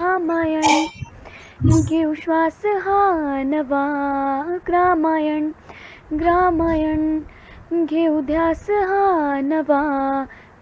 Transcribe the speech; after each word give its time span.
रामायण 0.00 1.80
घेऊ 1.82 2.12
श्वास 2.14 2.60
हा 2.82 2.98
नवा 3.46 3.84
ग्रामायण 4.66 5.50
ग्रामायण 6.20 7.84
घेऊ 7.86 8.20
ध्यास 8.26 8.66
हा 8.88 9.40
नवा 9.44 9.82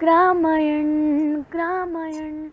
ग्रामायण 0.01 0.89
ग्रामायण 1.53 2.49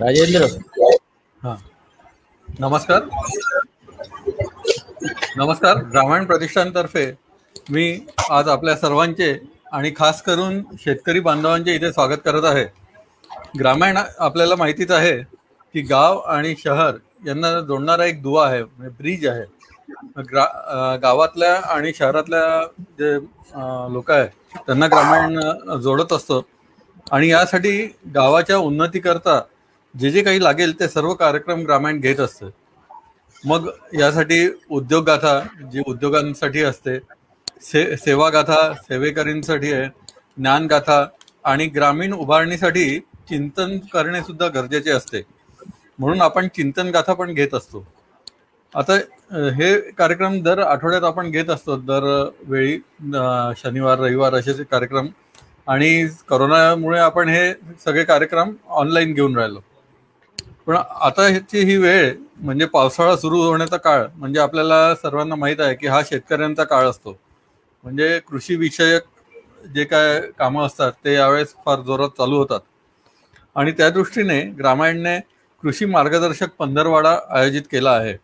राजेंद्र। 0.00 0.46
हा। 1.38 1.56
नमस्कार। 2.60 3.08
नमस्कार. 5.36 5.76
ग्रामीण 5.92 6.24
प्रतिष्ठानतर्फे 6.24 7.04
मी 7.70 8.06
आज 8.30 8.48
आपल्या 8.48 8.74
सर्वांचे 8.76 9.32
आणि 9.72 9.90
खास 9.96 10.22
करून 10.22 10.60
शेतकरी 10.80 11.20
बांधवांचे 11.20 11.74
इथे 11.74 11.90
स्वागत 11.92 12.20
करत 12.24 12.44
आहे. 12.44 12.64
ग्रामीण 13.58 13.96
आपल्याला 13.96 14.56
माहितीच 14.56 14.90
आहे 14.90 15.16
की 15.74 15.80
गाव 15.90 16.18
आणि 16.18 16.54
शहर 16.58 16.96
यांना 17.26 17.52
जोडणारा 17.60 18.04
एक 18.04 18.22
दुवा 18.22 18.46
आहे 18.48 18.62
म्हणजे 18.62 18.94
ब्रिज 18.98 19.26
आहे. 19.28 19.44
ग्रा 20.30 20.96
गावातल्या 21.02 21.54
आणि 21.74 21.92
शहरातल्या 21.98 22.64
जे 22.98 23.14
लोक 23.94 24.10
आहेत 24.10 24.58
त्यांना 24.66 24.86
ग्रामीण 24.86 25.78
जोडत 25.82 26.12
असतो. 26.12 26.44
आणि 27.12 27.28
यासाठी 27.30 27.80
गावाच्या 28.14 28.56
उन्नतीकरता 28.58 29.40
जे 29.94 30.10
जे 30.10 30.22
काही 30.22 30.42
लागेल 30.42 30.80
ते 30.80 30.88
सर्व 30.88 31.14
कार्यक्रम 31.14 31.64
ग्रामीण 31.64 32.00
घेत 32.00 32.20
असते. 32.20 32.63
मग 33.44 33.68
यासाठी 33.98 34.46
उद्योग 34.70 35.04
गाथा 35.04 35.38
जी 35.72 35.82
उद्योगांसाठी 35.88 36.62
असते 36.62 36.98
से 37.62 37.96
सेवा 37.96 38.28
गाथा 38.30 38.72
सेवेकरींसाठी 38.74 39.72
आहे 39.72 39.88
ज्ञानगाथा 40.38 41.04
आणि 41.44 41.66
ग्रामीण 41.74 42.12
उभारणीसाठी 42.14 42.98
चिंतन 43.28 43.76
करणे 43.92 44.20
सुद्धा 44.22 44.46
गरजेचे 44.54 44.90
असते. 44.90 45.22
म्हणून 45.98 46.20
आपण 46.22 46.48
चिंतन 46.56 46.90
गाथा 46.94 47.12
पण 47.14 47.32
घेत 47.34 47.54
असतो. 47.54 47.84
आता 48.74 48.94
हे 49.58 49.74
कार्यक्रम 49.98 50.40
दर 50.42 50.58
आठवड्यात 50.58 51.04
आपण 51.04 51.30
घेत 51.30 51.50
असतो. 51.50 51.76
दर 51.76 52.04
वेळी 52.48 52.78
शनिवार 53.62 53.98
रविवार 53.98 54.34
असे 54.34 54.62
कार्यक्रम 54.64 55.08
आणि 55.68 56.06
करोनामुळे 56.28 56.98
आपण 57.00 57.28
हे 57.28 57.52
सगळे 57.84 58.04
कार्यक्रम 58.04 58.52
ऑनलाईन 58.80 59.12
घेऊन 59.14 59.36
राहिलो. 59.36 59.60
पण 60.66 60.76
आता 60.76 61.26
ह्याची 61.28 61.64
ही 61.64 61.76
वेळ 61.76 62.12
म्हणजे 62.36 62.66
पावसाळा 62.66 63.16
सुरू 63.16 63.40
होण्याचा 63.42 63.76
काळ 63.76 64.06
म्हणजे 64.14 64.40
आपल्याला 64.40 64.94
सर्वांना 64.94 65.34
माहीत 65.34 65.60
आहे 65.60 65.74
की 65.74 65.86
हा 65.86 66.00
शेतकऱ्यांचा 66.06 66.64
काळ 66.64 66.86
असतो. 66.86 67.18
म्हणजे 67.84 68.18
कृषी 68.28 68.56
विषयक 68.56 69.02
जे 69.74 69.84
काय 69.84 70.20
कामं 70.38 70.66
असतात 70.66 70.92
ते 71.04 71.14
यावेळेस 71.14 71.54
फार 71.66 71.80
जोरात 71.80 72.16
चालू 72.18 72.38
होतात. 72.38 72.60
आणि 73.56 73.72
त्या 73.72 73.88
दृष्टीने 73.90 74.40
ग्रामायणने 74.58 75.18
कृषी 75.62 75.84
मार्गदर्शक 75.86 76.50
पंधरवाडा 76.58 77.16
आयोजित 77.30 77.62
केला 77.70 77.90
आहे. 77.90 78.16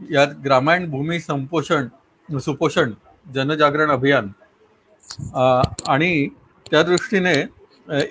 यात 0.00 0.28
ग्रामीण 0.44 0.90
भूमी 0.90 1.18
संपोषण 1.20 1.88
सुपोषण 2.28 2.92
जनजागरण 3.26 3.90
अभियान 3.90 4.28
आणि 5.88 6.28
त्या 6.66 6.82
दृष्टीने 6.82 7.34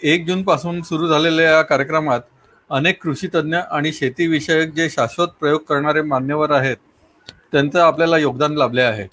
एक 0.04 0.26
जूनपासून 0.28 0.82
सुरू 0.82 1.08
झालेल्या 1.08 1.50
या 1.52 1.62
कार्यक्रमात 1.62 2.22
अनेक 2.72 3.04
कृषीतज्ञ 3.04 3.58
आणि 3.72 3.92
शेतीविषयक 3.94 4.74
जे 4.74 4.90
शाश्वत 4.90 5.28
प्रयोग 5.40 5.62
करणारे 5.62 6.02
मान्यवर 6.02 6.52
आहेत 6.52 6.78
त्यांचं 7.52 7.80
आपल्याला 7.80 8.18
योगदान 8.18 8.54
लाभले 8.54 8.82
आहे. 8.82 9.08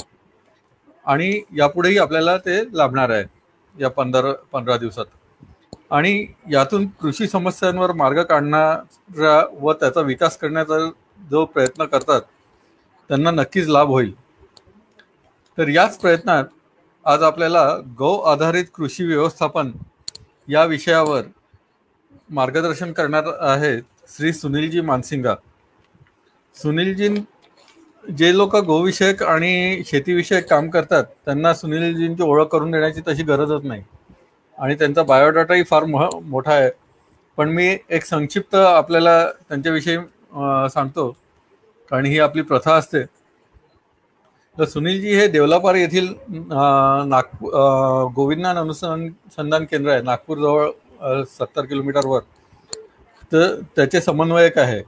आणि 1.06 1.40
यापुढेही 1.56 1.98
आपल्याला 1.98 2.36
ते 2.36 2.60
लाभणार 2.76 3.10
आहे 3.10 3.24
या 3.80 3.90
पंधरा 3.90 4.32
पंधरा 4.52 4.76
दिवसात. 4.76 5.04
आणि 5.90 6.26
यातून 6.50 6.86
कृषी 6.86 7.28
समस्यांवर 7.28 7.92
मार्ग 7.92 8.22
काढणारा 8.22 9.42
व 9.60 9.72
त्याचा 9.72 10.00
विकास 10.00 10.36
करण्याचा 10.38 10.78
जो 11.30 11.44
प्रयत्न 11.44 11.84
करतात 11.84 12.20
त्यांना 13.08 13.30
नक्कीच 13.30 13.68
लाभ 13.68 13.88
होईल. 13.88 14.12
तर 15.58 15.68
याच 15.68 15.98
प्रयत्नात 15.98 16.44
आज 17.04 17.22
आपल्याला 17.22 17.76
गौ 17.98 18.18
आधारित 18.18 18.64
कृषी 18.74 19.04
व्यवस्थापन 19.04 19.70
या 20.48 20.64
विषयावर 20.64 21.22
मार्गदर्शन 22.30 22.92
करणार 22.92 23.24
आहेत 23.40 23.82
श्री 24.08 24.32
सुनीलजी 24.32 24.80
मानसिंगा. 24.80 25.34
सुनीलजी 26.54 27.08
जे 28.04 28.36
लोक 28.36 28.56
गोविषयक 28.56 29.22
आणि 29.22 29.82
शेतीविषयक 29.86 30.48
काम 30.50 30.68
करतात 30.70 31.04
त्यांना 31.24 31.54
सुनीलजींची 31.54 32.22
ओळख 32.22 32.46
करून 32.46 32.70
देण्याची 32.70 33.00
तशी 33.08 33.22
गरजच 33.22 33.64
नाही. 33.64 33.82
आणि 34.58 34.74
त्यांचा 34.74 35.02
बायोडाटाही 35.02 35.62
फार 35.62 35.84
मह 35.84 36.08
मोठा 36.22 36.52
आहे. 36.52 36.70
पण 37.36 37.48
मी 37.48 37.76
एक 37.90 38.04
संक्षिप्त 38.04 38.54
आपल्याला 38.54 39.28
त्यांच्याविषयी 39.48 39.96
सांगतो. 40.72 41.10
कारण 41.90 42.06
ही 42.06 42.18
आपली 42.18 42.42
प्रथा 42.42 42.74
असते. 42.74 43.04
तर 44.56 44.64
सुनीलजी 44.64 45.14
हे 45.16 45.26
देवलापार 45.28 45.74
येथील 45.74 46.08
नागपूर 47.08 47.54
अं, 47.54 48.12
गोविंदनाथ 48.16 48.54
अनुसंधान 48.54 49.64
केंद्र 49.64 49.90
आहे. 49.90 50.02
नागपूरजवळ 50.02 50.70
सत्तर 51.24 51.64
किलोमीटरवर. 51.64 52.20
तर 53.32 53.60
त्याचे 53.76 54.00
समन्वयक 54.00 54.58
आहे. 54.58 54.82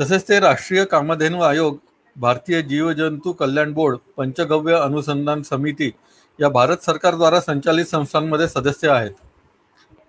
तसेच 0.00 0.28
ते 0.28 0.40
राष्ट्रीय 0.40 0.84
कामधेनू 0.84 1.40
आयोग 1.40 1.76
भारतीय 2.16 2.62
जीवजंतू 2.62 3.32
कल्याण 3.32 3.72
बोर्ड 3.72 3.96
पंचगव्य 4.16 4.74
अनुसंधान 4.74 5.42
समिती 5.42 5.90
या 6.40 6.48
भारत 6.48 6.76
सरकारद्वारा 6.76 7.40
संचालित 7.40 7.84
संस्थांमध्ये 7.84 8.48
सदस्य 8.48 8.88
आहेत. 8.88 9.10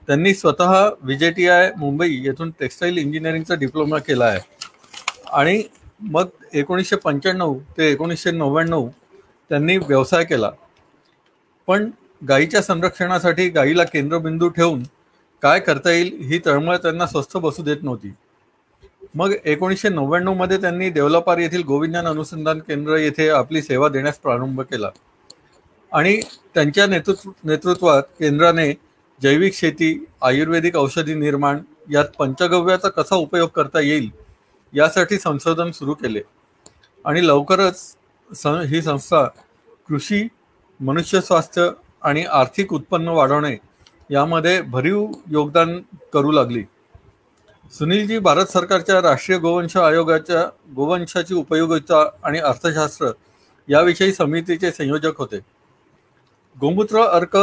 त्यांनी 0.07 0.33
स्वतः 0.33 0.89
विजे 1.01 1.47
आय 1.47 1.71
मुंबई 1.77 2.09
येथून 2.09 2.51
टेक्स्टाईल 2.59 2.97
इंजिनिअरिंगचा 2.97 3.55
डिप्लोमा 3.55 3.97
केला 3.97 4.25
आहे. 4.25 4.39
आणि 5.33 5.63
मग 6.01 6.25
एकोणीसशे 6.53 6.95
पंच्याण्णव 6.95 7.57
ते 7.77 7.91
एकोणीसशे 7.91 8.31
नव्याण्णव 8.31 8.87
त्यांनी 9.49 9.77
व्यवसाय 9.77 10.23
केला. 10.23 10.51
पण 11.67 11.89
गायीच्या 12.27 12.61
संरक्षणासाठी 12.61 13.49
गायीला 13.49 13.83
केंद्रबिंदू 13.83 14.49
ठेवून 14.49 14.83
काय 15.41 15.59
करता 15.59 15.91
येईल 15.91 16.17
ही 16.21 16.39
तळमळ 16.45 16.77
त्यांना 16.77 17.07
स्वस्थ 17.07 17.37
बसू 17.37 17.63
देत 17.63 17.77
नव्हती. 17.81 18.13
मग 19.15 19.33
एकोणीसशे 19.45 19.89
नव्याण्णवमध्ये 19.89 20.57
त्यांनी 20.57 20.89
देवलापार 20.89 21.37
येथील 21.37 21.63
गोविंदन 21.63 22.07
अनुसंधान 22.07 22.59
केंद्र 22.59 22.95
येथे 22.95 23.29
आपली 23.29 23.61
सेवा 23.61 23.89
देण्यास 23.89 24.19
प्रारंभ 24.19 24.61
केला. 24.61 24.89
आणि 25.91 26.19
त्यांच्या 26.53 26.87
नेतृत्व 26.87 27.31
नेतृत्वात 27.43 28.03
केंद्राने 28.19 28.71
जैविक 29.21 29.53
शेती 29.53 30.05
आयुर्वेदिक 30.21 30.75
औषधी 30.75 31.13
निर्माण 31.13 31.59
यात 31.91 32.05
पंचगव्याचा 32.19 32.89
कसा 32.89 33.15
उपयोग 33.15 33.49
करता 33.49 33.79
येईल 33.79 34.09
यासाठी 34.73 35.19
संशोधन 35.19 35.71
सुरू 35.71 35.93
केले. 35.93 36.21
आणि 37.05 37.27
लवकरच 37.27 37.95
सं 38.35 38.61
ही 38.61 38.81
संस्था 38.81 39.23
कृषी 39.87 40.27
मनुष्य 40.79 41.21
स्वास्थ्य 41.21 41.69
आणि 42.01 42.23
आर्थिक 42.23 42.73
उत्पन्न 42.73 43.07
वाढवणे 43.07 43.55
यामध्ये 44.11 44.61
भरीव 44.61 45.11
योगदान 45.31 45.79
करू 46.13 46.31
लागली. 46.31 46.63
सुनीलजी 47.73 48.17
भारत 48.19 48.45
सरकारच्या 48.45 49.01
राष्ट्रीय 49.01 49.37
गोवंश 49.39 49.77
आयोगाच्या 49.77 50.43
गोवंशाची 50.75 51.33
उपयोगिता 51.33 52.09
आणि 52.23 52.39
अर्थशास्त्र 52.39 53.11
याविषयी 53.67 54.13
समितीचे 54.13 54.71
संयोजक 54.71 55.17
होते. 55.17 55.39
गोमूत्र 56.61 57.01
अर्क 57.01 57.37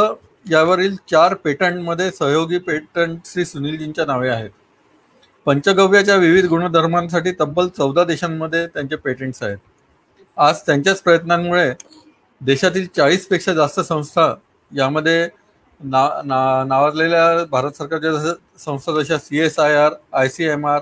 यावरील 0.51 0.95
चार 1.11 1.33
पेटंटमध्ये 1.33 2.11
सहयोगी 2.11 2.57
पेटंट 2.57 3.19
श्री 3.25 3.45
सुनीलजींच्या 3.45 4.05
नावे 4.05 4.29
आहेत. 4.29 4.49
पंचगव्याच्या 5.45 6.15
विविध 6.15 6.45
गुणधर्मांसाठी 6.45 7.31
तब्बल 7.39 7.67
चौदा 7.67 8.03
देशांमध्ये 8.03 8.67
त्यांचे 8.67 8.95
पेटंट्स 8.95 9.43
आहेत. 9.43 9.57
आज 10.37 10.61
त्यांच्याच 10.61 11.01
प्रयत्नांमुळे 11.01 11.71
देशातील 12.41 12.87
चाळीसपेक्षा 12.95 13.53
जास्त 13.53 13.79
संस्था 13.79 14.33
यामध्ये 14.71 15.29
ना 15.81 16.07
ना 16.25 16.63
नावाजलेल्या 16.67 17.43
भारत 17.51 17.77
सरकारच्या 17.77 18.11
जसं 18.11 18.33
संस्था 18.65 19.01
जशा 19.01 19.17
C 19.17 19.39
S 19.39 19.59
I 19.59 19.75
R 19.75 19.93
I 20.13 20.29
C 20.29 20.43
M 20.45 20.65
R 20.67 20.81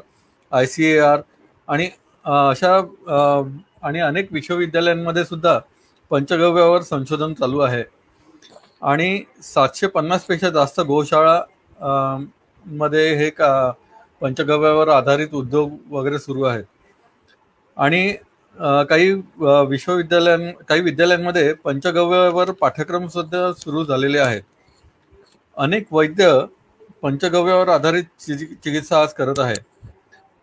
I 0.52 0.66
C 0.66 0.86
A 0.86 0.98
R 1.00 1.20
आणि 1.68 1.90
अशा 2.26 2.76
आणि 3.88 4.00
अनेक 4.00 4.32
विश्वविद्यालयांमध्ये 4.34 5.24
सुद्धा 5.26 5.58
पंचगव्यावर 6.12 6.82
संशोधन 6.82 7.34
चालू 7.34 7.60
आहे. 7.60 7.84
आणि 8.82 9.22
सातशे 9.44 9.88
पन्नासपेक्षा 9.88 10.50
जास्त 10.50 10.80
गोशाळा 10.88 11.40
मध्ये 12.66 13.14
हे 13.18 13.30
का 13.30 13.72
पंचगव्यावर 14.22 14.88
आधारित 14.90 15.34
उद्योग 15.36 15.72
वगैरे 15.94 16.20
सुरू 16.20 16.44
आहेत. 16.44 16.64
आणि 17.78 18.14
काही 18.90 19.12
विश्वविद्यालयां 19.70 20.52
काही 20.68 20.82
विद्यालयांमध्ये 20.82 21.54
पंचगव्यावर 21.64 22.52
पाठ्यक्रम 22.62 23.08
सुद्धा 23.08 23.52
सुरू 23.54 23.84
झालेले 23.86 24.20
आहेत. 24.20 24.42
अनेक 25.58 25.88
वैद्य 25.94 26.30
पंचगव्यावर 27.04 27.70
आधारित 27.70 28.04
चिकित्सा 28.64 29.02
आज 29.02 29.14
करत 29.14 29.40
आहे 29.40 29.56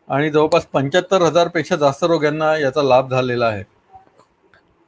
आणि 0.08 0.30
जवळपास 0.30 0.66
पंच्याहत्तर 0.72 1.22
हजारपेक्षा 1.22 1.76
जास्त 1.76 2.04
रोग्यांना 2.04 2.56
याचा 2.58 2.82
लाभ 2.82 3.10
झालेला 3.10 3.46
आहे. 3.46 3.62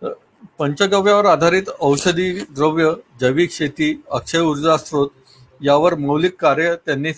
तर 0.03 0.13
पंचगव्यावर 0.59 1.27
आधारित 1.27 1.71
औषधी 1.81 2.31
द्रव्य 2.55 2.91
जैविक 3.21 3.53
शेती 3.53 3.93
अक्षय 4.11 4.41
ऊर्जा 4.41 4.77
स्रोत 4.77 5.09
यावर 5.61 5.95
मौलिक 5.99 6.41
कार्य 6.41 6.75
त्यांनी 6.87 7.13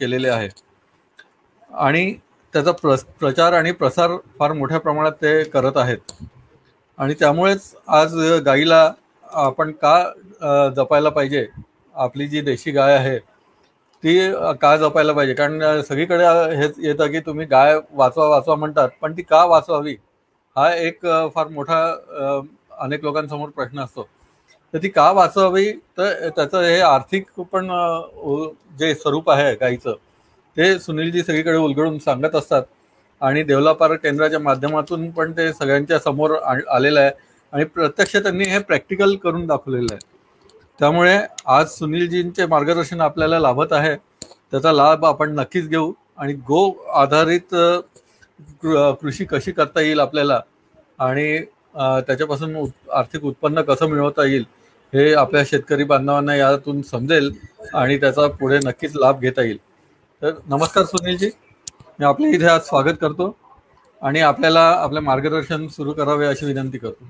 केलेले 0.00 0.28
आहे. 0.28 0.48
आणि 1.70 2.12
त्याचा 2.54 2.72
प्र 2.72 2.94
प्रचार 3.20 3.52
आणि 3.52 3.72
प्रसार 3.72 4.16
फार 4.38 4.52
मोठ्या 4.52 4.80
प्रमाणात 4.80 5.12
ते 5.22 5.42
करत 5.50 5.76
आहेत. 5.76 6.12
आणि 6.98 7.14
त्यामुळेच 7.20 7.74
आज 8.00 8.14
गाईला 8.46 8.90
आपण 9.44 9.70
का 9.82 10.70
जपायला 10.76 11.08
पाहिजे? 11.10 11.46
आपली 11.94 12.26
जी 12.28 12.40
देशी 12.40 12.70
गाय 12.70 12.94
आहे 12.94 13.18
ती 14.04 14.32
का 14.60 14.76
जपायला 14.76 15.12
पाहिजे. 15.12 15.34
कारण 15.34 15.80
सगळीकडे 15.80 16.24
हेच 16.56 16.74
येतं 16.78 17.06
की 17.06 17.20
तुम्ही 17.20 17.46
गाय 17.46 17.78
वाचवा 17.92 18.28
वाचवा 18.28 18.54
म्हणतात 18.54 18.88
पण 19.00 19.12
ती 19.12 19.22
का 19.22 19.44
वाचवावी? 19.44 19.96
हा 20.56 20.74
एक 20.74 21.00
फार 21.34 21.48
मोठा 21.48 21.94
अनेक 22.78 23.04
लोकांसमोर 23.04 23.48
प्रश्न 23.48 23.80
असतो. 23.80 24.08
तर 24.72 24.78
ती 24.82 24.88
का 24.88 25.10
वाचवावी? 25.10 25.72
तर 25.72 26.28
त्याचं 26.28 26.60
हे 26.60 26.80
आर्थिक 26.80 27.26
पण 27.52 27.70
उ- 28.16 28.50
जे 28.78 28.94
स्वरूप 28.94 29.30
आहे 29.30 29.54
गाईचं 29.54 29.96
ते 30.56 30.78
सुनीलजी 30.78 31.22
सगळीकडे 31.22 31.56
उलगडून 31.56 31.98
सांगत 31.98 32.34
असतात. 32.34 32.62
आणि 33.20 33.42
देवलापार 33.42 33.94
केंद्राच्या 33.94 34.40
माध्यमातून 34.40 35.10
पण 35.10 35.32
ते 35.32 35.52
सगळ्यांच्या 35.52 35.98
समोर 35.98 36.30
आ- 36.42 36.70
आलेलं 36.70 37.00
आहे. 37.00 37.10
आणि 37.52 37.64
प्रत्यक्ष 37.64 38.16
त्यांनी 38.16 38.44
हे 38.44 38.58
प्रॅक्टिकल 38.58 39.16
करून 39.16 39.46
दाखवलेलं 39.46 39.94
आहे. 39.94 40.13
त्यामुळे 40.78 41.20
आज 41.46 41.70
सुनीलजींचे 41.70 42.46
मार्गदर्शन 42.46 43.00
आपल्याला 43.00 43.38
लाभत 43.38 43.72
आहे. 43.72 43.96
त्याचा 44.50 44.72
लाभ 44.72 45.04
आपण 45.04 45.34
नक्कीच 45.34 45.68
घेऊ 45.68 45.92
आणि 46.16 46.32
गो 46.32 46.70
आधारित 46.94 47.54
कृ- 48.62 48.92
कृषी 48.92 49.24
कशी 49.24 49.52
करता 49.52 49.80
येईल 49.80 50.00
आपल्याला 50.00 50.40
आणि 50.98 51.38
त्याच्यापासून 52.06 52.56
आर्थिक 52.92 53.24
उत्पन्न 53.24 53.60
कसं 53.60 53.86
मिळवता 53.86 54.24
येईल 54.24 54.44
हे 54.94 55.14
आपल्या 55.14 55.42
शेतकरी 55.46 55.84
बांधवांना 55.84 56.36
यातून 56.36 56.82
समजेल 56.82 57.32
आणि 57.74 58.00
त्याचा 58.00 58.26
पुढे 58.28 58.58
नक्कीच 58.64 58.96
लाभ 58.96 59.20
घेता 59.20 59.42
येईल. 59.42 59.58
तर 60.22 60.30
नमस्कार 60.46 60.84
सुनीलजी. 60.84 61.30
मी 61.98 62.04
आपल्या 62.04 62.30
इथे 62.30 62.46
आज 62.46 62.60
स्वागत 62.60 62.96
करतो 63.00 63.36
आणि 64.02 64.20
आपल्याला 64.20 64.70
आपले 64.70 65.00
मार्गदर्शन 65.00 65.66
सुरू 65.68 65.92
करावे 65.92 66.26
अशी 66.26 66.46
विनंती 66.46 66.78
करतो. 66.78 67.04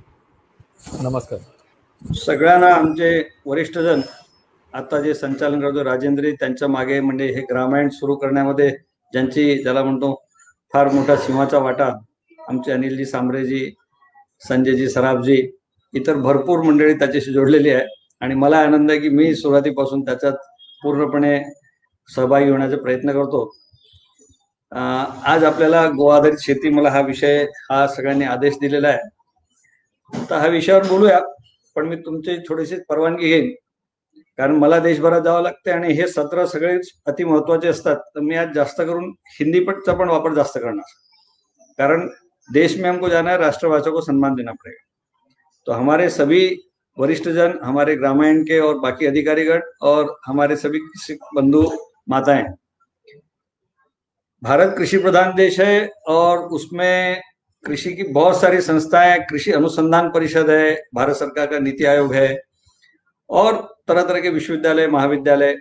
नमस्कार. 1.02 1.38
सगळ्यांना 2.05 2.67
आमचे 2.75 3.09
वरिष्ठजन 3.47 4.01
आता 4.75 5.01
जे 5.01 5.15
संचालन 5.15 5.61
करतो 5.61 5.85
राजेंद्र 5.85 6.31
त्यांच्या 6.41 6.69
मागे 6.69 6.99
म्हणजे 7.01 7.27
हे 7.27 7.41
ग्रामायण 7.51 7.89
सुरू 7.89 8.15
करण्यामध्ये 8.17 8.69
ज्यांची 9.12 9.62
ज्याला 9.62 9.83
म्हणतो 9.85 10.15
फार 10.73 10.89
मोठा 10.93 11.17
सिंहाचा 11.17 11.59
वाटा 11.59 11.87
आमचे 12.39 12.73
अनिलजी 12.73 13.05
सांबरेजी 13.05 13.71
संजयजी 14.49 14.89
सराफजी 14.89 15.37
इतर 15.95 16.17
भरपूर 16.17 16.62
मंडळी 16.62 16.95
त्याच्याशी 16.95 17.33
जोडलेली 17.33 17.71
आहे. 17.71 17.87
आणि 18.21 18.35
मला 18.35 18.59
आनंद 18.59 18.91
आहे 18.91 19.00
की 19.00 19.09
मी 19.09 19.35
सुरुवातीपासून 19.35 20.03
त्याच्यात 20.05 20.33
पूर्णपणे 20.83 21.39
सहभागी 22.11 22.50
होण्याचा 22.50 22.77
प्रयत्न 22.77 23.12
करतो. 23.12 23.45
आज 25.27 25.45
आपल्याला 25.45 25.87
गोवा 25.89 26.17
आधारित 26.17 26.39
शेती 26.41 26.71
मला 26.71 26.91
हा 26.91 27.00
विषय 27.00 27.45
हा 27.71 27.87
सगळ्यांनी 27.87 28.25
आदेश 28.25 28.55
दिलेला 28.61 28.89
आहे. 28.89 29.09
तर 30.12 30.37
हा 30.37 30.47
विषयावर 30.47 30.87
बोलूया. 30.89 31.21
पण 31.76 31.87
मी 31.88 31.97
तुमची 31.97 32.37
थोडीशी 32.49 32.76
परवानगी 32.88 33.29
घेईन. 33.29 33.55
कारण 34.38 34.56
मला 34.56 34.79
देशभरात 34.79 35.21
जावं 35.21 35.43
लागते 35.43 35.71
आणि 35.71 35.93
हे 35.93 36.06
सत्र 36.09 36.44
सगळेच 36.47 36.91
अति 37.06 37.25
महत्वाचे 37.25 37.69
असतात. 37.69 37.97
तर 37.97 38.21
मी 38.21 38.37
आज 38.37 38.53
जास्त 38.55 38.81
करून 38.81 39.11
हिंदी 39.38 39.61
पटचा 39.61 39.93
पण 39.93 40.09
वापर 40.09 40.35
जास्त 40.35 40.59
करणार. 40.59 40.93
कारण 41.79 42.09
देश 42.49 42.76
में 42.79 42.88
हमको 42.91 43.09
जाना 43.09 43.31
है, 43.31 43.37
राष्ट्रभाषा 43.38 43.91
को 43.91 44.00
सम्मान 44.00 44.35
देना 44.35 44.53
पड़ेगा. 44.53 44.82
तो 45.67 45.73
हमारे 45.73 46.09
सभी 46.11 46.56
वरिष्ठ 46.99 47.29
जन 47.29 47.59
हमारे 47.62 47.94
ग्रामीण 47.97 48.43
के 48.43 48.59
और 48.61 48.79
बाकी 48.81 49.06
अधिकारीगण 49.06 49.61
और 49.82 50.15
हमारे 50.26 50.56
सभी 50.56 50.79
कृषि 50.79 51.19
बंधु 51.35 51.62
माताएँ, 52.09 52.44
भारत 54.43 54.75
कृषि 54.79 54.99
प्रधान 54.99 55.35
देश 55.37 55.61
है 55.61 55.88
और 56.09 56.38
उसमें 56.50 57.21
कृषि 57.66 57.93
की 57.93 58.02
बहुत 58.12 58.40
सारी 58.40 58.61
संस्थाएँ 58.61 59.19
कृषि 59.20 59.52
अनुसंधान 59.52 60.08
परिषद 60.11 60.50
है, 60.50 60.75
भारत 60.94 61.16
सरकार 61.16 61.46
का 61.46 61.58
नीति 61.58 61.84
आयोग 61.84 62.14
है 62.14 62.43
और 63.31 63.56
तरह 63.88 64.02
तरह 64.02 64.20
के 64.20 64.31
विश्वविद्यालय, 64.31 64.87
महाविद्यालय। 64.87 65.56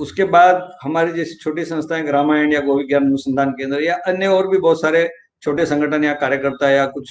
उसके 0.00 0.24
बाद 0.26 0.70
हमारी 0.82 1.12
जैसी 1.12 1.34
छोटी 1.34 1.64
संस्थाएँ 1.64 2.02
ग्रामायण 2.04 2.52
या 2.52 2.60
गो 2.60 2.76
विज्ञान 2.78 3.04
अनुसंधान 3.04 3.50
केंद्र 3.50 3.82
या 3.82 3.94
अन्य 4.06 4.26
और 4.26 4.48
भी 4.48 4.58
बहुत 4.58 4.80
सारे 4.80 5.08
छोटे 5.42 5.66
संगठन 5.66 6.04
या 6.04 6.12
कार्यकर्ता 6.14 6.70
या 6.70 6.86
कुछ 6.86 7.10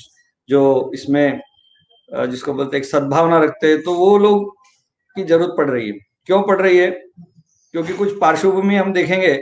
जो 0.50 0.92
इसमें 0.94 1.40
जिसको 2.10 2.54
बोलते 2.54 2.78
हैं 2.78 2.84
सद्भावना 2.84 3.40
रखते 3.44 3.68
हैं 3.68 3.82
तो 3.84 3.94
वो 3.94 4.18
लोग 4.18 4.54
की 5.16 5.24
ज़रूरत 5.24 5.54
पड़ 5.58 5.70
रही 5.70 5.88
है। 5.88 5.94
क्यों 6.26 6.42
पड़ 6.44 6.62
रही 6.62 6.78
है? 6.78 6.90
क्योंकि 7.74 7.94
कुछ 7.94 8.18
पार्श्वभूमि 8.20 8.76
हम 8.76 8.94
देखेंगे 8.94 9.34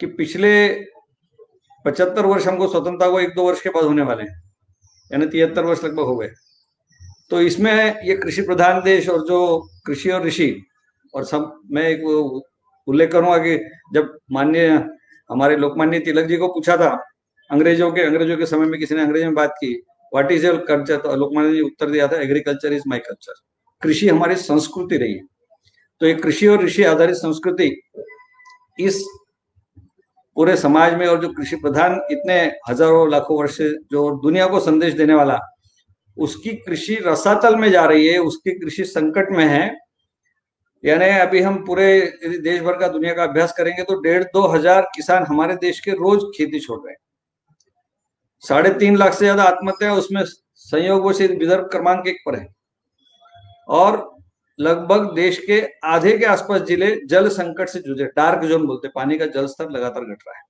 कि 0.00 0.06
पिछले 0.06 0.52
पचहत्तर 1.88 2.26
वर्ष 2.26 2.46
हमको 2.46 2.68
स्वतंत्रता 2.68 3.10
को 3.10 3.20
एक 3.20 3.34
दो 3.34 3.46
वर्ष 3.46 3.60
के 3.60 3.70
बाद 3.70 3.84
होने 3.84 4.02
वाले 4.02 4.22
हैं। 4.22 4.42
यानी 5.10 5.26
तिहत्तर 5.26 5.64
वर्ष 5.64 5.84
लगभग 5.84 6.04
हो 6.04 6.16
गए। 6.16 6.28
तो 7.30 7.40
इसमें 7.42 8.02
ये 8.04 8.16
कृषि 8.16 8.42
प्रधान 8.42 8.80
देश 8.82 9.08
और 9.08 9.26
जो 9.26 9.38
कृषि 9.86 10.10
और 10.10 10.24
ऋषि, 10.26 10.50
और 11.14 11.24
सब, 11.24 11.60
मैं 11.70 11.88
एक 11.88 12.04
उल्लेख 12.86 13.10
करूँगा 13.12 13.38
कि 13.38 13.56
जब 13.94 14.16
माननीय 14.32 14.68
हमारे 15.30 15.56
लोकमान्य 15.56 15.98
तिलक 16.00 16.26
जी 16.26 16.36
को 16.36 16.48
पूछा 16.48 16.76
था, 16.76 16.90
अंग्रेज़ों 17.50 17.90
के 17.92 18.02
अंग्रेज़ों 18.02 18.36
के 18.36 18.46
समय 18.46 18.66
में 18.66 18.78
किसी 18.80 18.94
ने 18.94 19.02
अंग्रेज़ी 19.02 19.26
में 19.26 19.34
बात 19.34 19.54
की 19.60 19.74
व्हाट 20.12 20.32
इज़ 20.32 20.46
योर 20.46 20.56
कल्चर 20.68 20.96
तो 20.96 21.14
लोकमान्य 21.16 21.52
जी 21.54 21.60
उत्तर 21.60 21.90
दिया 21.90 22.06
था 22.08 22.20
एग्रीकल्चर 22.22 22.72
इज़ 22.72 22.82
माई 22.88 22.98
कल्चर 22.98 23.34
कृषि 23.82 24.08
हमारी 24.08 24.36
संस्कृति 24.36 24.96
रही 24.96 25.14
है। 25.14 25.24
तो 26.00 26.06
ये 26.06 26.14
कृषि 26.14 26.46
और 26.46 26.64
ऋषि 26.64 26.84
आधारित 26.84 27.16
संस्कृति 27.16 27.70
इस 28.78 29.02
पूरे 30.38 30.56
समाज 30.56 30.94
में 30.94 31.06
और 31.06 31.20
जो 31.20 31.28
कृषि 31.30 31.56
प्रधान 31.58 32.00
इतने 32.12 32.34
हज़ारों 32.68 33.10
लाखों 33.10 33.38
वर्ष 33.38 33.56
से 33.56 33.68
जो 33.92 34.10
दुनिया 34.22 34.46
को 34.46 34.58
संदेश 34.60 34.92
देने 34.94 35.14
वाला, 35.14 35.38
उसकी 36.16 36.50
कृषि 36.56 36.98
रसातल 37.06 37.56
में 37.56 37.70
जा 37.70 37.84
रही 37.84 38.06
है, 38.06 38.18
उसकी 38.20 38.50
कृषि 38.58 38.84
संकट 38.86 39.30
में 39.32 39.44
है। 39.46 39.76
यानी 40.84 41.04
अभी 41.20 41.40
हम 41.40 41.56
पूरे 41.64 41.88
देश 42.42 42.60
भर 42.62 42.78
का 42.78 42.88
दुनिया 42.88 43.14
का 43.14 43.24
अभ्यास 43.24 43.54
करेंगे 43.56 43.82
तो 43.82 44.00
डेढ़ 44.02 44.24
दो 44.24 44.46
हज़ार 44.48 44.82
किसान 44.96 45.24
हमारे 45.26 45.54
देश 45.56 45.80
के 45.80 45.92
रोज 45.94 46.22
खेती 46.36 46.60
छोड़ 46.60 46.78
रहे 46.78 46.92
हैं। 46.92 46.98
साढ़े 48.44 48.70
तीन 48.74 48.96
लाख 48.96 49.14
से 49.14 49.24
ज़्यादा 49.24 49.44
आत्महत्या 49.44 49.92
उसमें 49.94 50.22
संयोग 50.24 51.12
से 51.12 51.26
विदर्भ 51.28 51.68
क्रमांक 51.72 52.06
एक 52.08 52.22
पर 52.26 52.38
है। 52.38 52.46
और 53.70 53.98
लगभग 54.58 55.12
देश 55.14 55.38
के 55.46 55.60
आधे 55.84 56.16
के 56.18 56.24
आसपास 56.24 56.60
ज़िले 56.60 56.94
जल 57.06 57.28
संकट 57.28 57.68
से 57.68 57.78
जूझे, 57.80 58.04
डार्क 58.04 58.44
जोन 58.44 58.66
बोलते 58.66 58.88
पानी 58.88 59.18
का 59.18 59.26
जल 59.26 59.46
स्तर 59.46 59.70
लगातार 59.70 60.04
घट 60.04 60.18
रहा 60.28 60.36
है। 60.38 60.42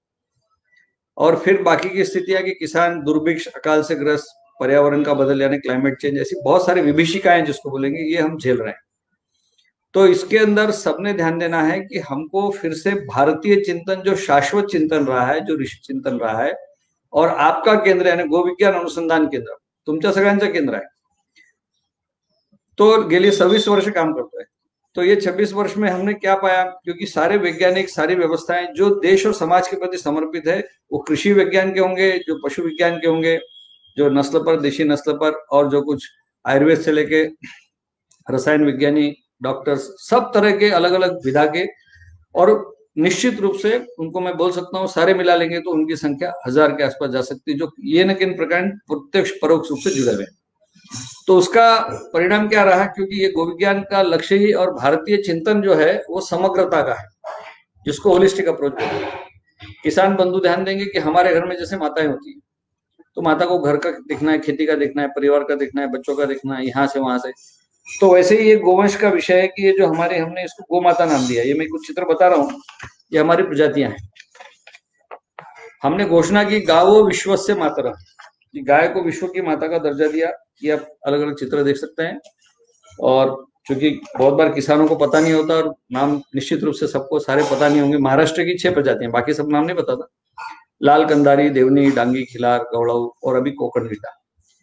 और 1.17 1.37
फिर 1.37 1.62
बाकी 1.62 1.91
की 1.91 2.05
स्थितियाँ 2.05 2.43
कि 2.43 2.50
किसान 2.50 3.00
दुर्भिक्ष, 3.03 3.47
अकाल 3.47 3.83
से 3.83 3.95
ग्रस्त, 3.95 4.27
पर्यावरण 4.61 5.03
का 5.03 5.15
बदल 5.15 5.43
यानी 5.43 5.59
क्लाइमेट 5.59 6.00
चेंज 6.00 6.19
ऐसी 6.19 6.41
बहुत 6.45 6.67
सारी 6.67 6.81
विभिषिकाएँ 6.81 7.43
जिसको 7.43 7.71
बोलेंगे, 7.71 8.00
ये 8.00 8.21
हम 8.21 8.38
झेल 8.38 8.57
रहे 8.57 8.69
हैं। 8.69 8.81
तो 9.95 10.07
इसके 10.07 10.38
अंदर 10.38 10.71
सबने 10.71 11.12
ध्यान 11.12 11.38
देना 11.38 11.62
है 11.62 11.81
कि 11.81 11.99
हमको 11.99 12.50
फिर 12.50 12.73
से 12.75 12.91
भारतीय 12.91 13.57
चिंतन, 13.57 13.95
जो 13.95 14.15
शाश्वत 14.17 14.65
चिंतन 14.65 15.07
रहा 15.07 15.27
है, 15.27 15.41
जो 15.41 15.57
ऋषि 15.57 15.81
चिंतन 15.85 16.19
रहा 16.19 16.43
है, 16.43 16.53
और 17.12 17.29
आपका 17.29 17.75
केंद्र 17.75 18.07
यानी 18.07 18.25
गो 18.25 18.45
विज्ञान 18.45 18.75
अनुसंधान 18.75 19.27
केंद्र 19.27 19.53
तुमच्या 19.87 20.12
सगळ्यांचं 20.12 20.53
केंद्र 20.53 20.75
आहे 20.75 20.85
तो 22.78 23.08
गेली 23.08 23.30
सव्वीस 23.30 23.68
वर्ष 23.68 23.88
काम 23.88 24.12
करते 24.12 24.44
करतोय 24.44 24.44
तो 24.94 25.02
ये 25.02 25.16
26 25.16 25.52
वर्ष 25.52 25.76
में 25.76 25.90
हमने 25.90 26.14
क्या 26.14 26.35
पाया? 26.35 26.64
क्योंकि 26.64 27.06
सारे 27.06 27.37
वैज्ञानिक, 27.37 27.88
सारी 27.88 28.14
व्यवस्थाएँ 28.14 28.66
जो 28.66 29.00
देश 29.00 29.26
और 29.26 29.35
समाज 29.35 29.68
के 29.68 29.76
प्रति 29.76 29.99
समर्पित 29.99 30.47
है, 30.47 30.68
वो 30.92 30.99
कृषि 30.99 31.32
विज्ञान 31.32 31.75
के 31.75 31.80
होंगे, 31.80 32.18
जो 32.18 32.49
पशु 32.49 32.62
विज्ञान 32.62 32.97
के 32.97 33.08
होंगे, 33.08 33.38
जो 33.97 34.11
नस्ल 34.11 34.38
पर, 34.38 34.61
देशी 34.61 34.85
नस्ल 34.85 35.12
पर, 35.12 35.30
और 35.30 35.70
जो 35.70 35.82
कुछ 35.82 36.08
आयुर्वेद 36.47 36.80
से 36.80 36.92
लेके 36.92 37.25
रसायन 38.32 38.64
विज्ञानी, 38.64 39.16
डॉक्टर्स, 39.42 39.80
सब 39.80 40.30
तरह 40.35 40.56
के 40.56 40.70
अलग 40.70 40.92
अलग 40.92 41.25
विधा 41.25 41.47
के, 41.47 41.66
और 42.35 42.76
निश्चित 42.99 43.40
रूप 43.40 43.54
से 43.54 43.87
उनको 43.99 44.20
मैं 44.20 44.37
बोल 44.37 44.52
सकता 44.52 44.78
हूँ, 44.78 44.88
सारे 44.88 45.14
मिला 45.14 45.37
लेंगे 45.37 45.58
तो 45.58 45.70
उनकी 45.70 45.97
संख्या 45.97 46.32
हज़ार 46.47 46.73
के 46.73 46.82
आसपास 46.82 47.11
जा 47.11 47.20
सकती 47.20 47.52
है, 47.52 47.58
जो 47.58 47.73
ये 47.85 48.04
न 48.04 48.14
किन 48.14 48.37
प्रकार 48.37 48.62
प्रत्यक्ष 48.62 49.30
परोक्ष 49.42 49.70
रूप 49.70 49.78
से 49.78 49.90
जुड़े 49.90 50.14
हुए 50.14 50.25
हैं। 50.25 50.38
तो 51.26 51.37
उसका 51.38 51.78
परिणाम 52.14 52.49
क्या 52.49 52.62
रहा? 52.62 52.85
क्योंकि 52.85 53.23
ये 53.23 53.30
गोविज्ञान 53.30 53.80
का 53.80 54.02
लक्ष्य 54.02 54.37
ही 54.37 54.52
और 54.52 54.75
भारतीय 54.75 55.16
चिंतन 55.16 55.62
जो 55.62 55.75
है, 55.75 56.02
वो 56.11 56.21
समग्रता 56.21 56.83
का 56.83 56.95
है, 56.95 57.07
जिसको 57.87 58.12
होलिस्टिक 58.12 58.49
अप्रोच 58.49 58.75
किसान 59.83 60.16
बंधु 60.16 60.40
ध्यान 60.40 60.64
देंगे 60.64 60.85
कि 60.85 60.99
हमारे 60.99 61.35
घर 61.35 61.45
में 61.45 61.57
जैसे 61.57 61.76
माताएँ 61.76 62.07
होती 62.07 62.33
है 62.33 62.40
तो 63.16 63.23
माता 63.23 63.47
को 63.47 63.59
घर 63.59 63.76
का 63.76 63.90
देखना 63.90 64.33
है, 64.33 64.38
खेती 64.38 64.66
का 64.66 64.75
देखना 64.75 65.02
है, 65.02 65.09
परिवार 65.09 65.40
का 65.40 65.54
देखना 65.54 65.80
है, 65.80 65.87
बच्चों 65.88 66.16
का 66.16 66.25
देखना 66.25 66.57
है, 66.57 66.66
यहाँ 66.66 66.87
से, 66.87 67.00
वहाँ 67.00 67.18
से। 67.18 67.30
तो 68.00 68.14
वैसे 68.14 68.38
ही 68.38 68.49
ये 68.49 68.57
गोवंश 68.57 68.97
का 68.97 69.09
विषय 69.09 69.40
है 69.40 69.49
कि 69.49 69.66
ये 69.66 69.73
जो 69.73 69.87
हमारे, 69.87 70.18
हमने 70.18 70.45
इसको 70.45 70.62
गो 70.62 70.80
माता 70.80 71.04
नाम 71.04 71.26
दिया। 71.28 71.42
ये 71.42 71.54
मैं 71.54 71.68
कुछ 71.68 71.87
चित्र 71.87 72.04
बता 72.04 72.28
रहा 72.28 72.37
हूँ। 72.37 72.62
ये 73.12 73.18
हमारी 73.18 73.42
प्रजातियाँ 73.42 73.90
हैं। 73.90 74.11
हमने 75.83 76.04
घोषणा 76.04 76.45
की, 76.45 76.61
गावो 76.61 77.07
विश्व 77.07 77.37
से 77.37 77.54
मातरम। 77.54 77.92
कि 78.52 78.61
गाय 78.61 78.88
को 78.88 79.02
विश्व 79.02 79.26
की 79.26 79.42
माता 79.42 79.68
का 79.68 79.78
दर्जा 79.78 80.09
दिया। 80.09 80.48
ये 80.62 80.71
आप 80.71 80.87
अलग 81.07 81.21
अलग 81.21 81.37
चित्र 81.37 81.62
देख 81.62 81.77
सकते 81.77 82.03
हैं। 82.03 82.21
और 83.00 83.45
चूँकि 83.67 83.91
बहुत 84.19 84.35
बार 84.35 84.53
किसानों 84.53 84.87
को 84.87 84.97
पता 84.97 85.21
नहीं 85.21 85.33
होता 85.33 85.55
और 85.55 85.75
नाम 85.93 86.15
निश्चित 86.35 86.62
रूप 86.65 86.75
से 86.75 86.87
सबको, 86.87 87.19
सारे 87.19 87.43
पता 87.43 87.69
नहीं 87.69 87.81
होंगे, 87.81 87.99
महाराष्ट्र 87.99 88.45
की 88.45 88.57
छह 88.59 88.75
प्रजातियाँ 88.75 89.12
बाकी 89.12 89.35
सब 89.35 89.49
नाम 89.50 89.65
नहीं 89.65 89.77
पता 89.77 89.97
था। 89.97 90.09
लाल 90.83 91.05
कंदारी, 91.05 91.49
देवनी, 91.50 91.91
डांगी, 91.91 92.25
खिलार, 92.25 92.59
गौड़ऊ 92.59 93.09
और 93.25 93.37
अभी 93.37 93.50
कोकण 93.50 93.88
रीटा। 93.88 94.15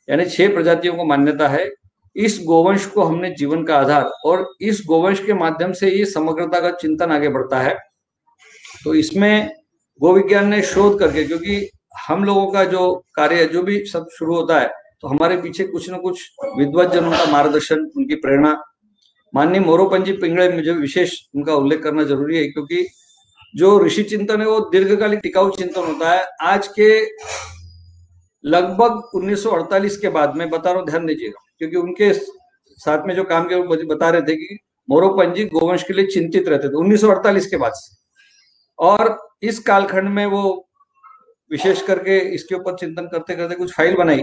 यानी 0.10 0.26
छह 0.26 0.54
प्रजातियों 0.54 0.96
को 0.96 1.06
मान्यता 1.06 1.48
है। 1.48 1.70
इस 2.16 2.40
गोवंश 2.46 2.86
को 2.86 3.04
हमने 3.04 3.30
जीवन 3.30 3.64
का 3.64 3.78
आधार 3.78 4.04
और 4.26 4.48
इस 4.62 4.82
गोवंश 4.88 5.20
के 5.26 5.34
माध्यम 5.34 5.72
से 5.74 5.90
ये 5.90 6.06
समग्रता 6.06 6.60
का 6.60 6.72
चिंतन 6.72 7.12
आगे 7.12 7.30
बढ़ता 7.30 7.60
है। 7.60 7.76
तो 8.84 8.94
इसमें 8.94 9.50
गोविज्ञान 10.02 10.48
ने 10.48 10.62
शोध 10.62 11.00
करके, 11.00 11.24
क्योंकि 11.24 11.70
हम 12.08 12.24
लोगों 12.24 12.52
का 12.52 12.64
जो 12.64 12.94
कार्य 13.16 13.46
जो 13.46 13.64
भी 13.64 13.86
सब 13.86 14.08
शुरू 14.18 14.36
होता 14.36 14.60
है 14.60 14.70
तो 15.04 15.08
हमारे 15.08 15.38
पीछे 15.38 15.64
कुछ 15.66 15.90
ना 15.90 15.98
कुछ 15.98 16.22
विद्वत 16.58 16.92
जनों 16.92 17.12
का 17.12 17.26
मार्गदर्शन, 17.32 17.90
उनकी 17.98 18.16
प्रेरणा, 18.16 18.56
माननीय 19.34 19.62
मोरोपंजी 19.62 20.12
पिंगड़े 20.14 20.50
मुझे 20.50 20.72
विशेष 20.74 21.14
उनका 21.36 21.56
उल्लेख 21.56 21.82
करना 21.84 22.04
ज़रूरी 22.04 22.38
है, 22.38 22.48
क्योंकि 22.48 22.86
जो 23.54 23.80
ऋषि 23.86 24.04
चिंतन 24.04 24.42
है 24.42 24.48
वो 24.48 24.60
दीर्घकालिक 24.72 25.20
टिकाऊ 25.20 25.50
चिंतन 25.52 25.82
होता 25.82 26.12
है। 26.12 26.26
आज 26.44 26.68
के 26.70 26.88
लगभग 28.44 29.02
1948 29.16 29.98
के 29.98 30.10
बाद, 30.10 30.36
मैं 30.36 30.50
बता 30.50 30.70
रहा 30.70 30.80
हूँ, 30.80 30.88
ध्यान 30.88 31.06
दीजिएगा, 31.06 31.44
क्योंकि 31.58 31.76
उनके 31.78 32.12
साथ 32.14 33.08
में 33.08 33.16
जो 33.16 33.24
काम 33.24 33.48
के 33.50 33.86
बता 33.86 34.10
रहे 34.10 34.22
थे 34.22 34.36
कि 34.36 34.58
मोरोपंजी 34.90 35.46
गोवंश 35.48 35.84
के 35.84 35.94
लिए 35.94 36.06
चिंतित 36.08 36.48
रहते 36.48 36.70
थे 36.70 36.78
1948 36.78 37.46
के 37.48 37.58
बाद 37.58 37.72
से। 37.76 37.96
और 38.80 39.18
इस 39.44 39.60
कालखंड 39.60 40.10
में 40.10 40.26
वो 40.26 40.44
विशेष 41.52 41.82
करके 41.82 42.18
इसके 42.36 42.56
ऊपर 42.56 42.76
चिंतन 42.76 43.08
करते 43.08 43.36
करते 43.36 43.56
कुछ 43.56 43.74
फ़ाइल 43.74 43.96
बनाई। 43.96 44.22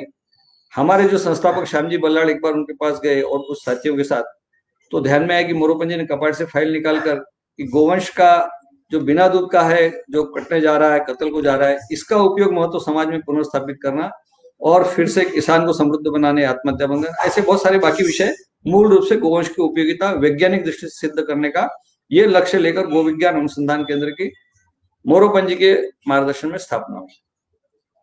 हमारे 0.73 1.05
जो 1.05 1.19
संस्थापक 1.19 1.65
श्याम 1.65 1.89
जी 1.89 1.99
बल्लाड़ 1.99 2.29
एक 2.31 2.41
बार 2.43 2.53
उनके 2.53 2.73
पास 2.73 3.01
गए 3.05 3.21
और 3.23 3.39
कुछ 3.39 3.65
साथियों 3.65 3.97
के 3.97 4.05
साथ 4.05 4.23
तो 4.93 5.01
ध्यान 5.01 5.23
में 5.23 5.35
आया 5.35 5.43
कि 5.43 5.55
मोरोपंजी 5.55 5.97
ने 5.97 6.05
कपाट 6.07 6.35
से 6.35 6.45
फ़ाइल 6.45 6.73
निकाल 6.73 7.01
कर 7.01 7.15
कि 7.15 7.65
गोवंश 7.65 8.09
का 8.11 8.49
जो 8.93 9.01
बिना 9.01 9.27
दूध 9.29 9.51
का 9.51 9.63
है, 9.63 9.89
जो 10.11 10.23
कटने 10.25 10.61
जा 10.61 10.77
रहा 10.77 10.93
है, 10.93 11.01
कत्ल 11.01 11.31
को 11.31 11.43
जा 11.43 11.55
रहा 11.55 11.69
है, 11.69 11.79
इसका 11.93 12.17
उपयोग 12.17 12.53
महत्व 12.53 12.79
समाज 12.79 13.09
में 13.09 13.21
पुनर्स्थापित 13.23 13.77
करना 13.83 14.11
और 14.61 14.85
फिर 14.87 15.09
से 15.09 15.25
किसान 15.25 15.67
को 15.67 15.73
समृद्ध 15.73 16.07
बनाने, 16.07 16.45
आत्महत्या 16.45 16.87
बंद 16.87 17.07
ऐसे 17.27 17.41
बहुत 17.41 17.63
सारे 17.63 17.79
बाकी 17.79 18.05
विषय 18.05 18.35
मूल 18.67 18.89
रूप 18.89 19.05
से 19.09 19.17
गोवंश 19.17 19.49
की 19.49 19.63
उपयोगिता 19.63 20.11
वैज्ञानिक 20.13 20.65
दृष्टि 20.65 20.89
से 20.89 21.07
सिद्ध 21.07 21.27
करने 21.27 21.51
का 21.51 21.69
ये 22.11 22.27
लक्ष्य 22.27 22.59
लेकर 22.59 22.87
गो 22.87 23.03
विज्ञान 23.03 23.35
अनुसंधान 23.35 23.85
केंद्र 23.85 24.11
की 24.11 24.33
मोरोपंजी 25.05 25.57
के 25.57 25.75
मार्गदर्शन 26.09 26.49
में 26.49 26.59
स्थापना 26.59 26.99
हुई। 26.99 27.23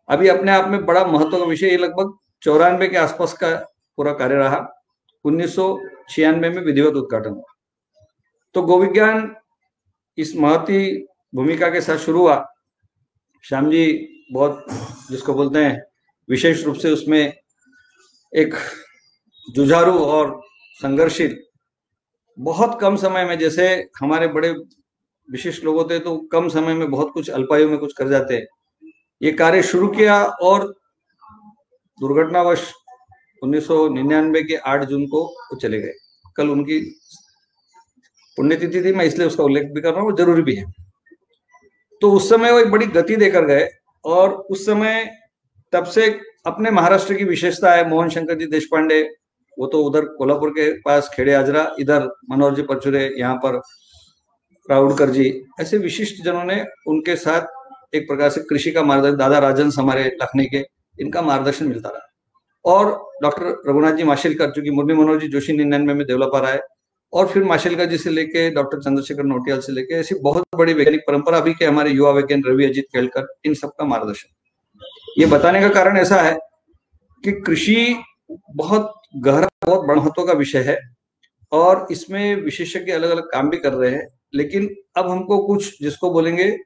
अभी 0.08 0.28
अपने 0.28 0.52
आप 0.52 0.68
में 0.68 0.84
बड़ा 0.86 1.04
महत्व 1.04 1.38
का 1.38 1.44
विषय 1.44 1.66
ये 1.66 1.76
लगभग 1.76 2.16
चौरानवे 2.42 2.88
के 2.88 2.96
आसपास 2.96 3.32
का 3.32 3.54
पूरा 3.98 4.12
कार्य 4.12 4.34
रहा। 4.34 4.66
उन्नीस 5.24 5.54
सौ 5.54 5.76
छियानवे 6.10 6.48
में 6.50 6.62
विधिवत 6.62 6.94
उद्घाटन। 6.94 7.30
हुआ 7.30 7.54
तो 8.54 8.62
गोविज्ञान 8.62 9.34
इस 10.18 10.34
महती 10.36 11.06
भूमिका 11.34 11.68
के 11.70 11.80
साथ 11.80 11.98
शुरू 11.98 12.20
हुआ। 12.20 12.44
श्याम 13.44 13.70
जी 13.70 13.84
बहुत, 14.32 14.64
जिसको 15.10 15.34
बोलते 15.34 15.58
हैं, 15.58 15.82
विशेष 16.28 16.64
रूप 16.64 16.76
से 16.76 16.90
उसमें 16.90 17.32
एक 18.32 18.54
जुझारू 19.48 19.98
और 19.98 20.40
संघर्षित 20.80 21.38
बहुत 22.38 22.78
कम 22.80 22.96
समय 22.96 23.24
में, 23.24 23.38
जैसे 23.38 23.68
हमारे 24.00 24.28
बड़े 24.28 24.50
विशिष्ट 25.28 25.64
लोग 25.64 25.76
होते 25.76 25.98
तो 25.98 26.16
कम 26.32 26.48
समय 26.48 26.74
में 26.74 26.90
बहुत 26.90 27.10
कुछ 27.14 27.30
अल्पायु 27.30 27.68
में 27.70 27.78
कुछ 27.78 27.92
कर 27.92 28.08
जाते 28.08 28.36
ये 29.20 29.32
कार्य 29.32 29.62
शुरू 29.62 29.88
किया 29.88 30.22
और 30.24 30.72
दुर्घटनावश 32.00 32.72
1999 33.42 34.42
के 34.42 34.56
8 34.68 34.84
जून 34.84 35.06
को 35.06 35.22
वो 35.22 35.56
चले 35.56 35.80
गए। 35.80 35.92
कल 36.36 36.48
उनकी 36.50 36.78
पुण्यतिथि 38.38 38.82
थी, 38.84 38.92
मैं 38.92 39.04
इसलिए 39.04 39.26
उसका 39.26 39.44
उल्लेख 39.44 39.64
भी 39.72 39.80
कर 39.80 39.92
रहा 39.94 40.02
हूँ 40.02 40.16
ज़रूरी 40.16 40.42
भी 40.42 40.54
है। 40.54 40.64
तो 42.02 42.10
उस 42.12 42.28
समय 42.30 42.52
वो 42.52 42.58
एक 42.58 42.70
बड़ी 42.70 42.86
गति 42.88 43.16
देकर 43.16 43.44
गए 43.46 43.68
और 44.04 44.30
उस 44.30 44.64
समय 44.66 45.04
तब 45.72 45.84
से 45.86 46.06
अपने 46.46 46.70
महाराष्ट्र 46.70 47.14
की 47.14 47.24
विशेषता 47.24 47.72
है, 47.72 47.88
मोहन 47.88 48.08
शंकर 48.08 48.38
जी 48.38 48.46
देश 48.46 48.68
वो 49.56 49.66
तो 49.66 49.82
उधर 49.84 50.04
कोल्हापुर 50.16 50.50
के 50.50 50.70
पास 50.80 51.10
खेड़े 51.14 51.32
आजरा 51.34 51.64
इधर 51.80 52.08
मनोहर 52.30 52.54
जी 52.54 52.62
परचुरे, 52.62 53.04
यहाँ 53.18 53.34
पर 53.36 53.60
राउडकर 54.68 55.10
जी, 55.10 55.42
ऐसे 55.60 55.78
विशिष्ट 55.78 56.22
जनों 56.24 56.44
ने 56.44 56.64
उनके 56.88 57.16
साथ 57.16 57.94
एक 57.94 58.06
प्रकार 58.08 58.30
से 58.30 58.40
कृषि 58.40 58.70
का 58.72 58.82
मार्गदर्शन 58.82 59.16
दादा 59.16 59.38
राजन 59.38 59.70
हमारे 59.78 60.04
लखनऊ 60.22 60.44
के 60.44 60.60
इनका 61.00 61.22
मार्गदर्शन 61.22 61.66
मिलता 61.66 61.88
रहा। 61.88 62.06
और 62.64 62.86
डॉक्टर 63.22 63.62
रघुनाथ 63.68 63.92
जी 63.92 64.04
माशिलकर 64.04 64.50
जो 64.50 64.62
कि 64.62 64.70
मुरली 64.70 64.94
मनोहर 64.94 65.20
जी 65.20 65.28
जोशी 65.28 65.52
निन्यानवे 65.52 65.94
में 65.94 66.06
डेवलपर 66.06 66.44
आए 66.44 66.60
और 67.12 67.26
फिर 67.26 67.44
माशिलकर 67.44 67.84
जी 67.84 67.98
से 67.98 68.10
लेके 68.10 68.50
डॉक्टर 68.50 68.80
चंद्रशेखर 68.80 69.22
नोटियाल 69.22 69.60
से 69.60 69.72
लेके 69.72 69.94
ऐसी 69.94 70.14
बहुत 70.14 70.44
बड़ी 70.56 70.72
वैज्ञानिक 70.72 71.00
परंपरा 71.06 71.40
भी 71.40 71.54
के 71.54 71.64
हमारे 71.64 71.90
युवा 71.90 72.10
वैज्ञानिक 72.10 72.46
रवि 72.46 72.64
अजीत 72.64 72.86
केलकर, 72.92 73.26
इन 73.44 73.54
सबका 73.54 73.84
मार्गदर्शन। 73.84 74.28
ये 75.18 75.26
बताने 75.26 75.60
का 75.60 75.68
कारण 75.68 75.98
ऐसा 75.98 76.20
है 76.22 76.38
कि 77.24 77.32
कृषि 77.40 77.96
बहुत 78.54 78.92
गहरा, 79.16 79.48
बहुत 79.66 79.86
बड़ा 79.86 80.00
महत्व 80.02 80.24
का 80.24 80.32
विषय 80.32 80.62
है, 80.62 80.78
और 81.52 81.86
इसमें 81.90 82.34
विशेषज्ञ 82.36 82.92
अलग 82.92 83.10
अलग 83.10 83.30
काम 83.32 83.50
भी 83.50 83.56
कर 83.56 83.72
रहे 83.72 83.90
हैं, 83.90 84.06
लेकिन 84.34 84.74
अब 84.96 85.10
हमको 85.10 85.38
कुछ 85.38 85.82
जिसको 85.82 86.10
बोलेंगे 86.10 86.56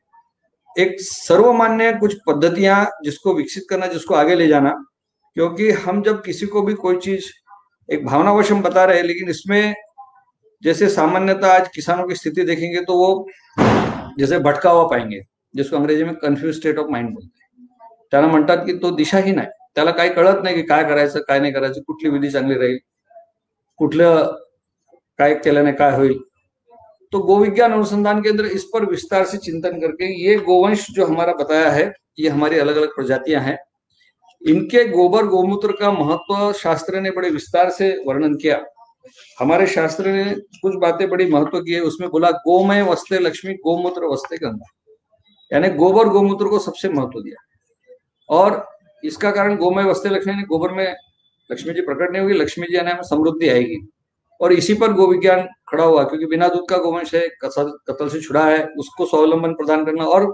एक 0.77 0.97
सर्वमान्य 1.01 1.93
कुछ 1.93 2.15
पद्धतियाँ 2.27 2.85
जिसको 3.05 3.35
विकसित 3.35 3.65
करना, 3.71 3.87
जिसको 3.87 4.15
आगे 4.15 4.35
ले 4.35 4.47
जाना, 4.49 4.71
क्योंकि 5.37 5.71
हम 5.71 6.03
जब 6.03 6.23
किसी 6.23 6.47
को 6.47 6.63
भी 6.63 6.75
कोई 6.75 6.97
चीज़, 6.99 7.31
एक 7.89 8.05
भावनावश 8.07 8.51
हम 8.53 8.63
बता 8.63 8.85
रहे 8.85 8.99
हैं, 8.99 9.05
लेकिन 9.05 9.29
इसमें 9.29 9.75
जैसे 10.63 10.89
सामान्यता 10.89 11.53
आज 11.53 11.69
किसानों 11.69 12.07
की 12.09 12.15
स्थिति 12.15 12.43
देखेंगे 12.43 12.81
तो 12.81 12.97
वो 12.99 13.27
जैसे 14.19 14.39
भटका 14.39 14.71
हुआ 14.71 14.87
पाएँगे, 14.89 15.21
जिसको 15.55 15.77
अंग्रेज़ी 15.77 16.05
में 16.05 16.15
कन्फ्युज 16.15 16.57
स्टेट 16.57 16.79
ऑफ़ 16.79 16.91
माइंड 16.91 17.11
बोलते 17.11 17.43
हैं। 17.43 17.67
त्याला 18.13 18.27
म्हणतात 18.27 18.65
की 18.67 18.79
तो 18.79 18.91
दिशाहीन 18.97 19.39
आहे 19.39 19.49
त्याला 19.77 19.91
काही 19.91 20.11
कळत 20.11 20.43
नाही 20.43 20.57
की 20.57 20.63
काय 20.63 20.85
करायचं, 20.85 21.21
काय 21.21 21.41
नाही 21.41 21.53
करायचं, 21.53 21.81
कुठली 21.81 22.11
विधी 22.11 22.31
चांगली 22.31 22.59
राहील, 22.59 22.79
कुठलं 23.81 24.37
काय 25.19 25.35
केल्याने 25.35 25.73
काय 25.73 25.97
होईल 25.97 26.19
तो 27.15 27.19
गोविज्ञान 27.19 27.73
अनुसंधान 27.73 28.23
केंद्र 28.23 28.45
इस 28.45 28.65
पर 28.65 28.85
विस्तार 28.85 29.25
से 29.25 29.39
चिंतन 29.39 29.81
करके, 29.81 30.29
ये 30.29 30.37
गोवंश 30.37 30.91
जो 30.91 31.07
हमारा 31.07 31.33
बताया 31.33 31.71
है, 31.71 31.93
ये 32.19 32.29
हमारी 32.29 32.59
अलग 32.59 32.77
अलग 32.77 32.89
प्रजातियाँ 32.89 33.43
हैं। 33.43 33.59
इनके 34.49 34.85
गोबर 34.85 35.27
गोमूत्र 35.27 35.73
का 35.73 35.93
महत्व 35.93 36.53
शास्त्र 36.53 37.01
ने 37.01 37.11
बड़े 37.11 37.31
विस्तार 37.31 37.71
से 37.71 38.03
वर्णन 38.07 38.35
किया। 38.35 38.65
हमारे 39.39 39.67
शास्त्र 39.67 40.07
ने 40.07 40.25
कुछ 40.35 40.75
बातें 40.75 41.09
बड़ी 41.11 41.27
महत्व 41.27 41.61
की 41.61 41.73
है, 41.73 41.81
उसमें 41.81 42.11
बोला, 42.11 42.31
गोमय 42.31 42.83
वस्ते 42.83 43.19
लक्ष्मी, 43.19 43.55
गोमूत्र 43.55 44.05
वस्ते 44.05 44.37
गंगा 44.37 44.67
यानी 45.53 45.69
गोबर 45.69 46.09
गोमूत्र 46.09 46.47
को 46.47 46.59
सबसे 46.59 46.89
महत्व 46.89 47.21
दिया। 47.21 47.37
और 48.29 48.69
इसका 49.05 49.31
कारण 49.31 49.57
गोमय 49.57 49.85
वस्ते 49.85 50.09
लक्ष्मी 50.09 50.35
ने, 50.35 50.43
गोबर 50.43 50.73
में 50.73 50.97
लक्ष्मी 51.53 51.75
जी 51.75 51.81
प्रकट 51.81 52.13
नहीं 52.13 52.23
होगी, 52.23 52.35
लक्ष्मी 52.35 52.67
जी 52.67 52.77
आने 52.77 52.95
में 52.95 53.03
समृद्धि 53.03 53.49
आएगी। 53.49 53.89
और 54.45 54.53
इसी 54.53 54.75
पर 54.75 54.93
गो 54.93 55.07
विज्ञान 55.09 55.47
खड़ा 55.69 55.85
हुआ, 55.85 56.03
क्योंकि 56.05 56.27
बिना 56.27 56.49
दूध 56.49 56.69
का 56.69 56.79
गोवंश 56.79 57.15
है 57.15 57.27
कतल 57.43 58.09
से 58.09 58.21
छुड़ा 58.21 58.45
है, 58.47 58.65
उसको 58.69 59.07
स्वावलंबन 59.07 59.53
प्रदान 59.55 59.85
करना 59.85 60.05
और 60.07 60.27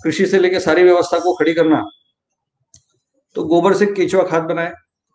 कृषि 0.00 0.26
से 0.26 0.38
लेकर 0.38 0.58
सारी 0.60 0.82
व्यवस्था 0.82 1.18
को 1.18 1.34
खड़ी 1.36 1.54
करना। 1.54 1.84
तो 3.36 3.44
गोबर 3.44 3.74
से 3.74 3.86
केचुआ 3.88 4.22
खाद 4.24 4.42
बनाए, 4.44 4.72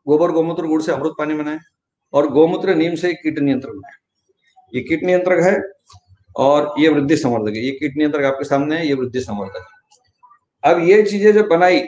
गोबर, 0.08 0.32
गोमूत्र, 0.32 0.66
गुड़ 0.66 0.82
से 0.82 0.92
अमृत 0.92 1.14
पानी 1.18 1.34
बनाए 1.36 1.60
और 2.14 2.28
गोमूत्र, 2.30 2.76
नीम 2.76 2.96
से 2.96 3.14
कीट 3.16 3.40
नियंत्रण 3.40 3.74
बनाए। 3.74 3.98
ये 4.74 4.82
कीट 4.84 5.04
नियंत्रक 5.04 5.44
है 5.44 5.58
और 6.36 6.74
ये 6.80 6.90
वृद्धि 6.90 7.16
संवर्धक 7.18 7.56
है। 7.56 7.64
ये 7.64 7.72
कीट 7.72 7.98
नियंत्रक 7.98 8.26
आपके 8.26 8.46
सामने 8.46 8.78
है, 8.78 8.88
ये 8.88 8.94
वृद्धि 8.94 9.20
संवर्धक 9.22 9.56
है। 9.58 10.72
अब 10.72 10.80
ये 10.84 11.02
चीज़ें 11.04 11.32
जब 11.34 11.48
बनाई 11.48 11.80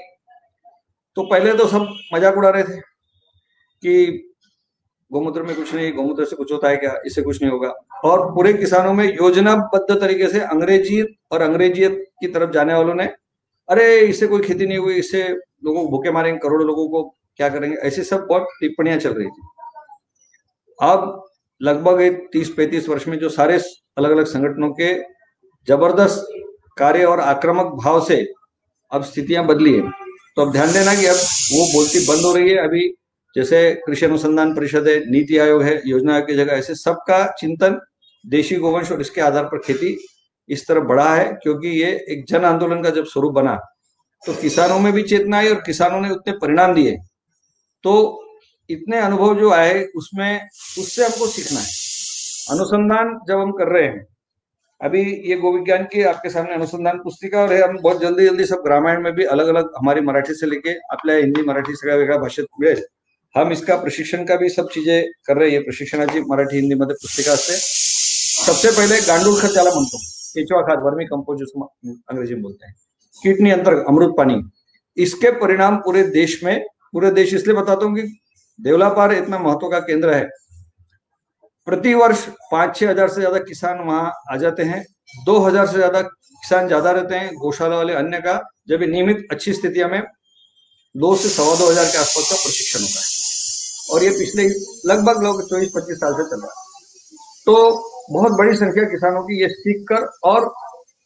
तो 1.18 1.24
पहले 1.24 1.54
तो 1.54 1.68
सब 1.68 1.88
मज़ाक 2.14 2.38
उड़ा 2.38 2.50
रहे 2.50 2.64
थे 2.64 2.80
कि 2.80 4.31
गोमूत्र 5.12 5.44
में 5.44 5.56
कुछ 5.56 5.74
नहीं, 5.74 5.94
गोमूत्र 5.94 6.26
से 6.26 6.36
कुछ 6.36 6.52
होता 6.52 6.70
है 6.70 6.78
क्या? 6.78 7.02
इससे 7.06 7.22
कुछ 7.22 7.42
नहीं 7.42 7.52
होगा। 7.52 7.70
और 8.06 8.26
पूरे 8.36 8.54
किसानों 8.54 8.94
में 8.94 9.06
योजनाबद्ध 9.06 10.00
तरीके 10.02 10.28
से 10.28 10.40
अंग्रेज़ी 10.40 11.02
और 11.32 11.42
अंग्रेजियत 11.42 12.06
की 12.20 12.28
तरफ़ 12.28 12.52
जाने 12.52 12.74
वालों 12.74 12.94
ने, 12.96 13.06
अरे, 13.70 14.00
इससे 14.00 14.28
कोई 14.28 14.42
खेती 14.42 14.66
नहीं 14.66 14.78
हुई, 14.78 14.94
इससे 14.96 15.24
लोगों 15.64 15.82
को 15.82 15.88
भूखे 15.88 16.12
मारेंगे, 16.12 16.40
करोड़ों 16.40 16.68
लोगों 16.68 16.88
को 16.90 17.04
क्या 17.38 17.50
करेंगे? 17.50 17.78
ऐसी 17.78 18.04
सब 18.04 18.26
बहुत 18.30 18.48
टिप्पणियाँ 18.62 18.98
चल 18.98 19.14
रही 19.14 19.28
थी। 19.28 19.42
अब 20.80 21.26
लगभग 21.62 22.02
तीस 22.34 22.50
पैंतीस 22.50 22.90
वर्ष 22.90 23.08
में 23.08 23.18
जो 23.20 23.30
सारे 23.30 23.58
अलग 23.98 24.12
अलग 24.12 24.26
संगठनों 24.26 24.70
के 24.70 24.94
ज़बरदस्त 25.68 26.28
कार्य 26.78 27.04
और 27.04 27.20
आक्रामक 27.20 27.66
भाव 27.66 28.06
से 28.06 28.26
अब 28.92 29.04
स्थितियाँ 29.04 29.46
बदली 29.46 29.74
है 29.74 29.90
तो 30.36 30.42
अब 30.42 30.52
ध्यान 30.52 30.74
देना 30.74 30.96
कि 30.96 31.06
अब 31.06 31.16
वो 31.54 31.66
बोलती 31.74 32.00
बंद 32.08 32.26
हो 32.26 32.34
रही 32.36 32.50
है, 32.50 32.58
अभी 32.58 32.94
जैसे 33.36 33.72
कृषि 33.86 34.06
अनुसंधान 34.06 34.54
परिषद 34.56 34.88
है 34.88 35.00
नीति 35.12 35.38
आयोग 35.38 35.64
है, 35.64 35.82
योजना 35.86 36.14
आयोग 36.14 36.28
की 36.28 36.36
जगह, 36.36 36.54
ऐसे 36.54 36.76
सबका 36.76 37.26
चिंतन 37.40 37.80
देशी 38.26 38.56
गोवंश 38.56 38.92
और 38.92 39.02
इसके 39.02 39.22
आधार 39.22 39.46
पर 39.46 39.58
खेती 39.58 39.98
इस 40.50 40.68
तरफ़ 40.68 40.84
बढ़ा 40.84 41.14
है, 41.16 41.26
क्योंकि 41.34 41.68
ये 41.82 41.92
एक 42.10 42.26
जन 42.30 42.46
आंदोलन 42.46 42.82
का 42.84 42.90
जब 42.90 43.06
स्वरूप 43.06 43.34
बना 43.34 43.60
तो 44.24 44.34
किसानों 44.34 44.80
में 44.80 44.92
भी 44.94 45.04
चेतना 45.04 45.38
आई 45.38 45.50
और 45.50 45.62
किसानों 45.66 46.02
ने 46.02 46.10
उतने 46.10 46.34
परिणाम 46.34 46.74
दिए। 46.74 46.98
तो 47.84 47.94
इतने 48.70 49.00
अनुभव 49.00 49.40
जो 49.40 49.50
आए, 49.52 49.84
उसमें, 49.96 50.48
उससे 50.80 51.06
हमको 51.06 51.28
सीखना 51.28 51.60
है। 51.60 51.66
अनुसंधान 52.50 53.18
जब 53.28 53.40
हम 53.40 53.52
कर 53.52 53.68
रहे 53.68 53.84
हैं, 53.84 54.06
अभी 54.82 55.02
ये 55.30 55.36
गोविज्ञान 55.38 55.84
की 55.84 56.04
आपके 56.04 56.30
सामने 56.30 56.54
अनुसंधान 56.54 56.98
पुस्तिका 57.00 57.42
और 57.42 57.54
हम 57.54 57.78
बहुत 57.80 58.02
जल्दी 58.02 58.26
जल्दी 58.26 58.46
सब 58.46 58.64
रामायण 58.68 59.02
में 59.04 59.14
भी 59.14 59.24
अलग 59.28 59.48
अलग 59.48 59.72
हमारी 59.78 60.02
मराठी 60.02 60.34
से 60.34 60.48
लेके, 60.48 60.74
आपल्या 60.92 61.16
हिंदी, 61.16 61.42
मराठी, 61.42 61.76
सगळ्या 61.76 61.96
वेगळ्या 61.98 62.18
भाषेत 62.20 62.46
मिळेल 62.60 62.84
हम 63.36 63.52
इसका 63.52 63.76
प्रशिक्षण 63.78 64.24
का 64.26 64.36
भी 64.36 64.50
सब 64.50 64.70
चीज़ें 64.70 65.04
कर 65.28 65.38
रहे 65.38 65.50
हैं। 65.52 65.64
प्रशिक्षणाची 65.64 66.22
मराठी, 66.22 66.56
हिंदी 66.56 66.76
मध्ये 66.76 66.96
पुस्तिका 67.02 67.32
असते 67.34 67.54
सबसे 68.46 68.72
पहले 68.72 69.00
गांडूळ 69.02 69.40
खत 69.40 69.54
ज्याला 69.54 69.70
म्हणतो। 69.70 69.98
केचुआ 70.36 70.62
खाद 70.62 70.84
वर्मी 70.84 71.06
कंपोज 71.06 71.42
अंग्रेज़ी 71.44 72.34
में 72.34 72.44
बोलते 72.44 72.66
हैं। 72.66 72.74
कीट 73.24 73.42
नियंत्रण 73.42 73.84
अमृत 73.90 74.14
पानी। 74.18 74.36
इसके 74.98 75.32
परिणाम 75.40 75.76
पूरे 75.78 76.04
देश 76.06 76.40
में, 76.44 76.64
पूरे 76.94 77.12
देश 77.12 77.34
इसलिए 77.34 77.56
बताता 77.56 77.86
हूँ 77.86 77.96
कि 77.96 78.02
देवलापार 78.60 79.14
इतना 79.14 79.40
महत्व 79.40 79.68
का 79.70 79.80
केंद्र 79.82 80.14
है। 80.14 80.30
प्रति 81.68 81.94
वर्ष 81.94 82.26
पाँच 82.52 82.76
छह 82.78 82.90
हज़ार 82.90 83.10
से 83.10 83.22
ज़्यादा 83.22 83.40
किसान 83.42 83.80
वहाँ 83.80 84.12
आ 84.32 84.38
जाते 84.38 84.64
हैं। 84.64 84.84
दो 85.26 85.38
हज़ार 85.40 85.68
से 85.68 85.74
ज़्यादा 85.74 86.02
किसान 86.02 86.68
ज़्यादा 86.68 86.92
रहते 86.92 87.16
हैं 87.16 87.34
गौशाला 87.36 87.76
वाले 87.76 87.94
अन्य 87.96 88.20
का। 88.20 88.40
जब 88.70 88.84
नियमित 88.84 89.28
अच्छी 89.32 89.54
स्थितियाँ 89.54 89.90
में 89.90 90.02
दो 90.96 91.16
से 91.16 91.30
सवा 91.30 91.56
दो 91.56 91.70
हज़ार 91.72 91.86
के 91.86 91.98
आसपास 91.98 92.30
का 92.30 92.36
प्रशिक्षण 92.36 92.80
होता 92.80 93.00
है। 93.00 93.21
और 93.94 94.04
ये 94.04 94.10
पिछले 94.10 94.44
लगभग 94.94 95.24
लोग 95.24 95.42
चौबीस 95.50 95.72
पच्चीस 95.76 95.98
साल 95.98 96.14
से 96.14 96.24
चल 96.24 96.42
रहा 96.42 96.48
है। 96.48 96.70
तो 97.46 97.56
बहुत 98.12 98.32
बड़ी 98.32 98.56
संख्या 98.56 98.84
किसानों 98.84 99.24
की 99.24 99.42
ये 99.42 99.48
सीख 99.48 99.86
कर 99.90 100.06
और 100.24 100.46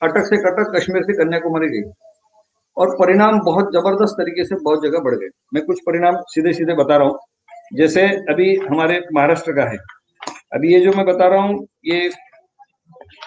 अटक 0.01 0.25
से 0.25 0.37
कटक 0.37 0.73
कश्मीर 0.75 1.03
से 1.03 1.13
कन्याकुमारी 1.13 1.67
गई। 1.67 1.91
और 2.77 2.95
परिणाम 2.95 3.39
बहुत 3.39 3.65
ज़बरदस्त 3.65 4.13
तरीके 4.13 4.45
से 4.45 4.55
बहुत 4.55 4.83
जगह 4.83 4.99
बढ़ 4.99 5.15
गए। 5.15 5.29
मैं 5.53 5.65
कुछ 5.65 5.79
परिणाम 5.79 6.15
सीधे 6.27 6.53
सीधे 6.53 6.73
बता 6.73 6.97
रहा 6.97 7.07
हूँ। 7.07 7.19
जैसे 7.73 8.01
अभी 8.01 8.55
हमारे 8.55 9.01
महाराष्ट्र 9.13 9.51
का 9.51 9.63
है। 9.63 9.77
अभी 10.53 10.73
ये 10.73 10.79
जो 10.79 10.91
मैं 10.91 11.05
बता 11.05 11.27
रहा 11.27 11.41
हूँ, 11.41 11.67
ये 11.85 12.05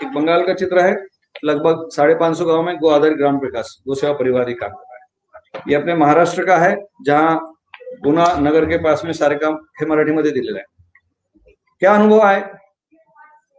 एक 0.03 0.13
बंगाल 0.15 0.47
का 0.47 0.55
चित्र 0.55 0.81
है। 0.81 0.97
लगभग 1.45 1.89
साढ़े 1.93 2.15
पाँच 2.15 2.37
सौ 2.37 2.45
गाँव 2.45 2.63
में 2.63 2.77
गो 2.77 2.89
आधारित 2.89 3.17
ग्राम 3.17 3.37
विकास, 3.37 3.77
गो 3.89 3.95
सेवा 3.95 4.13
परिवार 4.13 4.49
ही 4.49 4.55
काम 4.55 4.71
कर 4.71 4.83
रहा 4.83 4.97
है। 4.97 5.63
ये 5.69 5.75
अपने 5.75 5.95
महाराष्ट्र 5.95 6.45
का 6.45 6.57
है, 6.57 6.77
जहाँ 7.03 7.58
गुना 8.03 8.27
नगर 8.39 8.65
के 8.65 8.79
पास 8.79 9.03
में 9.05 9.13
सारे 9.13 9.35
काम 9.35 9.55
हे 9.81 9.87
मराठीमध्ये 9.87 10.31
दिलेलं 10.31 10.59
आहे. 10.59 11.53
क्या 11.83 11.95
अनुभव 11.95 12.21
आए 12.21 12.41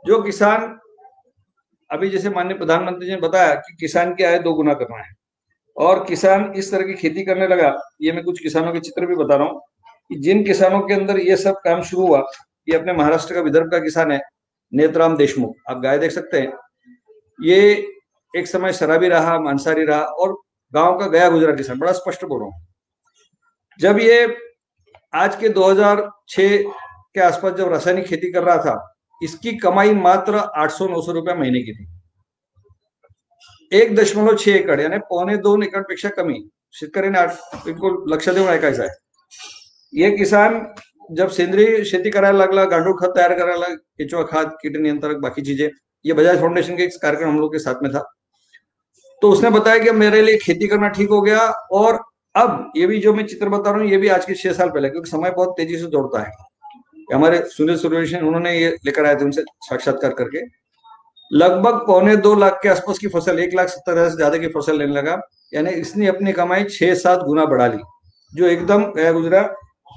जो 0.05 0.21
किसान, 0.21 0.79
अभी 1.89 2.09
जैसे 2.09 2.29
माननीय 2.29 2.57
प्रधानमंत्री 2.57 3.07
जी 3.07 3.13
ने 3.13 3.21
बताया 3.21 3.53
कि 3.55 3.75
किसान 3.79 4.13
की 4.15 4.23
आय 4.23 4.39
दो 4.39 4.53
गुना 4.53 4.73
करना 4.73 4.97
है। 4.97 5.11
और 5.77 6.03
किसान 6.05 6.53
इस 6.55 6.71
तरह 6.71 6.85
की 6.85 6.93
खेती 6.93 7.23
करने 7.25 7.47
लगा, 7.47 7.73
ये 8.01 8.11
मैं 8.11 8.23
कुछ 8.23 8.39
किसानों 8.39 8.73
के 8.73 8.79
चित्र 8.79 9.05
भी 9.05 9.15
बता 9.15 9.35
रहा 9.35 9.47
हूँ 9.47 9.61
कि 10.09 10.15
जिन 10.15 10.43
किसानों 10.43 10.81
के 10.81 10.93
अंदर 10.93 11.19
ये 11.19 11.35
सब 11.35 11.59
काम 11.63 11.81
शुरू 11.81 12.07
हुआ, 12.07 12.23
ये 12.67 12.75
अपने 12.75 12.93
महाराष्ट्र 12.93 13.33
का 13.33 13.41
विदर्भ 13.41 13.71
का 13.71 13.79
किसान 13.79 14.11
है, 14.11 14.21
नेतराम 14.73 15.17
देशमुख। 15.17 15.55
आप 15.69 15.81
गाय 15.81 15.97
देख 15.97 16.11
सकते 16.11 16.39
हैं। 16.39 16.53
ये 17.39 17.87
एक 18.33 18.47
समय 18.47 18.73
शराबी 18.73 19.07
रहा, 19.07 19.39
मांसाहारी 19.39 19.85
रहा 19.85 20.01
और 20.01 20.37
गाँव 20.73 20.97
का 20.99 21.07
गया 21.07 21.29
गुजरा 21.29 21.55
किसान, 21.55 21.79
बड़ा 21.79 21.91
स्पष्ट 21.91 22.25
बोल 22.25 22.39
रहा 22.39 22.49
हूँ। 22.49 22.65
जब 23.79 23.99
ये 23.99 24.35
आज 25.13 25.35
के 25.35 25.49
2006 25.49 26.63
के 27.13 27.19
आसपास 27.21 27.53
जब 27.53 27.71
रासायनिक 27.71 28.05
खेती 28.05 28.31
कर 28.31 28.43
रहा 28.43 28.57
था, 28.57 28.95
इसकी 29.21 29.51
कमाई 29.57 29.93
मात्र 29.93 30.37
800-900 30.57 31.11
रुपया 31.11 31.35
महीने 31.35 31.61
की 31.61 31.73
थी। 31.73 31.87
एक 33.71 33.95
दशमलव 33.95 34.35
छह 34.37 34.51
एकड़, 34.51 34.79
यानी 34.81 34.97
पौने 34.99 35.37
दोन 35.37 35.63
एकड़ 35.63 35.81
पेक्षा 35.83 36.09
कमी। 36.09 36.43
शेतकऱ्याने 36.73 37.21
बिलकुल 37.65 38.03
लक्ष 38.13 38.29
देऊन 38.29 38.47
ऐकायचं 38.47 38.83
आहे। 38.83 38.91
ये 39.93 40.11
किसान 40.17 40.65
जब 41.11 41.29
सेंद्रीय 41.29 41.83
शेती 41.83 42.09
करायला 42.09 42.37
लागला, 42.37 42.63
गांडूळ 42.65 42.93
खत 42.99 43.15
तैयार 43.15 43.33
करायला 43.33 43.67
केचुआ 43.67 44.23
खाद 44.23 44.47
कीट 44.61 44.77
नियंत्रक, 44.77 45.17
बाकी 45.17 45.41
चीज़ें, 45.41 45.69
ये 46.05 46.13
बजाज 46.13 46.39
फाउंडेशन 46.39 46.77
के 46.77 46.83
एक 46.83 47.01
कार्यक्रम 47.01 47.29
हम 47.29 47.39
लोग 47.39 47.53
के 47.53 47.59
साथ 47.59 47.83
में 47.83 47.91
था। 47.91 48.03
तो 49.21 49.31
उसने 49.31 49.49
बताया 49.49 49.83
कि 49.83 49.91
मेरे 49.93 50.21
लिए 50.21 50.37
खेती 50.37 50.67
करना 50.67 50.87
ठीक 50.89 51.09
हो 51.09 51.21
गया 51.21 51.39
और 51.71 51.99
अब 52.35 52.71
ये 52.75 52.85
भी 52.87 52.99
जो 52.99 53.13
मैं 53.13 53.25
चित्र 53.27 53.49
बता 53.49 53.71
रहा 53.71 53.79
हूँ, 53.79 53.89
ये 53.89 53.97
भी 53.97 54.07
आज 54.09 54.25
के 54.25 54.33
छह 54.33 54.53
साल 54.53 54.69
पहले, 54.69 54.89
क्योंकि 54.89 55.09
समय 55.09 55.31
बहुत 55.31 55.53
तेज़ी 55.57 55.77
से 55.77 55.87
दौड़ता 55.87 56.19
है। 56.19 56.31
हमारे 57.13 57.39
सुनील 57.47 57.77
सूर्यवंशी 57.77 58.15
उन्होंने 58.17 58.53
ये 58.53 58.69
लेकर 58.85 59.05
आए 59.05 59.15
थे 59.15 59.23
उनसे 59.25 59.41
साक्षात्कार 59.61 60.11
करके। 60.13 60.41
लगभग 61.31 61.79
पौने 61.87 62.15
दो 62.17 62.33
लाख 62.35 62.59
के 62.63 62.69
आसपास 62.69 62.97
की 62.97 63.07
फ़सल, 63.09 63.39
एक 63.39 63.53
लाख 63.55 63.67
सत्तर 63.69 63.91
हज़ार 63.91 64.09
से 64.09 64.15
ज़्यादा 64.15 64.37
की 64.37 64.47
फ़सल 64.49 64.77
लेने 64.79 64.93
लगा। 64.93 65.19
यानी 65.53 65.69
इसने 65.71 66.07
अपनी 66.07 66.33
कमाई 66.33 66.63
छह 66.65 66.93
सात 66.95 67.23
गुना 67.23 67.45
बढ़ा 67.45 67.67
ली, 67.67 67.81
जो 68.33 68.45
एकदम 68.47 68.83
गया 68.93 69.11
गुजरा 69.13 69.41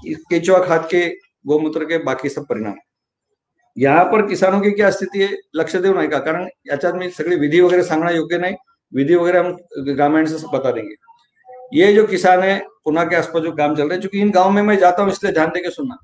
केचुआ 0.05 0.59
खाद 0.61 0.89
के, 0.91 1.07
गोमूत्र 1.45 1.85
के, 1.85 1.99
बाकी 2.01 2.29
सब 2.29 2.47
परिणाम। 2.47 2.75
यहाँ 3.77 4.05
पर 4.05 4.27
किसानों 4.29 4.61
की 4.61 4.71
क्या 4.73 4.91
स्थिती 4.91 5.23
आहे 5.23 5.37
लक्ष 5.57 5.77
देऊ 5.77 5.95
नये 5.95 6.09
का, 6.09 6.19
कारण 6.19 6.49
याच्यात 6.67 6.95
मी 6.95 7.11
सगळी 7.13 7.37
विधी 7.37 7.61
वगैरे 7.61 7.83
सांगणं 7.85 8.15
योग्य 8.15 8.39
नहीं। 8.39 8.55
विधि 8.93 9.15
वगैरह 9.15 9.41
हम 9.41 9.57
ग्रामीण 9.87 10.27
से 10.27 10.47
बता 10.53 10.71
देंगे। 10.71 10.95
ये 11.73 11.93
जो 11.93 12.07
किसान 12.07 12.43
है, 12.43 12.59
पुना 12.85 13.05
के 13.05 13.17
आसपास 13.17 13.43
जो 13.43 13.53
काम 13.53 13.75
चल 13.77 13.83
रहे 13.83 13.95
हैं, 13.95 14.01
चूँकि 14.03 14.21
इन 14.21 14.31
गाँव 14.31 14.51
में 14.51 14.63
मैं 14.63 14.77
जाता 14.79 15.03
हूँ, 15.03 15.11
इसलिए 15.13 15.33
ध्यान 15.33 15.49
देके 15.49 15.71
सुनना। 15.71 15.97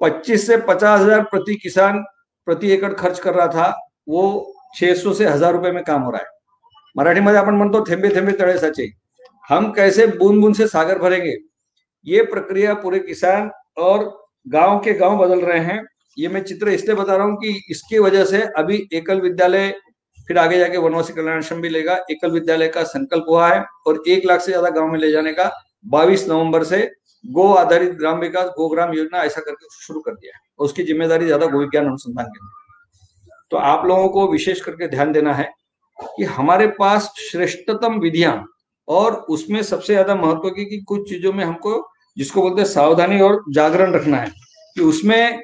25 0.00 0.46
से 0.46 0.56
पचास 0.56 1.00
हज़ार 1.00 1.22
प्रति 1.22 1.54
किसान 1.54 1.98
प्रति 2.46 2.70
एकड़ 2.70 2.92
खर्च 2.92 3.18
कर 3.18 3.34
रहा 3.34 3.46
था, 3.46 3.68
वो 4.08 4.52
600 4.76 5.12
से 5.12 5.26
हज़ार 5.26 5.52
रुपए 5.52 5.70
में 5.70 5.82
काम 5.84 6.02
हो 6.02 6.10
रहा 6.10 6.20
है। 6.20 6.28
मराठीमध्ये 6.96 7.38
आपण 7.38 7.54
म्हणतो, 7.54 7.84
थेंबे 7.90 8.08
थेंबे 8.08 8.32
तळे 8.32 8.58
साचे। 8.58 8.88
हम 9.48 9.70
कैसे 9.72 10.06
बूंद 10.06 10.40
बूंद 10.40 10.54
से 10.54 10.66
सागर 10.66 10.98
भरेंगे? 10.98 11.36
ये 12.06 12.22
प्रक्रिया 12.22 12.74
पूरे 12.74 12.98
किसान 12.98 13.50
और 13.78 14.04
गाँव 14.46 14.78
के 14.78 14.92
गाँव 14.92 15.18
बदल 15.18 15.40
रहे 15.40 15.60
हैं। 15.60 15.82
ये 16.18 16.28
मैं 16.28 16.42
चित्र 16.42 16.68
इसलिए 16.68 16.96
बता 16.96 17.16
रहा 17.16 17.26
हूँ 17.26 17.36
कि 17.36 17.60
इसकी 17.70 17.98
वजह 17.98 18.24
से 18.24 18.42
अभी 18.58 18.88
एकल 18.92 19.20
विद्यालय 19.20 19.68
फिर 20.28 20.38
आगे 20.38 20.58
जाके 20.58 20.76
वनवासी 20.78 21.12
कल्याण 21.12 21.38
आश्रम 21.38 21.60
भी 21.60 21.68
लेगा। 21.68 21.96
एकल 22.10 22.30
विद्यालय 22.30 22.68
का 22.68 22.82
संकल्प 22.84 23.24
हुआ 23.28 23.48
है 23.48 23.64
और 23.86 24.02
एक 24.08 24.24
लाख 24.26 24.40
से 24.40 24.52
ज़्यादा 24.52 24.70
गाँव 24.70 24.92
में 24.92 24.98
ले 24.98 25.10
जाने 25.12 25.32
का 25.32 25.50
22 25.84 26.28
नवंबर 26.28 26.64
से 26.64 26.80
गो 27.24 27.52
आधारित 27.54 27.92
ग्राम 27.92 28.18
विकास, 28.20 28.46
गो 28.48 28.68
ग्राम 28.68 28.92
योजना 28.94 29.22
ऐसा 29.24 29.40
करके 29.40 29.66
शुरू 29.76 30.00
कर 30.00 30.12
दिया 30.12 30.36
है 30.36 30.40
उसकी 30.58 30.82
ज़िम्मेदारी 30.84 31.26
ज़्यादा 31.26 31.46
गो 31.46 31.58
विज्ञान 31.58 31.86
अनुसंधान 31.86 32.26
केंद्र 32.26 32.54
तो 33.50 33.56
आप 33.56 33.86
लोगों 33.86 34.08
को 34.08 34.26
विशेष 34.32 34.60
करके 34.60 34.88
ध्यान 34.88 35.12
देना 35.12 35.34
है 35.34 35.48
कि 35.98 36.24
हमारे 36.24 36.66
पास 36.78 37.12
श्रेष्ठतम 37.20 37.98
विधियाँ 38.00 38.44
और 38.88 39.14
उसमें 39.30 39.62
सबसे 39.62 39.92
ज़्यादा 39.92 40.14
महत्व 40.14 40.48
की 40.50 40.64
कि 40.64 40.78
कुछ 40.78 41.08
चीज़ों 41.08 41.32
में 41.32 41.44
हमको 41.44 41.80
जिसको 42.16 42.42
बोलते 42.42 42.60
हैं 42.60 42.68
सावधानी 42.68 43.20
और 43.20 43.42
जागरण 43.52 43.92
रखना 43.92 44.16
है 44.16 44.30
कि 44.76 44.82
उसमें 44.82 45.40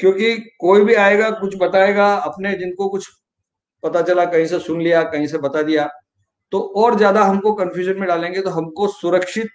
क्योंकि 0.00 0.34
कोई 0.60 0.84
भी 0.84 0.94
आएगा, 0.94 1.30
कुछ 1.30 1.54
बताएगा, 1.56 2.12
अपने 2.14 2.54
जिनको 2.54 2.88
कुछ 2.88 3.08
पता 3.82 4.02
चला, 4.02 4.24
कहीं 4.26 4.46
से 4.46 4.58
सुन 4.60 4.80
लिया, 4.82 5.02
कहीं 5.04 5.26
से 5.26 5.38
बता 5.38 5.62
दिया 5.62 5.88
तो 6.52 6.60
और 6.76 6.96
ज़्यादा 6.96 7.22
हमको 7.22 7.52
कंफ्यूजन 7.54 7.98
में 7.98 8.06
डालेंगे 8.08 8.40
तो 8.40 8.50
हमको 8.50 8.86
सुरक्षित, 8.90 9.48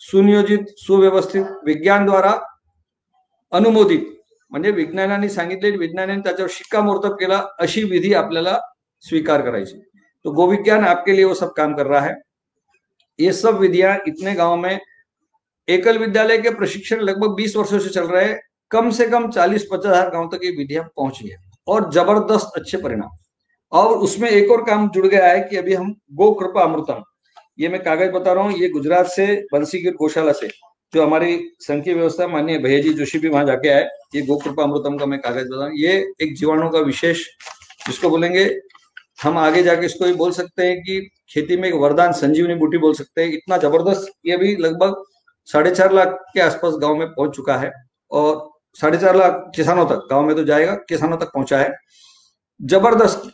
सुनियोजित, 0.00 0.66
सुव्यवस्थित 0.78 1.46
विज्ञान 1.66 2.06
द्वारा 2.06 2.30
अनुमोदित, 3.52 4.06
म्हणजे 4.52 4.70
विज्ञानाने 4.70 5.28
सांगितले, 5.28 5.70
विज्ञानाने 5.72 6.20
त्याच्यावर 6.20 6.50
शिक्कामोर्तब 6.50 7.16
केला, 7.16 7.38
अशी 7.60 7.82
विधी 7.84 8.12
आपल्याला 8.14 8.58
स्वीकार 9.04 9.42
करायची. 9.42 9.78
तो 10.24 10.30
गोविज्ञान 10.32 10.84
आपके 10.84 11.12
लिए 11.12 11.24
वो 11.24 11.34
सब 11.34 11.52
काम 11.52 11.74
कर 11.74 11.86
रहा 11.86 12.00
है. 12.00 12.14
ये 13.18 13.32
सब 13.32 13.58
विधियाँ 13.58 13.96
इतने 14.08 14.34
गाँव 14.34 14.56
में, 14.56 14.78
एकल 15.68 15.98
विद्यालय 15.98 16.38
के 16.38 16.50
प्रशिक्षण 16.50 17.00
लगभग 17.00 17.34
20 17.36 17.56
वर्षों 17.56 17.78
से 17.78 17.88
चल 17.90 18.06
रहे 18.06 18.24
हैं, 18.24 18.38
कम 18.70 18.90
से 18.90 19.06
कम 19.06 19.30
40 19.30 19.66
पचास 19.72 19.86
हज़ार 19.86 20.10
गाँव 20.10 20.28
तक 20.28 20.44
ये 20.44 20.50
विधियाँ 20.56 20.84
पहुँची 20.96 21.28
है, 21.28 21.36
और 21.68 21.90
ज़बरदस्त 21.92 22.56
अच्छे 22.56 22.78
परिणाम। 22.78 23.10
और 23.72 23.96
उसमें 23.98 24.28
एक 24.30 24.50
और 24.50 24.62
काम 24.64 24.88
जुड़ 24.90 25.06
गया 25.06 25.26
है 25.26 25.40
कि 25.40 25.56
अभी 25.56 25.74
हम 25.74 25.94
गो 26.12 26.30
कृपा 26.34 26.62
अमृतम। 26.62 27.02
ये 27.58 27.68
मैं 27.68 27.82
कागज़ 27.82 28.10
बता 28.10 28.32
रहा 28.32 28.44
हूँ, 28.44 28.52
ये 28.52 28.68
गुजरात 28.68 29.06
से 29.06 29.26
बंसी 29.26 29.48
बंसीगिर 29.52 29.94
गौशाला 29.94 30.32
से, 30.32 30.48
जो 30.94 31.02
हमारी 31.02 31.36
की 31.60 31.92
व्यवस्था 31.92 32.26
माननीय 32.28 32.58
भैया 32.58 32.80
जी 32.82 32.92
जोशी 32.94 33.18
भी 33.18 33.28
वहाँ 33.28 33.44
जाके 33.46 33.68
आए, 33.68 33.88
ये 34.14 34.22
गो 34.22 34.36
कृपा 34.36 34.62
अमृतम 34.62 34.96
का 34.98 35.06
मैं 35.06 35.20
कागज़ 35.20 35.46
बता 35.46 35.56
रहा 35.56 35.66
हूँ। 35.66 35.76
ये 35.76 35.92
एक 36.22 36.34
जीवाणु 36.36 36.68
का 36.70 36.78
विशेष 36.80 37.26
जिसको 37.86 38.10
बोलेंगे, 38.10 38.44
हम 39.18 39.38
आगे 39.38 39.62
जाके 39.62 39.86
इसको 39.86 40.06
ये 40.06 40.12
बोल 40.14 40.32
सकते 40.32 40.66
हैं 40.66 40.80
कि 40.82 41.00
खेती 41.30 41.56
में 41.56 41.68
एक 41.68 41.74
वरदान, 41.76 42.12
संजीवनी 42.14 42.54
बूटी 42.54 42.78
बोल 42.78 42.94
सकते 42.94 43.22
हैं। 43.22 43.32
इतना 43.32 43.56
ज़बरदस्त, 43.58 44.12
ये 44.26 44.36
भी 44.36 44.54
लगभग 44.56 45.02
साढ़े 45.48 45.70
चार 45.70 45.92
लाख 45.92 46.18
के 46.34 46.40
आसपास 46.40 46.74
गाँव 46.80 46.96
में 46.96 47.06
पहुँच 47.08 47.34
चुका 47.36 47.56
है 47.56 47.70
और 48.10 48.50
साढ़े 48.80 48.98
चार 48.98 49.16
लाख 49.16 49.42
किसानों 49.56 49.86
तक, 49.86 50.06
गाँव 50.10 50.26
में 50.26 50.34
तो 50.36 50.44
जाएगा, 50.44 50.74
किसानों 50.88 51.16
तक 51.18 51.30
पहुँचा 51.34 51.58
है। 51.58 51.70
ज़बरदस्त 52.60 53.30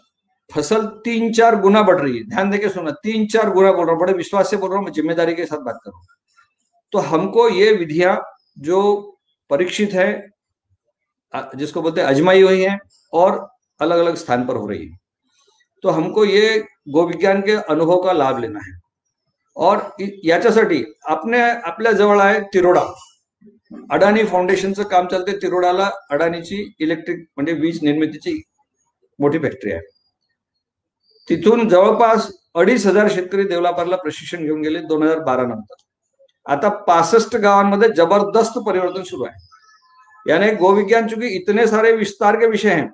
फ़सल 0.50 0.86
तीन 1.04 1.32
चार 1.32 1.56
गुना 1.60 1.82
बढ़ 1.82 2.00
रही 2.00 2.16
है। 2.18 2.24
ध्यान 2.28 2.50
देके 2.50 2.68
सुना, 2.68 2.90
तीन 2.92 3.26
चार 3.26 3.50
गुना 3.50 3.72
बोल 3.72 3.84
रहा 3.84 3.92
हूँ, 3.92 4.00
बड़े 4.00 4.12
विश्वास 4.14 4.50
से 4.50 4.56
बोल 4.56 4.70
रहा 4.70 4.78
हूँ, 4.78 4.84
मैं 4.86 4.92
ज़िम्मेदारी 4.92 5.34
के 5.34 5.46
साथ 5.46 5.58
बात 5.60 5.78
कर 5.84 5.90
रहा 5.90 5.98
हूँ। 5.98 6.06
तो 6.92 6.98
हमको 7.08 7.48
ये 7.50 7.72
विधियाँ 7.74 8.20
जो 8.60 8.80
परीक्षित 9.50 9.92
है 9.92 10.10
जिसको 11.54 11.82
बोलते 11.82 12.00
हैं 12.00 12.08
अजमाई 12.08 12.42
हुई 12.42 12.60
है, 12.60 12.78
और 13.12 13.46
अलग 13.80 13.98
अलग 13.98 14.14
स्थान 14.16 14.46
पर 14.46 14.56
हो 14.56 14.66
रही 14.66 14.84
है। 14.84 14.96
तो 15.84 15.88
हमको 15.90 16.24
ये 16.24 16.58
गोविज्ञान 16.90 17.40
के 17.42 17.52
अनुभव 17.66 18.02
का 18.02 18.12
लाभ 18.12 18.38
लेना 18.38 18.60
है। 18.60 18.72
और 19.56 19.82
याच्यासाठी 20.24 20.82
आपने 21.08 21.40
आपल्या 21.40 21.92
जवळ 21.92 22.20
आहे 22.20 22.40
तिरोडा। 22.54 22.86
अडाणी 23.90 24.24
फाउंडेशनचं 24.24 24.82
काम 24.84 25.06
चालते 25.06 25.32
तिरोडाला 25.42 25.90
अडाणीची 26.10 26.64
इलेक्ट्रिक, 26.80 27.18
म्हणजे 27.36 27.52
वीज 27.52 27.82
निर्मितीची 27.82 28.40
मोठी 29.18 29.38
फॅक्टरी 29.38 29.72
आहे. 29.72 29.80
तिथून 31.28 31.68
जवळपास 31.68 32.30
अडीच 32.56 32.86
हज़ार 32.86 33.08
शेतकरी 33.08 33.44
देवलापारला 33.44 33.96
प्रशिक्षण 33.96 34.44
घेऊन 34.44 34.62
गेले 34.62 34.78
दोन 34.82 35.02
हज़ार 35.02 35.18
बारा 35.22 35.42
नंतर. 35.44 35.74
आता 36.46 36.68
पासष्ट 36.86 37.36
गावांमध्ये 37.36 37.88
ज़बरदस्त 37.96 38.58
परिवर्तन 38.66 39.02
शुरू 39.04 39.24
है 39.24 39.32
यानी 40.26 40.50
गोविज्ञान 40.56 41.08
चूँकि 41.08 41.26
इतने 41.36 41.66
सारे 41.66 41.92
विस्तार 41.94 42.36
के 42.36 42.46
विषय 42.46 42.70
हैं. 42.70 42.88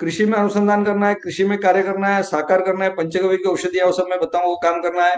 कृषि 0.00 0.24
में 0.24 0.36
अनुसंधान 0.38 0.84
करना 0.84 1.08
है, 1.08 1.14
कृषि 1.14 1.44
में 1.44 1.58
कार्य 1.60 1.82
करना 1.82 2.08
है, 2.08 2.22
साकार 2.22 2.60
करना 2.62 2.84
है 2.84 2.90
पंचगव्य 2.96 3.36
की 3.36 3.48
औषधि 3.48 3.80
वो 3.80 3.92
सब 3.92 4.06
मैं 4.10 4.18
बताऊँ 4.20 4.46
वो 4.46 4.56
काम 4.62 4.80
करना 4.82 5.02
है, 5.02 5.16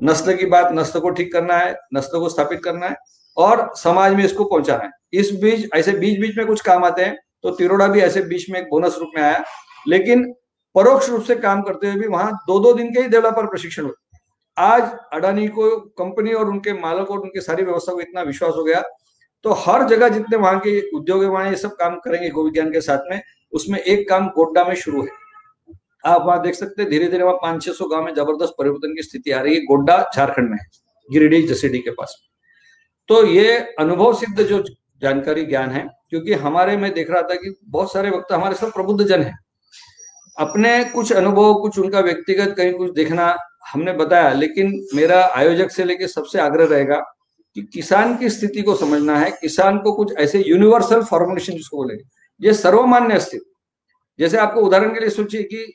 नस्ल 0.00 0.34
की 0.36 0.46
बात, 0.46 0.72
नस्ल 0.72 1.00
को 1.00 1.10
ठीक 1.10 1.32
करना 1.32 1.56
है, 1.56 1.74
नस्ल 1.94 2.18
को 2.18 2.28
स्थापित 2.28 2.62
करना 2.64 2.86
है 2.86 2.96
और 3.36 3.70
समाज 3.76 4.14
में 4.14 4.24
इसको 4.24 4.44
पहुंचाना 4.44 4.84
है। 4.84 4.90
इस 5.14 5.32
बीच, 5.34 5.68
ऐसे 5.74 5.92
बीच 5.94 6.20
बीच 6.20 6.36
में 6.38 6.46
कुछ 6.46 6.60
काम 6.62 6.84
आते 6.84 7.04
हैं 7.04 7.16
तो 7.44 7.50
तिरोड़ा 7.52 7.86
भी 7.88 8.00
ऐसे 8.00 8.20
बीच 8.24 8.48
में 8.50 8.60
एक 8.60 8.68
बोनस 8.70 8.96
रूप 9.00 9.10
में 9.16 9.22
आया। 9.22 9.42
लेकिन 9.86 10.32
परोक्ष 10.74 11.08
रूप 11.08 11.22
से 11.22 11.34
काम 11.36 11.62
करते 11.62 11.90
हुए 11.90 12.00
भी 12.00 12.08
वहाँ 12.08 12.32
दो 12.46 12.58
दो 12.58 12.72
दिन 12.72 12.92
के 12.94 13.00
ही 13.00 13.08
डेवलपर 13.08 13.46
प्रशिक्षण 13.46 13.82
हुए 13.82 14.20
आज 14.56 14.82
अडानी 15.12 15.46
को 15.48 15.68
कंपनी 15.98 16.32
और 16.32 16.48
उनके 16.50 16.72
मालक 16.72 17.10
और 17.10 17.20
उनके 17.20 17.40
सारी 17.40 17.62
व्यवस्था 17.62 17.92
को 17.92 18.00
इतना 18.00 18.22
विश्वास 18.22 18.54
हो 18.56 18.64
गया 18.64 18.82
तो 19.44 19.52
हर 19.58 19.86
जगह 19.88 20.08
जितने 20.08 20.36
वहाँ 20.36 20.58
के 20.60 20.80
उद्योग 20.96 21.24
वहाँ 21.24 21.48
ये 21.50 21.56
सब 21.56 21.74
काम 21.76 21.96
करेंगे 21.98 22.28
गो 22.30 22.44
विज्ञान 22.44 22.70
के 22.72 22.80
साथ 22.80 23.10
में, 23.10 23.20
उसमें 23.52 23.78
एक 23.78 24.08
काम 24.08 24.26
गोड्डा 24.28 24.64
में 24.64 24.74
शुरू 24.76 25.02
है। 25.02 25.08
आप 26.04 26.22
वहाँ 26.26 26.42
देख 26.42 26.54
सकते 26.54 26.82
हैं 26.82 26.90
धीरे 26.90 27.08
धीरे 27.08 27.24
वहाँ 27.24 27.36
पाँच 27.42 27.62
छह 27.64 27.72
सौ 27.72 27.86
गाँव 27.86 28.04
में 28.04 28.14
ज़बरदस्त 28.14 28.54
परिवर्तन 28.58 28.94
की 28.96 29.02
स्थिति 29.02 29.30
आ 29.30 29.40
रही 29.40 29.54
है। 29.54 29.60
गोड्डा 29.62 29.96
झारखंड 30.14 30.50
में 30.50 30.58
गिरिडीह 31.08 31.46
जसीडी 31.48 31.78
के 31.78 31.90
पास 31.92 32.16
तो 33.08 33.24
ये 33.26 33.58
अनुभव 33.80 34.14
सिद्ध 34.14 34.42
जो 34.42 34.62
जानकारी 35.02 35.44
ज्ञान 35.46 35.70
है, 35.70 35.86
क्योंकि 36.10 36.34
हमारे 36.36 36.76
में 36.76 36.92
देख 36.94 37.10
रहा 37.10 37.22
था 37.22 37.34
कि 37.34 37.54
बहुत 37.64 37.92
सारे 37.92 38.10
वक्त 38.10 38.32
हमारे 38.32 38.54
सब 38.54 38.72
प्रबुद्ध 38.72 39.04
जन 39.04 39.22
है। 39.22 39.34
अपने 40.36 40.82
कुछ 40.84 41.12
अनुभव, 41.12 41.54
कुछ 41.54 41.78
उनका 41.78 42.00
व्यक्तिगत 42.00 42.54
कहीं 42.56 42.72
कुछ 42.72 42.92
देखना 42.92 43.36
हमने 43.72 43.92
बताया, 43.92 44.32
लेकिन 44.32 44.72
मेरा 44.94 45.24
आयोजक 45.26 45.70
से 45.70 45.84
लेके 45.84 46.06
सबसे 46.08 46.38
आग्रह 46.40 46.66
रहेगा 46.66 46.96
कि 47.56 47.62
किसान 47.74 48.16
की 48.16 48.28
स्थिति 48.30 48.62
को 48.62 48.74
समझना 48.74 49.18
है। 49.18 49.30
किसान 49.32 49.78
को 49.78 49.92
कुछ 49.92 50.12
ऐसे 50.18 50.42
यूनिवर्सल 50.46 51.02
फॉर्मुलेशन 51.02 51.52
जिसको 51.52 51.76
बोलेंगे 51.76 52.02
ये 52.40 52.52
सर्वमान्य 52.54 53.18
स्थिति। 53.20 53.50
जैसे 54.18 54.38
आपको 54.38 54.60
उदाहरण 54.60 54.94
के 54.94 55.00
लिए 55.00 55.10
सोचिए 55.10 55.42
कि 55.42 55.72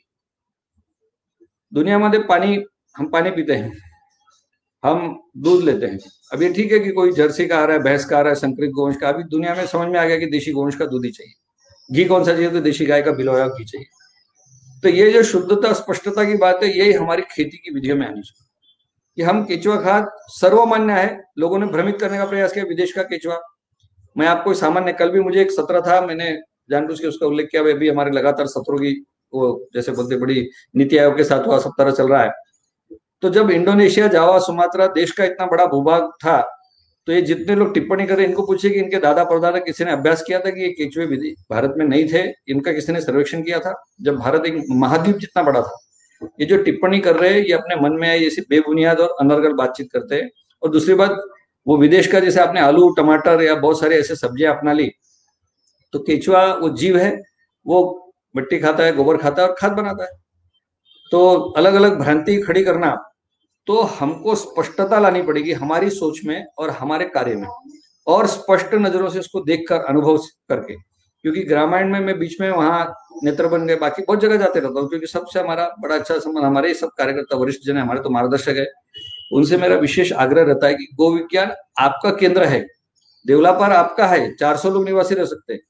दुनिया 1.72 1.98
में 1.98 2.26
पानी, 2.26 2.62
हम 2.96 3.08
पानी 3.08 3.30
पीते 3.30 3.54
हैं, 3.54 3.72
हम 4.82 5.18
दूध 5.36 5.62
लेते 5.64 5.86
हैं। 5.86 5.98
अब 6.32 6.42
ये 6.42 6.52
ठीक 6.52 6.72
है 6.72 6.78
कि 6.78 6.90
कोई 6.90 7.12
जर्सी 7.12 7.46
का 7.46 7.58
आ 7.58 7.64
रहा 7.64 7.76
है, 7.76 7.82
भैंस 7.82 8.04
का 8.04 8.18
आ 8.18 8.20
रहा 8.20 8.32
है 8.32 8.34
संकृत 8.36 8.70
गोवंश 8.70 8.96
का, 8.96 9.08
अभी 9.08 9.22
दुनिया 9.26 9.54
में 9.54 9.66
समझ 9.66 9.88
में 9.88 9.98
आ 10.00 10.04
गया 10.04 10.18
कि 10.18 10.26
देशी 10.26 10.52
गोवंश 10.52 10.76
का 10.76 10.86
दूध 10.86 11.04
ही 11.04 11.10
चाहिए। 11.10 11.32
घी 11.90 12.04
कौन 12.04 12.24
सा 12.24 12.32
चाहिए 12.32 12.50
तो 12.50 12.60
देशी 12.60 12.86
गाय 12.86 13.02
का 13.02 13.12
बिलोया 13.12 13.46
घी 13.46 13.64
चाहिए। 13.64 13.86
तो 14.82 14.88
ये 14.88 15.12
जो 15.12 15.22
शुद्धता, 15.22 15.72
स्पष्टता 15.72 16.24
की 16.24 16.36
बात 16.36 16.62
है, 16.62 16.78
यही 16.78 16.92
हमारी 16.92 17.22
खेती 17.22 17.56
की 17.56 17.74
विधियों 17.74 17.96
में 17.96 18.06
आनी 18.06 18.20
चाहिए। 18.20 18.44
कि 19.16 19.22
हम 19.22 19.44
केचुआ 19.44 19.76
खाद 19.76 20.08
सर्वमान्य 20.16 20.92
है, 20.92 21.24
लोगों 21.38 21.58
ने 21.58 21.66
भ्रमित 21.66 22.00
करने 22.00 22.18
का 22.18 22.24
प्रयास 22.24 22.52
किया, 22.52 22.64
विदेश 22.64 22.92
का 22.92 23.02
केचुआ। 23.02 23.40
मैं 24.16 24.26
आपको 24.26 24.54
सामान्य, 24.54 24.92
कल 24.92 25.10
भी 25.10 25.20
मुझे 25.20 25.42
एक 25.42 25.50
सत्र 25.50 25.80
था, 25.80 26.00
मैंने 26.00 26.38
जानबूझ 26.70 27.00
के 27.00 27.06
उसका 27.06 27.26
उल्लेख 27.26 27.48
किया 27.50 27.62
अभी 27.62 27.88
हमारे 27.88 28.10
लगातार 28.10 28.46
सत्रों 28.46 28.78
की, 28.78 29.04
वो 29.34 29.68
जैसे 29.74 29.92
बोलते 29.92 30.16
बड़ी 30.16 30.50
नीति 30.76 30.98
आयोग 30.98 31.16
के 31.16 31.24
साथ 31.24 31.46
हुआ 31.46 31.58
सत्रह 31.58 31.90
चल 31.90 32.08
रहा 32.08 32.22
है। 32.22 32.32
तो 33.22 33.30
जब 33.30 33.50
इंडोनेशिया, 33.50 34.08
जावा, 34.08 34.38
सुमात्रा 34.38 34.86
देश 34.86 35.12
का 35.12 35.24
इतना 35.24 35.46
बड़ा 35.46 35.66
भूभाग 35.66 36.02
था 36.02 36.57
तो 37.08 37.12
ये 37.12 37.20
जितने 37.22 37.54
लोग 37.54 37.72
टिप्पणी 37.74 38.06
कर 38.06 38.16
रहे 38.16 38.26
इनको 38.26 38.42
पूछिए 38.46 38.70
कि 38.70 38.78
इनके 38.78 38.98
दादा 38.98 39.22
परदादा 39.24 39.58
किसी 39.58 39.84
ने 39.84 39.92
अभ्यास 39.92 40.22
किया 40.22 40.38
था 40.38 40.50
कि 40.50 40.62
ये 40.62 40.68
केचुए 40.70 41.04
विधि 41.06 41.30
भारत 41.50 41.74
में 41.78 41.84
नहीं 41.86 42.04
थे, 42.08 42.22
इनका 42.48 42.72
किसी 42.72 42.92
ने 42.92 43.00
सर्वेक्षण 43.00 43.42
किया 43.42 43.58
था? 43.58 43.72
जब 44.02 44.16
भारत 44.16 44.46
एक 44.46 44.64
महाद्वीप 44.70 45.16
जितना 45.16 45.42
बड़ा 45.42 45.60
था, 45.60 45.78
ये 46.40 46.46
जो 46.46 46.56
टिप्पणी 46.62 46.98
कर 47.00 47.16
रहे 47.16 47.32
हैं, 47.32 47.40
ये 47.40 47.52
अपने 47.52 47.76
मन 47.76 47.96
में 48.00 48.14
ये 48.16 48.44
बेबुनियाद 48.50 49.00
और 49.00 49.16
अनर्गल 49.20 49.52
बातचीत 49.54 49.88
करते 49.92 50.14
हैं। 50.14 50.28
और 50.62 50.70
दूसरी 50.70 50.94
बात, 50.94 51.16
वो 51.66 51.76
विदेश 51.76 52.06
का 52.06 52.20
जैसे 52.20 52.40
आपने 52.40 52.60
आलू, 52.60 52.88
टमाटर 52.94 53.42
या 53.42 53.54
बहुत 53.56 53.80
सारे 53.80 53.98
ऐसे 53.98 54.16
सब्ज़ियाँ 54.16 54.56
अपना 54.56 54.72
ली 54.72 54.90
तो 55.94 55.98
केचुआ 55.98 56.44
वो 56.54 56.68
जीव 56.76 56.98
है, 56.98 57.10
वो 57.66 58.12
मिट्टी 58.34 58.58
खाता 58.58 58.84
है, 58.84 58.94
गोबर 58.96 59.16
खाता 59.16 59.42
है 59.42 59.48
और 59.48 59.54
खाद 59.58 59.72
बनाता 59.72 60.04
है। 60.04 60.10
तो 61.12 61.36
अलग 61.56 61.74
अलग 61.74 61.98
भ्रांति 62.00 62.40
खड़ी 62.42 62.64
करना 62.64 62.96
तो 63.68 63.80
हमको 63.80 64.34
स्पष्टता 64.34 64.98
लानी 64.98 65.22
पड़ेगी 65.22 65.52
हमारी 65.52 65.90
सोच 65.90 66.20
में 66.24 66.46
और 66.58 66.70
हमारे 66.70 67.04
कार्य 67.04 67.34
में। 67.34 67.48
और 68.06 68.26
स्पष्ट 68.26 68.74
नज़रों 68.74 69.08
से 69.08 69.18
उसको 69.18 69.40
देखकर, 69.40 69.80
अनुभव 69.80 70.18
करके। 70.18 70.74
क्योंकि 71.24 71.42
ग्रामायण 71.42 71.92
में 71.92 72.00
मैं 72.00 72.18
बीच 72.18 72.40
में 72.40 72.50
वहाँ 72.50 72.94
नेत्र 73.24 73.48
बन 73.48 73.66
गए, 73.66 73.76
बाकी 73.76 74.02
बहुत 74.02 74.20
जगह 74.20 74.36
जाते 74.36 74.60
रहता 74.60 74.80
हूँ, 74.80 74.88
क्योंकि 74.88 75.06
सबसे 75.06 75.40
हमारा 75.40 75.76
बड़ा 75.80 75.94
अच्छा 75.94 76.18
संबंध, 76.18 76.44
हमारे 76.44 76.74
सब 76.74 76.88
कार्यकर्ता, 76.88 77.36
वरिष्ठ 77.36 77.60
जन 77.66 77.76
है, 77.76 77.82
हमारे 77.82 78.00
तो 78.00 78.10
मार्गदर्शक 78.10 78.56
है। 78.56 78.66
उनसे 79.32 79.56
मेरा 79.56 79.76
विशेष 79.76 80.12
आग्रह 80.12 80.42
रहता 80.42 80.66
है 80.66 80.74
कि 80.74 80.88
गो 80.94 81.14
विज्ञान 81.14 81.52
आपका 81.78 82.10
केंद्र 82.10 82.44
है, 82.44 82.66
देवलापार 83.26 83.72
आपका 83.72 84.06
है 84.06 84.34
400 84.34 84.70
लोग 84.70 84.84
निवासी 84.84 85.14
रह 85.14 85.24
सकते 85.24 85.52
हैं। 85.52 85.60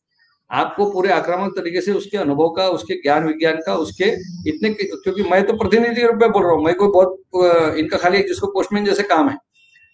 आपको 0.51 0.85
पूरे 0.91 1.11
आक्रामक 1.13 1.53
तरीके 1.57 1.81
से 1.81 1.93
उसके 1.93 2.19
अनुभव 2.19 2.49
का, 2.51 2.69
उसके 2.69 2.95
ज्ञान 2.97 3.27
विज्ञान 3.27 3.57
का, 3.67 3.75
उसके 3.77 4.05
इतने 4.49 4.71
क्योंकि 4.73 5.23
मैं 5.25 5.43
तो 5.47 5.57
प्रतिनिधि 5.57 6.03
रूप 6.03 6.21
में 6.21 6.31
बोल 6.31 6.43
रहा 6.45 6.53
हूँ, 6.53 6.65
मैं 6.65 6.75
कोई 6.75 6.89
बहुत 6.91 7.77
इनका 7.79 7.99
खाली 7.99 8.23
जिसको 8.25 8.47
पोस्टमैन 8.53 8.85
जैसे 8.85 9.03
काम 9.05 9.29
है। 9.29 9.37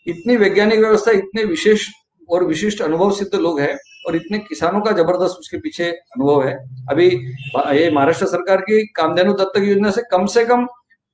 इतनी 0.07 0.37
वैज्ञानिक 0.37 0.79
व्यवस्था, 0.79 1.11
इतने 1.13 1.45
विशेष 1.47 1.89
और 2.29 2.45
विशिष्ट 2.47 2.83
अनुभव 2.83 3.11
सिद्ध 3.13 3.35
लोग 3.37 3.61
हैं 3.61 3.77
और 4.07 4.17
इतने 4.17 4.39
किसानों 4.41 4.81
का 4.81 4.93
ज़बरदस्त 4.93 5.39
उसके 5.41 5.59
पीछे 5.59 5.91
अनुभव 5.91 6.43
है। 6.43 6.55
अभी 6.91 7.07
ये 7.07 7.91
महाराष्ट्र 7.91 8.27
सरकार 8.29 8.61
की 8.63 8.87
कामधेनु 8.97 9.33
दत्तक 9.35 9.63
योजना 9.63 9.91
से 9.91 10.03
कम 10.11 10.27
से 10.29 10.45
कम 10.45 10.67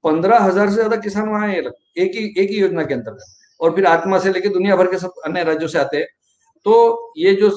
पंद्रह 0.05 0.38
हज़ार 0.38 0.68
से 0.68 0.74
ज़्यादा 0.74 0.96
किसान 0.98 1.29
वहाँ 1.29 1.48
एक 1.48 2.11
ही 2.14 2.24
एक 2.38 2.50
ही 2.50 2.57
योजना 2.57 2.83
के 2.83 2.94
अंतर्गत। 2.94 3.37
और 3.61 3.74
फिर 3.74 3.87
आत्मा 3.87 4.18
से 4.18 4.33
लेकर 4.33 4.48
दुनिया 4.50 4.76
भर 4.76 4.87
के 4.87 4.98
सब 4.98 5.20
अन्य 5.26 5.42
राज्यों 5.44 5.68
से 5.68 5.79
आते 5.79 5.96
हैं। 5.96 6.07
तो 6.66 7.12
ये 7.16 7.35
जो 7.35 7.50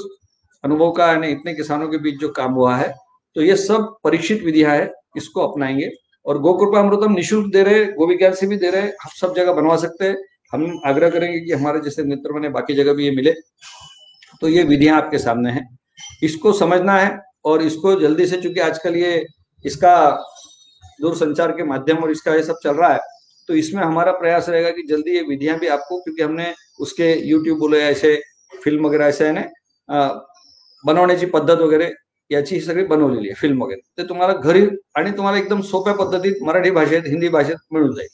अनुभव 0.63 0.91
का 0.91 1.07
यानी 1.07 1.27
इतने 1.29 1.53
किसानों 1.53 1.87
के 1.89 1.97
बीच 1.99 2.19
जो 2.19 2.29
काम 2.31 2.53
हुआ 2.53 2.75
है 2.75 2.93
तो 3.35 3.41
ये 3.41 3.55
सब 3.57 3.95
परीक्षित 4.03 4.43
विधियाँ 4.43 4.71
है, 4.71 4.91
इसको 5.17 5.41
अपनाएँगे। 5.41 5.89
और 6.25 6.37
गोकृपा 6.39 6.79
अमृतम 6.79 7.13
निःशुल्क 7.13 7.51
दे 7.53 7.63
रहे 7.63 7.85
गो 7.93 8.07
विज्ञान 8.07 8.33
से 8.33 8.47
भी 8.47 8.57
दे 8.57 8.69
रहे, 8.71 8.81
हम 8.81 9.09
सब 9.15 9.33
जगह 9.35 9.53
बनवा 9.53 9.75
सकते 9.77 10.05
हैं। 10.05 10.17
हम 10.53 10.81
आग्रह 10.87 11.09
करेंगे 11.09 11.39
कि 11.39 11.51
हमारे 11.51 11.79
जैसे 11.81 12.03
मित्र 12.05 12.33
बने, 12.33 12.49
बाकी 12.49 12.73
जगह 12.75 12.93
भी 12.93 13.05
ये 13.05 13.11
मिले। 13.11 13.33
तो 14.41 14.47
ये 14.49 14.63
विधियाँ 14.65 14.97
आपके 14.97 15.17
सामने 15.19 15.51
हैं। 15.51 15.67
इसको 16.23 16.53
समझना 16.53 16.93
है 16.93 17.17
और 17.45 17.61
इसको 17.63 17.99
जल्दी 18.01 18.25
से, 18.25 18.37
चूँकि 18.37 18.59
आजकल 18.61 18.95
ये 18.95 19.25
इसका 19.65 19.95
दूरसंचार 21.01 21.51
के 21.51 21.63
माध्यम 21.65 21.97
और 21.97 22.11
इसका 22.11 22.35
ये 22.35 22.43
सब 22.43 22.59
चल 22.63 22.75
रहा 22.75 22.93
है 22.93 22.99
तो 23.49 23.53
इसमें 23.55 23.81
हमारा 23.83 24.11
प्रयास 24.13 24.49
रहेगा 24.49 24.69
कि 24.71 24.83
जल्दी 24.89 25.15
ये 25.15 25.21
विधियाँ 25.23 25.57
भी 25.59 25.67
आपको, 25.69 25.99
क्योंकि 26.01 26.21
हमने 26.21 26.53
उसके 26.79 27.13
यूट्यूब 27.21 27.57
बोले 27.59 27.81
ऐसे 27.81 28.15
फ़िल्म 28.63 28.85
वगैरह 28.85 29.05
ऐसे 29.05 29.27
है 29.27 29.33
ना 29.33 29.41
बनवण्याची 30.85 31.25
पद्धत 31.25 31.61
वगैरे 31.61 31.91
याची 32.29 32.55
ही 32.55 32.61
सगळी 32.61 32.83
बनवलेली 32.83 33.27
आहे 33.27 33.35
फ़िल्म 33.35 33.63
वगैरे. 33.63 33.81
ते 33.97 34.03
तुम्हाला 34.09 34.33
घरी 34.33 34.67
आणि 34.95 35.11
तुम्हाला 35.11 35.37
एकदम 35.37 35.61
सोप्या 35.61 35.93
पद्धतीत 35.93 36.43
मराठी 36.43 36.71
भाषेत, 36.71 37.03
हिंदी 37.07 37.29
भाषेत 37.29 37.55
मिळून 37.71 37.95
जाईल. 37.95 38.07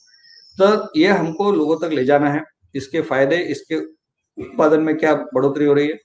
तो 0.57 0.99
ये 0.99 1.07
हमको 1.07 1.51
लोगों 1.51 1.77
तक 1.77 1.93
ले 1.93 2.05
जाना 2.05 2.29
है, 2.29 2.41
इसके 2.75 3.01
फ़ायदे, 3.01 3.35
इसके 3.35 3.75
उत्पादन 3.75 4.81
में 4.81 4.97
क्या 4.97 5.13
बढ़ोतरी 5.15 5.65
हो 5.65 5.73
रही 5.73 5.87
है? 5.87 5.97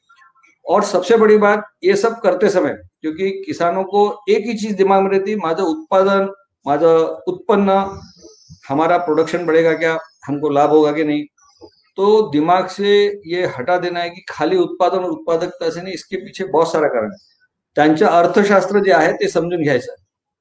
और 0.67 0.83
सबसे 0.83 1.17
बड़ी 1.17 1.37
बात, 1.37 1.63
ये 1.85 1.97
सब 1.97 2.21
करते 2.21 2.49
समय, 2.49 2.77
क्योंकि 3.01 3.31
किसानों 3.47 3.85
को 3.85 4.23
एक 4.29 4.47
ही 4.47 4.55
चीज़ 4.59 4.77
दिमाग 4.77 5.03
में 5.03 5.11
रहती, 5.11 5.37
माझं 5.37 5.63
उत्पादन, 5.63 6.29
माझं 6.67 7.23
उत्पन्न, 7.27 7.99
हमारा 8.69 8.97
प्रोडक्शन 8.99 9.47
बढ़ेगा 9.47 9.73
क्या, 9.73 9.99
हमको 10.27 10.49
लाभ 10.49 10.71
होगा 10.71 10.93
कि 10.93 11.05
नहीं? 11.05 11.25
तो 11.99 12.31
दिमाग 12.31 12.67
से 12.69 12.93
ये 13.27 13.45
हटा 13.59 13.77
देना 13.79 14.01
है 14.01 14.11
कि 14.11 14.25
खाली 14.29 14.57
उत्पादन 14.59 14.99
और 14.99 15.11
उत्पादकता 15.11 15.71
से 15.71 15.83
नहीं, 15.83 15.95
इसके 15.95 16.17
पीछे 16.17 16.45
बहुत 16.47 16.73
सारा 16.73 16.89
कारण 16.89 17.13
है। 17.13 17.19
त्यांचं 17.77 18.07
अर्थशास्त्र 18.07 18.81
जे 18.85 18.93
आहे 18.93 19.13
ते 19.15 19.29
समझून 19.29 19.63
घ्यायचं 19.63 19.95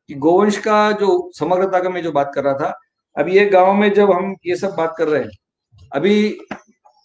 कि 0.10 0.14
गोवंश 0.16 0.58
का 0.60 0.92
जो 0.94 1.32
समग्रता 1.36 1.80
का 1.80 1.90
मैं 1.90 2.04
जो 2.04 2.12
बात 2.12 2.32
कर 2.36 2.44
रहा 2.44 2.54
था, 2.56 2.74
अभी 3.16 3.38
ये 3.38 3.46
गाँव 3.48 3.74
में 3.74 3.94
जब 3.94 4.12
हम 4.12 4.36
ये 4.46 4.56
सब 4.56 4.76
बात 4.78 4.96
कर 4.98 5.08
रहे 5.08 5.22
हैं, 5.22 5.30
अभी 5.92 6.38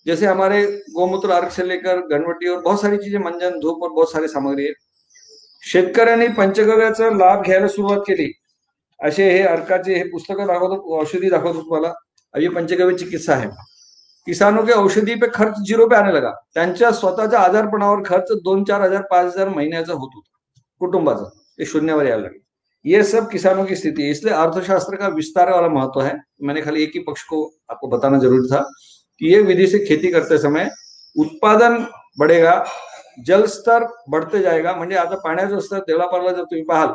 जैसे 0.06 0.26
हमारे 0.26 0.64
गोमूत्र 0.92 1.30
अर्घ 1.30 1.50
से 1.52 1.62
लेकर 1.64 2.00
गणवटी 2.08 2.48
और 2.48 2.60
बहुत 2.62 2.80
सारी 2.82 2.96
चीज़ें, 2.98 3.18
मंजन, 3.20 3.58
धूप 3.60 3.82
और 3.82 3.90
बहुत 3.90 4.12
सारी 4.12 4.28
सामग्री 4.28 4.64
है, 4.64 4.72
शेतकऱ्यांनी 5.62 6.28
पंचगव्याचा 6.34 7.10
लाभ 7.12 7.42
केली. 7.46 8.32
असे 9.00 9.30
हे 9.30 9.42
अर्काचे 9.44 9.94
हे 9.94 10.02
पुस्तकं 10.04 10.46
दाखवतो, 10.46 10.98
औषधी 10.98 11.30
दाखवतो 11.30 11.60
तुम्हाला. 11.60 11.92
अभी 12.34 12.48
पंचगव्य 12.50 12.96
चिकित्सा 12.96 13.34
है 13.36 13.48
किसानों 14.28 14.62
के 14.66 14.72
औषधि 14.72 15.14
पे 15.14 15.26
खर्च 15.34 15.54
ज़ीरो 15.66 15.86
पे 15.88 15.96
आने 15.96 16.12
लगा. 16.12 16.32
स्वतःच्या 16.92 17.40
आजारपणावर 17.40 18.02
खर्च 18.06 18.32
दोन, 18.32 18.64
चार 18.64 18.82
हज़ार, 18.82 19.02
पाच 19.02 19.24
हज़ार 19.26 19.48
महीन्याचा 19.48 19.92
होत 19.92 20.10
होता. 20.14 20.38
कुटुंबाचा. 20.78 21.28
ते 21.58 21.64
शून्यावर 21.64 22.04
लगे 22.04 22.40
ये 22.84 23.02
सब 23.02 23.28
किसानों 23.30 23.64
की 23.64 23.76
स्थिति. 23.76 24.02
है 24.02 24.10
इसलिए 24.10 24.34
अर्थशास्त्र 24.34 24.96
का 24.96 25.08
विस्तार 25.08 25.52
वाला 25.52 25.68
महत्व 25.68 26.00
है. 26.02 26.12
मैंने 26.42 26.60
खाली 26.60 26.82
एक 26.82 26.90
ही 26.94 27.00
पक्ष 27.00 27.22
को 27.22 27.52
आपको 27.70 27.88
बताना 27.88 28.18
ज़रूरी 28.18 28.48
था 28.48 28.62
कि 29.18 29.32
ये 29.34 29.40
विधि 29.40 29.66
से 29.66 29.78
खेती 29.78 30.10
करते 30.10 30.38
समय 30.38 30.68
उत्पादन 31.16 31.84
बढ़ेगा, 32.18 32.64
जल 33.26 33.46
स्तर 33.46 33.84
बढ़ते 34.08 34.42
जाएगा. 34.42 34.72
म्हणजे 34.72 34.96
आता 34.96 35.16
पाण्याचं 35.16 35.60
स्तर 35.60 35.78
देवलापारला 35.78 36.30
जर 36.30 36.42
तुम्ही 36.42 36.64
पाहाल 36.64 36.88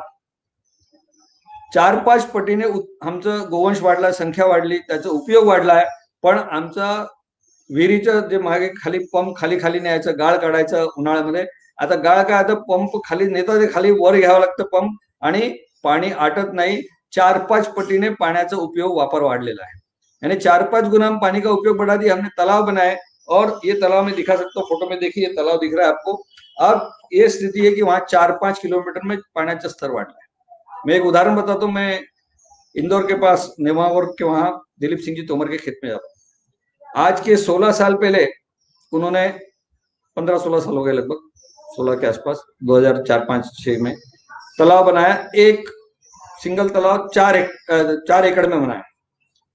चार 1.74 2.00
पाच 2.00 2.26
पटीने 2.26 2.66
उत- 2.66 3.08
आमचं 3.08 3.50
गोवंश 3.50 3.82
वाढला 3.82 4.12
संख्या 4.12 4.46
वाढली, 4.46 4.78
त्याचा 4.78 5.10
उपयोग 5.10 5.46
वाढलाय. 5.46 5.86
पण 6.24 6.38
आमचा 6.38 7.08
विहिरीचं 7.70 8.28
जे 8.30 8.38
मागे 8.38 8.68
खाली 8.78 9.00
पंप 9.14 9.36
खाली 9.38 9.60
खाली 9.60 9.80
न्यायचं 9.80 10.18
गाळ 10.20 10.38
काढायचं 10.38 10.88
उन्हाळ्यामध्ये. 10.98 11.46
आता 11.82 11.96
गाळ 11.96 12.22
काय? 12.24 12.38
आता 12.38 12.54
पंप 12.68 12.98
खाली 13.06 13.26
नेता 13.28 13.60
ते 13.60 13.68
खाली 13.74 13.92
वर 14.00 14.18
घ्यावं 14.18 14.40
लागतं 14.40 14.64
पंप 14.72 14.98
आणि 15.26 15.50
पाणी 15.84 16.12
आटत 16.12 16.54
नाही. 16.54 16.82
चार 17.14 17.38
पाच 17.50 17.68
पटीने 17.74 18.10
पाण्याचा 18.20 18.58
उपयोग 18.58 18.96
वापर 18.98 19.22
वाढलेला 19.22 19.64
है 19.64 19.82
यानी 20.24 20.36
चार 20.40 20.64
पांच 20.70 20.86
गुना 20.90 21.08
हम 21.08 21.18
पानी 21.20 21.42
का 21.42 21.50
उपयोग 21.50 21.78
बढ़ा 21.78 21.96
दिया 21.96 22.14
हमने 22.14 22.30
तालाब 22.38 22.66
बनाए 22.66 22.96
और 23.30 23.60
ये 23.66 23.74
तालाब 23.82 24.06
में 24.06 24.16
दिखा 24.16 24.36
सकता 24.36 24.60
हूँ 24.60 24.68
फोटो 24.70 24.90
में 24.90 24.98
देखिए 25.00 25.24
ये 25.26 25.34
तालाब 25.34 25.60
दिख 25.60 25.74
रहा 25.76 25.88
है 25.88 25.94
आपको. 25.94 26.14
अब 26.58 26.90
ये 27.14 27.28
स्थिति 27.30 27.66
है 27.66 27.72
कि 27.72 27.82
वहां 27.82 28.00
चार 28.10 28.32
पांच 28.42 28.60
किलोमीटर 28.60 29.08
में 29.08 29.18
पाण्याचा 29.36 29.70
स्तर 29.70 29.92
वाढला 29.92 30.16
है. 30.16 30.28
मैं 30.88 30.96
एक 30.96 31.06
उदाहरण 31.06 31.36
बताता 31.36 31.66
हूँ 31.66 31.74
मैं 31.74 32.02
इंदौर 32.76 33.06
के 33.08 33.16
पास 33.20 33.54
नेमावर 33.60 34.06
के 34.18 34.24
वहां 34.24 34.52
दिलीप 34.82 35.00
सिंह 35.00 35.18
जी 35.18 35.26
तोमर 35.28 35.48
के 35.48 35.58
खेत 35.58 35.80
में 35.84 35.90
जाता 35.90 36.13
आज 36.94 37.20
के 37.22 37.36
सोलह 37.38 37.72
साल 37.72 37.94
पहले 37.96 38.26
उन्होंने 38.94 39.28
पंद्रह 40.18 40.38
सोलह 40.40 40.60
साल 40.60 40.76
हो 40.78 40.84
गए 40.84 40.92
लगभग 40.92 41.22
सोलह 41.76 41.96
के 41.96 42.08
आसपास 42.08 42.42
दो 42.64 42.76
हज़ार 42.78 43.02
चार 43.08 43.20
पाँच 43.30 43.46
छह 43.56 43.82
में 43.84 43.96
तालाब 44.60 44.86
बनाया 44.86 45.16
एक 45.38 45.70
सिंगल 46.44 46.70
तालाब 46.70 47.10
चार 47.16 47.36
एक, 47.36 47.50
चार 48.08 48.26
एकड़ 48.26 48.46
में 48.48 48.60
बनाया। 48.60 48.84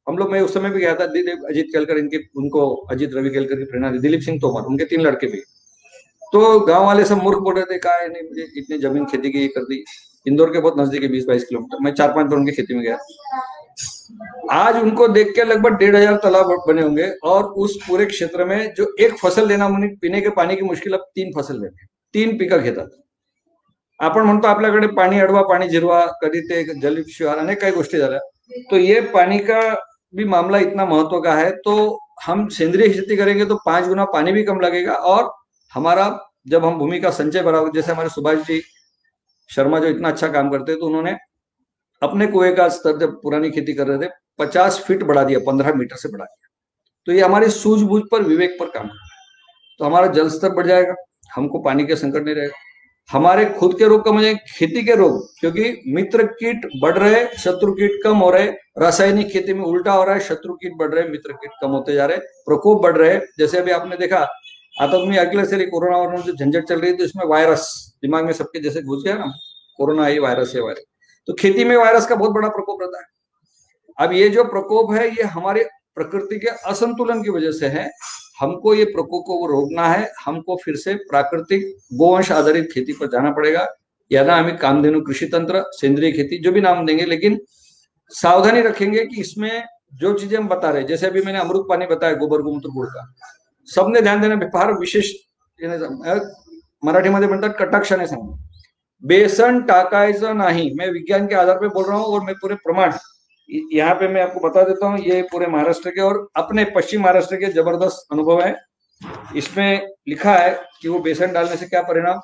हम 0.06 0.18
लोग 0.18 0.32
मैं 0.32 0.40
उस 0.40 0.54
समय 0.54 0.70
भी 0.70 0.80
गया 0.80 0.94
था 0.94 1.04
अजीत 1.04 1.66
केलकर 1.72 1.98
इनके 1.98 2.18
उनको 2.36 2.64
अजीत 2.92 3.14
रवि 3.14 3.30
केलकर 3.30 3.58
की 3.58 3.64
प्रेरणा 3.64 3.90
दिलीप 3.98 4.20
सिंह 4.22 4.38
तोमर 4.40 4.66
उनके 4.66 4.84
तीन 4.84 5.00
लड़के 5.00 5.26
भी। 5.26 5.40
तो 6.32 6.58
गाँव 6.60 6.86
वाले 6.86 7.04
सब 7.04 7.22
मूर्ख 7.22 7.38
बोल 7.42 7.54
रहे 7.54 7.64
थे 7.64 7.78
कहा 7.78 8.06
नहीं 8.06 8.22
मुझे 8.22 8.48
इतनी 8.56 8.78
ज़मीन 8.78 9.04
खेती 9.06 9.30
की 9.32 9.46
कर 9.48 9.64
दी। 9.64 9.82
इंदौर 10.26 10.52
के 10.52 10.60
बहुत 10.60 10.78
नज़दीक 10.78 11.02
है 11.02 11.08
बीस 11.08 11.24
बाईस 11.26 11.44
किलोमीटर 11.44 11.84
मैं 11.84 11.94
चार 11.94 12.12
पाँच 12.14 12.26
बार 12.26 12.38
उनकी 12.38 12.52
खेती 12.52 12.74
में 12.74 12.82
गया। 12.84 12.98
आज 14.52 14.76
उनको 14.76 15.08
देख 15.08 15.34
के 15.34 15.44
लगभग 15.44 15.76
डेढ़ 15.78 15.96
हज़ार 15.96 16.16
तालाब 16.22 16.52
बने 16.68 16.82
होंगे 16.82 17.08
और 17.24 17.44
उस 17.56 17.76
पूरे 17.86 18.06
क्षेत्र 18.06 18.44
में 18.44 18.72
जो 18.74 18.86
एक 19.00 19.18
फ़सल 19.18 19.48
लेना 19.48 19.68
पिणे 20.02 20.20
के 20.20 20.30
पाणी 20.30 20.56
की 20.56 20.62
मुश्किल, 20.62 20.92
अब 20.94 21.04
तीन 21.14 21.32
फ़सल 21.32 21.60
लेते 21.62 21.86
तीन 22.14 22.36
पिकं 22.38 22.62
घेतात 22.62 22.88
आपण 24.00 24.22
म्हणतो 24.22 24.46
आपल्याकडे 24.48 24.86
पाणी 24.96 25.18
अडवा, 25.20 25.42
पाणी 25.42 25.68
जिरवा, 25.68 26.04
कधी 26.22 26.40
ते 26.40 26.62
जलशिवार 26.80 27.38
अनेक 27.38 27.60
काही 27.60 27.72
गोष्टी 27.72 27.98
झाल्या. 27.98 28.18
तो 28.70 28.76
ये 28.76 29.00
पानी 29.12 29.38
का 29.40 29.60
भी 30.14 30.24
मामला 30.24 30.58
इतना 30.58 30.84
महत्व 30.84 31.20
का 31.20 31.34
है 31.34 31.50
तो 31.64 31.98
हम 32.26 32.46
सेंद्रीय 32.48 32.88
खेती 32.88 33.16
करेंगे 33.16 33.44
तो 33.44 33.56
पाँच 33.66 33.86
गुना 33.88 34.04
पानी 34.12 34.32
भी 34.32 34.42
कम 34.44 34.60
लगेगा 34.60 34.92
और 35.06 35.30
हमारा 35.72 36.06
जब 36.48 36.64
हम 36.64 36.78
भूमि 36.78 37.00
का 37.00 37.10
संचय 37.10 37.42
बढ़ाओगे 37.42 37.70
जैसे 37.74 37.92
हमारे 37.92 38.08
सुभाष 38.08 38.38
जी 38.46 38.60
शर्मा 39.50 39.78
जो 39.78 39.88
इतना 39.88 40.08
अच्छा 40.08 40.28
काम 40.28 40.50
करते 40.50 40.72
हैं 40.72 40.80
तो 40.80 40.86
उन्होंने 40.86 41.14
अपने 42.02 42.26
कुएँ 42.26 42.54
का 42.54 42.68
स्तर 42.68 42.98
जब 42.98 43.20
पुरानी 43.22 43.50
खेती 43.50 43.72
कर 43.72 43.86
रहे 43.86 44.06
थे, 44.06 44.10
पचास 44.38 44.84
फीट 44.86 45.02
बढ़ा 45.02 45.24
दिया, 45.24 45.38
पंद्रह 45.38 45.74
मीटर 45.74 45.96
से 45.96 46.08
बढ़ा 46.08 46.24
दिया। 46.24 46.48
तो 47.06 47.12
ये 47.12 47.20
हमारी 47.20 47.48
सूझबूझ 47.50 48.02
पर, 48.12 48.22
विवेक 48.22 48.56
पर 48.60 48.66
काम 48.66 48.86
करता 48.86 49.04
है। 49.04 49.76
तो 49.78 49.84
हमारा 49.84 50.06
जल 50.06 50.28
स्तर 50.28 50.48
बढ़ 50.48 50.66
जाएगा, 50.66 50.94
हमको 51.34 51.58
पानी 51.58 51.84
के 51.84 51.96
संकट 51.96 52.24
नहीं 52.24 52.34
रहेगा। 52.34 52.56
हमारे 53.10 53.44
खुद 53.44 53.78
के 53.78 53.84
रोग 53.84 54.04
कम 54.04 54.16
हो 54.16 54.22
जाएँगे, 54.22 54.40
खेती 54.58 54.82
के 54.84 54.94
रोग, 54.94 55.20
क्योंकि 55.40 55.82
मित्र 55.86 56.22
कीट 56.22 56.66
बढ़ 56.82 56.98
रहे 56.98 57.24
शत्रु 57.38 57.72
कीट 57.72 57.92
कम 58.04 58.16
हो 58.16 58.30
रहे 58.30 58.46
रासायनिक 58.78 59.28
खेती 59.28 59.54
में 59.54 59.64
उल्टा 59.64 59.92
हो 59.92 60.04
रहा 60.04 60.14
है, 60.14 60.20
शत्रु 60.20 60.54
कीट 60.54 60.72
बढ़ 60.76 60.94
रहे 60.94 61.08
मित्र 61.08 61.32
कीट 61.32 61.50
कम 61.62 61.70
होते 61.70 61.94
जा 61.94 62.06
रहे 62.06 62.18
प्रकोप 62.18 62.82
बढ़ 62.82 62.96
रहे 62.96 63.18
जैसे 63.38 63.58
अभी 63.58 63.70
आपने 63.70 63.96
देखा 63.96 64.18
आता 64.76 64.92
तुम्ही 64.92 65.18
ऐकलं 65.18 65.42
असेल 65.42 65.68
कोरोना 65.70 65.98
वरून 65.98 66.22
जो 66.22 66.32
झंझट 66.34 66.64
चल 66.64 66.80
रही 66.80 66.90
है 66.90 66.96
तो 66.96 67.04
इसमें 67.04 67.24
वायरस, 67.26 67.96
दिमाग 68.02 68.24
में 68.24 68.32
सबके 68.32 68.60
जैसे 68.60 68.82
घुस 68.82 69.02
गया 69.04 69.14
ना, 69.14 69.32
कोरोना 69.76 70.06
है 70.06 70.18
वायरस 70.18 70.52
है, 70.54 70.60
वायरस। 70.60 70.84
तो 71.28 71.34
खेती 71.34 71.64
में 71.64 71.76
वायरस 71.76 72.06
का 72.06 72.14
बहुत 72.14 72.30
बड़ा 72.30 72.48
प्रकोप 72.48 72.82
रहता 72.82 72.98
है। 72.98 73.04
अब 74.06 74.12
ये 74.12 74.28
जो 74.28 74.44
प्रकोप 74.44 74.92
है, 74.92 75.08
ये 75.08 75.22
हमारे 75.22 75.68
प्रकृति 75.94 76.38
के 76.38 76.46
असंतुलन 76.46 77.22
की 77.22 77.30
वजह 77.30 77.52
से 77.52 77.66
है। 77.66 77.90
हमको 78.40 78.74
ये 78.74 78.84
प्रकोप 78.84 79.24
को 79.26 79.46
रोकना 79.46 79.88
है। 79.88 80.12
हमको 80.24 80.58
फिर 80.64 80.76
से 80.76 80.94
प्राकृतिक 80.94 81.76
गोवंश 81.94 82.32
आधारित 82.32 82.68
खेती 82.74 82.92
पर 82.92 83.06
जाना 83.06 83.30
पड़ेगा। 83.30 83.68
या 84.12 84.24
ना 84.24 84.36
हमें 84.36 84.56
कामधेनु 84.56 85.00
कृषि 85.00 85.26
तंत्र, 85.26 85.64
सेंद्रीय 85.66 86.12
खेती, 86.12 86.38
जो 86.38 86.52
भी 86.52 86.60
नाम 86.60 86.86
देंगे, 86.86 87.04
लेकिन 87.04 87.40
सावधानी 88.08 88.60
रखेंगे 88.60 89.06
कि 89.06 89.20
इसमें 89.20 89.64
जो 89.94 90.14
चीज़ें 90.14 90.38
हम 90.38 90.48
बता 90.48 90.70
रहे 90.70 90.82
जैसे 90.82 91.06
अभी 91.06 91.22
मैंने 91.22 91.38
अमृत 91.38 91.62
पानी 91.68 91.86
बताया, 91.86 92.14
गोबर, 92.14 92.42
गोमूत्र, 92.42 92.68
गुड़ 92.68 92.86
का। 92.86 93.14
सबने 93.64 94.00
ध्यान 94.00 94.20
देना 94.20 94.36
फार 94.36 94.72
विशेष 94.72 95.12
सांग- 95.64 96.20
मराठीमध्ये 96.84 97.28
म्हणतात, 97.28 97.56
कटाक्षाने 97.58 98.06
सांगू 98.06 98.47
बेसन 99.02 99.60
टाकायचं 99.62 100.34
नाही। 100.34 100.70
मैं 100.74 100.90
विज्ञान 100.92 101.26
के 101.26 101.34
आधार 101.34 101.58
पे 101.58 101.68
बोल 101.68 101.84
रहा 101.84 101.96
हूँ 101.96 102.06
और 102.06 102.24
मैं 102.24 102.34
पूरे 102.34 102.54
प्रमाण 102.56 102.92
यहाँ 103.72 103.94
पे 103.94 104.08
मैं 104.08 104.22
आपको 104.22 104.40
बता 104.40 104.62
देता 104.62 104.86
हूँ, 104.86 104.98
ये 104.98 105.20
पूरे 105.22 105.46
महाराष्ट्र 105.46 105.90
के 105.90 106.00
और 106.00 106.26
अपने 106.36 106.64
पश्चिम 106.74 107.02
महाराष्ट्र 107.02 107.36
के 107.36 107.46
ज़बरदस्त 107.52 108.12
अनुभव 108.12 108.40
है। 108.42 108.54
इसमें 109.36 109.86
लिखा 110.08 110.32
है 110.34 110.50
कि 110.82 110.88
वो 110.88 110.98
बेसन 110.98 111.32
डालने 111.32 111.56
से 111.56 111.66
क्या 111.66 111.82
परिणाम? 111.82 112.20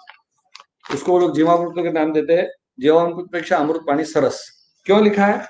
उसको 0.94 1.12
वो 1.12 1.18
लोग 1.18 1.34
जीवामृत 1.36 1.84
के 1.84 1.92
नाम 1.92 2.12
देते 2.12 2.32
हैं। 2.32 2.48
जीवामृत 2.80 3.26
पेक्षा 3.32 3.56
अमृत 3.56 3.80
पानी 3.86 4.04
सरस। 4.04 4.42
क्यों 4.86 5.02
लिखा 5.04 5.26
है? 5.26 5.40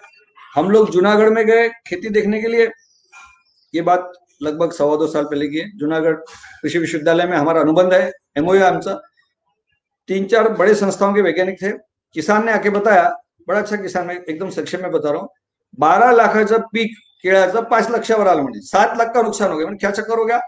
हम 0.54 0.70
लोग 0.70 0.90
जूनागढ़ 0.90 1.30
में 1.30 1.44
गए 1.46 1.68
खेती 1.88 2.08
देखने 2.10 2.40
के 2.42 2.48
लिए। 2.48 2.68
ये 3.74 3.82
बात 3.82 4.12
लगभग 4.42 4.72
सवा 4.72 4.96
दो 4.96 5.06
साल 5.06 5.24
पहले 5.24 5.48
की 5.48 5.58
है। 5.58 5.70
जूनागढ़ 5.78 6.14
कृषि 6.14 6.78
विश्वविद्यालय 6.78 7.26
में 7.26 7.37
हमारा 7.37 7.60
अनुबंध 7.60 7.94
है। 7.94 8.10
एमओयू 8.38 8.62
आमचा 8.64 9.00
तीन 10.09 10.27
चार 10.27 10.49
बड़े 10.53 10.75
संस्थाओं 10.75 11.14
के 11.14 11.21
वैज्ञानिक 11.21 11.62
थे। 11.62 11.71
किसान 12.17 12.45
ने 12.47 12.53
आके 12.53 12.71
बताया, 12.71 13.09
बड़ा 13.49 13.59
अच्छा 13.61 13.77
किसान, 13.77 14.07
मैं 14.07 14.14
एकदम 14.19 14.51
सक्षम 14.51 14.83
में 14.83 14.90
बता 14.93 15.11
रहा 15.11 15.21
हूँ। 15.21 15.29
बारह 15.79 16.11
लाखाचं 16.12 16.61
पीक 16.73 16.97
केळ्याचं 17.23 17.62
पाच 17.62 17.90
लक्षावर 17.90 18.27
आलं 18.27 18.43
म्हणजे 18.43 18.61
सात 18.61 18.97
लाख 18.99 19.12
का 19.14 19.23
नुकसान 19.23 19.51
हो 19.51 19.57
गया। 19.57 19.67
मैंने 19.67 19.79
क्या 19.79 19.90
चक्कर 19.90 20.19
हो 20.19 20.25
गया? 20.25 20.38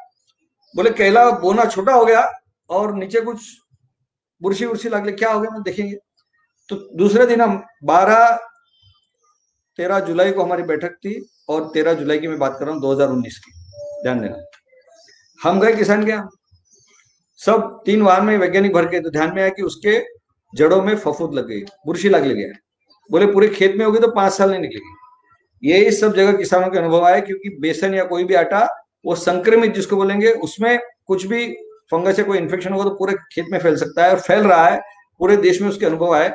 बोले, 0.75 0.91
केला 0.91 1.31
बोना 1.31 1.65
छोटा 1.65 1.93
हो 1.93 2.05
गया 2.05 2.29
और 2.71 2.95
नीचे 2.95 3.21
कुछ 3.21 3.39
बुरशी 4.43 4.65
उर्शी 4.65 4.89
लागले, 4.89 5.13
क्या 5.13 5.33
हो 5.33 5.41
गया? 5.41 5.51
मैं 5.51 5.63
देखेंगे। 5.63 5.97
तो 6.69 6.77
दूसरे 6.97 7.27
दिन 7.27 7.41
हम 7.41 7.63
बारह, 7.85 8.37
तेरह 9.79 10.01
जुलाई 10.01 10.33
को 10.33 10.43
हमारी 10.43 10.63
बैठक 10.63 10.95
थी 10.97 11.15
और 11.49 11.71
तेरह 11.75 11.95
जुलाई 11.95 12.19
की 12.19 12.29
मैं 12.29 12.39
बात 12.39 12.57
कर 12.59 12.65
रहा 12.65 12.75
हूँ, 12.75 12.81
दो 12.83 12.93
हज़ार 12.93 13.09
उन्नीस 13.09 13.39
की। 13.39 13.53
ध्यान 14.03 14.21
देना। 14.21 14.37
हम 15.41 15.61
गए 15.61 15.73
किसान 15.73 16.05
के 16.05 16.11
यहाँ। 16.11 16.29
सब 17.41 17.81
तीन 17.87 18.03
वाहन 18.03 18.25
में 18.25 18.37
वैज्ञानिक 18.39 18.73
भर 18.73 18.87
के 18.87 19.01
तो 19.01 19.11
ध्यान 19.11 19.35
में 19.35 19.43
आया 19.43 19.51
कि 19.51 19.63
उसके 19.63 19.99
जड़ों 20.55 20.83
में 20.83 20.95
फफूद 20.97 21.35
लग 21.35 21.49
गई, 21.49 21.61
बुरशी 21.87 22.09
लग 22.09 22.25
गया 22.25 22.53
बोले, 23.11 23.27
पूरे 23.27 23.49
खेत 23.49 23.75
में 23.77 23.85
होगी 23.87 23.99
तो 23.99 24.09
पाँच 24.11 24.33
साल 24.33 24.51
नहीं 24.51 24.61
निकलेगी। 24.61 24.95
यही 25.63 25.91
सब 25.93 26.15
जगह 26.15 26.33
किसानों 26.33 26.69
के 26.71 26.79
अनुभव 26.79 27.05
आए, 27.05 27.21
क्योंकि 27.21 27.49
बेसन 27.61 27.95
या 27.95 28.05
कोई 28.05 28.25
भी 28.25 28.35
आटा, 28.35 28.67
वो 29.05 29.15
संक्रमित 29.17 29.75
जिसको 29.75 29.97
बोलेंगे, 29.97 30.31
उसमें 30.31 30.79
कुछ 31.07 31.27
भी 31.27 31.47
फंगस 31.93 32.19
या 32.19 32.25
कोई 32.25 32.39
इन्फेक्शन 32.39 32.73
होगा 32.73 32.85
तो 32.85 32.91
पूरे 32.97 33.15
खेत 33.33 33.47
में 33.53 33.59
फैल 33.59 33.77
सकता 33.77 34.05
है 34.05 34.11
और 34.11 34.21
फैल 34.21 34.43
रहा 34.43 34.67
है। 34.67 34.81
पूरे 35.21 35.37
देश 35.39 35.61
में 35.63 35.69
उसके 35.69 35.87
अनुभव 35.87 36.15
आए 36.15 36.29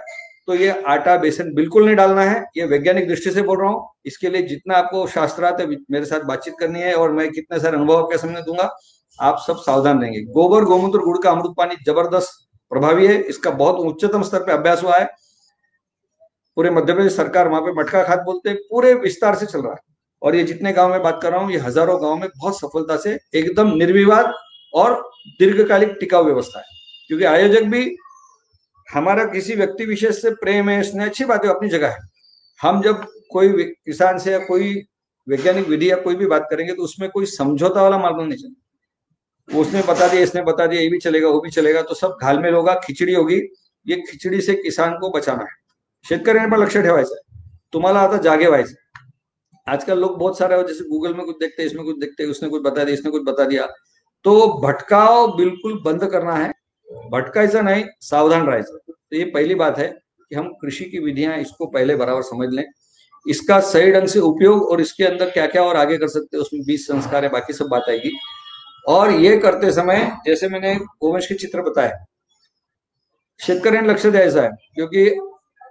तो 0.47 0.55
ये 0.55 0.69
आटा, 0.69 1.15
बेसन 1.17 1.53
बिल्कुल 1.55 1.85
नहीं 1.85 1.95
डालना 1.95 2.21
है। 2.23 2.43
ये 2.57 2.65
वैज्ञानिक 2.67 3.07
दृष्टि 3.07 3.31
से 3.31 3.41
बोल 3.41 3.59
रहा 3.59 3.69
हूँ। 3.69 3.89
इसके 4.05 4.29
लिए 4.29 4.41
जितना 4.43 4.75
आपको 4.75 5.05
शास्त्रार्थ 5.07 5.61
मेरे 5.91 6.05
साथ 6.05 6.21
बातचीत 6.25 6.53
करनी 6.59 6.79
है 6.79 6.93
और 6.93 7.11
मैं 7.11 7.29
कितने 7.31 7.59
सारे 7.59 7.77
अनुभव 7.77 7.97
आपके 7.97 8.17
सामने 8.17 8.41
दूँगा। 8.41 8.69
आप 9.19 9.43
सब 9.47 9.57
सावधान 9.57 10.01
रहेंगे। 10.01 10.21
गोबर, 10.23 10.63
गोमूत्र, 10.63 10.99
गुड़ 10.99 11.17
का 11.17 11.31
अमृत 11.31 11.53
पानी 11.57 11.75
ज़बरदस्त 11.85 12.47
प्रभावी 12.71 13.07
है। 13.07 13.21
इसका 13.23 13.51
बहुत 13.51 13.75
उच्चतम 13.85 14.23
स्तर 14.23 14.39
पर 14.39 14.51
अभ्यास 14.51 14.83
हुआ 14.83 14.97
है। 14.97 15.05
पूरे 16.57 16.69
मध्य 16.69 16.93
प्रदेश 16.93 17.15
सरकार 17.15 17.47
वहाँ 17.47 17.61
पे 17.61 17.71
मटका 17.73 18.03
खाद 18.03 18.23
बोलते 18.25 18.49
हैं। 18.49 18.57
पूरे 18.69 18.93
विस्तार 18.93 19.35
से 19.35 19.45
चल 19.45 19.61
रहा 19.61 19.73
है। 19.73 19.79
और 20.21 20.35
ये 20.35 20.43
जितने 20.43 20.73
गाँव 20.73 20.91
में 20.91 21.01
बात 21.03 21.19
कर 21.23 21.31
रहा 21.31 21.39
हूँ, 21.39 21.51
ये 21.51 21.57
हज़ारों 21.57 22.01
गाँव 22.01 22.15
में 22.15 22.27
बहुत 22.37 22.59
सफलता 22.59 22.97
से 22.97 23.17
एकदम 23.35 23.73
निर्विवाद 23.75 24.33
और 24.73 25.01
दीर्घकालिक 25.39 25.95
टिकाऊ 25.99 26.25
व्यवस्था 26.25 26.59
है। 26.59 26.65
क्योंकि 27.09 27.25
आयोजक 27.25 27.63
भी 27.63 27.95
हमारा 28.89 29.23
किसी 29.25 29.55
व्यक्ति 29.55 29.85
विशेष 29.85 30.21
से 30.21 30.29
प्रेम 30.35 30.69
है, 30.69 30.81
स्नेह, 30.83 31.07
अच्छी 31.07 31.25
बात 31.25 31.45
है 31.45 31.49
अपनी 31.49 31.69
जगह 31.69 31.87
है। 31.87 31.99
हम 32.59 32.81
जब 32.81 33.05
कोई 33.31 33.63
किसान 33.63 34.17
से 34.19 34.31
या 34.31 34.39
कोई 34.39 34.73
वैज्ञानिक, 35.27 35.67
विधि 35.67 35.91
या 35.91 35.95
कोई 35.95 36.15
भी 36.15 36.25
बात 36.25 36.47
करेंगे 36.51 36.73
तो 36.73 36.83
उसमें 36.83 37.09
कोई 37.09 37.25
समझौता 37.27 37.81
वाला 37.81 37.97
मार्ग 37.97 38.17
नहीं 38.17 38.37
चलेगा 38.37 38.60
उसने 39.53 39.81
बता 39.81 40.07
दिया, 40.07 40.21
इसने 40.21 40.41
बता 40.41 40.65
दिया, 40.65 40.81
ये 40.81 40.89
भी 40.89 40.97
चलेगा, 40.99 41.27
वो 41.27 41.39
भी 41.41 41.49
चलेगा 41.49 41.81
तो 41.81 41.95
सब 41.95 42.17
घालमेल 42.21 42.53
होगा 42.53 42.73
खिचडी 42.83 43.13
होगी। 43.13 43.41
ये 43.85 43.95
खिचडी 44.01 44.41
से 44.41 44.53
किसान 44.55 44.93
को 44.93 45.09
बचाना 45.09 45.43
है। 45.43 45.59
शेतकऱ्यांनी 46.05 46.51
पण 46.51 46.61
लक्ष 46.61 46.77
ठेवायचं 46.77 47.15
तुम्हाला 47.73 47.99
आता 47.99 48.17
जागे 48.17 48.47
व्हायचं. 48.47 48.73
आजकल 49.67 49.99
लोग 49.99 50.17
बहुत 50.19 50.37
सारे 50.37 50.55
हो 50.55 50.63
जैसे 50.63 50.83
गूगल 50.89 51.13
में 51.13 51.25
कुछ 51.25 51.35
देखते 51.39 51.61
हैं 51.61 51.69
इसमें 51.69 51.83
कुछ 51.85 51.97
देखते, 51.97 52.25
उसने 52.25 52.49
कुछ 52.49 52.61
बता 52.61 52.83
दिया, 52.83 52.93
इसने 52.93 53.11
कुछ 53.11 53.23
बता 53.23 53.43
दिया। 53.45 53.65
तो 54.25 54.61
भटकाव 54.61 55.35
बिल्कुल 55.37 55.81
बंद 55.85 56.05
करना 56.05 56.33
है। 56.33 56.51
भटकायचं 57.11 57.63
नहीं, 57.63 57.83
सावधान 58.01 58.45
राहायचं। 58.45 58.77
तो 58.77 59.17
ये 59.17 59.23
पहली 59.25 59.55
बात 59.55 59.77
है 59.77 59.87
कि 59.87 60.35
हम 60.35 60.47
कृषि 60.61 60.85
की 60.85 60.99
विधियाँ 60.99 61.37
इसको 61.37 61.65
पहले 61.67 61.95
बराबर 61.95 62.21
समझ 62.21 62.49
लें। 62.53 62.63
इसका 63.25 63.59
सही 63.61 63.91
ढंग 63.91 64.07
से 64.07 64.19
उपयोग 64.19 64.63
और 64.63 64.81
इसके 64.81 65.03
अंदर 65.03 65.29
क्या 65.29 65.47
क्या 65.47 65.63
और 65.63 65.75
आगे 65.75 65.97
कर 65.97 66.07
सकते 66.07 66.37
हैं, 66.37 66.41
उसमें 66.41 66.63
बीज 66.65 66.87
संस्कार 66.87 67.23
है 67.23 67.29
बाकी 67.29 67.53
सब 67.53 67.67
बात 67.67 67.89
आएगी। 67.89 68.11
और 68.85 69.09
ये 69.09 69.37
करते 69.39 69.71
समय 69.71 69.99
जैसे 70.25 70.47
मैंने 70.49 70.73
गोवंश 70.75 71.27
के 71.27 71.35
चित्र 71.35 71.61
बताए 71.61 71.91
शेतकऱ्यांनी 73.39 73.89
लक्ष 73.89 74.05
द्यायचं 74.05 74.39
आहे 74.41 74.49
क्योंकि 74.75 75.09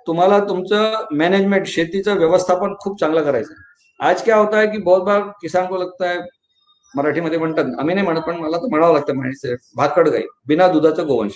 तुम्हाला 0.07 0.38
तुमचं 0.38 1.07
मॅनेजमेंट 1.12 1.66
शेतीचं 1.66 2.16
व्यवस्थापन 2.18 2.75
खूप 2.81 2.99
चांगलं 3.01 3.23
करायचं 3.25 3.53
आहे. 3.53 4.09
आज 4.11 4.23
क्या 4.25 4.37
होता 4.37 4.61
है 4.61 4.66
की 4.66 4.79
बहुत 4.79 5.03
बार 5.03 5.20
किसान 5.40 5.66
को 5.66 5.77
लगता 5.77 6.09
है 6.11 6.18
मराठीमध्ये 6.94 7.38
म्हणतात 7.38 7.64
आम्ही 7.79 7.94
नाही 7.94 8.07
म्हणत 8.07 8.23
पण 8.27 8.37
मला 8.37 8.57
तर 8.57 8.68
म्हणावं 8.70 8.92
लागतं 8.92 9.14
म्हणायचं 9.14 9.55
भाकड 9.77 10.09
गाई 10.09 10.23
बिना 10.46 10.68
दुधाचं 10.68 11.07
गोवंश. 11.07 11.33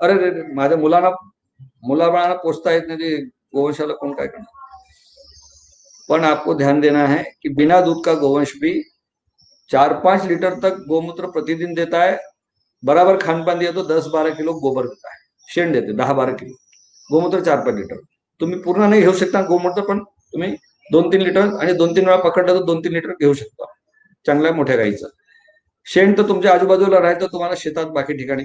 अरे 0.00 0.14
रे 0.14 0.42
माझ्या 0.54 0.78
मुलांना 0.78 1.10
मुलाबाळांना 1.82 2.34
पोचता 2.34 2.72
येत 2.72 2.82
नाही 2.86 2.98
ते 3.00 3.16
गोवंशाला 3.54 3.94
कोण 3.94 4.12
काय 4.12 4.26
करणार? 4.26 4.58
पण 6.08 6.24
आपको 6.24 6.54
ध्यान 6.54 6.80
देना 6.80 7.06
है 7.06 7.22
कि 7.42 7.48
बिना 7.48 7.80
दूध 7.80 8.04
का 8.04 8.14
गोवंश 8.14 8.52
भी 8.60 8.72
चार 9.70 9.92
पांच 10.00 10.24
लीटर 10.26 10.54
तक 10.62 10.78
गोमूत्र 10.88 11.26
प्रतिदिन 11.30 11.74
देता 11.74 12.02
है 12.02 12.16
बराबर 12.82 13.16
खान 13.16 13.42
पान 13.44 13.58
दिया 13.58 13.72
तो 13.72 13.82
दस 13.86 14.06
बारह 14.12 14.34
किलो 14.34 14.52
गोबर 14.60 14.86
देता 14.86 15.12
है 15.12 15.18
शेण 15.48 15.72
देते 15.72 15.92
दहा 15.92 16.12
बारा 16.12 16.32
किलो. 16.32 16.54
गोमूत्र 17.10 17.40
चार 17.40 17.64
पाच 17.64 17.74
लिटर. 17.74 17.96
तुम्ही 18.40 18.58
पूर्ण 18.62 18.88
नाही 18.90 19.02
घेऊ 19.02 19.12
शकता 19.12 19.40
गोमूत्र 19.42 19.82
पण 19.82 20.02
तुम्ही 20.02 20.54
दोन 20.90 21.10
तीन 21.12 21.22
लिटर 21.22 21.48
आणि 21.54 21.72
दोन 21.72 21.94
तीन 21.96 22.04
वेळा 22.04 22.16
पकडलं 22.20 22.58
तर 22.58 22.64
दोन 22.64 22.80
तीन 22.84 22.92
लिटर 22.92 23.12
घेऊ 23.12 23.32
शकता. 23.34 23.64
चांगल्या 24.26 24.52
मोठ्या 24.52 24.76
गाईचं. 24.76 25.08
शेण 25.86 26.12
तर 26.18 26.28
तुमच्या 26.28 26.52
आजूबाजूला 26.52 27.00
राहायचं 27.00 27.26
तुम्हाला 27.32 27.54
शेतात 27.58 27.86
बाकी 27.94 28.16
ठिकाणी. 28.16 28.44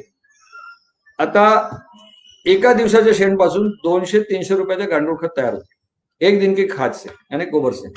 आता 1.19 1.45
एका 2.45 2.73
दिवसाच्या 2.73 3.13
शेणपासून 3.13 3.69
दोनशे 3.83 4.19
तीनशे 4.29 4.55
रुपयाचे 4.55 4.85
गांडूळ 4.89 5.15
खत 5.21 5.38
तयार 5.38 5.53
होते. 5.53 5.73
एक 6.21 6.39
दिन 6.39 6.53
की 6.55 6.67
खाद 6.71 6.91
से 6.93 7.09
यानी 7.31 7.45
गोबर 7.45 7.73
से 7.73 7.93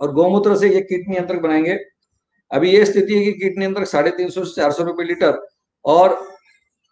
और 0.00 0.10
गौमूत्र 0.14 0.56
से 0.56 0.68
ये 0.74 0.80
कीट 0.80 1.08
नियंत्रक 1.08 1.40
बनाएंगे. 1.40 1.76
अभी 2.52 2.70
ये 2.70 2.84
स्थिति 2.84 3.14
है 3.14 3.24
कि 3.24 3.32
कीट 3.32 3.58
नियंत्रक 3.58 3.86
साढ़े 3.86 4.10
तीन 4.10 4.28
सौ 4.30 4.44
से 4.44 4.60
चार 4.60 4.72
सौ 4.72 4.84
रुपये 4.84 5.06
लीटर 5.06 5.38
और 5.84 6.18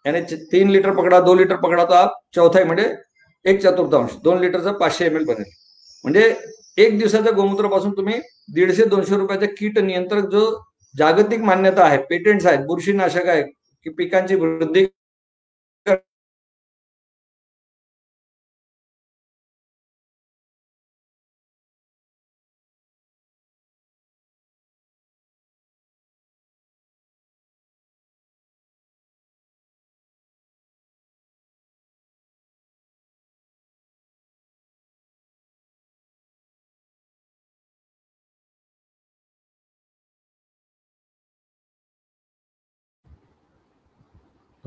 यानी 0.05 0.21
तीन 0.51 0.71
लिटर 0.71 0.95
पकडा 0.97 1.21
दोन 1.21 1.39
लिटर 1.39 1.57
पकडा 1.57 1.85
तर 1.85 1.95
आप 1.95 2.15
चौथाई 2.35 2.65
म्हणजे 2.65 2.95
एक 3.45 3.61
चतुर्थांश 3.63 4.17
दोन 4.25 4.41
लिटरचं 4.41 4.73
पाचशे 4.73 5.05
एम 5.07 5.17
एल 5.17 5.25
बनेल. 5.25 5.51
म्हणजे 6.05 6.35
एक 6.79 6.99
दिवसाच्या 6.99 7.33
गोमूत्रापासून 7.33 7.91
तुम्ही 7.93 8.19
दीडशे 8.55 8.85
दोनशे 8.85 9.17
रुपयाचा 9.17 9.47
कीट 9.59 9.79
नियंत्रक 9.79 10.31
जो 10.31 10.45
जागतिक 10.95 11.41
मान्यता 11.41 11.85
आहे 11.85 11.99
पेटेंट्स 12.11 12.47
आहेत 12.47 12.65
बुरशीनाशक 12.67 13.27
आहे 13.27 13.43
की 13.43 13.91
पिकांची 13.91 14.35
वृद्धी 14.35 14.85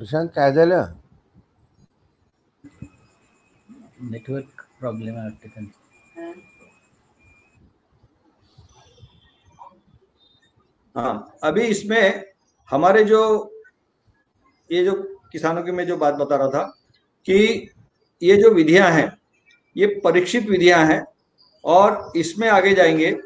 प्रशांत 0.03 0.27
काय 0.27 0.51
झालं? 0.53 0.85
नेटवर्क 4.01 4.61
प्रॉब्लेम 4.79 5.15
आहे 5.15 5.27
वाटते 5.27 5.47
त्यांचा. 5.47 6.31
हाँ 10.95 11.13
अभी 11.43 11.63
इसमें 11.63 12.23
हमारे 12.69 13.03
जो 13.03 13.21
ये 14.69 14.83
जो 14.85 14.93
किसानों 15.31 15.63
की 15.63 15.71
मैं 15.71 15.85
जो 15.87 15.97
बात 15.97 16.13
बता 16.13 16.35
रहा 16.35 16.49
था 16.49 16.63
कि 17.25 17.39
ये 18.21 18.35
जो 18.35 18.53
विधियाँ 18.53 18.91
हैं 18.91 19.09
ये 19.75 19.87
परीक्षित 20.03 20.49
विधियाँ 20.49 20.85
हैं 20.85 21.03
और 21.63 22.11
इसमें 22.15 22.49
आगे 22.49 22.73
जाएँगे 22.75 23.17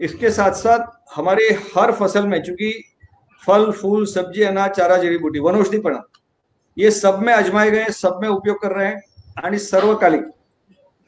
इसके 0.00 0.30
साथ 0.30 0.52
साथ 0.52 0.92
हमारे 1.16 1.48
हर 1.76 1.92
फ़सल 1.92 2.26
में 2.26 2.42
चूँकि 2.42 2.72
फल 3.46 3.70
फूल 3.72 4.04
सब्जी 4.06 4.42
अनाज 4.42 4.70
चारा 4.70 4.96
जड़ी 4.96 5.18
बूटी 5.18 5.38
वनौषधीपणा. 5.38 5.98
ये 6.76 6.90
सब 6.90 7.18
में 7.18 7.32
अजमाए 7.34 7.70
गए 7.70 7.84
सब 7.92 8.18
में 8.22 8.28
उपयोग 8.28 8.56
कर 8.62 8.72
रहे 8.72 8.86
हैं 8.86 9.00
आणि 9.44 9.58
सर्वकालिक. 9.58 10.22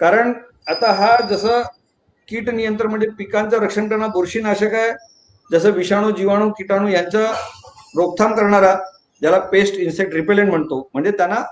कारण 0.01 0.33
आता 0.71 0.93
हा 0.93 1.17
जसं 1.31 1.63
कीट 2.29 2.49
नियंत्रण 2.51 2.91
म्हणजे 2.91 3.09
पिकांचं 3.19 3.59
रक्षण 3.59 3.89
करणं 3.89 4.11
बुरशीनाशक 4.11 4.75
आहे 4.75 4.93
जसं 5.51 5.71
विषाणू 5.73 6.11
जीवाणू 6.11 6.51
किटाणू 6.59 6.89
यांचं 6.89 7.33
रोकथाम 7.97 8.35
करणारा 8.35 8.75
ज्याला 9.23 9.39
पेस्ट 9.53 9.75
इन्सेक्ट 9.75 10.15
रिपेलेंट 10.15 10.51
म्हणतो 10.51 10.79
म्हणजे 10.95 11.11
त्यांना 11.11 11.43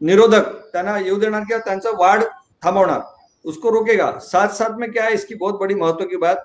निरोधक 0.00 0.52
त्यांना 0.72 0.98
येऊ 0.98 1.18
देणार 1.20 1.42
किंवा 1.42 1.60
त्यांचं 1.64 1.96
वाढ 1.98 2.22
थांबवणार. 2.62 3.00
उसको 3.44 3.70
रोकेगा. 3.70 4.10
साथ 4.20 4.48
साथ 4.48 4.78
में 4.78 4.90
क्या 4.92 5.04
है 5.04 5.14
इसकी 5.14 5.34
बहुत 5.34 5.58
बड़ी 5.60 5.74
महत्त्व 5.74 6.04
की 6.04 6.16
बात 6.16 6.36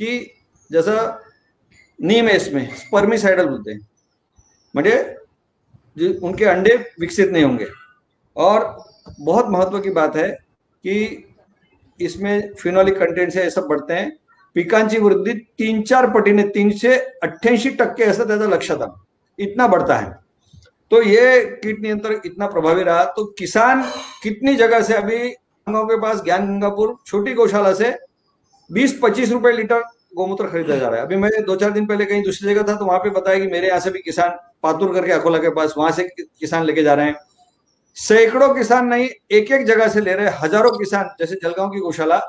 की 0.00 0.18
जसं 0.70 1.10
नीम 1.98 2.28
है 2.28 2.36
इसमें 2.36 2.68
स्पर्मिसाइडल 2.76 3.46
बोलते 3.46 3.70
हैं। 3.70 3.80
म्हणजे 4.74 6.18
उनके 6.18 6.44
अंडे 6.44 6.74
विकसित 7.00 7.30
नहीं 7.30 7.44
होंगे। 7.44 7.66
और 8.36 8.84
बहुत 9.20 9.46
महत्व 9.48 9.78
की 9.80 9.90
बात 9.90 10.16
है 10.16 10.28
कि 10.84 11.24
इसमें 12.00 12.54
फिनोलिक 12.54 12.98
कंटेंट 12.98 13.34
है 13.34 13.48
सब 13.50 13.66
बढ़ते 13.66 13.94
हैं। 13.94 14.10
पिकांची 14.56 14.98
वृद्धि 14.98 15.32
तीन 15.58 15.82
चार 15.82 16.06
पटीने 16.10 16.42
तीनशे 16.48 16.94
अठ्ठ्याऐंशी 17.22 17.70
टक्के 17.70 18.04
असं 18.04 18.26
त्याचं 18.26 18.50
लक्षात 18.50 18.82
आलं 18.82 18.94
इतना 19.38 19.66
बढ़ता 19.66 19.96
है। 19.96 20.10
तो 20.90 21.02
ये 21.02 21.44
कीट 21.62 21.80
नियंत्रण 21.80 22.20
इतना 22.24 22.46
प्रभावी 22.46 22.82
रहा 22.82 23.04
तो 23.06 23.24
किसान 23.38 23.82
कितनी 24.22 24.54
जगह 24.56 24.80
से 24.82 24.94
अभी 24.94 25.18
के 25.66 26.00
पास, 26.00 26.22
ज्ञान 26.24 26.46
गंगापुर, 26.46 26.94
छोटी 27.06 27.32
गौशाला 27.34 27.72
से 27.74 27.90
20-25 28.70 29.32
रुपए 29.32 29.52
लीटर 29.52 29.82
गोमूत्र 30.12 30.46
खरीदा 30.48 30.76
जा 30.76 30.88
रहा 30.88 30.96
है। 30.96 31.06
अभी 31.06 31.16
मैं 31.16 31.30
दो 31.46 31.56
चार 31.56 31.70
दिन 31.70 31.86
पहले 31.86 32.04
कहीं 32.04 32.22
दूसरी 32.22 32.48
जगह 32.48 32.62
था 32.64 32.74
तो 32.76 32.84
वहाँ 32.84 32.98
पे 32.98 33.10
बताया 33.10 33.38
कि 33.38 33.46
मेरे 33.48 33.68
यहाँ 33.68 33.80
से 33.80 33.90
भी 33.90 34.00
किसान 34.00 34.30
पातुर 34.62 34.94
करके 34.94 35.12
अकोला 35.12 35.38
के 35.38 35.50
पास 35.52 35.74
वहाँ 35.78 35.90
से 35.92 36.08
किसान 36.14 36.64
लेके 36.64 36.82
जा 36.82 36.94
रहे 36.94 37.06
हैं। 37.06 37.16
सैकड़ों 37.96 38.54
किसान 38.54 38.86
नहीं 38.86 39.08
एक 39.32 39.52
एक 39.52 39.66
जगह 39.66 39.88
से 39.88 40.00
ले 40.00 40.14
रहे 40.14 40.26
हैं, 40.26 40.36
हज़ारों 40.38 40.70
किसान, 40.72 41.08
जैसे 41.20 41.34
जलगांव 41.36 41.70
की 41.70 41.80
गौशाला। 41.80 42.20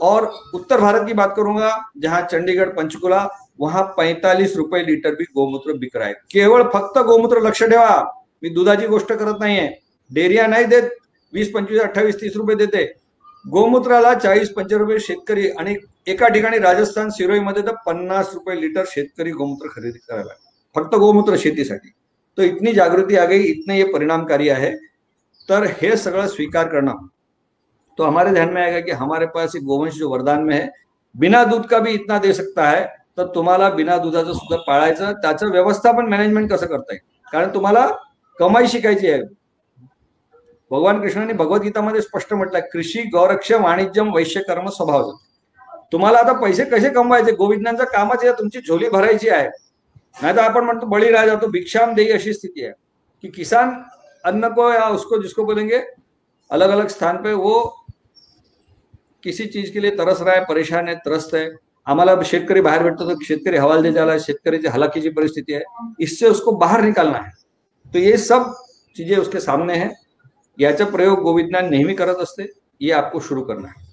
और 0.00 0.24
उत्तर 0.54 0.80
भारत 0.80 1.06
की 1.06 1.12
बात 1.14 1.32
करूँगा, 1.36 1.70
जहाँ 1.98 2.20
चंडीगढ़, 2.22 2.68
पंचकुला, 2.70 3.28
वहाँ 3.60 3.82
पैंतालीस 3.96 4.56
रुपये 4.56 4.82
लिटर 4.84 5.14
भी 5.14 5.24
गोमूत्र 5.26 5.72
बिक 5.74 5.96
रहा 5.96 6.08
है। 6.08 6.14
केवळ 6.30 6.62
फक्त 6.70 6.98
गोमूत्र 7.00 7.40
लक्ष 7.40 7.62
ठेवा 7.62 7.96
मी 8.42 8.50
दुधाची 8.50 8.86
गोष्ट 8.86 9.12
करत 9.12 9.40
नाहीये 9.40 9.68
डेरिया 10.10 10.46
नाही 10.46 10.64
देत 10.66 10.90
वीस 11.32 11.50
पंचवीस 11.52 11.80
अठ्ठावीस 11.82 12.20
तीस 12.20 12.36
रुपये 12.36 12.56
देते। 12.56 12.84
गोमूत्राला 13.46 14.12
चाळीस 14.14 14.52
पंचवीस 14.52 14.78
रुपये 14.78 14.98
शेतकरी 15.00 15.48
आणि 15.50 15.76
एका 16.06 16.28
ठिकाणी 16.28 16.58
राजस्थान 16.58 17.10
सिरोईमध्ये 17.10 17.62
तर 17.62 17.74
पन्नास 17.86 18.30
रुपये 18.34 18.60
लिटर 18.60 18.84
शेतकरी 18.86 19.30
गोमूत्र 19.30 19.68
खरेदी 19.68 19.98
करायला 19.98 20.32
फक्त 20.74 20.94
गोमूत्र 20.94 21.36
शेतीसाठी. 21.38 21.88
तो 22.38 22.42
इतनी 22.42 22.72
जागृती 22.72 23.16
आ 23.16 23.24
गई, 23.24 23.42
इतने 23.42 23.76
ये 23.78 23.84
परिणामकारी 23.92 24.48
आहे. 24.48 24.70
तर 25.48 25.66
हे 25.82 25.96
सगळं 25.96 26.26
स्वीकार 26.26 26.68
करणं. 26.68 26.96
तो 27.98 28.04
हमारे 28.04 28.32
ध्यान 28.32 28.52
में 28.52 28.62
आएगा 28.62 28.80
कि 28.80 28.90
हमारे 28.92 29.26
पास 29.26 29.56
एक 29.56 29.62
गोवंश 29.62 29.94
जो 29.94 30.10
वरदान 30.10 30.42
में 30.42 30.54
है, 30.54 30.68
बिना 31.14 31.44
दूध 31.44 31.66
का 31.66 31.78
भी 31.78 31.90
इतना 31.90 32.18
दे 32.18 32.32
सकता 32.32 32.68
है 32.70 32.84
तर 33.18 33.26
तुम्हाला 33.34 33.70
बिना 33.70 33.96
दुधाचं 33.98 34.32
सुद्धा 34.32 34.56
पाळायचं, 34.66 35.12
त्याचं 35.12 35.50
व्यवस्थापन 35.50 36.08
मॅनेजमेंट 36.08 36.50
कसं 36.52 36.66
करता 36.66 36.92
येईल? 36.92 37.30
कारण 37.32 37.54
तुम्हाला 37.54 37.88
कमाई 38.38 38.66
शिकायची 38.66 39.10
आहे. 39.10 39.22
भगवान 40.70 40.94
कृष्ण 40.94 41.08
कृष्णाने 41.08 41.32
भगवद्गीतामध्ये 41.32 42.00
स्पष्ट 42.00 42.32
म्हटलंय, 42.34 42.60
कृषी, 42.72 43.02
गौरक्ष, 43.02 43.52
वाणिज्यम, 43.52 44.14
वैश्य, 44.14 44.40
कर्म, 44.40 44.68
स्वभाव 44.68 45.10
तुम्हाला 45.92 46.18
आता 46.18 46.32
पैसे 46.32 46.64
कसे 46.64 46.90
कमवायचे? 46.90 47.32
गोविंदांचं 47.32 47.84
कामच 47.84 48.24
आहे 48.24 48.60
झोली 48.60 48.88
भरायची 48.88 49.28
आहे. 49.28 49.48
नाही 50.22 50.36
तर 50.36 50.42
आपण 50.42 50.64
म्हणतो, 50.64 50.86
बळीराजा 50.86 51.34
तो 51.34 51.46
भिक्षाम 51.46 51.94
देई 51.94 52.10
अशी 52.10 52.32
स्थिती 52.32 52.64
आहे. 52.64 52.72
कि 53.22 53.28
किसान 53.28 53.70
अन्न 54.24 54.48
को 54.48 54.72
या 54.72 54.88
उसको 54.88 55.22
जिसको 55.22 55.44
बोलेंगे 55.44 55.78
अलग 56.50 56.70
अलग 56.70 56.86
स्थान 56.86 57.16
पे 57.16 57.32
वो 57.32 57.84
किसी 59.22 59.46
चीज़ 59.46 59.72
के 59.72 59.82
लिए 59.82 59.90
तरस 59.90 60.22
रहा 60.22 60.34
है, 60.34 60.44
परेशान 60.44 60.88
है, 60.88 60.94
त्रस्त 60.94 61.34
है। 61.34 61.48
आम्हाला 61.86 62.22
शेतकरी 62.22 62.60
बाहर 62.60 62.82
भेटतो 62.82 63.10
तो 63.10 63.24
शेतकरी 63.24 63.56
हवालदिल 63.56 63.94
झाला 63.94 64.18
शेतकऱ्याची 64.18 64.68
हलाखीची 64.68 65.08
परिस्थिति 65.08 65.52
है 65.52 65.62
इससे 66.00 66.26
उसको 66.26 66.50
बाहर 66.50 66.80
निकालना 66.80 67.18
है. 67.18 67.30
तो 67.94 67.98
ये 67.98 68.16
सब 68.16 68.52
चीज़ें 68.96 69.16
उसके 69.18 69.40
सामने 69.40 69.74
है. 69.74 70.05
याचा 70.58 70.84
प्रयोग 70.84 71.20
गोविंदान 71.22 71.70
नेहमी 71.70 71.94
करत 71.94 72.22
असते 72.22 72.46
ये 72.80 72.92
आपको 72.92 73.20
शुरू 73.20 73.42
करना 73.42 73.68
है 73.68 73.84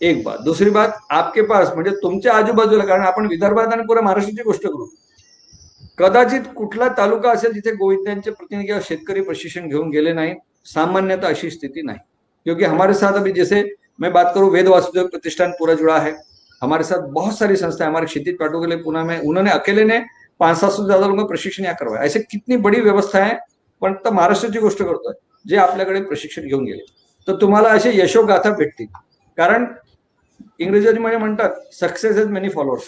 एक 0.00 0.22
बात. 0.24 0.38
दुसरी 0.44 0.70
बात, 0.70 0.88
आपके 1.10 1.42
पास, 1.42 1.72
म्हणजे 1.74 1.90
तुमच्या 2.02 2.32
आजूबाजूला, 2.32 2.84
कारण 2.84 3.02
आपण 3.02 3.26
विदर्भात 3.26 3.72
आणि 3.72 3.82
पुऱ्या 3.82 4.02
महाराष्ट्राची 4.02 4.42
गोष्ट 4.42 4.62
करू. 4.62 4.86
कदाचित 5.98 6.40
कुठला 6.56 6.88
तालुका 6.88 7.30
असेल 7.30 7.52
जिथे 7.52 7.72
गोविंदांचे 7.76 8.30
प्रतिनिधी 8.30 8.66
किंवा 8.66 8.80
शेतकरी 8.84 9.20
प्रशिक्षण 9.20 9.68
घेऊन 9.68 9.90
गेले 9.90 10.12
नाही 10.12 10.34
सामान्यतः 10.64 11.28
अशी 11.28 11.50
स्थिति 11.50 11.82
नहीं. 11.82 11.98
क्योंकि 12.46 12.64
हमारे 12.64 12.94
साथ 12.94 13.12
अभी 13.12 13.32
जैसे 13.32 13.62
मैं 13.98 14.12
बात 14.12 14.32
करूँ, 14.34 14.50
वेद 14.50 14.68
वासुदेव 14.68 15.06
प्रतिष्ठान 15.06 15.50
पूरा 15.50 15.74
जुड़ा 15.74 15.98
है. 15.98 16.14
हमारे 16.62 16.84
साथ 16.84 17.08
बहुत 17.10 17.38
सारी 17.38 17.56
संस्थाएँ, 17.56 17.90
हमारे 17.90 18.06
क्षितिज 18.06 18.36
पाटों 18.38 18.60
के 18.60 18.66
लिए 18.66 18.78
पुणे 18.78 19.02
में, 19.02 19.18
उन्होंने 19.20 19.50
अकेले 19.50 19.84
ने 19.84 19.98
पाँच 20.40 20.56
सात 20.56 20.70
से 20.70 20.84
ज़्यादा 20.84 21.06
लोगों 21.06 21.22
का 21.22 21.26
प्रशिक्षण 21.26 21.64
यहाँ 21.64 21.76
करवाया. 21.80 22.02
ऐसे 22.02 22.20
कितनी 22.20 22.56
बडी 22.58 22.80
व्यवस्था 22.80 23.18
आहे 23.18 23.34
पण 23.82 23.94
तर 23.94 24.10
महाराष्ट्राची 24.10 24.58
गोष्ट 24.58 24.78
करतोय 24.78 25.14
जे 25.44 25.56
आपल्याकडे 25.56 26.02
प्रशिक्षण 26.02 26.46
घेऊन 26.46 26.64
गेले. 26.64 26.82
तर 27.28 27.40
तुम्हाला 27.40 27.68
असे 27.68 27.90
यशोगाथा 27.94 28.50
भेटतील. 28.56 28.86
कारण 29.38 29.64
इंग्रजीमध्ये 30.58 31.00
म्हणजे 31.00 31.18
म्हणतात 31.18 31.74
सक्सेस 31.74 32.16
इज 32.18 32.26
मेनी 32.30 32.48
फॉलोअर्स 32.48 32.84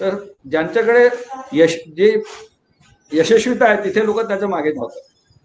तर 0.00 0.14
ज्यांच्याकडे 0.50 1.08
यश 1.52 1.76
जे 1.96 2.12
यशस्वीता 3.12 3.66
आहे 3.68 3.84
तिथे 3.84 4.04
लोक 4.06 4.20
त्याच्यामागे 4.20 4.70
धावतात. 4.72 5.00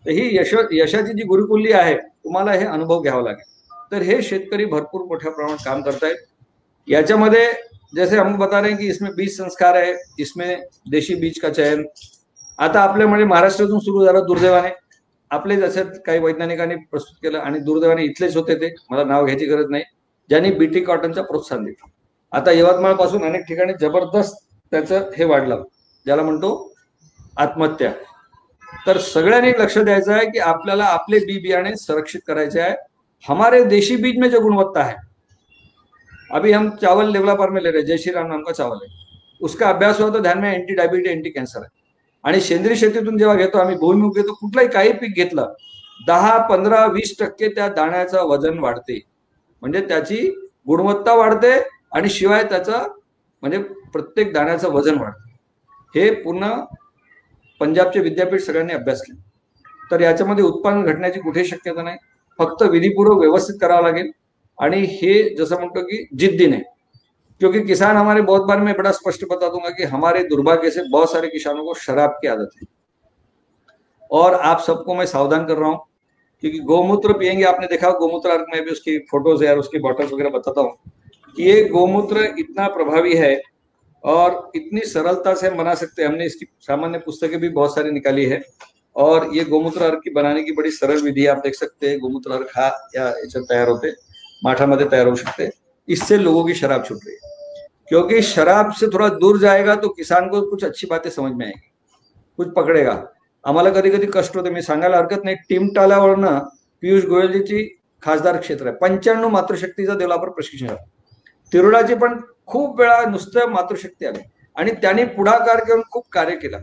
तर 0.06 0.12
ही 0.12 0.38
यश 0.38 0.54
यशाची 0.72 1.14
जी 1.14 1.24
गुरुकुल्ली 1.28 1.72
आहे 1.72 1.96
तुम्हाला 1.96 2.52
हे 2.52 2.66
अनुभव 2.66 3.02
घ्यावा 3.02 3.22
लागेल. 3.22 3.44
तर 3.92 4.02
हे 4.02 4.22
शेतकरी 4.22 4.66
भरपूर 4.66 5.06
मोठ्या 5.08 5.32
प्रमाणात 5.32 5.66
काम 5.66 5.82
करतायत. 5.82 6.16
याच्यामध्ये 6.88 7.48
जैसे 7.96 8.18
हम 8.18 8.38
बता 8.38 8.60
रहे 8.62 8.70
हैं 8.70 8.80
कि 8.80 8.88
इसमें 8.88 9.12
बीज 9.16 9.38
संस्कार 9.38 9.76
है 9.78 9.94
इसमें 10.20 10.60
देशी 10.92 11.16
बीज 11.16 11.40
का 11.42 11.50
चयन. 11.50 11.84
आता 12.60 12.82
आपल्यामुळे 12.82 13.08
म्हणजे 13.08 13.26
महाराष्ट्रातून 13.26 13.80
सुरू 13.80 14.06
झालं 14.06 14.26
दुर्दैवाने. 14.28 14.70
आपले 15.32 15.56
जसे 15.56 15.84
काही 16.06 16.20
वैज्ञानिकांनी 16.20 16.76
प्रस्तुत 16.92 17.16
केलं 17.24 17.40
आणि 17.40 17.60
दुर्दैवाने 17.60 18.04
इथलेच 18.04 18.36
होते 18.38 18.56
ते 18.62 18.74
मला 18.92 19.04
नाव 19.04 19.26
घ्यायची 19.26 19.46
गरज 19.46 19.70
नाही 19.70 19.84
ज्यांनी 20.30 20.52
बीटी 20.52 20.84
कॉटनचं 20.84 21.24
प्रोत्साहन 21.24 21.64
दिलं. 21.64 21.88
आता 22.32 22.52
यवतमाळपासून 22.52 23.24
अनेक 23.26 23.42
ठिकाणी 23.48 23.74
जबरदस्त 23.82 24.36
त्याचं 24.72 25.10
हे 25.18 25.26
वाढलं 25.26 25.64
ज्याला 26.06 26.22
म्हणतो 26.24 26.52
आत्महत्या. 27.38 27.92
तर 28.88 28.98
सगळ्यांनी 28.98 29.52
लक्ष 29.60 29.78
द्यायचं 29.78 30.14
आहे 30.14 30.26
की 30.32 30.40
आपल्याला 30.40 30.86
आपले 30.86 31.20
बी 31.26 31.38
बियाणे 31.42 31.76
संरक्षित 31.76 32.22
करायचे 32.28 32.60
आहे. 32.62 32.76
हमारे 33.24 33.64
देशी 33.64 33.96
बीज 33.96 34.18
में 34.20 34.30
जो 34.30 34.40
गुणवत्ता 34.42 34.84
है 34.84 34.96
अभी 36.32 36.52
हम 36.52 36.70
चावल 36.82 37.12
डेवलपर 37.14 37.50
में 37.50 37.62
ले 37.62 37.72
रहे 37.72 37.82
जय 37.82 37.98
श्री 37.98 38.14
राम 38.14 38.28
नाम 38.28 38.44
का 38.44 38.52
चावल 38.54 38.78
है। 38.84 38.88
उसका 39.42 39.70
अभ्यास 39.70 40.00
हुआ 40.00 40.14
तो 40.14 40.20
ध्यान 40.20 40.40
में 40.42 40.52
एंटी 40.52 40.74
डायबिटीज 40.76 41.08
एंटी 41.08 41.30
कॅन्सर 41.30 41.60
आहे 41.60 41.78
आणि 42.24 42.42
सेंद्रिय 42.42 42.76
शेतीतून 42.76 43.18
जेव्हा 43.18 43.36
घेतो 43.36 43.58
आम्ही 43.58 43.76
भूमिमुख 43.76 44.16
घेतो 44.16 44.34
कुठलाही 44.34 44.68
काही 44.68 44.92
पीक 44.92 45.16
घेतलं 45.16 45.54
दहा 46.08 46.38
पंधरा 46.48 46.86
वीस 46.86 47.16
टक्के 47.20 47.50
त्या 47.50 47.68
दाण्याचं 47.68 48.26
वजन 48.26 48.60
वाढते. 48.60 49.00
म्हणजे 49.62 49.82
त्याची 49.82 50.30
गुणवत्ता 50.68 51.14
वाढते 51.14 51.52
आणि 51.92 52.10
शिवाय 52.10 52.44
त्याचं 52.44 52.88
म्हणजे 53.42 53.58
प्रत्येक 53.94 54.34
दाण्याचं 54.34 54.70
वजन 54.70 54.98
वाढते. 54.98 55.36
हे 55.96 56.10
पूर्ण 56.12 56.50
पंजाबचे 57.60 58.00
विद्यापीठ 58.00 58.42
सगळ्यांनी 58.42 58.74
अभ्यास 58.74 59.02
केला. 59.02 59.22
तर 59.92 60.02
याच्यामध्ये 60.02 60.44
उत्पादन 60.44 60.84
घटण्याची 60.84 61.20
कुठे 61.20 61.46
शक्यता 61.46 61.82
नाही. 61.82 61.98
फक्त 62.40 62.64
विधीपूर्वक 62.64 63.18
व्यवस्थित 63.18 63.56
करावं 63.62 63.84
लागेल. 63.84 64.12
आणि 64.60 64.82
हे 64.82 65.36
जसं 65.36 65.56
म्हणतो 65.56 65.82
की 65.82 66.08
जिद्दीने. 66.18 66.58
क्योंकि 67.42 67.62
किसान 67.62 67.98
हमारे 67.98 68.22
बहुत 68.22 68.44
बार 68.44 68.60
मैं 68.60 68.74
बड़ा 68.78 68.92
स्पष्ट 68.92 69.24
बता 69.32 69.50
दूँगा 69.50 69.70
कि 69.70 69.84
हमारे 69.86 70.24
दुर्भाग्य 70.26 70.72
से 70.72 70.84
बहुत 70.90 71.12
सारे 71.12 71.28
किसानों 71.28 71.64
को 71.64 71.74
शराब 71.76 72.18
की 72.22 72.28
आदत 72.28 72.50
है। 72.56 72.68
और 74.12 74.34
आप 74.34 74.60
सबको 74.62 74.96
मैं 74.96 75.06
सावधान 75.06 75.46
कर 75.46 75.58
रहा 75.58 75.70
हूँ, 75.70 75.80
क्योंकि 76.44 76.60
गोमूत्र 76.62 77.14
पियेंगे, 77.14 77.44
आपने 77.44 77.68
देखा 77.68 77.90
गोमूत्र 78.00 78.30
अर्क 78.30 78.46
में 78.54 78.64
भी 78.64 78.72
उसकी 78.72 78.98
फ़ोटोज़ 79.12 79.44
या 79.44 79.54
उसकी 79.56 79.80
बॉटल्स 79.80 80.12
वगैरह 80.14 80.30
बताता 80.30 80.62
हूँ 80.62 80.76
कि 81.38 81.44
ये 81.44 81.64
गोमूत्र 81.66 82.24
इतना 82.40 82.68
प्रभावी 82.70 83.16
है 83.16 83.42
और 84.04 84.52
इतनी 84.56 84.82
सरलता 84.88 85.34
से 85.34 85.48
हम 85.48 85.58
बना 85.58 85.74
सकते 85.76 86.02
हैं। 86.02 86.10
हमने 86.10 86.26
इसकी 86.26 86.46
सामान्य 86.62 87.00
पुस्तकें 87.00 87.40
भी 87.40 87.50
बहुत 87.52 87.76
सारी 87.76 87.92
निकाली 87.92 88.26
है 88.26 88.42
और 88.96 89.30
ये 89.34 89.44
गोमूत्र 89.46 89.84
अर्क 89.84 90.02
की 90.04 90.10
बनाने 90.12 90.44
की 90.44 90.52
बड़ी 90.52 90.72
सरल 90.72 91.02
विधि 91.02 91.26
आप 91.28 91.38
देख 91.38 91.56
सकते 91.56 91.90
हैं, 91.90 92.00
गोमूत्र 92.00 92.32
अर्क 92.32 92.52
हा 92.58 92.68
या 92.96 93.10
तयार 93.38 93.70
होते, 93.70 93.92
माठामध्ये 94.42 94.88
तयार 94.88 95.08
होऊ 95.08 95.16
शकते 95.18 95.50
इससे 95.90 96.18
लोगों 96.18 96.44
की 96.46 96.54
शराब 96.54 96.84
छूट 96.84 96.98
रही 97.06 97.14
है। 97.14 97.38
क्योंकि 97.90 98.22
शराब 98.22 98.72
से 98.72 98.88
थोड़ा 98.88 99.08
दूर 99.10 99.38
जाएगा 99.40 99.76
तो 99.76 99.90
किसान 99.90 100.28
को 100.30 100.42
कुछ 100.42 100.64
अच्छी 100.64 100.88
बातें 100.88 101.10
समझ 101.10 101.32
में 101.34 101.46
आएगी 101.46 101.72
कुछ 102.40 102.54
पकडेगा। 102.56 102.94
आम्हाला 103.44 103.70
कधी 103.70 103.90
कधी 103.90 104.08
कष्ट 104.14 104.36
होते 104.38 104.50
मी 104.50 104.62
सांगायला 104.62 104.98
हरकत 104.98 105.24
नाही 105.24 105.36
टीमटाल्यावरनं 105.50 106.40
पियुष 106.84 107.06
गोयलजीची 107.06 107.64
खासदार 108.04 108.38
क्षेत्र 108.38 108.68
आहे. 108.68 108.76
पंच्याण्णव 108.76 109.30
मातृशक्तीचा 109.30 109.94
देवलापर 109.94 110.30
प्रशिक्षण 110.30 110.76
तिरुडाची 111.52 111.96
पण 111.96 112.20
खूप 112.46 112.80
वेळा 112.80 113.02
नुसतं 113.10 113.50
मातृशक्ती 113.50 114.06
आली. 114.06 114.20
आणि 114.56 114.72
त्यांनी 114.72 115.04
पुढाकार 115.06 115.64
घेऊन 115.66 115.82
खूप 115.92 116.06
कार्य 116.12 116.36
केलं. 116.36 116.60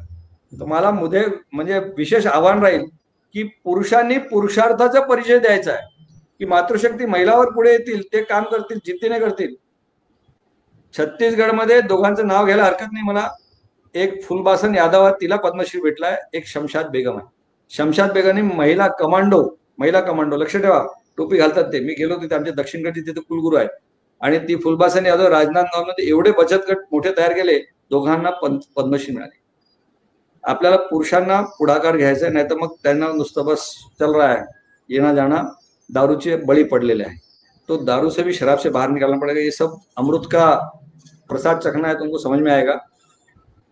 तर 0.52 0.64
मला 0.64 0.90
मुदे 0.90 1.24
म्हणजे 1.52 1.78
विशेष 1.96 2.26
आव्हान 2.26 2.62
राहील 2.62 2.84
की 3.34 3.42
पुरुषांनी 3.64 4.18
पुरुषार्थाचा 4.18 5.00
परिचय 5.00 5.38
द्यायचा 5.38 5.72
आहे. 5.72 5.95
की 6.40 6.44
मातृशक्ती 6.44 7.06
महिलावर 7.06 7.50
पुढे 7.50 7.70
येतील 7.72 8.02
ते 8.12 8.22
काम 8.22 8.44
करतील 8.44 8.78
जिद्दीने 8.86 9.18
करतील. 9.18 9.54
छत्तीसगडमध्ये 10.94 11.80
दोघांचं 11.80 12.26
नाव 12.26 12.44
घ्यायला 12.44 12.64
हरकत 12.64 12.92
नाही 12.92 13.04
मला. 13.04 13.28
एक 13.94 14.22
फुलबासन 14.24 14.74
यादव 14.74 15.08
तिला 15.20 15.36
पद्मश्री 15.36 15.80
भेटलाय 15.80 16.16
एक 16.34 16.46
शमशाद 16.46 16.90
बेगम 16.90 17.16
आहे. 17.18 17.26
शमशाद 17.72 18.12
बेगमने 18.12 18.42
महिला 18.42 18.88
कमांडो 18.98 19.42
महिला 19.78 20.00
कमांडो 20.00 20.36
लक्ष 20.36 20.56
ठेवा 20.56 20.82
टोपी 21.16 21.36
घालतात 21.36 21.72
ते. 21.72 21.80
मी 21.80 21.94
गेलो 21.98 22.16
तिथे 22.22 22.34
आमच्या 22.34 22.52
दक्षिणकडचे 22.54 23.00
तिथे 23.00 23.20
कुलगुरू 23.20 23.56
आहे. 23.56 23.68
आणि 24.20 24.38
ती 24.38 24.56
फुलबासन 24.56 25.06
यादव 25.06 25.26
राजनांदगावमध्ये 25.28 26.08
एवढे 26.08 26.30
बचत 26.32 26.70
गट 26.70 26.78
मोठे 26.92 27.10
तयार 27.16 27.32
केले 27.32 27.58
दोघांना 27.90 28.30
पद्मश्री 28.76 29.14
मिळाली. 29.14 29.38
आपल्याला 30.44 30.76
पुरुषांना 30.76 31.40
पुढाकार 31.58 31.96
घ्यायचा 31.96 32.28
नाही 32.28 32.48
तर 32.50 32.56
मग 32.56 32.74
त्यांना 32.82 33.06
नुसतं 33.12 33.44
बस 33.44 33.70
चल 34.00 34.14
रहा 34.14 34.32
है 34.32 34.44
येणं 34.88 35.14
जाणं 35.14 35.48
दारूचे 35.90 36.36
बळी 36.38 36.64
पडलेले 36.64 37.04
आहे. 37.04 37.16
तो 37.68 37.76
दारू 37.76 38.10
से 38.10 38.22
भी 38.22 38.32
शराब 38.32 38.58
से 38.58 38.70
बाहर 38.70 38.90
निकालना 38.90 39.16
पड़ेगा, 39.18 39.40
ये 39.40 39.50
सब 39.50 39.78
अमृत 39.98 40.28
का 40.32 40.54
प्रसाद 41.30 41.60
चखना 41.60 41.88
है, 41.88 41.94
तुमको 41.94 42.18
समझ 42.18 42.40
में 42.40 42.52
आएगा। 42.52 42.74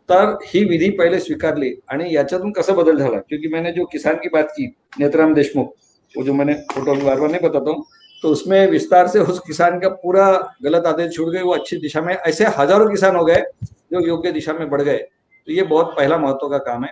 तर 0.09 0.37
ही 0.47 0.65
विधी 0.65 0.89
पहिले 0.91 1.19
स्वीकारली 1.21 1.73
आणि 1.91 2.15
याच्यातून 2.15 2.53
कसा 2.53 2.73
बदल 2.75 2.99
झाला? 2.99 3.19
क्योंकि 3.19 3.49
मैंने 3.49 3.73
जो 3.73 3.85
किसान 3.87 4.15
की 4.15 4.29
बात 4.29 4.51
की, 4.51 4.67
नेत्राम 5.01 5.35
देशमुख, 5.35 5.73
वो 6.15 6.25
जो 6.25 6.33
मैंने 6.35 6.55
फ़ोटो 6.73 6.95
बार 6.95 7.21
बार 7.21 7.31
नहीं 7.31 7.41
बताता 7.43 7.71
हूँ 7.71 7.85
तो 8.23 8.29
उसमें 8.31 8.67
विस्तार 8.71 9.09
से 9.09 9.21
उस 9.21 9.39
किसान 9.47 9.79
का 9.81 9.89
पूरा 9.97 10.27
गलत 10.65 10.87
आदत 10.87 11.11
छूट 11.13 11.29
गई 11.33 11.41
वो 11.43 11.53
अच्छी 11.53 11.77
दिशा 11.79 12.01
में, 12.01 12.15
ऐसे 12.15 12.45
हज़ारों 12.49 12.89
किसान 12.91 13.17
हो 13.17 13.25
गए 13.25 13.43
जो 13.65 14.01
योग्य 14.01 14.31
दिशा 14.33 14.53
में 14.53 14.69
बढ़ 14.71 14.83
गए। 14.83 14.97
तो 14.97 15.53
ये 15.53 15.63
बहुत 15.65 15.93
पहला 15.97 16.19
महत्व 16.19 16.49
का 16.49 16.59
काम 16.61 16.85
है। 16.85 16.91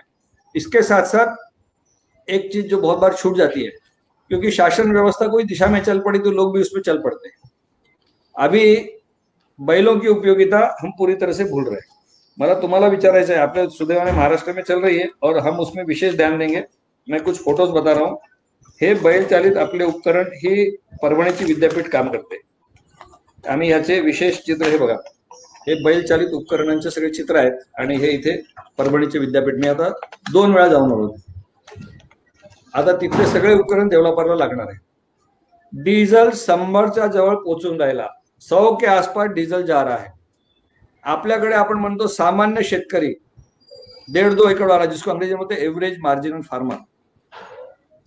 इसके 0.55 0.81
साथ 0.81 1.05
साथ 1.05 1.35
एक 2.27 2.51
चीज़ 2.53 2.67
जो 2.67 2.77
बहुत 2.79 2.99
बार 2.99 3.13
छूट 3.13 3.37
जाती 3.37 3.63
है 3.63 3.71
क्योंकि 4.33 4.51
शासन 4.51 4.91
व्यवस्था 4.91 5.27
कोई 5.27 5.43
दिशा 5.43 5.67
में 5.67 5.79
चल 5.81 5.99
पड़ी 5.99 6.19
तो 6.19 6.31
लोग 6.31 6.53
भी 6.53 6.61
उसमें 6.61 6.81
चल 6.81 6.97
पड़ते 6.97 7.27
हैं। 7.27 7.49
अभी 8.35 8.75
बैलों 9.59 9.95
की 9.99 10.07
उपयोगिता 10.07 10.59
हम 10.79 10.91
पूरी 10.97 11.15
तरह 11.15 11.33
से 11.33 11.43
भूल 11.43 11.65
रहे 11.65 11.75
हैं। 11.75 11.87
मला 12.37 12.53
तुम्हाला 12.53 12.87
विचारायचं 12.87 13.33
आहे 13.33 13.41
आपल्या 13.41 13.67
सुदैवाने 13.69 14.11
महाराष्ट्र 14.11 14.53
में 14.53 14.61
चल 14.63 14.79
रही 14.81 14.97
है 14.97 15.09
और 15.23 15.37
हम 15.39 15.59
उसमें 15.59 15.83
विशेष 15.85 16.15
ध्यान 16.15 16.37
देंगे। 16.39 16.63
मैं 17.07 17.21
कुछ 17.23 17.43
फोटोज 17.43 17.69
बता 17.71 17.91
रहा 17.91 18.05
हूँ। 18.05 18.17
हे 18.81 18.93
बैल 18.95 19.25
चालित 19.25 19.57
आपले 19.57 19.85
उपकरण 19.85 20.31
ही 20.35 20.69
परभणीची 21.03 21.45
विद्यापीठ 21.45 21.87
काम 21.87 22.09
करते। 22.09 22.41
आम्ही 23.43 23.71
याचे 23.71 23.99
विशेष 24.01 24.39
चित्र 24.39 24.69
हे 24.71 24.77
बघा। 24.77 24.95
हे 25.67 25.75
बैल 25.83 26.01
चालित 26.05 26.33
उपकरणांचे 26.33 26.89
सगळे 26.91 27.09
चित्र 27.09 27.35
आहेत 27.35 27.59
आणि 27.79 27.97
हे 27.97 28.11
इथे 28.11 28.35
परभणीचे 28.77 29.19
विद्यापीठ. 29.19 29.55
मी 29.55 29.67
आता 29.67 29.89
दोन 30.31 30.53
वेळा 30.53 30.67
जाऊन 30.67 30.91
आलो. 30.91 31.15
आता 32.73 32.95
तिथले 33.01 33.25
सगळे 33.27 33.53
उपकरण 33.53 33.87
डेव्हलपरला 33.87 34.35
लागणार 34.35 34.67
आहे. 34.67 34.77
डिझेल 35.73 36.29
शंभरच्या 36.35 37.07
जवळ 37.07 37.35
पोचून 37.43 37.81
राहिला. 37.81 38.07
सौ 38.41 38.73
के 38.75 38.87
आसपास 38.87 39.27
डिझेल 39.33 39.65
जा 39.65 39.83
रहा 39.83 39.97
है 39.97 40.11
आपल्याकडे 41.03 41.55
आपण 41.55 41.77
म्हणतो 41.77 42.07
सामान्य 42.07 42.63
शेतकरी 42.63 43.13
डेढ़ 44.13 44.33
दो 44.33 44.49
एकड़ 44.49 44.69
वाला 44.69 44.85
जिसको 44.85 45.11
अंग्रेजी 45.11 45.35
में 45.35 45.55
एवरेज 45.57 45.97
मार्जिनल 46.01 46.41
फार्मर 46.41 46.75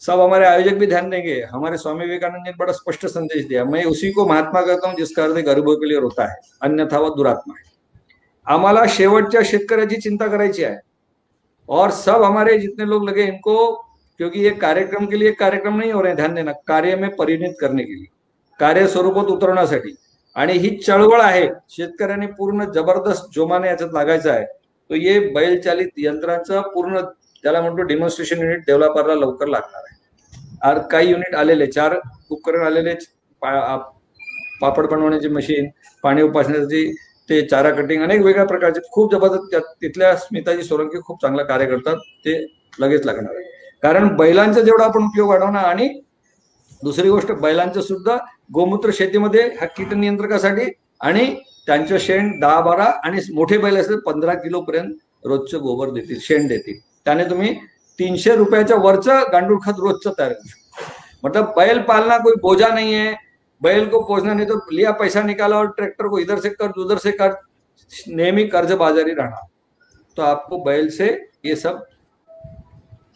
सब 0.03 0.21
हमारे 0.21 0.45
आयोजक 0.47 0.77
भी 0.79 0.87
ध्यान 0.87 1.09
देंगे. 1.11 1.41
हमारे 1.51 1.77
स्वामी 1.79 2.05
विवेकानंद 2.05 2.47
ने 2.47 2.53
बड़ा 2.59 2.73
स्पष्ट 2.73 3.07
संदेश 3.07 3.47
दिया. 3.47 3.65
मैं 3.65 3.85
उसी 3.85 4.11
को 4.13 4.27
महात्मा 4.27 4.61
कहता 4.61 4.89
हूँ 4.89 4.97
जिसका 4.97 5.25
अर्थ 5.25 5.39
गरीबों 5.47 5.77
के 5.77 5.89
लिए 5.89 6.01
रोता 6.01 6.27
है 6.31 6.37
अन्यथा 6.63 6.99
वह 6.99 7.15
दुरात्मा 7.17 7.55
है. 7.59 7.65
आम्हाला 8.47 8.85
शेवटच्या 8.89 9.41
शेतकऱ्याची 9.45 10.01
चिंता 10.01 10.27
करायची 10.27 10.65
आहे. 10.65 10.77
और 11.69 11.91
सब 11.93 12.23
हमारे 12.23 12.59
जितने 12.59 12.89
लोग 12.89 13.09
लगे 13.09 13.23
इनको 13.25 13.57
क्योंकि 14.21 14.45
ये 14.45 14.51
कार्यक्रम 14.57 15.07
के 15.07 15.19
लिए 15.19 15.33
कार्यक्रम 15.41 15.77
नहीं 15.79 15.93
हो 15.93 16.03
रहे 16.03 16.15
ध्यान 16.15 16.35
देना 16.35 16.53
कार्य 16.67 16.97
में 16.97 17.09
परिणित 17.17 17.55
करणे 17.61 17.83
के 17.85 17.95
लिए 17.95 18.07
कार्य 18.61 18.87
स्वरूपात 18.89 19.31
उतरवण्यासाठी. 19.31 19.95
आणि 20.37 20.53
ही 20.53 20.77
चळवळ 20.77 21.21
आहे 21.21 21.49
शेतकऱ्यांनी 21.71 22.27
पूर्ण 22.39 22.65
जबरदस्त 22.73 23.35
जोमाने 23.35 23.69
याच्यात 23.69 23.91
लागायचं 23.93 24.31
आहे. 24.31 24.45
तो 24.45 24.95
ये 24.95 25.19
बैलचालित 25.35 25.89
यंत्रांचा 25.99 26.61
पूर्ण 26.75 27.01
त्याला 27.45 27.61
म्हणतो 27.61 27.83
डेमॉन्स्ट्रेशन 27.83 28.43
युनिट 28.43 28.61
डेव्हलपरला 28.67 29.15
लवकर 29.15 29.47
लागणार 29.47 29.83
आहे. 29.85 29.95
आज 30.63 30.79
काही 30.91 31.11
युनिट 31.11 31.35
आलेले 31.35 31.67
चार 31.67 31.97
उपकरण 32.31 32.67
आलेले 32.67 32.95
पापड 33.43 34.87
बनवण्याची 34.91 35.29
मशीन 35.29 35.69
पाणी 36.05 36.23
उपासण्याची 36.23 36.91
ते 37.29 37.41
चारा 37.49 37.71
कटिंग 37.75 38.03
अनेक 38.03 38.21
वेगळ्या 38.23 38.45
प्रकारचे 38.47 38.81
खूप 38.93 39.13
जबरदस्त 39.13 39.57
तिथल्या 39.83 40.15
स्मिताजी 40.17 40.63
सोलंकी 40.63 41.01
खूप 41.07 41.21
चांगलं 41.23 41.45
कार्य 41.45 41.67
करतात 41.67 41.97
ते 42.25 42.41
लगेच 42.79 43.07
लागणार 43.07 43.35
आहे. 43.35 43.45
कारण 43.87 44.09
बैलांचा 44.17 44.61
जेवढा 44.61 44.85
आपण 44.85 45.03
उपयोग 45.05 45.29
वाढवणार 45.29 45.65
आणि 45.65 45.89
दुसरी 46.83 47.09
गोष्ट 47.09 47.31
बैलांचं 47.33 47.81
सुद्धा 47.81 48.17
गोमूत्र 48.55 48.91
शेतीमध्ये 48.95 49.43
ह्या 49.59 49.69
कीट 49.77 49.93
नियंत्रकासाठी 49.95 50.65
आणि 51.01 51.25
त्यांचं 51.67 51.99
शेण 52.01 52.31
दहा 52.41 52.61
बारा 52.61 52.85
आणि 53.05 53.21
मोठे 53.35 53.59
बैल 53.59 53.77
असले 53.77 53.97
पंधरा 54.07 54.35
किलो 54.35 54.61
पर्यंत 54.61 55.27
रोजचं 55.27 55.63
गोबर 55.63 55.91
देतील 55.91 56.19
शेण 56.23 56.47
देतील. 56.49 56.79
त्याने 57.05 57.25
तुम्ही 57.31 57.55
तीनशे 57.99 58.37
रुपयाच्या 58.37 58.77
वरचं 58.77 59.33
गांडूळ 59.33 59.59
खत 59.65 59.81
रोजचं 59.81 60.13
तयार 60.19 60.33
करू 60.33 60.49
शकतो. 60.49 60.85
मतलब 61.25 61.53
बैल 61.57 61.81
पालना 61.83 62.19
कोई 62.19 62.41
बोझा 62.43 62.75
नहीं 62.75 62.95
है 62.95 63.15
बैल 63.63 63.89
को 63.91 64.05
पोसना 64.05 64.35
नहीं 64.35 64.49
तो 64.49 64.61
लिया 64.71 64.91
पैसा 64.93 65.23
निकाला 65.23 65.59
और 65.59 65.67
ट्रैक्टर 65.77 66.07
को 66.07 66.19
इधर 66.19 66.41
से 66.41 66.49
कर्ज 66.51 66.85
उधर 66.85 66.99
से 66.99 67.11
कर्ज 67.13 68.09
नेहमी 68.09 68.47
कर्ज 68.49 68.73
बाजारी 68.75 69.15
राहणार. 69.15 69.47
तो 70.17 70.23
आपको 70.23 70.65
बैल 70.65 70.89
से 70.91 71.07
ये 71.45 71.57
सब 71.57 71.85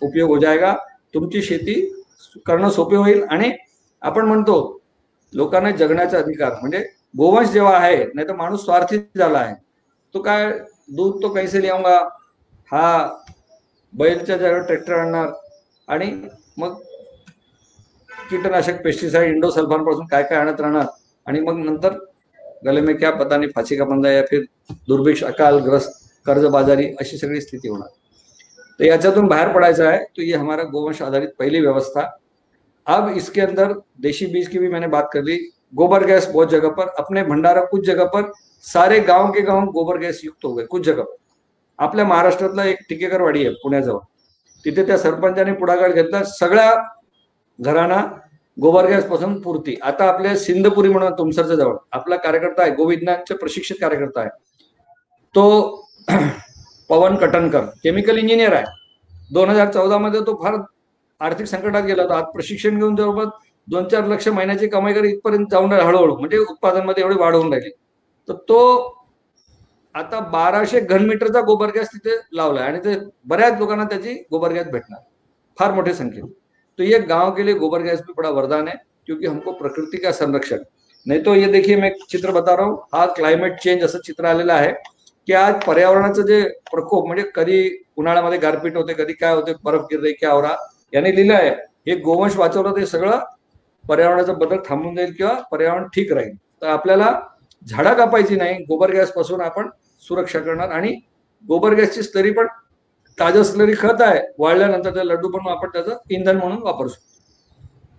उपयोग 0.03 0.31
हो 0.31 0.39
जाएगा। 0.39 0.75
तुमची 1.15 1.43
शेती 1.43 1.75
करणं 2.47 2.71
सोपे 2.71 2.97
होईल 2.97 3.23
आणि 3.31 3.51
आपण 4.03 4.27
म्हणतो 4.27 4.57
लोकांना 5.33 5.71
जगण्याचा 5.71 6.19
अधिकार 6.19 6.53
म्हणजे 6.61 6.79
गोवंश 7.15 7.49
जेव्हा 7.49 7.77
आहे 7.79 8.05
नाही 8.05 8.29
तर 8.29 8.35
माणूस 8.37 8.65
स्वार्थी 8.65 8.99
झाला 9.17 9.39
आहे 9.39 9.55
तो 10.15 10.23
काय 10.23 10.51
दूध 10.89 11.23
तो 11.23 11.33
कैसे 11.35 11.63
लिहाऊंगा 11.63 11.97
हा 12.69 13.09
बैलच्या 13.93 14.37
जागेवर 14.37 14.61
ट्रॅक्टर 14.61 14.95
आणणार 14.95 15.31
आणि 15.89 16.11
मग 16.59 16.75
कीटनाशक 18.31 18.83
पेस्टिसाइड 18.85 19.35
इंडोसल्फानपासून 19.35 20.07
काय 20.07 20.23
काय 20.23 20.39
आणत 20.39 20.61
राहणार? 20.61 20.87
आणि 21.27 21.41
मग 21.41 21.59
नंतर 21.59 21.97
गले 22.67 22.81
में 22.81 22.97
क्या 22.97 23.11
पता 23.13 23.37
नाही 23.37 23.51
फाशी 23.57 23.77
का 23.77 23.85
पंजा 23.85 24.11
या 24.11 24.23
फिर 24.31 24.45
दुर्भिक्ष 24.89 25.25
अकाल 25.25 25.59
ग्रस्त 25.59 26.09
कर्जबाजारी 26.27 26.87
अशी 27.01 27.19
सगळी 27.19 27.41
स्थिती 27.41 27.69
होणार. 27.69 27.89
तो 28.81 28.85
याच्यातून 28.85 29.27
बाहर 29.27 29.49
पडायचं 29.49 29.87
आहे. 29.87 29.99
तो 30.17 30.23
ये 30.23 30.37
हमारा 30.37 30.63
गोवंश 30.63 31.01
आधारित 31.03 31.29
पहली 31.39 31.61
व्यवस्था. 31.61 32.03
अब 32.87 33.09
इसके 33.09 33.41
अंदर 33.41 33.73
देशी 33.99 34.27
बीज 34.27 34.49
की 34.49 34.59
भी 34.59 34.69
मैंने 34.69 34.87
बात 34.87 35.09
कर 35.13 35.23
ली. 35.23 35.37
गोबर 35.75 36.05
गैस 36.05 36.29
बहुत 36.29 36.51
जगह 36.51 36.69
पर 36.69 36.89
अपने 36.99 37.23
भंडारा 37.23 37.65
कुछ 37.65 37.87
जगह 37.87 38.05
पर 38.05 38.23
सारे 38.65 38.99
गांव 39.01 39.31
के 39.33 39.41
गांव 39.41 39.67
गोबर 39.71 39.99
गॅस 39.99 40.21
युक्त 40.25 40.45
हो 40.45 40.53
गए 40.55 40.65
कुछ 40.65 40.87
जगह 40.87 41.03
पर. 41.03 41.17
आपल्या 41.79 42.05
महाराष्ट्रातला 42.05 42.65
एक 42.65 42.79
टिकेकरवाडी 42.89 43.45
आहे 43.47 43.55
पुण्याजवळ. 43.55 43.99
तिथे 44.65 44.87
त्या 44.87 44.99
सरपंचाने 44.99 45.53
पुढाकार 45.53 45.93
घेतला. 45.93 46.23
सगळ्या 46.25 46.73
घरांना 47.59 48.03
गोबर 48.61 48.87
गॅसपासून 48.87 49.41
पूर्ती. 49.41 49.77
आता 49.83 50.05
आपल्या 50.05 50.37
सिंधपुरी 50.37 50.89
म्हणून 50.89 51.13
तुमसरच्या 51.13 51.57
जवळ. 51.57 51.77
आपला 51.93 52.17
कार्यकर्ता 52.17 52.63
आहे. 52.63 52.75
गोविंदांचे 52.75 53.35
प्रशिक्षित 53.35 53.77
कार्यकर्ता 53.81 54.21
आहे. 54.21 54.31
तो 55.35 55.77
पवन 56.91 57.17
कटनकर 57.17 57.65
केमिकल 57.83 58.19
इंजिनियर 58.19 58.53
आहे. 58.53 58.65
दोन 59.33 59.51
हजार 59.51 59.73
चौदा 59.73 59.99
मध्ये 59.99 60.21
तो 60.21 60.35
फार 60.43 60.55
आर्थिक 61.21 61.47
संकटात 61.47 61.83
गेला 61.85 62.03
होता. 62.03 62.17
आज 62.17 62.25
प्रशिक्षण 62.33 62.77
घेऊन 62.77 62.97
जवळपास 62.97 63.29
दोन 63.69 63.89
चार 63.89 64.07
लक्ष 64.09 64.29
महिन्याची 64.29 64.67
कमाई 64.69 64.93
करी 64.95 65.09
इथपर्यंत 65.09 65.47
जाऊन 65.51 65.73
राहिला 65.73 65.89
हळूहळू 65.89 66.17
म्हणजे 66.19 66.39
उत्पादनमध्ये 66.39 67.03
एवढी 67.05 67.17
वाढ 67.19 67.35
होऊन 67.35 67.53
राहिली. 67.53 67.71
तर 68.29 68.35
तो 68.49 68.59
आता 69.95 70.19
बाराशे 70.33 70.81
घनमीटरचा 70.81 71.41
गोबर 71.47 71.71
गॅस 71.75 71.89
तिथे 71.95 72.17
लावलाय 72.37 72.67
आणि 72.67 72.79
ते 72.85 72.95
बऱ्याच 73.29 73.59
लोकांना 73.59 73.85
त्याची 73.85 74.15
गोबर 74.31 74.53
गॅस 74.53 74.67
भेटणार. 74.73 75.01
फार 75.59 75.73
मोठे 75.75 75.95
संख्येत 75.95 76.25
तो 76.79 76.83
ये 76.83 76.99
गांव 76.99 77.31
के 77.35 77.47
लिए 77.47 77.55
गोबर 77.55 77.83
गैस 77.83 78.01
भी 78.01 78.13
बड़ा 78.17 78.31
वरदान 78.31 78.69
है 78.69 78.75
क्योंकि 79.07 79.27
हमको 79.27 79.53
प्रकृति 79.53 79.99
का 79.99 80.13
संरक्षण. 80.13 80.59
नहीं 81.07 81.25
तो 81.25 81.35
ये 81.35 81.47
देखिए 81.53 81.77
मैं 81.77 81.91
एक 81.91 82.05
चित्र 82.11 82.33
बता 82.33 82.55
रहा 82.57 82.67
हूँ. 82.67 82.79
हा 82.95 83.07
क्लायमेट 83.07 83.59
चेंज 83.61 83.85
असं 83.85 83.99
चित्र 84.07 84.25
आलेलं 84.27 84.53
आहे. 84.53 84.73
की 85.29 85.33
आज 85.33 85.55
पर्यावरणाचं 85.67 86.23
जे 86.27 86.43
प्रकोप 86.71 87.07
म्हणजे 87.07 87.25
कधी 87.35 87.69
उन्हाळ्यामध्ये 87.97 88.39
गारपीट 88.39 88.77
होते 88.77 88.93
कधी 88.95 89.13
काय 89.13 89.35
होते 89.35 89.53
बर्फ 89.65 89.83
गिरते 89.91 90.13
क्या 90.13 90.31
आवरा 90.31 90.55
याने 90.93 91.15
लिहिलं 91.17 91.35
आहे. 91.35 91.51
हे 91.87 91.95
गोवंश 91.97 92.37
वाचवलं 92.37 92.77
ते 92.77 92.87
सगळं 92.87 93.19
पर्यावरणाचा 93.85 94.33
बदल 94.33 94.57
थांबून 94.69 94.95
जाईल 94.97 95.13
किंवा 95.13 95.33
पर्यावरण 95.51 95.85
ठीक 95.95 96.13
राहील. 96.13 96.35
तर 96.63 96.67
आपल्याला 96.69 97.13
झाडं 97.67 97.95
कापायची 97.95 98.37
नाही 98.37 98.63
गोबर 98.65 98.91
गॅसपासून 98.91 99.41
आपण 99.41 99.69
सुरक्षा 100.03 100.39
करणार 100.41 100.71
आणि 100.71 100.95
गोबर 101.45 101.75
गॅसची 101.75 102.03
स्लरी 102.03 102.31
पण 102.31 102.47
ताजं 103.19 103.43
स्लरी 103.43 103.75
खत 103.79 104.01
आहे 104.01 104.21
वाळल्यानंतर 104.39 104.95
त्या 104.95 105.05
लड्डू 105.05 105.29
बनवून 105.29 105.53
आपण 105.53 105.69
त्याचं 105.73 105.97
इंधन 106.11 106.37
म्हणून 106.37 106.63
वापरू 106.63 106.89
शकतो 106.89 107.09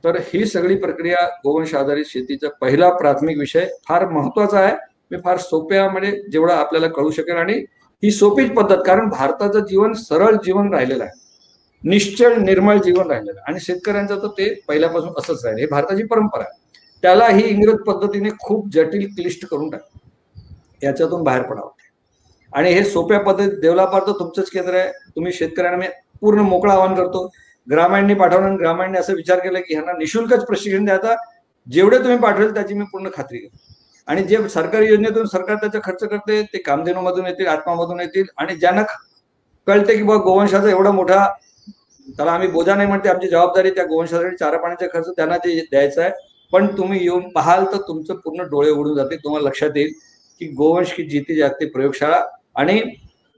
तर 0.04 0.18
ही 0.28 0.46
सगळी 0.46 0.76
प्रक्रिया 0.76 1.26
गोवंश 1.44 1.74
आधारित 1.76 2.06
शेतीचा 2.08 2.50
पहिला 2.62 2.90
प्राथमिक 2.90 3.38
विषय 3.38 3.68
फार 3.88 4.06
महत्त्वाचा 4.10 4.60
आहे. 4.60 4.76
मी 5.12 5.18
फार 5.18 5.38
सोप्या 5.38 5.90
म्हणजे 5.90 6.12
जेवढा 6.32 6.56
आपल्याला 6.56 6.88
कळू 6.88 7.12
शकेल. 7.12 7.36
आणि 7.36 7.54
ही 8.04 8.12
सोपीच 8.12 8.52
पद्धत 8.54 8.78
कारण 8.86 9.10
भारताचं 9.10 9.66
जीवन 9.66 9.94
सरळ 9.94 10.36
जीवन 10.46 10.74
राहिलेलं 10.74 11.04
आहे. 11.04 11.20
निश्चळ 11.84 12.36
निर्मळ 12.38 12.78
जीवन 12.78 13.12
राहिलेलं 13.12 13.40
आहे. 13.40 13.52
आणि 13.52 13.60
शेतकऱ्यांचं 13.60 14.22
तर 14.22 14.28
ते 14.28 14.54
पहिल्यापासून 14.68 15.10
असंच 15.18 15.46
राहिलं. 15.46 15.60
हे 15.62 15.68
भारताची 15.68 16.04
परंपरा 16.04 16.44
आहे. 16.44 16.60
त्याला 17.04 17.28
ही 17.28 17.44
इंग्रज 17.44 17.78
पद्धतीने 17.88 18.30
खूप 18.40 18.68
जटिल 18.74 19.08
क्लिष्ट 19.16 19.46
करून 19.46 19.70
टाक 19.70 20.84
याच्यातून 20.84 21.24
बाहेर 21.24 21.42
पडावं 21.42 21.70
आणि 22.54 22.72
हे 22.74 22.84
सोप्या 22.84 23.20
पद्धतीत 23.20 23.60
डेव्हलपर 23.62 24.08
तर 24.08 24.12
तुमचंच 24.12 24.50
केंद्र 24.50 24.74
आहे. 24.76 24.92
तुम्ही 25.16 25.34
शेतकऱ्यांना 25.34 25.78
मी 25.78 25.88
पूर्ण 26.22 26.40
मोकळं 26.40 26.72
आवाहन 26.74 26.96
करतो. 26.96 27.26
ग्रामांनी 27.68 28.14
पाठवणं 28.14 28.58
ग्रामांनी 28.60 28.98
असं 28.98 29.14
विचार 29.14 29.40
केला 29.40 29.60
की 29.60 29.74
ह्यांना 29.74 29.92
निशुल्कच 29.98 30.46
प्रशिक्षण 30.46 30.86
द्यायचा 30.86 31.16
जेवढे 31.68 31.98
तुम्ही 31.98 32.18
पाठवेल 32.18 32.54
त्याची 32.54 32.74
मी 32.74 32.86
पूर्ण 32.92 33.10
खात्री 33.14 33.38
करतो 33.38 33.71
आणि 34.08 34.24
जे 34.24 34.48
सरकारी 34.50 34.88
योजनेतून 34.88 35.26
सरकार 35.26 35.56
त्याचा 35.56 35.80
खर्च 35.84 36.04
करते 36.04 36.42
ते 36.44 36.58
कामधेनूमधून 36.58 37.26
येतील 37.26 37.48
आत्मामधून 37.48 38.00
येतील 38.00 38.26
आणि 38.38 38.56
ज्यांना 38.56 38.84
कळते 39.68 39.96
की 39.98 40.04
बाबा 40.04 40.24
गोवंशाचा 40.24 40.70
एवढा 40.70 40.92
मोठा 40.92 41.26
त्याला 42.08 42.32
आम्ही 42.32 42.48
बोजा 42.48 42.76
नाही 42.76 42.88
म्हणते 42.88 43.10
आमची 43.10 43.28
जबाबदारी 43.28 43.70
त्या 43.72 43.84
गोवंशासाठी 43.86 44.36
चारा 44.38 44.58
पाण्याचा 44.58 44.88
खर्च 44.94 45.10
त्यांना 45.18 45.38
ते 45.38 45.60
द्यायचा 45.62 46.02
आहे. 46.02 46.12
पण 46.54 46.66
तुम्ही 46.78 47.00
येऊन 47.04 47.30
पाहाल 47.32 47.66
तर 47.66 47.78
तुमचं 47.88 48.16
पूर्ण 48.16 48.44
डोळे 48.44 48.70
उडून 48.72 48.96
जाते 48.96 49.16
तुम्हाला 49.16 49.48
लक्षात 49.48 49.78
येईल 49.78 49.92
की 50.42 50.48
गोवंश 50.48 50.94
की 50.94 51.04
जीती 51.10 51.36
जाते 51.36 51.66
प्रयोगशाळा 51.66 52.22
आणि 52.56 52.80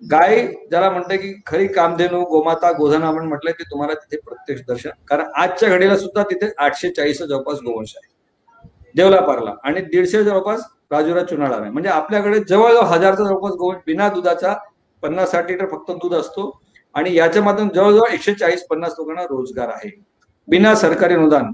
गाय 0.01 0.45
ज्याला 0.69 0.89
म्हणते 0.89 1.17
की 1.17 1.33
खरी 1.45 1.67
कामधेनू 1.67 2.23
गोमाता 2.25 2.71
गोधन 2.71 3.03
आपण 3.03 3.27
म्हटलंय 3.27 3.53
ते 3.53 3.63
तुम्हाला 3.63 3.93
तिथे 3.93 4.17
प्रत्यक्ष 4.21 4.61
दर्शन. 4.67 4.89
कारण 5.07 5.25
आजच्या 5.35 5.69
घडीला 5.69 5.97
सुद्धा 5.97 6.23
तिथे 6.23 6.51
आठशे 6.57 6.89
चाळीस 6.89 7.21
जवळपास 7.21 7.59
गोवंश 7.65 7.93
आहे. 7.95 8.11
देवलापारला. 8.95 9.53
आणि 9.63 9.81
दीडशे 9.81 10.23
जवळपास 10.23 10.63
राजुरा 10.91 11.23
चुनाळा 11.23 11.55
आहे. 11.57 11.69
म्हणजे 11.71 11.89
आपल्याकडे 11.89 12.39
जवळजवळ 12.39 12.85
हजारचा 12.85 13.23
जवळपास 13.23 13.51
गोवंश 13.51 13.81
बिना 13.85 14.09
दुधाचा 14.09 14.53
पन्नास 15.03 15.31
साठ 15.31 15.49
लिटर 15.51 15.65
फक्त 15.65 15.91
दूध 15.91 16.13
असतो. 16.13 16.61
आणि 16.95 17.15
याच्या 17.15 17.43
माध्यम 17.43 17.69
जवळजवळ 17.69 18.13
एकशे 18.13 18.33
चाळीस 18.33 18.65
पन्नास 18.67 18.95
लोकांना 18.97 19.23
रोजगार 19.23 19.69
आहे. 19.69 19.89
बिना 20.47 20.75
सरकारी 20.75 21.13
अनुदान. 21.13 21.51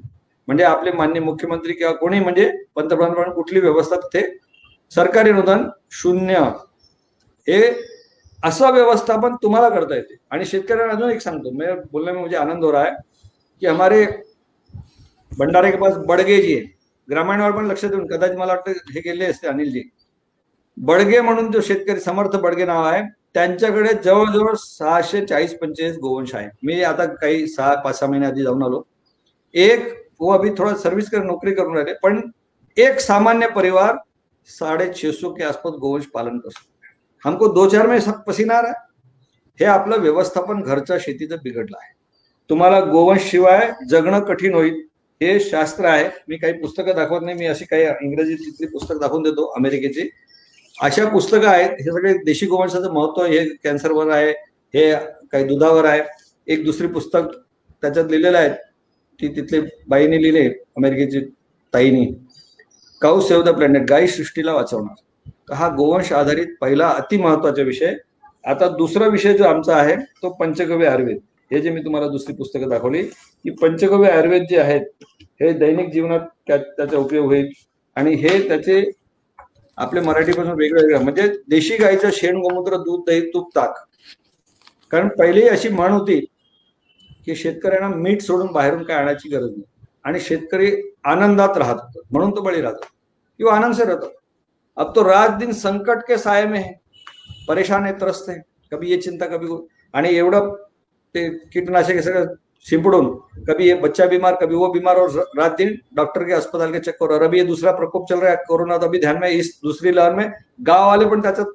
म्हणजे 0.48 0.64
आपले 0.64 0.92
मान्य 0.92 1.20
मुख्यमंत्री 1.20 1.74
किंवा 1.74 1.94
कोणी 1.94 2.20
म्हणजे 2.20 2.52
पंतप्रधान 2.76 3.32
कुठली 3.32 3.60
व्यवस्था 3.60 3.96
तिथे 3.96 4.22
सरकारी 4.92 5.30
अनुदान 5.30 5.68
शून्य 5.92 6.40
हे 7.48 7.62
असं 8.44 8.72
व्यवस्थापन 8.72 9.36
तुम्हाला 9.36 9.70
करता 9.70 9.96
येते. 9.96 10.16
आणि 10.32 10.46
शेतकऱ्यांना 10.46 10.94
अजून 10.94 11.10
एक 11.10 11.22
सांगतो. 11.22 11.52
मैं 11.52 11.74
म्हणजे 11.94 12.12
मुझे 12.12 12.36
आनंद 12.38 12.64
हो 12.64 12.72
रहा 12.72 12.84
है 12.84 12.92
की 13.62 13.68
हमारे 13.68 14.06
भंडारे 15.38 15.72
के 15.72 15.78
पास 15.78 15.98
बडगे 15.98 16.42
जी 16.42 16.58
आहे 16.58 16.79
ग्रामीणवर 17.10 17.52
पण 17.52 17.66
लक्ष 17.66 17.86
देऊन 17.86 18.08
कदाचित 18.08 18.38
मला 18.38 18.54
वाटतं 18.54 18.92
हे 18.94 19.00
गेले 19.00 19.26
असते 19.26 19.48
अनिलजी. 19.48 19.82
बडगे 20.78 21.22
म्हणून 21.22 21.52
जो 21.52 21.62
शेतकरी 21.62 22.00
समर्थ 22.00 22.36
बडगे 22.36 22.66
नाव 22.66 22.84
आहे 22.84 23.02
त्यांच्याकडे 23.34 23.94
जवळजवळ 24.04 24.54
सहाशे 24.58 25.26
चाळीस 25.26 25.58
पंचेचाळीस 25.60 25.98
गोवंश 25.98 26.34
आहे. 26.36 26.48
मी 26.64 26.82
आता 26.84 27.06
काही 27.06 27.48
सहा 27.48 27.74
पाच 27.76 28.00
सहा 28.00 28.10
महिने 28.10 28.26
आधी 28.26 28.44
जाऊन 28.44 28.64
आलो. 28.64 28.82
एक 29.54 29.88
वो 30.20 30.32
अभी 30.34 30.50
थोड़ा 30.50 30.74
सर्विस 30.76 31.10
कर 31.10 31.24
नोकरी 31.24 31.54
करून 31.54 31.74
राहिले 31.74 31.94
पण 32.04 32.22
एक 32.78 33.00
सामान्य 33.00 33.48
परिवार 33.48 33.96
साडे 34.50 34.92
छे 34.94 35.12
सौ 35.12 35.30
के 35.34 35.44
आसपास 35.44 35.74
गोवंश 35.74 36.06
पालन 36.06 36.38
करतो. 36.38 36.62
हमको 37.26 37.48
दो 37.48 37.68
चार 37.70 37.88
में 37.88 38.00
सब 38.00 38.22
पसीना 38.28 38.54
आहे 38.54 38.74
हे 39.60 39.66
आपलं 39.66 40.00
व्यवस्थापन 40.00 40.62
घरच्या 40.62 40.98
शेतीचं 41.00 41.36
बिघडलं 41.44 41.78
आहे. 41.82 41.94
तुम्हाला 42.50 42.80
गोवंश 42.82 43.22
शिवाय 43.22 43.72
जगणं 43.90 44.20
कठीण 44.20 44.54
होईल. 44.54 44.82
हे 45.22 45.40
शास्त्र 45.40 45.86
आहे. 45.86 46.10
मी 46.28 46.38
काही 46.38 46.54
पुस्तकं 46.54 46.96
दाखवत 46.96 47.20
नाही. 47.22 47.38
मी 47.38 47.46
अशी 47.46 47.66
काही 47.66 47.84
इंग्रजीतली 48.02 48.68
पुस्तक 48.68 48.96
दाखवून 48.96 49.24
देतो 49.24 49.46
अमेरिकेची. 49.46 50.10
अशा 50.82 51.06
पुस्तकं 51.10 51.48
आहेत. 51.48 51.70
हे 51.70 51.92
सगळे 51.92 52.14
देशी 52.14 52.46
गोवंशाचं 52.46 52.94
महत्त्व 52.94 53.24
हे 53.24 53.46
कॅन्सरवर 53.64 54.10
आहे. 54.10 54.32
हे 54.74 54.94
काही 55.32 55.44
दुधावर 55.44 55.86
आहे. 55.86 56.02
एक 56.48 56.64
दुसरी 56.66 56.88
पुस्तक 56.88 57.20
त्याच्यात 57.82 58.06
लिहिलेलं 58.10 58.38
आहे. 58.38 58.50
ती 59.22 59.28
तिथले 59.28 59.62
बाईने 59.88 60.22
लिहिले 60.22 60.50
अमेरिकेची 60.50 61.20
ताईनी. 61.74 62.06
Cow 63.02 63.22
save 63.22 63.44
the 63.44 63.50
planet. 63.50 63.82
गाई 63.90 64.08
सृष्टीला 64.08 64.54
वाचवणार. 64.54 65.54
हा 65.54 65.68
गोवंश 65.68 66.12
आधारित 66.14 66.48
पहिला 66.62 66.90
अति 66.90 67.18
महत्त्वाचा 67.18 67.62
विषय. 67.62 67.96
आता 68.46 68.68
दुसरा 68.70 69.08
विषय 69.08 69.38
जो 69.38 69.44
आमचा 69.44 69.76
आहे 69.76 69.96
तो 69.96 70.30
पंचगव्य 70.30 70.88
आयुर्वेद. 70.88 71.18
हे 71.52 71.60
जे 71.62 71.70
मी 71.70 71.82
तुम्हाला 71.82 72.08
दुसरी 72.08 72.34
पुस्तकं 72.34 72.70
दाखवली 72.70 73.04
की 73.44 73.50
पंचगव्य 73.50 74.10
आयुर्वेद 74.10 74.44
जे 74.50 74.60
आहेत 74.60 74.82
हे 75.40 75.52
दैनिक 75.54 75.90
जीवनात 75.90 76.20
त्याचा 76.48 76.98
उपयोग 76.98 77.26
होईल. 77.26 77.50
आणि 77.96 78.14
हे 78.16 78.48
त्याचे 78.48 78.84
आपल्या 79.78 80.04
मराठीपासून 80.04 80.54
वेगळं 80.54 80.82
वेगळं. 80.82 81.04
म्हणजे 81.04 81.28
देशी 81.50 81.78
गाईचं 81.78 82.10
शेण 82.14 82.38
गोमूत्र 82.38 82.78
दूध 82.78 83.04
दही 83.08 83.30
तूप 83.30 83.50
ताक. 83.56 83.76
कारण 84.92 85.08
पहिली 85.10 85.48
अशी 85.48 85.70
म्हण 85.70 85.92
होती 85.92 86.20
की 87.26 87.36
शेतकऱ्यांना 87.36 87.88
मीठ 87.88 88.22
सोडून 88.22 88.52
बाहेरून 88.52 88.84
काय 88.84 88.98
आणायची 88.98 89.30
गरज 89.30 89.50
नाही. 89.50 89.64
आणि 90.04 90.20
शेतकरी 90.20 90.72
आनंदात 91.04 91.58
राहत 91.58 91.76
होतो. 91.76 92.02
म्हणून 92.12 92.32
तो 92.32 92.42
बळी 92.42 92.62
राहतो 92.62 92.86
किंवा 93.40 93.56
आनंद 93.56 93.74
से 93.74 93.84
रहता 93.86 94.08
अब 94.78 94.96
तो 94.96 95.04
रात 95.04 95.38
दिन 95.40 95.52
संकट 95.52 96.04
के 96.08 96.18
साय 96.18 96.46
में 96.46 96.60
है. 96.60 96.72
परेशान 97.48 97.86
है 97.86 97.94
त्रस्त 97.94 98.30
है. 98.30 98.36
कभी 98.72 98.90
ये 98.92 98.98
चिंता 99.02 99.26
कभी 99.28 99.48
आणि 99.94 100.16
एवढं 100.16 100.54
ते 101.16 101.28
कीटनाशक 101.54 101.92
हे 101.92 102.02
सगळं 102.02 102.26
शिंपडून 102.66 103.10
कभी 103.48 103.68
ये 103.68 103.74
बच्चा 103.76 104.06
बीमार, 104.06 104.36
कभी 104.36 104.56
वो 104.56 104.68
बीमार 104.72 104.98
और 104.98 105.12
रात 105.38 105.56
दिन 105.58 105.74
डॉक्टर 105.96 106.24
के 106.24 106.34
अस्पताल 106.34 106.72
के 106.72 106.80
चक्कर। 106.82 107.14
और 107.14 107.22
अभी 107.24 107.38
ये 107.38 107.44
दूसरा 107.46 107.72
प्रकोप 107.72 108.06
चल 108.10 108.20
रहा 108.20 108.32
है, 108.32 108.38
कोरोना 108.48 108.78
तो 108.78 108.86
अभी 108.88 109.00
ध्यान 109.00 109.20
में 109.20 109.30
इस 109.30 109.60
दूसरी 109.64 109.92
लहर 109.92 110.14
में 110.16 110.32
गाव 110.68 110.86
वाले 110.88 111.06
पण 111.06 111.22
त्याच्यात 111.22 111.48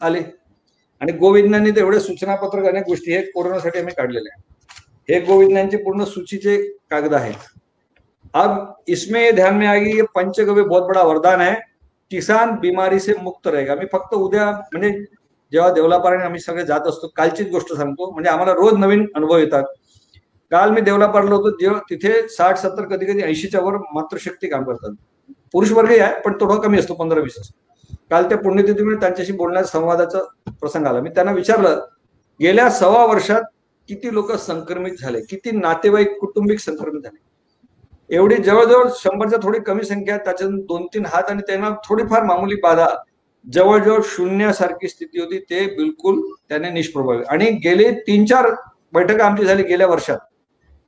आले. 0.00 0.20
आणि 1.00 1.12
गोविंदांनी 1.12 1.70
तर 1.70 1.78
एवढे 1.78 2.00
सूचनापत्रक 2.00 2.64
अनेक 2.66 2.84
गोष्टी 2.84 3.12
हे 3.12 3.20
कोरोनासाठी 3.24 3.78
आम्ही 3.78 3.94
काढलेले 3.94 4.28
आहे 4.28 4.46
हे 5.08 5.20
गोविंदांचे 5.26 5.76
पूर्ण 5.76 6.04
सूचीचे 6.04 6.56
कागद 6.90 7.14
आहेत. 7.14 7.34
अब 8.34 8.74
इसमें 8.88 9.20
ये 9.20 9.30
ध्यान 9.32 9.54
में 9.54 9.66
आएगी, 9.66 9.96
ये 9.96 10.02
पंचगव्य 10.14 10.62
बहुत 10.62 10.82
बड़ा 10.82 11.02
वरदान 11.02 11.40
है. 11.40 11.54
किसान 12.10 12.54
बीमारी 12.60 12.98
से 13.00 13.14
मुक्त 13.22 13.46
रहेगा. 13.46 13.74
मी 13.74 13.86
फक्त 13.92 14.14
उद्या, 14.14 14.50
म्हणजे 14.72 14.90
जेव्हा 15.52 15.70
देवलापाराने 15.72 16.24
आम्ही 16.24 16.40
सगळे 16.40 16.64
जात 16.64 16.86
असतो, 16.86 17.08
कालचीच 17.16 17.50
गोष्ट 17.50 17.72
सांगतो. 17.72 18.10
रोज 18.54 18.78
नवीन 18.78 19.06
अनुभव 19.16 19.38
येतात. 19.38 19.64
काल 20.50 20.70
मी 20.70 20.80
देवलापारला 20.80 21.34
होतो 21.34 21.50
जेव्हा 21.50 21.80
तिथे 21.90 22.28
साठ 22.28 22.58
सत्तर 22.58 22.84
कधी 22.84 23.06
कधी 23.06 23.22
ऐंशीच्या 23.22 23.60
वर 23.60 23.76
मातृशक्ती 23.94 24.48
काम 24.48 24.64
करतात. 24.64 24.94
पुरुष 25.52 25.72
वर्गही 25.72 25.98
आहे 25.98 26.20
पण 26.20 26.32
थोडा 26.40 26.54
कमी 26.60 26.78
असतो 26.78 26.94
पंधरा 26.94 27.20
वीस 27.20 27.38
असतो. 27.40 27.94
काल 28.10 28.28
त्या 28.28 28.38
पुण्यतिथीमध्ये 28.38 29.00
त्यांच्याशी 29.00 29.32
बोलण्याचा 29.32 29.68
संवादाचा 29.68 30.18
प्रसंग 30.60 30.86
आला. 30.86 31.00
मी 31.00 31.10
त्यांना 31.10 31.32
विचारलं 31.32 31.84
गेल्या 32.40 32.68
सव्वा 32.70 33.04
वर्षात 33.06 33.42
किती 33.88 34.12
लोक 34.14 34.32
संक्रमित 34.32 34.92
झाले? 35.00 35.20
किती 35.20 35.50
नातेवाईक 35.50 36.18
कुटुंबिक 36.18 36.58
संक्रमित 36.60 37.02
झाले? 37.02 37.26
एवढी 38.16 38.36
जवळजवळ 38.36 38.88
शंभरच्या 38.96 39.38
थोडी 39.42 39.58
कमी 39.58 39.84
संख्या 39.84 40.16
त्याच्यातून 40.16 40.60
दोन 40.60 40.86
तीन 40.86 41.06
हात 41.06 41.30
आणि 41.30 41.42
त्यांना 41.46 41.70
थोडीफार 41.88 42.22
मामूली 42.22 42.56
बाधा 42.62 42.86
जवळजवळ 43.44 44.00
शून्यासारखी 44.04 44.88
स्थिती 44.88 45.20
होती. 45.20 45.38
ते 45.38 45.66
बिलकुल 45.76 46.20
त्याने 46.48 46.70
निष्प्रभावी. 46.70 47.22
आणि 47.28 47.50
गेले 47.64 47.90
तीन 48.06 48.24
चार 48.24 48.50
बैठका 48.92 49.26
आमची 49.26 49.44
झाली 49.44 49.62
गेल्या 49.62 49.86
वर्षात. 49.86 50.18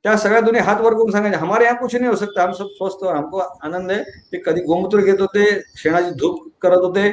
त्या 0.04 0.16
सगळ्या 0.16 0.40
दोन्ही 0.40 0.60
हात 0.62 0.80
वर 0.80 0.92
करून 0.94 1.10
सांगायचे 1.10 1.36
हमारे 1.38 1.64
यहाँ 1.64 1.76
कुछ 1.78 1.94
नहीं 1.94 2.08
हो 2.08 2.16
सकता 2.16 2.42
हम 2.42 2.52
सब 2.52 2.66
स्वस्थ 2.76 3.04
और 3.04 3.14
हमको 3.14 3.38
आनंद 3.38 3.90
आहे 3.90 4.02
ते 4.32 4.38
कधी 4.46 4.60
गोमूत्र 4.64 5.00
घेत 5.00 5.20
होते 5.20 5.44
शेणाची 5.76 6.10
धूप 6.20 6.48
करत 6.62 6.82
होते. 6.82 7.10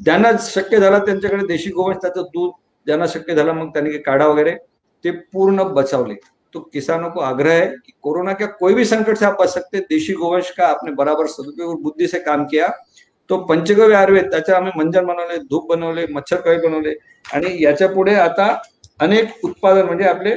ज्यांना 0.00 0.30
शक्य 0.42 0.78
झालं 0.78 1.04
त्यांच्याकडे 1.06 1.46
देशी 1.46 1.70
गोवंश 1.70 1.96
त्याचं 2.02 2.22
दूध 2.34 2.50
ज्यांना 2.86 3.06
शक्य 3.06 3.34
झालं 3.34 3.52
मग 3.52 3.72
त्यांनी 3.72 3.98
काढा 3.98 4.26
वगैरे 4.26 4.54
ते 5.04 5.10
पूर्ण 5.32 5.62
बचावले. 5.74 6.14
तो 6.54 6.60
किसानों 6.72 7.10
को 7.10 7.20
आग्रह 7.20 7.52
है 7.52 7.66
कि 7.76 7.92
कोरोना 8.02 8.32
का 8.32 8.46
कोई 8.60 8.74
भी 8.74 8.84
संकट 8.84 9.16
से 9.16 9.24
आप 9.24 9.40
बच 9.40 9.48
सकते 9.48 9.80
देशी 9.80 10.12
गोवंश 10.14 10.50
का 10.50 10.66
आपने 10.66 10.92
बराबर 10.94 11.26
सदुपयोग 11.28 11.70
और 11.70 11.76
बुद्धि 11.82 12.06
से 12.08 12.18
काम 12.20 12.44
किया 12.46 12.68
तो 13.30 13.36
पंचगव्य 13.46 13.94
आयुर्वेद 13.94 14.30
त्याच्या 14.30 14.56
आम्ही 14.56 14.72
मंजन 14.76 15.06
बनवले 15.06 15.36
धूप 15.40 15.68
बनवले 15.68 16.06
मच्छर 16.12 16.40
कळी 16.40 16.56
बनवले. 16.58 16.94
आणि 17.34 17.56
याच्यापुढे 17.62 18.14
आता 18.16 18.46
अनेक 19.00 19.44
उत्पादन 19.44 19.86
म्हणजे 19.86 20.04
आपले 20.08 20.34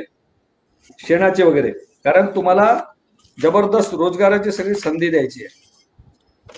शेणाचे 1.00 1.44
वगैरे. 1.44 1.72
कारण 2.06 2.26
तुम्हाला 2.36 2.68
जबरदस्त 3.38 3.94
रोजगाराची 3.94 4.52
सगळी 4.52 4.74
संधी 4.76 5.10
द्यायची 5.10 5.44
आहे. 5.44 5.62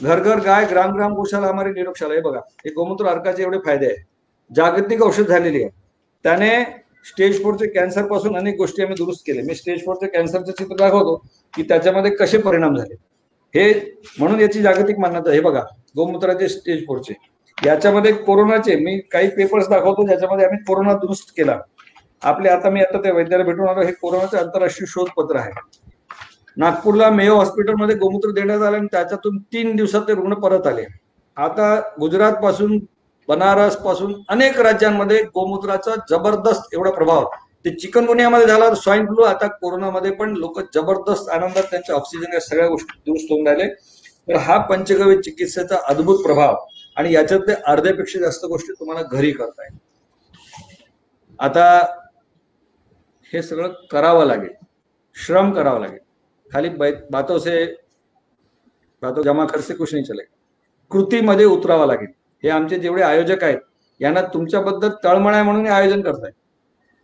घर 0.02 0.20
घर 0.20 0.40
गाय 0.46 0.66
ग्राम 0.70 0.96
ग्राम 0.96 1.14
गोशाला 1.16 1.48
हमारी 1.48 1.72
निरोगशाला 1.72 2.14
हे 2.14 2.22
बघा 2.22 2.40
हे 2.66 2.72
गोमूत्र 2.74 3.08
अर्काचे 3.08 3.44
एवढे 3.44 3.58
फायदे 3.66 3.86
आहे 3.86 4.04
जागतिक 4.52 5.02
औषध 5.04 5.28
झालेली 5.28 5.62
आहे. 5.64 5.70
त्याने 6.26 6.50
स्टेज 7.06 7.42
फोरचे 7.44 7.68
कॅन्सरपासून 7.68 8.36
अनेक 8.38 8.56
गोष्टी 8.58 8.82
आम्ही 8.82 8.96
दुरुस्त 8.98 9.22
केले 9.26 9.42
मी 9.42 9.56
स्टेज 9.56 9.86
फोरचे 9.86 10.08
कॅन्सरचे 10.08 10.52
चित्र 10.52 10.76
दाखवतो 10.76 11.16
की 11.54 11.64
त्याच्यामध्ये 11.64 12.12
कसे 12.16 12.38
परिणाम 12.38 12.76
झाले. 12.76 12.94
हे 13.54 13.74
म्हणून 14.20 14.40
याची 14.42 14.62
जागतिक 14.62 15.00
मान्यता 15.00 15.32
हे 15.32 15.40
बघा 15.42 15.62
गोमूत्राचे 15.96 16.48
स्टेज 16.50 16.86
फोरचे 16.88 17.14
याच्यामध्ये 17.58 18.12
कोरोनाचे 18.14 18.76
मी 18.76 18.98
काही 19.12 19.30
पेपर्स 19.36 19.68
दाखवतो 19.70 20.06
ज्याच्यामध्ये 20.08 20.46
आम्ही 20.46 20.64
कोरोना 20.64 20.94
दुरुस्त 20.94 21.32
केला. 21.38 21.58
आपले 22.26 22.50
आता 22.50 22.70
मी 22.70 22.82
आता 22.82 23.02
त्या 23.02 23.14
वैद्याला 23.14 23.44
भेटून 23.44 23.68
आलो 23.68 23.82
हे 23.82 23.92
कोरोनाचे 23.92 24.38
आंतरराष्ट्रीय 24.38 24.88
शोधपत्र 24.90 25.38
आहे. 25.40 25.52
नागपूरला 26.58 27.10
मेयो 27.10 27.36
हॉस्पिटलमध्ये 27.38 27.96
गोमूत्र 27.96 28.32
देण्यात 28.32 28.62
आलं 28.62 28.78
आणि 28.78 28.88
त्याच्यातून 28.92 29.38
तीन 29.54 29.76
दिवसात 29.76 30.02
ते 30.08 30.14
रुग्ण 30.16 30.34
परत 30.42 30.68
आले. 30.68 30.86
आता 31.38 31.76
गुजरात 32.00 32.34
पासून 32.44 32.78
बनारसपासून 33.28 34.14
अनेक 34.30 34.60
राज्यांमध्ये 34.60 35.22
गोमूत्राचा 35.36 35.96
जबरदस्त 36.10 36.74
एवढा 36.74 36.92
प्रभाव. 36.92 37.26
ते 37.66 37.70
चिकनगुनियामध्ये 37.72 38.48
झाला 38.48 38.74
स्वाईन 38.76 39.06
फ्लू 39.06 39.24
आता 39.24 39.48
कोरोनामध्ये 39.52 40.12
पण 40.12 40.34
लोक 40.38 40.60
जबरदस्त 40.74 41.30
आनंदात 41.30 41.64
त्यांच्या 41.72 41.96
ऑक्सिजन 41.96 42.34
या 42.34 42.40
सगळ्या 42.40 42.68
गोष्टी 42.68 43.00
दुरुस्त 43.06 43.32
होऊन 43.32 43.48
राहिले. 43.48 43.68
तर 44.28 44.36
हा 44.38 44.58
पंचगव्य 44.68 45.16
चिकित्सेचा 45.22 45.78
अद्भुत 45.88 46.24
प्रभाव 46.24 46.56
आणि 46.98 47.14
याच्यातले 47.14 47.54
अर्ध्यापेक्षा 47.68 48.20
जास्त 48.20 48.46
गोष्टी 48.46 48.74
तुम्हाला 48.74 49.02
घरी 49.12 49.32
करताय 49.32 49.68
आता 51.40 51.66
हे 53.36 53.42
सगळं 53.42 53.72
करावं 53.92 54.26
लागेल. 54.26 54.50
श्रम 55.18 55.52
करावं 55.54 55.80
लागेल. 55.80 56.00
खाली 56.52 56.70
बातोसे 56.70 57.66
बातों 59.04 59.22
से 59.22 59.24
जमा 59.24 59.46
खर्च 59.46 59.64
से 59.68 59.74
कुछ 59.74 59.94
नहीं 59.94 60.26
कृतीमध्ये 60.92 61.46
उतरावं 61.46 61.88
लागेल. 61.88 62.08
हे 62.44 62.50
आमचे 62.50 62.78
जेवढे 62.80 63.02
आयोजक 63.04 63.44
आहेत 63.44 63.60
यांना 64.00 64.22
तुमच्याबद्दल 64.34 64.90
तळमळ 65.04 65.34
आहे 65.34 65.44
म्हणून 65.44 65.68
आयोजन 65.68 66.02
करताय. 66.02 66.32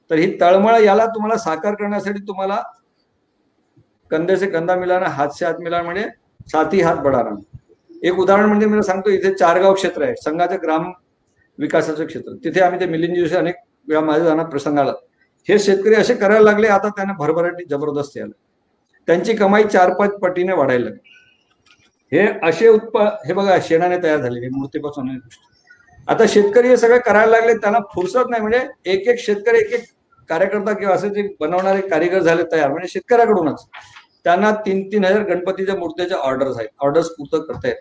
तर 0.09 0.15
ही 0.15 0.39
तळमळ 0.41 0.75
याला 0.84 1.05
तुम्हाला 1.05 1.38
साकार 1.38 1.75
करण्यासाठी 1.75 2.19
तुम्हाला 2.27 2.61
कंधे 4.11 4.38
से 4.38 4.47
कंधा 4.51 4.75
मिलाना 4.75 5.09
हात 5.09 5.29
से 5.38 5.45
हात 5.45 5.59
मिलाना 5.59 5.84
म्हणजे 5.84 6.07
साथी 6.51 6.82
हात 6.82 6.97
बढाना 7.03 7.36
एक 8.03 8.19
उदाहरण 8.19 8.45
म्हणजे 8.45 8.67
मी 8.67 8.82
सांगतो 8.84 9.09
इथे 9.09 9.34
चारगाव 9.34 9.73
क्षेत्र 9.73 10.03
आहे 10.03 10.15
संघाचं 10.15 10.61
ग्राम 10.63 10.91
विकासाचं 11.59 12.05
क्षेत्र. 12.05 12.34
तिथे 12.43 12.61
आम्ही 12.61 12.79
ते 12.79 12.86
मिलिंद 12.86 13.15
जोशी 13.17 13.36
अनेक 13.36 13.55
वेळा 13.88 14.01
माझ्या 14.01 14.25
जाणार 14.25 14.45
प्रसंग 14.49 14.77
आला 14.79 14.93
हे 15.48 15.58
शेतकरी 15.60 15.96
असे 15.96 16.14
करायला 16.16 16.44
लागले 16.44 16.68
आता 16.68 16.89
त्यांना 16.89 17.14
भरभराटी 17.20 17.64
जबरदस्त 17.70 18.18
यायला 18.18 18.32
त्यांची 19.08 19.34
कमाई 19.36 19.64
चार 19.64 19.94
पाच 19.94 20.18
पटीने 20.22 20.54
वाढायला 20.54 20.84
लागली. 20.86 21.00
हे 22.12 22.28
असे 22.48 22.68
उत्पा 22.68 23.04
हे 23.26 23.34
बघा 23.34 23.58
शेणाने 23.68 23.98
तयार 24.04 24.20
झालेले 24.20 24.50
मूर्तीपासून 24.50 25.10
आता 26.08 26.24
शेतकरी 26.30 26.68
हे 26.68 26.78
सगळं 26.78 27.00
करायला 27.06 27.32
लागले 27.32 27.54
त्यांना 27.54 27.80
फुरसत 27.94 28.30
नाही. 28.30 28.42
म्हणजे 28.42 28.92
एक 28.92 29.08
एक 29.08 29.20
शेतकरी 29.20 29.58
एक 29.58 29.74
एक 29.74 29.86
कार्यकर्ता 30.30 30.74
किंवा 30.74 30.94
असे 30.96 31.10
जे 31.10 31.28
बनवणारे 31.39 31.82
कारीगर 31.89 32.20
झाले 32.20 32.44
तयार 32.52 32.70
म्हणजे 32.70 32.88
शेतकऱ्याकडूनच. 32.88 33.66
त्यांना 34.26 34.52
तीन 34.66 34.82
तीन 34.92 35.06
हजार 35.06 35.24
गणपतीच्या 35.28 35.76
मूर्त्याच्या 35.76 36.18
ऑर्डर्स 36.18 36.58
आहेत 36.58 36.70
ऑर्डर्स 36.80 37.08
पूर्त 37.10 37.36
करतायत 37.48 37.76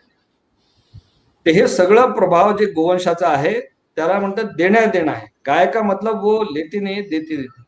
ते 1.47 1.51
हे 1.53 1.67
सगळं 1.69 2.13
प्रभाव 2.13 2.57
जे 2.57 2.67
गोवंशाचा 2.73 3.29
आहे 3.29 3.59
त्याला 4.01 4.19
म्हणतात 4.19 4.45
देण्यात 4.57 4.87
देणं 4.93 5.11
आहे. 5.13 5.27
गाय 5.47 5.67
का 5.67 5.81
मतलब 5.83 6.23
वो 6.23 6.43
लेती 6.45 6.79
नाही 6.81 7.01
देती 7.01 7.37
देती 7.37 7.63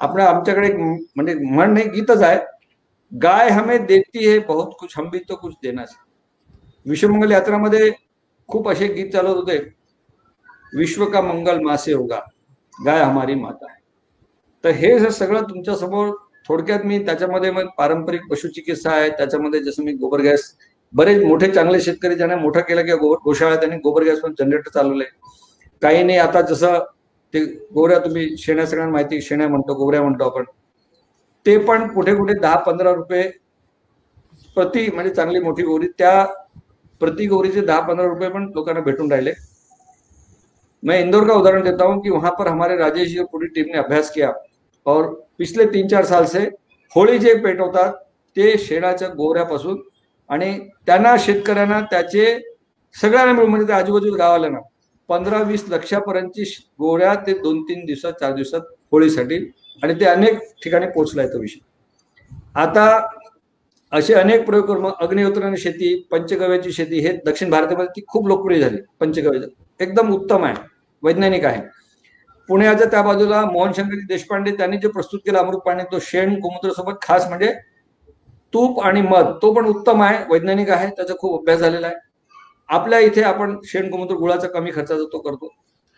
आपण 0.00 0.20
आमच्याकडे 0.20 0.66
एक 0.68 0.74
म्हणजे 0.76 1.34
म्हण 1.34 1.72
नाही 1.74 1.88
गीतच 1.90 2.22
आहे. 2.22 2.38
गाय 3.12 3.48
हमें 3.50 3.84
देती 3.86 4.26
है 4.26 4.38
बहुत 4.38 4.72
कुछ 4.78 4.98
हम 4.98 5.08
भी 5.10 5.18
तो 5.28 5.36
कुछ 5.36 5.54
देना 5.62 5.84
विश्वमंगल 6.86 7.32
यात्रामध्ये 7.32 7.90
खूप 8.48 8.68
असे 8.68 8.88
गीत 8.88 9.12
चालत 9.12 9.36
होते. 9.36 9.58
विश्व 10.72 11.04
का 11.10 11.20
मंगल 11.22 11.60
मासे 11.60 11.92
होगा 11.92 12.20
गाय 12.74 13.02
हमारी 13.02 13.34
माता 13.34 13.70
है. 13.70 13.78
तर 14.64 14.70
हे 14.70 14.98
जर 14.98 15.10
सगळं 15.10 15.42
तुमच्यासमोर 15.42 16.14
थोडक्यात 16.48 16.84
मी 16.84 16.98
त्याच्यामध्ये 17.06 17.50
मग 17.50 17.68
पारंपरिक 17.78 18.30
पशुचिकित्सा 18.30 18.90
आहे. 18.90 19.08
त्याच्यामध्ये 19.10 19.60
जसं 19.60 19.84
मी 19.84 19.92
गोबर 19.92 20.20
गॅस 20.20 20.52
बरेच 20.92 21.24
मोठे 21.24 21.52
चांगले 21.52 21.80
शेतकरी 21.80 22.14
ज्यांना 22.14 22.36
मोठं 22.36 22.60
केलं 22.60 22.82
किंवा 22.82 23.00
गोबर 23.00 23.16
गोशाळा 23.24 23.56
त्यांनी 23.56 23.76
गोबर 23.76 24.02
गॅस 24.02 24.20
पण 24.20 24.34
जनरेटर 24.38 24.70
चालवले 24.70 25.04
काही 25.82 26.02
नाही 26.02 26.18
आता 26.18 26.40
जसं 26.40 26.78
ते 27.34 27.44
गोऱ्या 27.74 27.98
तुम्ही 27.98 28.36
शेण्या 28.38 28.66
सगळ्यांना 28.66 28.92
माहिती 28.92 29.20
शेण्या 29.22 29.48
म्हणतो 29.48 29.74
गोऱ्या 29.74 30.02
म्हणतो 30.02 30.24
आपण. 30.24 30.44
ते 31.46 31.56
पण 31.58 31.86
कुठे 31.94 32.14
कुठे 32.16 32.34
दहा 32.34 32.56
पंधरा 32.56 32.92
रुपये 32.92 33.22
प्रति 34.56 34.88
म्हणजे 34.94 35.14
चांगली 35.14 35.40
मोठी 35.40 35.62
गोरी 35.62 35.88
त्या 35.98 36.24
प्रति 37.00 37.26
गोरीचे 37.26 37.60
दहा 37.60 37.80
पंधरा 37.80 38.06
रुपये 38.06 38.28
पण 38.28 38.50
लोकांना 38.54 38.80
भेटून 38.80 39.10
राहिले. 39.12 39.32
मैं 40.82 40.98
इंदौर 41.00 41.26
का 41.28 41.34
उदाहरण 41.34 41.62
देता 41.62 41.84
हूं 41.84 42.00
कि 42.00 42.10
वहां 42.10 42.30
पर 42.38 42.48
हमारे 42.48 42.76
राजेश 42.76 43.08
जी 43.08 43.18
और 43.18 43.24
पूरी 43.32 43.46
टीम 43.48 43.66
ने 43.66 43.78
अभ्यास 43.78 44.10
किया. 44.10 44.32
और 44.86 45.06
पिछले 45.38 45.64
तीन 45.66 45.88
चार 45.88 46.04
साल 46.04 46.24
से 46.26 46.42
होळी 46.96 47.18
जे 47.18 47.34
पेटवतात 47.44 47.92
ते 48.36 48.56
शेणाच्या 48.58 49.08
गोवऱ्यापासून 49.08 49.80
आणि 50.30 50.58
त्यांना 50.86 51.14
शेतकऱ्यांना 51.18 51.80
त्याचे 51.90 52.26
सगळ्यांना 52.94 53.32
मिळून 53.32 53.50
म्हणजे 53.50 53.66
त्या 53.66 53.76
आजूबाजूला 53.76 54.16
गावाला 54.18 54.48
ना 54.48 54.58
पंधरा 55.08 55.40
वीस 55.42 55.64
लक्षापर्यंतची 55.68 56.44
गोळ्या 56.80 57.14
ते 57.26 57.32
दोन 57.38 57.62
तीन 57.62 57.84
दिवसात 57.84 58.12
चार 58.20 58.32
दिवसात 58.34 58.60
होळीसाठी 58.92 59.38
आणि 59.82 59.94
ते 60.00 60.04
अनेक 60.04 60.38
ठिकाणी 60.64 60.86
पोहोचलाय 60.86 61.26
तो 61.28 61.38
विषय. 61.40 61.58
आता 62.54 63.06
असे 63.92 64.14
अनेक 64.14 64.44
प्रयोग 64.46 64.66
करून 64.66 64.82
मग 64.82 64.92
अग्निहोत्राने 65.00 65.56
शेती 65.56 65.94
पंचगव्याची 66.10 66.72
शेती 66.72 66.98
हे 67.00 67.12
दक्षिण 67.26 67.50
भारतामध्ये 67.50 67.88
ती 67.96 68.04
खूप 68.08 68.26
लोकप्रिय 68.28 68.60
झाली 68.60 68.78
पंचगव्याचं 69.00 69.46
एकदम 69.80 70.12
उत्तम 70.14 70.44
आहे 70.44 70.54
वैज्ञानिक 71.02 71.44
आहे. 71.44 71.60
पुण्याच्या 72.48 72.86
त्या 72.90 73.02
बाजूला 73.02 73.44
मोहन 73.44 73.72
शंकरजी 73.72 74.04
देशपांडे 74.08 74.50
त्यांनी 74.56 74.76
जे 74.78 74.88
प्रस्तुत 74.88 75.20
केलं 75.26 75.38
अमृत 75.38 75.58
पाणी 75.66 75.82
तो 75.92 75.98
शेण 76.02 76.34
गोमूत्रासोबत 76.40 76.98
खास 77.02 77.28
म्हणजे 77.28 77.52
तूप 78.54 78.80
आणि 78.80 79.02
मध 79.02 79.32
तो 79.42 79.52
पण 79.54 79.66
उत्तम 79.66 80.02
आहे 80.02 80.18
वैज्ञानिक 80.30 80.70
आहे 80.70 80.86
त्याचा 80.88 81.14
खूप 81.18 81.40
अभ्यास 81.40 81.58
झालेला 81.60 81.86
आहे. 81.86 81.96
आपल्या 82.68 82.98
इथे 82.98 83.22
आपण 83.22 83.56
शेणकोमूत्र 83.64 84.14
गुळाचा 84.16 84.48
कमी 84.48 84.70
खर्चाचा 84.74 85.04
तो 85.12 85.18
करतो 85.18 85.52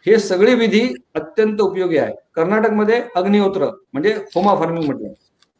हे 0.06 0.18
सगळी 0.18 0.54
विधी 0.54 0.82
अत्यंत 1.14 1.60
उपयोगी 1.60 1.96
आहे. 1.98 2.14
कर्नाटकमध्ये 2.34 3.02
अग्निहोत्र 3.16 3.66
म्हणजे 3.92 4.14
होमा 4.34 4.54
फार्मिंग 4.58 4.84
म्हटलं. 4.84 5.08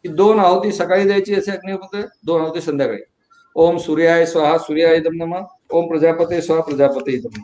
की 0.04 0.08
दोन 0.08 0.38
आहुती 0.38 0.72
सकाळी 0.72 1.04
द्यायची 1.04 1.34
असे 1.34 1.52
अग्निहोत्र 1.52 2.00
दोन 2.26 2.40
आहुती 2.42 2.60
संध्याकाळी. 2.60 3.00
ओम 3.56 3.76
सूर्याय 3.78 4.24
स्वाहा 4.26 4.58
सूर्याय 4.58 4.98
दम 5.00 5.16
नमः 5.22 5.40
ओम 5.70 5.88
प्रजापते 5.88 6.40
स्वाहा 6.42 6.62
प्रजापते 6.62 7.12
इदम 7.12 7.40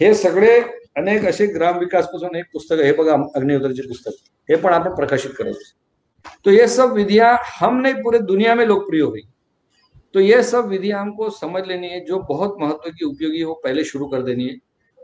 हे 0.00 0.14
सगळे 0.14 0.60
अनेक 0.96 1.24
असे 1.26 1.46
ग्राम 1.46 1.78
विकासपासून 1.78 2.36
एक 2.36 2.44
पुस्तक 2.52 2.80
हे 2.84 2.92
बघा 2.92 3.14
अग्निहोत्रचे 3.34 3.86
पुस्तक. 3.88 4.10
हे 4.48 4.56
पण 4.56 4.72
आपण 4.72 4.94
प्रकाशित 4.94 5.30
करत 5.38 5.54
तो 6.44 6.50
ये 6.50 6.66
सब 6.68 6.92
विधिया 6.92 7.36
हम 7.60 7.80
नहीं 7.80 8.02
पूरे 8.02 8.18
दुनिया 8.20 8.54
में 8.54 8.66
लोकप्रिय 8.66 9.02
हुई. 9.02 9.20
तो 10.14 10.20
यह 10.20 10.42
सब 10.42 10.66
विधियाँ 10.66 11.00
हमको 11.00 11.30
समझ 11.30 11.66
लेनी 11.66 11.88
है, 11.88 12.04
जो 12.04 12.18
बहुत 12.18 12.56
महत्व 12.60 12.90
की 12.90 13.04
उपयोगी 13.04 13.38
है, 13.38 13.44
पहले 13.44 13.84
शुरू 13.84 14.06
कर 14.06 14.22
देनी 14.22 14.44
है। 14.44 14.56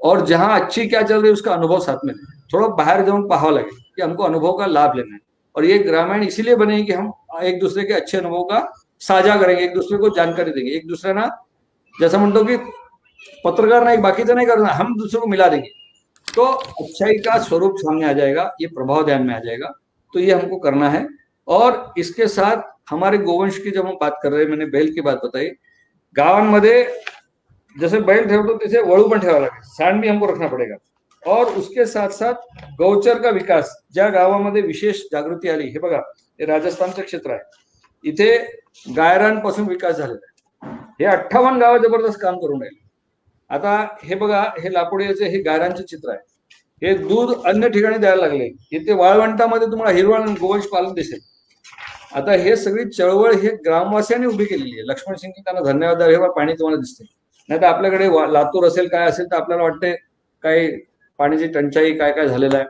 और 0.02 0.26
जहाँ 0.26 0.60
अच्छी 0.60 0.88
क्या 0.88 1.02
चल 1.02 1.16
रही 1.16 1.26
है, 1.26 1.32
उसका 1.32 1.54
अनुभव 1.54 1.80
साथ 1.80 1.96
में 2.04 2.14
थोड़ा 2.54 2.68
बाहर 2.68 3.04
जाऊन 3.04 3.28
पाहावं 3.28 3.52
लगे, 3.52 3.70
कि 3.96 4.02
हमको 4.02 4.22
अनुभव 4.22 4.52
का 4.52 4.66
लाभ 4.66 4.96
लेना 4.96 5.14
है। 5.14 5.20
और 5.56 5.64
ये 5.64 5.78
ग्रामीण 5.78 6.22
इसीलिए 6.22 6.56
बने 6.56 6.82
कि 6.82 6.92
हम 6.92 7.12
एक 7.42 7.60
दूसरे 7.60 7.84
के 7.84 7.92
अच्छे 7.92 8.18
अनुभव 8.18 8.42
का 8.42 8.72
साझा 9.00 9.36
करेंगे, 9.36 9.64
एक 9.64 9.74
दूसरे 9.74 9.98
को 9.98 10.08
जानकारी 10.08 10.50
देंगे। 10.50 10.72
एक 10.72 10.86
दूसरे 10.86 11.12
ना, 11.12 11.44
जैसा 12.00 12.18
म्हणतो 12.18 12.44
की 12.44 12.56
पत्रकार 13.44 13.84
नाही 13.84 13.96
बाकीचं 13.96 14.34
नाही 14.34 14.46
करना 14.46 14.68
हम 14.68 14.98
दूसरे 14.98 15.20
को 15.20 15.26
मिला 15.26 15.48
देंगे। 15.48 15.68
तो 16.34 16.44
अच्छाई 16.44 17.14
का 17.14 17.38
स्वरूप 17.38 17.74
सामने 17.76 18.06
आ 18.06 18.12
जाएगा, 18.12 18.56
ये 18.60 18.66
प्रभाव 18.66 19.04
ध्यान 19.04 19.22
में 19.22 19.34
आ 19.34 19.38
जाएगा। 19.38 19.72
तो 20.14 20.20
ये 20.20 20.32
हमको 20.32 20.58
करना 20.58 20.90
है। 20.90 21.08
और 21.48 21.94
इसके 21.98 22.28
साथ 22.28 22.75
हमारे 22.90 23.18
गोवंश 23.18 23.58
की 23.58 23.70
जब 23.70 23.86
हम 23.86 23.96
बात 24.00 24.18
कर 24.22 24.32
रहे 24.32 24.42
हैं 24.42 24.48
मैंने 24.50 24.66
बैल 24.66 24.92
की 24.94 25.00
बात 25.00 25.16
बताई 25.24 25.48
गावांमध्ये 26.16 26.84
जैसे 27.76 28.00
बैल 28.00 28.28
ठेवतो 28.28 28.56
तिथे 28.56 28.80
वळू 28.80 29.08
पण 29.08 29.20
ठेवावं 29.20 29.40
लागेल. 29.40 29.62
सांड 29.62 30.00
भी 30.00 30.08
हमको 30.08 30.26
रखना 30.26 30.46
पड़ेगा. 30.46 30.76
और 31.22 31.46
उसके 31.46 31.86
साथ 31.86 32.08
साथ 32.08 32.34
गौचर 32.78 33.22
का 33.22 33.30
विकास 33.30 33.70
ज्या 33.94 34.08
गावामध्ये 34.08 34.62
विशेष 34.62 35.02
जागृती 35.12 35.48
आली 35.48 35.68
हे 35.68 35.78
बघा 35.78 35.98
हे 36.40 36.46
राजस्थानचं 36.46 37.02
क्षेत्र 37.02 37.30
आहे. 37.30 37.40
इथे 38.04 38.36
गायरांपासून 38.96 39.68
विकास 39.68 39.96
झालेला 39.96 40.26
आहे. 40.26 40.76
हे 41.00 41.04
अठ्ठावन्न 41.04 41.60
गावं 41.60 41.78
जबरदस्त 41.78 42.18
काम 42.22 42.38
करून 42.38 42.62
राहिले. 42.62 42.84
आता 43.50 43.96
हे 44.04 44.14
बघा 44.14 44.42
हे 44.58 44.72
लाकोडीचे 44.72 45.28
हे 45.28 45.42
गायरांचे 45.42 45.82
चित्र 45.82 46.10
आहे. 46.10 46.20
हे 46.82 46.94
दूध 46.98 47.46
अन्य 47.46 47.68
ठिकाणी 47.68 47.98
द्यायला 47.98 48.26
लागले. 48.26 48.48
इथे 48.72 48.92
वाळवंटामध्ये 48.92 49.66
तुम्हाला 49.66 49.96
हिरवळ 49.96 50.28
गोवंश 50.40 50.66
पालन 50.66 50.92
दिसेल. 50.94 51.18
आता 52.16 52.32
हे 52.32 52.54
सगळी 52.56 52.84
चळवळ 52.90 53.34
हे 53.34 53.48
ग्रामवासियांनी 53.66 54.26
उभी 54.26 54.44
केलेली 54.44 54.70
आहे. 54.72 54.86
लक्ष्मण 54.86 55.16
सिंग 55.16 55.32
त्यांना 55.34 55.60
धन्यवाद 55.62 56.02
हे 56.02 56.28
पाणी 56.36 56.52
तुम्हाला 56.52 56.80
दिसते. 56.80 57.04
नाही 57.48 57.60
तर 57.60 57.66
आपल्याकडे 57.66 58.08
लातूर 58.32 58.66
असेल 58.66 58.88
काय 58.88 59.08
असेल 59.08 59.26
तर 59.32 59.36
आपल्याला 59.36 59.62
वाटते 59.62 59.94
काही 60.44 60.70
पाण्याची 61.18 61.46
टंचाई 61.46 61.92
काय 61.98 62.12
काय 62.12 62.28
झालेलं 62.28 62.56
आहे. 62.56 62.66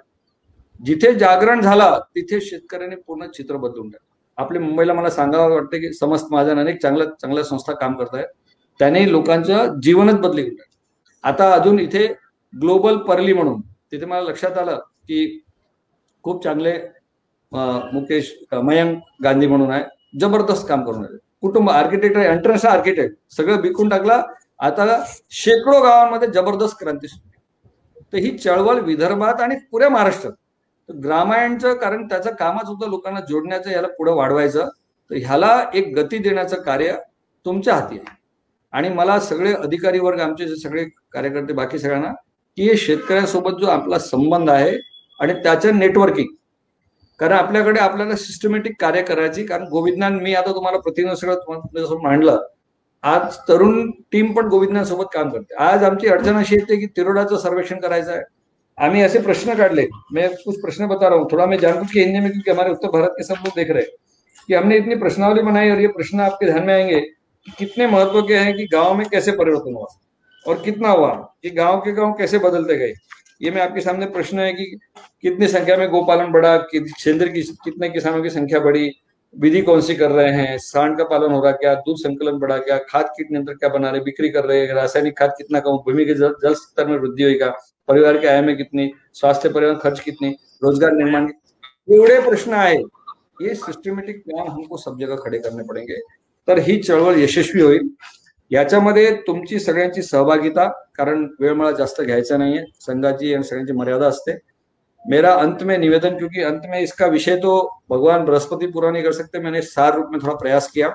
जिथे 0.81 1.13
जागरण 1.15 1.61
झाला 1.61 1.99
तिथे 2.15 2.41
शेतकऱ्यांनी 2.41 2.97
पूर्ण 2.97 3.27
चित्र 3.27 3.57
बदलून 3.57 3.89
टाकलं. 3.91 4.05
आपल्या 4.39 4.63
मुंबईला 4.63 4.95
मला 4.95 5.11
सांगावं 5.11 5.55
वाटतं 5.55 5.81
की 5.81 5.93
समस्त 5.93 6.27
महाजन 6.33 6.59
अनेक 6.59 6.81
चांगल्या 6.83 7.07
चांगल्या 7.21 7.45
संस्था 7.45 7.73
काम 7.75 7.95
करत 7.97 8.15
आहेत 8.15 8.27
त्याने 8.81 9.11
लोकांचं 9.11 9.79
जीवनच 9.83 10.19
बदली 10.21 10.49
आता 11.25 11.53
अजून 11.53 11.79
इथे 11.81 12.07
ग्लोबल 12.53 12.97
परली 12.99 13.33
म्हणून 13.33 13.61
तिथे 13.93 14.07
मला 14.07 14.21
लक्षात 14.21 14.59
आलं 14.59 14.79
की 15.09 15.41
खूप 16.25 16.43
चांगले 16.45 16.79
मुकेश 17.53 18.33
मयंक 18.53 19.03
गांधी 19.25 19.47
म्हणून 19.47 19.71
आहे. 19.71 19.85
जबरदस्त 20.21 20.67
काम 20.69 20.85
करून 20.85 21.05
आले. 21.05 21.17
कुटुंब 21.41 21.71
आर्किटेक्ट 21.71 22.17
आहे 22.17 22.33
इंटरनॅशनल 22.33 22.71
आर्किटेक्ट 22.71 23.17
सगळं 23.37 23.61
विकून 23.63 23.89
टाकला. 23.89 24.23
आता 24.59 25.03
शेकडो 25.31 25.81
गावांमध्ये 25.83 26.29
जबरदस्त 26.35 26.77
क्रांती 26.81 27.09
सुरू 27.09 28.03
तर 28.13 28.19
ही 28.19 28.37
चळवळ 28.39 28.81
विदर्भात 28.81 29.41
आणि 29.41 29.57
पुऱ्या 29.71 29.89
महाराष्ट्रात. 29.91 30.33
तर 30.89 30.95
ग्रामायणचं 31.05 31.75
कारण 31.75 32.07
त्याचं 32.09 32.35
कामच 32.35 32.67
होतं 32.67 32.91
लोकांना 32.91 33.21
जोडण्याचं 33.29 33.71
याला 33.71 33.89
पुढे 33.99 34.13
वाढवायचं. 34.13 34.69
तर 35.11 35.17
ह्याला 35.17 35.65
एक 35.75 35.93
गती 35.97 36.19
देण्याचं 36.19 36.63
कार्य 36.63 36.93
तुमच्या 37.47 37.75
हाती 37.75 37.99
आहे. 37.99 38.15
आणि 38.73 38.89
मला 38.89 39.19
सगळे 39.21 39.53
अधिकारी 39.55 39.99
वर्ग 39.99 40.21
आमचे 40.21 40.47
जे 40.49 40.57
सगळे 40.57 40.85
कार्यकर्ते 41.13 41.53
बाकी 41.53 41.79
सगळ्यांना 41.79 42.13
की 42.59 42.77
शेतकऱ्यांसोबत 42.77 43.61
जो 43.61 43.67
आपला 43.67 43.99
संबंध 43.99 44.51
आहे 44.51 44.77
आणि 45.21 45.33
त्याचं 45.43 45.79
नेटवर्किंग 45.79 46.35
कारण 47.21 47.33
आपल्याकडे 47.33 47.81
आपल्याला 47.81 48.17
सिस्टमॅटिक 48.17 48.75
कार्य 48.81 49.03
करायची, 49.03 49.45
कारण 49.47 49.65
गोविंदनान 49.69 50.19
मी 50.21 50.35
आता 50.35 50.55
तुम्हाला 50.55 50.79
प्रतिनिधी 50.79 51.17
सगळं 51.17 52.03
मांडलं. 52.03 52.43
आज 53.05 53.37
तरुण 53.49 53.91
टीम 54.13 54.33
पण 54.33 54.49
गोविंदनासोबत 54.49 55.05
काम 55.15 55.31
करते. 55.31 55.55
आज 55.55 55.85
आमची 55.85 56.09
अडचण 56.09 56.37
अशी 56.37 56.55
येते 56.55 56.77
की 56.77 56.87
तिरोडाचं 56.87 57.37
सर्वेक्षण 57.37 57.79
करायचं 57.81 58.13
आहे. 58.13 58.23
आम्ही 58.79 59.03
ऐसे 59.03 59.19
प्रश्न 59.19 59.55
काढले. 59.55 59.87
मैं 60.13 60.29
कुछ 60.45 60.61
प्रश्न 60.63 60.87
बता 60.87 61.09
रहा 61.09 61.19
हूँ. 61.19 61.29
थोड़ा 61.33 61.47
मैं 61.47 61.59
जानबूझ 61.59 61.91
के 61.93 62.01
हिंदी 62.01 62.19
में 62.21 62.31
क्योंकि 62.31 62.51
हमारे 62.51 62.71
उत्तर 62.71 62.91
भारत 62.91 63.15
के 63.19 63.25
सब 63.25 63.45
लोग 63.45 63.55
देख 63.57 63.71
रहे 63.71 63.83
कि 64.49 64.55
हमने 64.55 64.77
इतनी 64.77 64.95
प्रश्नावली 64.95 65.43
बनाई 65.43 65.71
और 65.71 65.81
ये 65.81 65.87
प्रश्न 65.89 66.21
आपके 66.21 66.47
ध्यान 66.47 66.65
में 66.65 66.75
आएँगे 66.75 67.01
कि 67.01 67.53
कितने 67.59 67.87
महत्व 67.87 68.21
के 68.23 68.37
हैं 68.37 68.57
कि 68.57 68.67
गाँव 68.73 68.95
में 68.95 69.07
कैसे 69.09 69.33
परिवर्तन 69.33 69.75
हुआ 69.75 69.87
और 70.47 70.63
कितना 70.63 70.89
हुआ, 70.89 71.11
कि 71.43 71.51
गाँव 71.51 71.79
के 71.79 71.93
गाँव 71.93 72.13
कैसे 72.13 72.39
बदलते 72.39 72.77
गए। 72.77 72.93
ये 73.43 73.51
मैं 73.51 73.63
आपके 73.63 73.81
सामने 73.81 74.07
प्रश्न 74.07 74.39
है 74.39 74.53
कि 74.53 74.79
कितनी 75.25 75.49
संख्या 75.49 75.77
में 75.77 75.89
गोपालन 75.91 76.33
बढ़ा 76.33 76.57
क्षेत्र 76.67 77.29
की 77.29 77.43
कितने 77.65 77.89
किसानों 77.89 78.23
की 78.23 78.31
संख्या 78.31 78.61
बढ़ी 78.61 78.91
विधि 79.35 79.61
कौन 79.63 79.81
सी 79.81 79.95
कर 79.95 80.11
रहे 80.11 80.33
हैं 80.33 80.59
सांड 80.59 80.97
का 80.99 81.05
पालन 81.05 81.33
हो 81.33 81.43
रहा 81.43 81.53
क्या 81.55 81.75
दूध 81.77 81.97
संकलन 81.99 82.39
बढ़ा 82.39 82.59
क्या 82.59 82.77
खाद 82.91 83.09
कीट 83.17 83.31
नियंत्रण 83.31 83.57
क्या 83.57 83.69
बना 83.69 83.91
रहे 83.91 84.01
बिक्री 84.01 84.29
कर 84.29 84.45
रहे 84.45 84.61
हैं 84.61 84.75
रासायनिक 84.75 85.19
खाद 85.19 85.35
कितना 85.39 85.61
कम 85.61 85.77
भूमि 85.79 86.05
के 86.05 86.15
जल, 86.15 86.35
जल 86.43 86.55
स्तर 86.55 86.87
में 86.87 86.99
वृद्धि 86.99 87.35
का 87.39 87.51
परिवार 87.89 88.19
की 88.19 88.27
आय 88.27 88.41
में 88.43 88.57
कितनी 88.57 88.91
स्वास्थ्य 89.15 89.49
परिवार 89.49 89.75
खर्च 89.83 90.01
कितनी 90.01 90.31
रोज़गार 90.65 90.93
निर्माण 90.93 91.29
एवढे 91.89 92.21
प्रश्न 92.21 92.53
आहे 92.55 92.77
ये 93.43 93.55
सिस्टमॅटिक 93.57 94.23
प्लॅन 94.25 94.47
हमको 94.49 94.77
सब 94.77 94.99
जगह 95.01 95.17
खडे 95.25 95.39
करणे 95.39 95.63
पडेंगे। 95.69 96.01
तर 96.49 96.59
ही 96.59 96.77
चळवळ 96.83 97.19
यशस्वी 97.19 97.63
होईल। 97.63 97.89
याच्यामध्ये 98.51 99.11
तुमची 99.27 99.59
सगळ्यांची 99.61 100.03
सहभागिता 100.03 100.67
कारण 100.97 101.27
वेळ 101.41 101.53
मला 101.55 101.71
जास्त 101.79 102.01
घ्यायचा 102.03 102.37
नाहीये 102.37 102.65
संघाची 102.81 103.35
आणि 103.35 103.45
सगळ्यांची 103.45 103.73
मर्यादा 103.73 104.07
असते. 104.07 104.39
मेरा 105.07 105.33
अंत 105.35 105.63
में 105.63 105.77
निवेदन, 105.79 106.17
क्योंकि 106.19 106.43
अंत 106.43 106.63
में 106.67 106.79
इसका 106.81 107.07
विषय 107.07 107.37
तो 107.37 107.81
भगवान 107.91 108.25
बृहस्पति 108.25 108.67
पूरा 108.67 108.91
नहीं 108.91 109.03
कर 109.03 109.13
सकते, 109.13 109.39
मैंने 109.39 109.61
सार 109.63 109.95
रूप 109.97 110.09
में 110.13 110.21
थोड़ा 110.23 110.35
प्रयास 110.35 110.71
किया। 110.71 110.89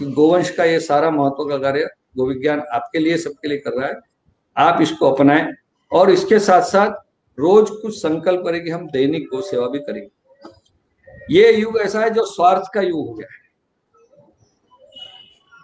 कि 0.00 0.06
गोवंश 0.06 0.50
का 0.50 0.64
ये 0.64 0.78
सारा 0.80 1.10
महत्व 1.10 1.44
का 1.44 1.58
कार्य 1.58 1.88
गोविज्ञान 2.16 2.62
आपके 2.72 2.98
लिए, 2.98 3.16
सबके 3.16 3.48
लिए 3.48 3.58
कर 3.58 3.70
रहा 3.70 3.88
है। 3.88 3.94
आप 4.56 4.80
इसको 4.82 5.10
अपनाएँ 5.10 5.52
और 5.92 6.10
इसके 6.10 6.38
साथ 6.38 6.62
साथ 6.62 6.90
रोज 7.38 7.70
कुछ 7.72 7.94
संकल्प 7.96 8.44
करें 8.44 8.62
कि 8.64 8.70
हम 8.70 8.86
दैनिक 8.86 9.28
गो 9.28 9.40
सेवा 9.40 9.66
भी 9.68 9.78
करेंगे 9.78 10.08
ये 11.30 11.52
युग 11.52 11.78
ऐसा 11.78 12.00
है 12.00 12.10
जो 12.10 12.24
स्वार्थ 12.26 12.70
का 12.74 12.80
युग 12.80 13.06
हो 13.08 13.12
गया 13.14 13.28
है। 13.32 13.38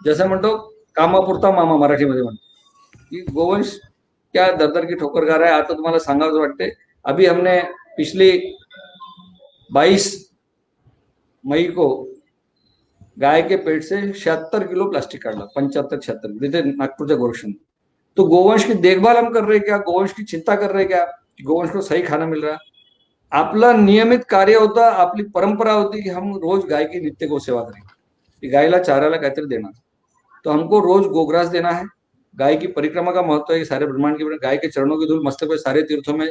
जैसा 0.01 0.25
म्हणतो 0.25 0.57
कामापुरता 0.95 1.51
मामा 1.51 1.77
मराठीमध्ये 1.77 2.23
म्हणतो, 2.23 2.43
की 3.09 3.21
गोवंश 3.31 3.79
क्या 4.33 4.51
दर 4.51 4.71
दर 4.71 4.85
की 4.85 4.95
ठोकर 4.95 5.25
खा 5.29 5.35
रहा 5.35 5.49
है 5.49 5.55
आता 5.55 5.73
तुम्हाला 5.73 5.99
सांगावं 5.99 6.39
वाटते। 6.39 6.69
अभी 7.07 7.25
हमने 7.25 7.61
पिछली 7.97 8.29
22 9.69 10.07
मई 11.43 11.63
को 11.63 11.87
गाय 13.19 13.41
के 13.41 13.55
पेट 13.57 13.83
से 13.83 14.01
छिहत्तर 14.11 14.67
किलो 14.67 14.89
प्लास्टिक 14.89 15.23
काढला 15.23 15.45
पंच्याहत्तर 15.55 15.99
छिहत्तर 15.99 16.31
तिथे 16.41 16.61
नागपूरच्या 16.63 17.17
गोरक्षण 17.17 17.51
तो 18.17 18.23
गोवंश 18.27 18.63
की 18.65 18.73
देखभाल 18.73 19.17
हम 19.17 19.29
कर 19.33 19.43
रहे 19.43 19.59
क्या? 19.59 19.77
गोवंश 19.77 20.13
की 20.13 20.23
चिंता 20.23 20.55
कर 20.55 20.71
रहे 20.71 20.85
क्या? 20.85 21.05
गोवंश 21.43 21.71
को 21.71 21.81
सही 21.81 22.01
खाना 22.03 22.25
मिल 22.25 22.41
रहा 22.41 22.57
आपला 23.31 23.71
नियमित 23.73 24.23
कार्य 24.23 24.53
होता, 24.53 24.87
आपली 24.87 25.23
परंपरा 25.25 25.73
होती 25.73 26.01
कि 26.03 26.09
हम 26.09 26.33
रोज 26.35 26.65
गाय 26.65 26.85
की 26.85 27.01
नित्य 27.01 27.27
गो 27.27 27.39
सेवा 27.39 27.61
करेंगे 27.61 27.95
कि 28.43 28.49
गायला 28.49 28.79
चाराला 28.79 29.17
काहीतरी 29.17 29.45
देना 29.45 29.71
तो 30.45 30.51
हमको 30.51 30.79
रोज 30.79 31.07
गोग्रास 31.07 31.47
देना 31.47 31.71
है। 31.71 31.85
गाय 32.35 32.55
की 32.55 32.67
परिक्रमा 32.67 33.11
का 33.11 33.21
महत्व 33.21 33.53
है 33.53 33.63
सारे 33.65 33.85
ब्रह्मांड 33.85 34.17
के 34.17 34.37
गाय 34.37 34.57
के 34.57 34.67
चरणों 34.67 34.97
की 34.97 35.07
धूल 35.07 35.23
मस्तक 35.25 35.47
पे 35.47 35.57
सारे 35.57 35.81
तीर्थों 35.81 36.13
में 36.13 36.29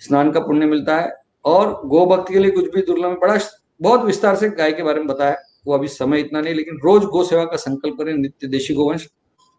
स्नान 0.00 0.30
का 0.32 0.40
पुण्य 0.40 0.66
मिलता 0.66 0.96
है 0.96 1.12
और 1.44 1.80
गो 1.84 2.04
भक्ति 2.06 2.32
के 2.34 2.38
लिए 2.38 2.50
कुछ 2.50 2.74
भी 2.74 2.82
दुर्लभ 2.82 3.18
बड़ा 3.22 3.38
बहुत 3.80 4.04
विस्तार 4.04 4.36
से 4.36 4.48
गाय 4.48 4.72
के 4.72 4.82
बारे 4.82 4.98
में 4.98 5.06
बताया, 5.06 5.36
वो 5.66 5.74
अभी 5.74 5.88
समय 5.88 6.20
इतना 6.20 6.40
नहीं, 6.40 6.54
लेकिन 6.54 6.78
रोज 6.84 7.04
गो 7.04 7.24
सेवा 7.24 7.44
का 7.44 7.56
संकल्प 7.56 7.96
करें, 7.98 8.12
नित्य 8.14 8.46
देशी 8.46 8.74
गोवंश, 8.74 9.08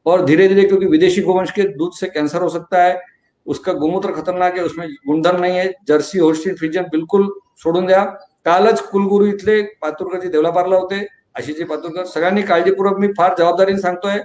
और 0.05 0.25
धीरे 0.25 0.47
धीरे 0.47 0.63
क्योंकि 0.63 0.85
विदेशी 0.85 1.21
गोवंश 1.21 1.51
के 1.51 1.63
दूध 1.63 1.93
से 1.93 2.07
कैंसर 2.07 2.41
हो 2.41 2.49
सकता 2.49 2.83
है, 2.83 2.99
उसका 3.45 3.73
गोमूत्र 3.73 4.11
खतरनाक 4.11 4.57
है, 4.57 4.63
उसमें 4.63 4.87
गुणधर्म 5.07 5.41
नहीं 5.41 5.57
है, 5.57 5.73
जर्सी 5.87 6.19
होस्टीन 6.19 6.55
फ्रिजन 6.55 6.83
बिलकुल 6.83 7.29
सोडून 7.55 7.85
द्या 7.85 8.03
कालच 8.45 8.81
कुलगुरू 8.81 9.25
इथले 9.25 9.61
पातुरकरजी 9.81 10.29
देवलापारला 10.29 10.77
होते, 10.77 11.05
आशिषजी 11.37 11.63
पातुरकर, 11.63 12.05
सगळ्यांनी 12.05 12.41
काळजीपूर्वक 12.41 12.99
मी 12.99 13.07
फार 13.07 13.35
जबाबदारीने 13.39 13.79
सांगतोय, 13.79 14.19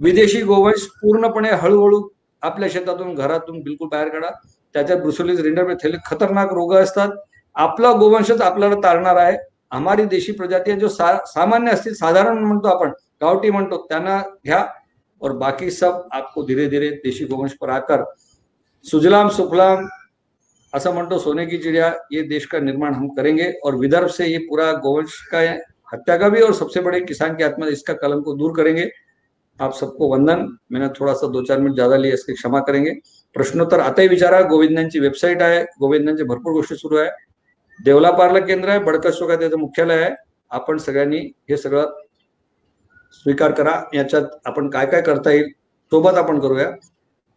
विदेशी 0.00 0.42
गोवंश 0.42 0.86
पूर्णपणे 1.02 1.50
हळूहळू 1.52 2.08
आपल्या 2.42 2.68
शेतातून 2.72 3.14
घरातून 3.14 3.60
बिलकुल 3.62 3.88
बाहेर 3.88 4.08
काढा. 4.08 4.30
त्याच्यात 4.74 4.98
ब्रुसोलिस 5.00 5.40
रेंडर 5.40 5.72
थेले 5.74 5.96
खतरनाक 6.06 6.52
रोग 6.52 6.74
असतात. 6.74 7.08
आपला 7.54 7.92
गोवंशच 7.92 8.40
आपल्याला 8.40 8.74
तारणार 8.74 9.16
आहे. 9.16 9.36
हमारी 9.72 10.04
देशी 10.04 10.32
प्रजाती 10.32 10.72
जो 10.72 10.88
सा, 10.88 11.16
सामान्य 11.26 11.72
असतील 11.72 11.94
साधारण 11.94 12.38
म्हणतो 12.38 12.68
आपण 12.68 12.90
गावठी 13.22 13.50
म्हणतो 13.50 13.86
त्यांना 13.88 14.18
घ्या. 14.44 14.64
और 15.22 15.32
बाकी 15.32 15.70
सब 15.70 16.00
आपको 16.12 16.42
धीरे 16.42 16.66
धीरे 16.68 16.88
देशी 17.04 17.24
गोवंश 17.24 17.52
पर 17.60 17.68
आकर 17.68 18.02
सुजलाम 18.84 19.28
सुफलाम 19.28 19.86
असं 20.72 20.92
म्हणतो 20.94 21.18
सोने 21.18 21.46
की 21.46 21.58
चिड़िया 21.58 21.92
ये 22.12 22.22
देश 22.22 22.46
का 22.46 22.58
निर्माण 22.58 22.94
हम 22.94 23.08
करेंगे. 23.08 23.50
और 23.64 23.74
विदर्भ 23.74 24.08
से 24.08 24.26
ये 24.26 24.38
पूरा 24.38 24.72
गोवंश 24.72 25.18
का 25.32 25.40
हत्या 25.92 26.16
का 26.16 26.28
भी 26.28 26.42
और 26.42 26.52
सबसे 26.52 26.80
बड़े 26.80 27.00
किसान 27.00 27.34
की 27.36 27.44
आत्मा 27.44 27.66
इसका 27.66 27.94
कलम 27.94 28.20
को 28.22 28.34
दूर 28.34 28.52
करेंगे. 28.56 28.88
आप 29.60 29.72
सबको 29.72 30.08
वंदन। 30.08 30.46
मैंने 30.72 30.88
थोड़ा 30.90 31.12
सा 31.14 31.26
दो 31.26 31.42
चार 31.42 31.58
मिनिट 31.58 31.74
ज्यादा 31.74 31.96
लिए 31.96 32.12
इसकी 32.12 32.32
क्षमा 32.34 32.60
करेंगे। 32.60 32.90
प्रश्नोत्तर 33.36 33.80
आताही 33.80 34.08
विचारा 34.08 34.40
गोविंदांची 34.48 35.00
वेबसाईट 35.00 35.42
आहे 35.42 35.62
गोविंदांची 35.80 36.22
भरपूर 36.24 36.52
गोष्टी 36.52 36.76
सुरू 36.76 36.96
आहे 36.96 37.10
देवला 37.80 38.10
पार्ला 38.10 38.40
केंद्र 38.40 38.68
आहे 38.68 38.78
बडकशोका 38.78 39.36
त्याचं 39.36 39.58
मुख्यालय 39.58 40.02
आहे 40.02 40.14
आपण 40.50 40.78
सगळ्यांनी 40.78 41.18
हे 41.48 41.56
सगळं 41.56 41.90
स्वीकार 43.14 43.50
करा। 43.50 43.80
याच्यात 43.94 44.22
आपण 44.46 44.68
काय 44.70 44.86
काय 44.86 45.02
करता 45.02 45.30
येईल 45.30 45.50
सोबत 45.92 46.18
आपण 46.18 46.38
करूया. 46.40 46.70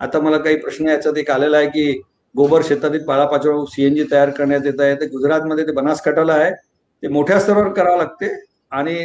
आता 0.01 0.19
मला 0.19 0.37
काही 0.37 0.55
प्रश्न 0.55 0.87
याच्यात 0.87 1.17
एक 1.17 1.31
आलेला 1.31 1.57
आहे 1.57 1.67
की 1.67 1.91
गोबर 2.35 2.61
शेतातील 2.61 3.03
पाळापाचोळ 3.05 3.63
सीएनजी 3.65 4.03
तयार 4.11 4.29
करण्यात 4.29 4.65
येत 4.65 4.81
आहे. 4.81 4.95
ते 4.95 5.05
गुजरातमध्ये 5.07 5.67
ते 5.67 5.71
बनासकाठाला 5.71 6.33
आहे. 6.33 6.51
ते 6.51 7.07
मोठ्या 7.07 7.39
स्तरावर 7.39 7.73
करावं 7.73 7.97
लागते. 7.97 8.27
आणि 8.71 9.03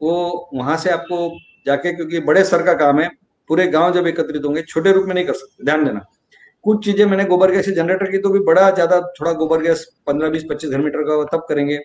वो 0.00 0.14
वहां 0.52 0.76
से 0.76 0.90
आपको 0.90 1.28
जाके, 1.66 1.92
क्योंकि 1.92 2.20
बड़े 2.22 2.44
स्तर 2.44 2.62
का 2.62 2.74
काम 2.74 3.00
है, 3.00 3.08
पूरे 3.50 3.66
गाँव 3.68 3.92
जब 3.92 4.06
एकत्रित 4.06 4.44
होंगे, 4.44 4.62
छोटे 4.62 4.92
रूप 4.92 5.06
में 5.06 5.14
नहीं 5.14 5.24
कर 5.24 5.32
सकते, 5.34 5.64
ध्यान 5.64 5.84
देना। 5.84 6.04
कुछ 6.64 6.84
चीज़ें 6.84 7.04
मैंने 7.06 7.24
गोबर 7.24 7.50
गैस 7.50 7.68
जनरेटर 7.70 8.10
की 8.10 8.18
तो 8.18 8.28
भी 8.30 8.38
बड़ा 8.42 8.70
ज़्यादा 8.70 9.00
थोड़ा 9.12 9.32
गोबर 9.34 9.62
गैस 9.62 9.84
पंद्रह 10.06 10.28
बीस 10.30 10.44
पच्चीस 10.50 10.70
घर 10.70 10.78
मीटर 10.78 11.02
का 11.02 11.24
तब 11.32 11.44
करेंगे। 11.48 11.78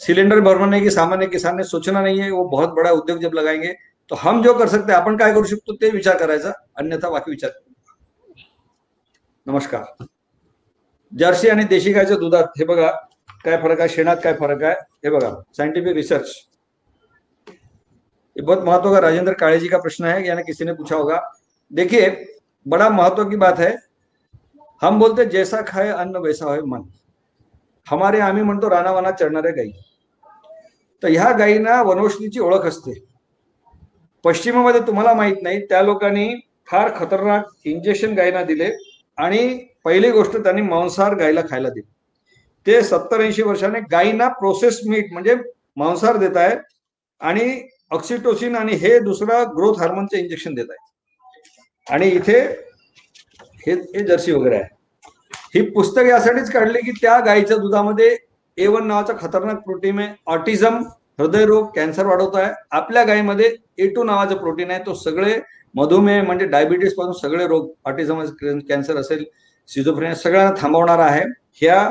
सिलेंडर 0.00 0.40
भरवाने 0.40 0.80
की 0.80 0.90
सामान्य 0.90 1.26
किसान 1.26 1.56
ने 1.56 1.64
सोचना 1.64 2.00
नहीं 2.02 2.20
है, 2.20 2.30
वो 2.30 2.44
बहुत 2.46 2.70
बड़ा 2.70 2.90
उद्योग 2.92 3.18
जब 3.18 3.34
लगाएँगे 3.34 3.74
तो 4.10 4.16
हम 4.16 4.42
जो 4.42 4.54
कर 4.54 4.68
सकते 4.68 4.92
आपण 4.92 5.16
काय 5.16 5.32
करू 5.32 5.44
शकतो 5.46 5.72
ते 5.74 5.90
विचार 5.90 6.18
करायचा 6.18 6.52
अन्यथा 6.78 7.10
बाकी 7.10 7.30
विचार। 7.30 7.50
नमस्कार। 9.46 10.06
जर्सी 11.12 11.48
आणि 11.48 11.64
देशी 11.64 11.92
गायच्या 11.92 12.16
दुधात, 12.16 12.44
हे 12.58 12.64
बघा, 12.64 12.88
काय 13.44 13.56
फरक 13.56 13.80
आहे, 13.80 13.88
शेणात 13.88 14.16
काय 14.16 14.32
फरक 14.32 14.62
आहे, 14.62 14.74
हे 15.04 15.10
बघा 15.10 15.30
साइंटिफिक 15.56 15.94
रिसर्च 15.94 16.34
ये 18.36 18.42
बहुत 18.42 18.64
महत्व 18.64 18.92
का 18.92 18.98
राजेंद्र 19.00 19.32
काळे 19.32 19.58
जी 19.58 19.68
का 19.68 19.78
प्रश्न 19.78 20.04
है, 20.04 20.26
यानी 20.26 20.42
किसी 20.42 20.64
ने 20.64 20.72
पूछा 20.72 20.96
होगा। 20.96 21.20
देखिए, 21.70 22.08
बड़ा 22.66 22.88
महत्व 22.90 23.24
की 23.24 23.36
बात 23.36 23.58
है, 23.58 23.74
हम 24.82 24.98
बोलते 24.98 25.24
जैसा 25.24 25.60
खाए 25.62 25.88
अन्न, 25.88 26.16
वैसा 26.16 26.46
होय 26.46 26.60
मन। 26.60 26.82
हमारे 27.86 28.20
आम्ही 28.20 28.42
म्हणतो 28.42 28.70
रानावाना 28.70 29.10
चढणाऱ्या 29.10 29.52
गायी 29.52 29.72
तर 31.02 31.08
ह्या 31.08 31.30
गायींना 31.38 31.80
वनौषधीची 31.82 32.40
ओळख 32.40 32.66
असते। 32.66 32.92
पश्चिमेमध्ये 34.24 34.80
तुम्हाला 34.80 35.12
माहित 35.14 35.42
नाही, 35.42 35.60
त्या 35.60 35.82
लोकांनी 35.82 36.28
फार 36.68 36.90
खतरनाक 36.96 37.48
इंजेक्शन 37.64 38.14
गायींना 38.14 38.42
दिले 38.42 38.70
पहिली 39.84 40.10
गोष्ट 40.10 40.36
मांसाहार 40.48 41.14
गायला 41.14 41.40
खायला 41.50 41.68
दिली. 41.68 41.90
ते 42.66 42.82
सत्तर 42.82 43.20
ऐंशी 43.20 43.42
वर्षाने 43.42 43.80
गायींना 43.90 44.28
प्रोसेस 44.28 44.80
मीट 44.86 45.12
म्हणजे 45.12 45.34
मांसाहार 45.76 46.16
देत 46.16 46.36
आणि 47.20 47.68
ऑक्सिटोसिन 47.90 48.56
आणि 48.56 48.72
हे 48.72 48.98
दुसरा 48.98 49.42
ग्रोथ 49.56 49.78
हार्मोनचे 49.78 50.18
इंजेक्शन 50.18 50.54
देत 50.54 50.70
आहेत. 50.70 51.92
आणि 51.92 52.08
इथे 52.08 52.38
हे 53.66 53.72
हे 53.72 54.04
जर्सी 54.06 54.32
वगैरे 54.32 54.56
आहे. 54.56 54.68
ही 55.54 55.60
पुस्तक 55.70 56.06
यासाठीच 56.06 56.50
काढली 56.50 56.80
की 56.80 56.90
त्या 57.02 57.18
गायीच्या 57.20 57.56
दुधामध्ये 57.56 58.16
ए 58.58 58.66
वन 58.66 58.86
नावाचा 58.86 59.12
खतरनाक 59.20 59.62
प्रोटीन 59.64 59.98
आहे. 59.98 60.14
ऑटिझम 60.26 60.82
हृदयरोग 61.18 61.66
कॅन्सर 61.74 62.06
वाढवत 62.06 62.36
आहे. 62.36 62.52
आपल्या 62.70 63.04
गायीमध्ये 63.04 63.54
ए 63.78 63.86
टू 63.86 64.04
नावाचं 64.04 64.36
प्रोटीन 64.36 64.70
आहे. 64.70 64.80
तो 64.86 64.94
सगळे 64.94 65.38
मधुमेह 65.74 66.22
म्हणजे 66.22 66.46
डायबिटीजपासून 66.46 67.12
सगळे 67.12 67.46
रोग 67.46 67.70
ऑटिझम 67.84 68.22
कॅन्सर 68.68 68.96
असेल 68.96 69.24
सिझोफ्रेनिया 69.68 70.14
सगळ्यांना 70.14 70.60
थांबवणार 70.60 70.98
आहे. 70.98 71.22
ह्या 71.54 71.90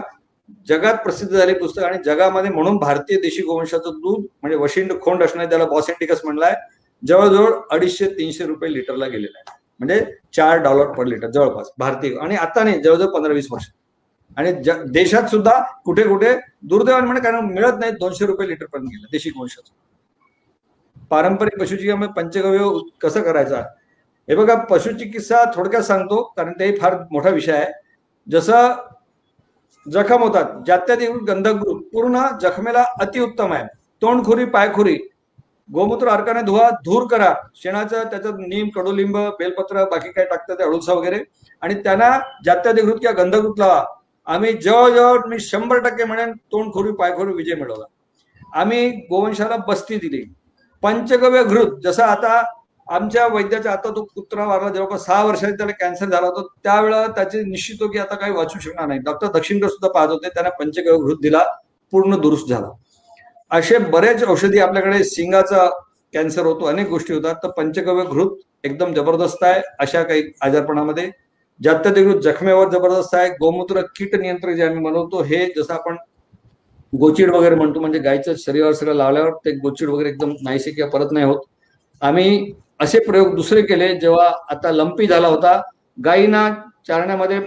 जगात 0.67 0.97
प्रसिद्ध 1.03 1.31
झाले 1.33 1.53
पुस्तक 1.53 1.83
आणि 1.83 1.97
जगामध्ये 2.05 2.51
म्हणून 2.51 2.77
भारतीय 2.77 3.17
देशी 3.21 3.41
गोवंशाचं 3.41 3.99
दूध 3.99 4.25
म्हणजे 4.41 4.57
वशिंड 4.57 4.93
खोंड 5.01 5.23
असणार 5.23 5.45
त्याला 5.45 5.65
बॉसेंटिकस 5.65 6.21
म्हणलाय 6.23 6.55
जवळजवळ 7.03 7.53
अडीचशे 7.71 8.07
तीनशे 8.07 8.45
रुपये 8.45 8.73
लिटरला 8.73 9.07
गेलेला 9.07 9.39
आहे. 9.39 9.59
म्हणजे 9.79 10.05
चार 10.33 10.57
डॉलर 10.63 10.91
पर 10.93 11.05
लिटर 11.05 11.29
जवळपास 11.29 11.71
भारतीय. 11.77 12.17
आणि 12.17 12.35
आता 12.35 12.63
नाही 12.63 12.81
जवळजवळ 12.81 13.09
पंधरा 13.13 13.33
वीस 13.33 13.47
वर्ष. 13.51 13.65
आणि 14.37 14.51
देशात 14.91 15.29
सुद्धा 15.29 15.59
कुठे 15.85 16.03
कुठे 16.03 16.33
दुर्दैवाने 16.63 17.05
म्हणजे 17.05 17.23
कारण 17.23 17.45
मिळत 17.45 17.79
नाही 17.79 17.91
दोनशे 17.91 18.25
रुपये 18.25 18.47
लिटर 18.47 18.65
पर्यंत 18.65 18.89
गेलं 18.89 19.07
देशी 19.11 19.29
गोवंशाचं. 19.29 19.71
पारंपरिक 21.09 21.59
पशुचिकित्सा 21.59 22.11
पंचगव्य 22.11 22.69
कसं 23.01 23.21
करायचा? 23.23 23.59
हे 24.27 24.35
बघा 24.35 24.55
पशुचिकित्सा 24.69 25.43
थोडक्यात 25.55 25.83
सांगतो 25.83 26.21
कारण 26.37 26.51
तेही 26.59 26.75
फार 26.77 26.97
मोठा 27.11 27.29
विषय 27.29 27.51
आहे. 27.51 27.71
जसं 28.27 28.73
जखम 29.91 30.23
होतात. 30.23 30.45
जात्यात 30.67 30.97
गंधक 31.27 31.63
पूर्ण 31.93 32.19
जखमेला 32.41 32.85
अतिउत्तम 33.01 33.53
आहे. 33.53 33.63
तोंडखुरी 34.01 34.45
पायखुरी 34.45 34.97
गोमूत्र 35.73 36.07
अर्काने 36.07 36.41
धुवा 36.41 36.69
धूर 36.69 37.07
करा. 37.07 37.33
शेणाचं 37.55 38.03
त्याच्यात 38.03 38.33
नीम 38.39 38.69
कडुलिंब 38.69 39.17
बेलपत्र 39.17 39.83
बाकी 39.85 40.11
काय 40.11 40.25
टाकतात 40.25 40.61
अडुळसा 40.61 40.93
वगैरे. 40.93 41.19
आणि 41.61 41.73
त्यांना 41.73 42.19
जात्याधिकृत 42.45 42.93
किंवा 42.93 43.23
गंधकृत 43.23 43.53
लावा. 43.57 43.83
आम्ही 44.25 44.53
जवळजवळ 44.53 45.19
मी 45.27 45.39
शंभर 45.39 45.77
टक्के 45.77 46.03
म्हणेन 46.03 46.31
तोंडखोरी 46.31 46.91
पायखोरी 46.91 47.33
विजय 47.33 47.55
मिळवला. 47.55 47.85
आम्ही 48.53 48.89
गोवंशाला 48.89 49.57
बस्ती 49.67 49.95
दिली. 49.95 50.33
पंचगव्य 50.81 51.43
घृत 51.43 51.79
जसं 51.83 52.03
आता 52.03 52.41
आमच्या 52.87 53.25
वैद्याच्या 53.27 53.71
आता 53.71 53.89
तो 53.89 54.03
कुत्रा 54.05 54.45
वारला 54.45 54.69
जवळपास 54.69 55.05
सहा 55.05 55.23
वर्षाने 55.23 55.55
त्याला 55.57 55.71
कॅन्सर 55.79 56.05
झाला 56.05 56.27
होता 56.27 56.41
त्यावेळेला 56.63 57.05
त्याचे 57.07 57.43
निश्चित 57.43 57.81
हो 57.81 57.87
की 57.87 57.99
आता 57.99 58.15
काही 58.15 58.31
वाचू 58.33 58.59
शकणार 58.59 58.87
नाही. 58.87 58.99
डॉक्टर 58.99 59.27
दक्षिणकर 59.31 59.67
सुद्धा 59.67 59.89
पाहत 59.89 60.09
होते 60.09 60.29
त्यांना 60.29 60.49
पंचगव्य 60.59 60.97
घृत 60.97 61.17
दिला 61.21 61.43
पूर्ण 61.93 62.19
दुरुस्त 62.21 62.49
झाला. 62.49 62.69
असे 63.51 63.77
बरेच 63.89 64.23
औषधी 64.23 64.59
आपल्याकडे 64.59 65.03
सिंगाचा 65.03 65.67
कॅन्सर 66.13 66.45
होतो 66.45 66.65
अनेक 66.65 66.87
गोष्टी 66.89 67.13
होतात 67.13 67.35
तर 67.43 67.49
पंचगव्य 67.57 68.03
घृत 68.05 68.37
एकदम 68.63 68.93
जबरदस्त 68.93 69.43
आहे 69.43 69.61
अशा 69.79 70.03
काही 70.03 70.23
आजारपणामध्ये. 70.41 71.09
जात्याधिकृत 71.59 72.21
जखमेवर 72.21 72.69
जबरदस्त 72.69 73.15
आहे 73.15 73.29
गोमूत्र 73.31 73.81
कीट 73.95 74.15
नियंत्रण 74.15 74.55
जे 74.55 74.63
आम्ही 74.63 74.83
बनवतो 74.83 75.21
हे 75.23 75.45
जसं 75.57 75.73
आपण 75.73 75.95
गोचीड 76.93 77.29
वगैरे 77.29 77.55
म्हणतो 77.55 77.79
म्हणजे 77.79 77.99
गायचं 77.99 78.33
शरीरावर 78.37 78.73
सगळं 78.73 78.95
लावल्यावर 78.95 79.31
ते 79.45 79.51
गोचीड 79.59 79.89
वगैरे 79.89 80.09
एकदम 80.09 80.33
नाहीसे 80.43 80.71
किंवा 80.71 80.89
परत 80.89 81.11
नाही 81.11 81.25
होत. 81.25 81.41
आम्ही 82.01 82.53
असे 82.83 82.99
प्रयोग 82.99 83.35
दुसरे 83.35 83.61
केले 83.61 83.87
जेव्हा 83.99 84.27
आता 84.49 84.71
लंपी 84.71 85.07
झाला 85.07 85.27
होता. 85.27 85.61
गायींना 85.97 86.49
चारण्यामध्ये 86.87 87.39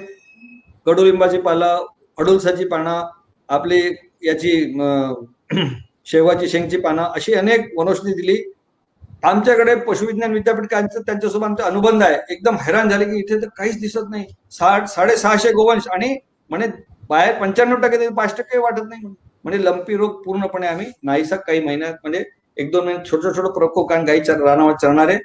कडुलिंबाची 0.86 1.38
पालं 1.40 1.86
अडुलसाची 2.18 2.64
पानं 2.68 3.06
आपली 3.48 3.80
याची 4.26 4.52
शेवाची 6.06 6.48
शेंगची 6.48 6.76
पानं 6.76 7.02
अशी 7.02 7.34
अनेक 7.34 7.72
वनौषधी 7.78 8.12
दिली. 8.14 8.36
आमच्याकडे 9.24 9.74
पशुविज्ञान 9.86 10.32
विद्यापीठ 10.32 10.70
त्यांच्यासोबत 10.70 11.44
आमचा 11.44 11.64
अनुबंध 11.64 12.02
आहे. 12.02 12.16
एकदम 12.30 12.56
हैराण 12.60 12.88
झाले 12.88 13.04
की 13.04 13.18
इथे 13.18 13.40
तर 13.42 13.48
काहीच 13.56 13.80
दिसत 13.80 14.10
नाही. 14.10 14.24
साठ 14.50 14.88
साडेसहाशे 14.88 15.52
गोवंश 15.52 15.88
आणि 15.88 16.16
म्हणे 16.50 16.66
बाहेर 17.08 17.34
पंच्याण्णव 17.40 17.76
टक्के 17.76 18.08
पाच 18.14 18.36
टक्के 18.38 18.58
वाटत 18.58 18.88
नाही. 18.88 19.06
म्हणजे 19.44 19.64
लंपी 19.64 19.96
रोग 19.96 20.22
पूर्णपणे 20.22 20.66
आम्ही 20.66 20.86
नाहीसा 21.02 21.36
काही 21.36 21.60
महिन्यात 21.60 21.94
म्हणजे 22.02 22.24
एक 22.56 22.70
दोन 22.72 22.84
महिने 22.84 23.04
छोटं 23.10 23.32
छोटं 23.36 23.52
प्रकोप 23.52 23.88
कारण 23.88 24.04
गाई 24.04 24.20
रानावर 24.20 24.72
चरणारे. 24.82 25.16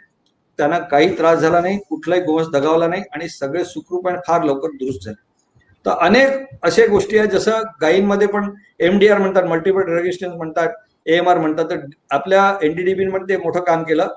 त्यांना 0.59 0.79
काही 0.79 1.17
त्रास 1.17 1.39
झाला 1.39 1.59
नाही 1.61 1.77
कुठलाही 1.89 2.21
गोवंश 2.21 2.47
दगावला 2.53 2.87
नाही 2.87 3.03
आणि 3.13 3.27
सगळे 3.29 3.63
सुखरूप 3.65 4.07
फार 4.27 4.43
लवकर 4.43 4.71
दुरुस्त 4.79 5.05
झाले. 5.05 5.21
तर 5.85 5.91
अनेक 6.05 6.47
अशा 6.63 6.85
गोष्टी 6.89 7.17
आहेत 7.17 7.29
जसं 7.29 7.61
गायींमध्ये 7.81 8.27
पण 8.27 8.49
एमडीआर 8.79 9.17
म्हणतात 9.17 9.43
मल्टिपल 9.43 9.89
रेजिस्टन्स 9.89 10.35
म्हणतात 10.35 10.69
एएमआर 11.05 11.37
म्हणतात. 11.37 11.65
तर 11.65 11.85
आपल्या 12.09 12.43
एनडीडीबी 12.63 13.05
मध्ये 13.05 13.37
मोठं 13.37 13.63
काम 13.63 13.83
केलं 13.83 14.07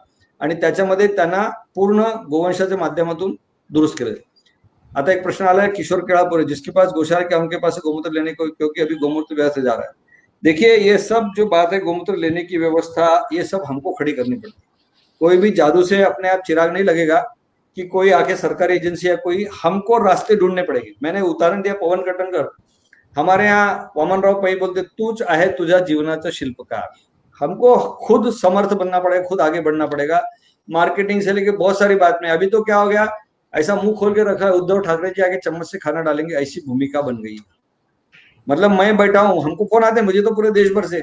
आणि 0.41 0.55
त्याच्यामध्ये 0.55 1.07
त्यांना 1.07 1.49
पूर्ण 1.75 2.03
गोवंशाच्या 2.31 2.79
माध्यमातून 2.79 3.35
दुरुस्त 3.71 3.99
केलं. 3.99 4.15
आता 4.93 5.13
एक 5.13 5.23
प्रश्न 5.23 5.45
आला 5.47 5.63
है 5.63 5.71
किशोर 5.73 5.99
केळापुरे 5.99 6.45
जिसके 6.45 6.71
पास 6.73 6.93
गौशाला 6.95 7.27
के 7.29 7.37
उनके 7.37 7.57
पास 7.59 7.79
गोमूत्र 7.85 8.11
लेने 8.13 8.33
को 8.33 8.47
क्योंकि 8.49 8.83
अभी 8.83 8.95
गोमूत्र 8.95 9.35
व्यवस्था 9.35 9.63
जा 9.63 9.73
रहा 9.73 9.83
है. 9.83 9.93
देखिए, 10.45 10.77
ये 10.77 10.97
सब 10.99 11.31
जो 11.37 11.47
बात 11.47 11.73
है 11.73 11.79
गोमूत्र 11.81 12.17
लेने 12.17 12.43
की 12.43 12.59
व्यवस्था, 12.59 13.29
ये 13.33 13.45
सब 13.45 13.63
हमको 13.67 13.93
खड़ी 13.93 14.13
करनी 14.13 14.37
पड़ती 14.37 14.63
कोई 15.21 15.37
भी 15.37 15.51
जादू 15.53 15.83
से 15.85 16.03
अपने 16.03 16.29
आप 16.29 16.43
चिराग 16.47 16.73
नहीं 16.73 16.85
लगेगा 16.85 17.21
कि 17.77 17.83
कोई 17.87 18.11
आके 18.11 18.37
सरकारी 18.37 18.75
एजेंसी 18.77 19.09
या 19.09 19.15
कोई 19.17 19.47
हमको 19.63 19.99
रास्ते 20.05 20.37
ढूँढने 20.37 20.63
पड़ेंगे। 20.63 20.93
मैंने 21.03 21.21
उदाहरण 21.23 21.63
दिया 21.63 21.75
पवन 21.75 22.03
कटनकर 22.03 22.51
हमारे 23.17 23.45
यहाँ 23.45 23.93
वामन 23.97 24.23
राव 24.23 24.43
पै 24.43 24.55
बोलते, 24.57 24.83
तूच 24.83 25.23
आहे 25.23 25.47
तुझा 25.49 25.79
जीवनाचा 25.81 26.31
शिल्पकार। 26.31 26.93
हमको 27.41 27.75
खुद 28.07 28.31
समर्थ 28.33 28.73
बनना 28.75 29.01
पड़ेगा, 29.01 29.23
खुद 29.23 29.41
आगे 29.41 29.61
बढ़ना 29.61 29.87
पड़ेगा। 29.87 30.23
मार्केटिंग 30.69 31.23
से 31.23 31.33
लेके 31.33 31.51
बहुत 31.53 31.79
सारी 31.79 31.95
बात 31.97 32.19
में। 32.23 32.31
अभी 32.31 32.47
तो 32.47 32.63
क्या 32.63 32.77
हो 32.77 32.89
गया, 32.89 33.09
ऐसा 33.55 33.75
मुँह 33.77 33.97
खोल 33.97 34.15
के 34.15 34.25
रखा 34.25 34.47
है, 34.47 34.53
उद्धव 34.53 34.81
ठाकरे 34.81 35.11
जी 35.11 35.23
आगे 35.23 35.39
चम्मच 35.45 35.71
से 35.71 35.79
खाना 35.79 36.01
डालेंगे, 36.03 36.35
ऐसी 36.35 36.61
भूमिका 36.67 37.03
बन 37.03 37.23
गई 37.23 37.37
मतलब 38.47 38.71
मैं 38.71 38.97
बैठा 38.97 39.21
हूँ, 39.21 39.43
हमको 39.45 39.65
फ़ोन 39.65 39.85
आते 39.85 40.03
मुझे 40.03 40.23
तो 40.23 40.35
पूरे 40.35 40.51
देश 40.51 40.73
भर 40.73 40.87
से। 40.87 41.03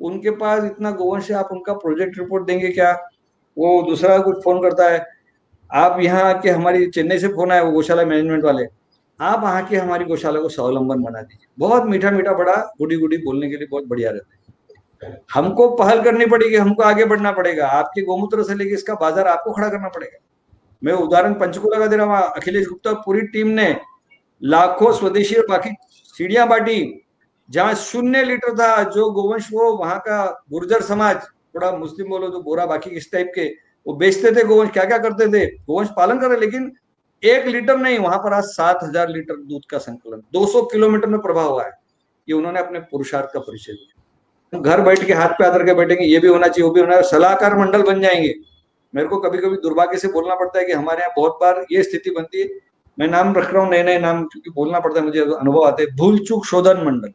उनके 0.00 0.30
पास 0.32 0.64
इतना 0.64 0.90
गोवंश 0.92 1.30
है, 1.30 1.36
आप 1.36 1.48
उनका 1.52 1.72
प्रोजेक्ट 1.74 2.18
रिपोर्ट 2.18 2.46
देंगे 2.46 2.68
क्या? 2.68 2.92
वो 3.56 3.82
दूसरा 3.82 4.18
कुछ 4.18 4.42
फ़ोन 4.44 4.60
करता 4.62 4.88
है। 4.90 5.04
आप 5.70 6.00
यहाँ 6.00 6.40
के 6.40 6.50
हमारी 6.50 6.86
चेन्नई 6.86 7.18
से 7.18 7.28
फ़ोन 7.28 7.52
आया 7.52 7.62
वो 7.62 7.70
गौशाला 7.72 8.04
मैनेजमेंट 8.04 8.44
वाले। 8.44 8.66
आप 9.20 9.42
वहाँ 9.42 9.64
की 9.66 9.76
हमारी 9.76 10.04
गौशाला 10.04 10.40
को 10.40 10.48
स्वावलंबन 10.48 11.02
बना 11.02 11.20
दीजिए। 11.22 11.46
बहुत 11.58 11.84
मीठा 11.84 12.10
मीठा 12.10 12.32
बड़ा 12.34 12.54
गुडी 12.78 12.96
गुडी 12.96 13.16
बोलने 13.16 13.48
के 13.50 13.56
लिए 13.56 13.66
बहुत 13.70 13.84
बढ़िया 13.84 14.10
रहता 14.10 14.30
है। 14.30 14.34
हमको 15.34 15.68
पहल 15.76 16.02
करनी 16.02 16.26
पड़ेगी, 16.26 16.56
हमको 16.56 16.82
आगे 16.82 17.04
बढ़ना 17.04 17.32
पड़ेगा। 17.32 17.66
आपके 17.68 18.02
गोमूत्र 18.02 18.42
से 18.42 18.54
लेके 18.54 18.74
इसका 18.74 18.94
बाज़ार 18.94 19.26
आपको 19.28 19.52
खड़ा 19.52 19.68
करना 19.68 19.88
पड़ेगा। 19.88 20.18
मैं 20.82 20.92
उदाहरण 20.94 21.34
पंचकुला 21.34 21.78
का 21.78 21.86
दे 21.86 21.96
रहा 21.96 22.06
हूँ, 22.06 22.32
अखिलेश 22.36 22.66
गुप्ता, 22.68 22.92
पूरी 22.94 23.20
टीम 23.28 23.48
ने 23.50 23.76
लाखों 24.42 24.92
स्वदेशी 24.92 25.34
और 25.34 25.46
बाकी 25.48 25.70
सीढ़ियाँ 26.18 26.46
बांटी, 26.48 27.02
जहाँ 27.48 27.74
शून्य 27.74 28.22
लीटर 28.24 28.54
था, 28.54 28.82
जो 28.84 29.10
गोवंश 29.12 29.48
वो 29.52 29.72
वहाँ 29.76 29.98
का 29.98 30.24
गुर्जर 30.50 30.82
समाज, 30.82 31.16
थोड़ा 31.54 31.70
मुस्लिम 31.72 32.08
बोलो 32.08 32.28
जो 32.28 32.40
बोरा 32.42 32.66
बाकी 32.66 32.90
इस 32.90 33.10
टाइप 33.12 33.32
के, 33.34 33.44
वो 33.86 33.94
बेचते 33.94 34.30
थे 34.32 34.44
गोवंश 34.44 34.70
क्या 34.70 34.84
क्या 34.84 34.98
करते 34.98 35.26
थे? 35.28 35.46
गोवंश 35.46 35.88
पालन 35.96 36.18
कर 36.20 36.28
रहे, 36.28 36.40
लेकिन 36.40 36.72
एक 37.22 37.46
लीटर 37.46 37.76
नहीं, 37.78 37.98
वहाँ 37.98 38.18
पर 38.18 38.32
आज 38.32 38.44
सात 38.44 38.82
हज़ार 38.82 39.08
लीटर 39.08 39.36
दूध 39.36 39.62
का 39.70 39.78
संकलन 39.78 40.22
200 40.32 40.62
किलोमीटर 40.62 41.08
में 41.08 41.20
प्रभाव 41.20 41.52
हुआ 41.52 41.64
है, 41.64 41.70
ये 42.28 42.34
उन्होंने 42.34 42.60
अपने 42.60 42.80
पुरुषार्थ 42.80 43.32
का 43.34 43.40
परिचय 43.40 43.72
दिया। 43.72 44.60
घर 44.60 44.80
बैठ 44.80 45.04
के 45.06 45.12
हाथ 45.12 45.28
पे 45.28 45.44
आदर 45.46 45.64
के 45.64 45.74
बैठेंगे, 45.74 46.04
ये 46.04 46.18
भी 46.18 46.28
होना 46.28 46.46
चाहिए, 46.46 46.64
वो 46.64 46.74
भी 46.74 46.80
होना 46.80 46.92
चाहिए, 46.92 47.10
सलाहकार 47.10 47.56
मंडल 47.58 47.82
बन 47.82 48.00
जाएँगे। 48.00 48.34
मेरे 48.94 49.08
को 49.08 49.16
कभी 49.18 49.38
कभी 49.38 49.56
दुर्भाग्य 49.56 49.98
से 49.98 50.08
बोलना 50.08 50.34
पड़ता 50.34 50.58
है 50.58 50.64
कि 50.64 50.72
हमारे 50.72 51.00
यहाँ 51.00 51.12
बहुत 51.16 51.38
बार 51.40 51.64
ये 51.72 51.82
स्थिति 51.82 52.10
बनती 52.10 52.40
है 52.40 52.46
मैं 52.98 53.08
नाम 53.08 53.34
रख 53.34 53.52
रहा 53.52 53.62
हूँ 53.62 53.70
नए 53.70 53.82
नए 53.82 53.98
नाम, 53.98 54.24
क्योंकि 54.24 54.50
बोलना 54.50 54.80
पड़ता 54.80 55.00
है 55.00 55.06
मुझे, 55.06 55.20
अनुभव 55.20 55.64
आते 55.64 55.82
हैं। 55.82 55.96
भूल 55.96 56.18
चूक 56.18 56.44
शोधन 56.46 56.84
मंडल। 56.86 57.12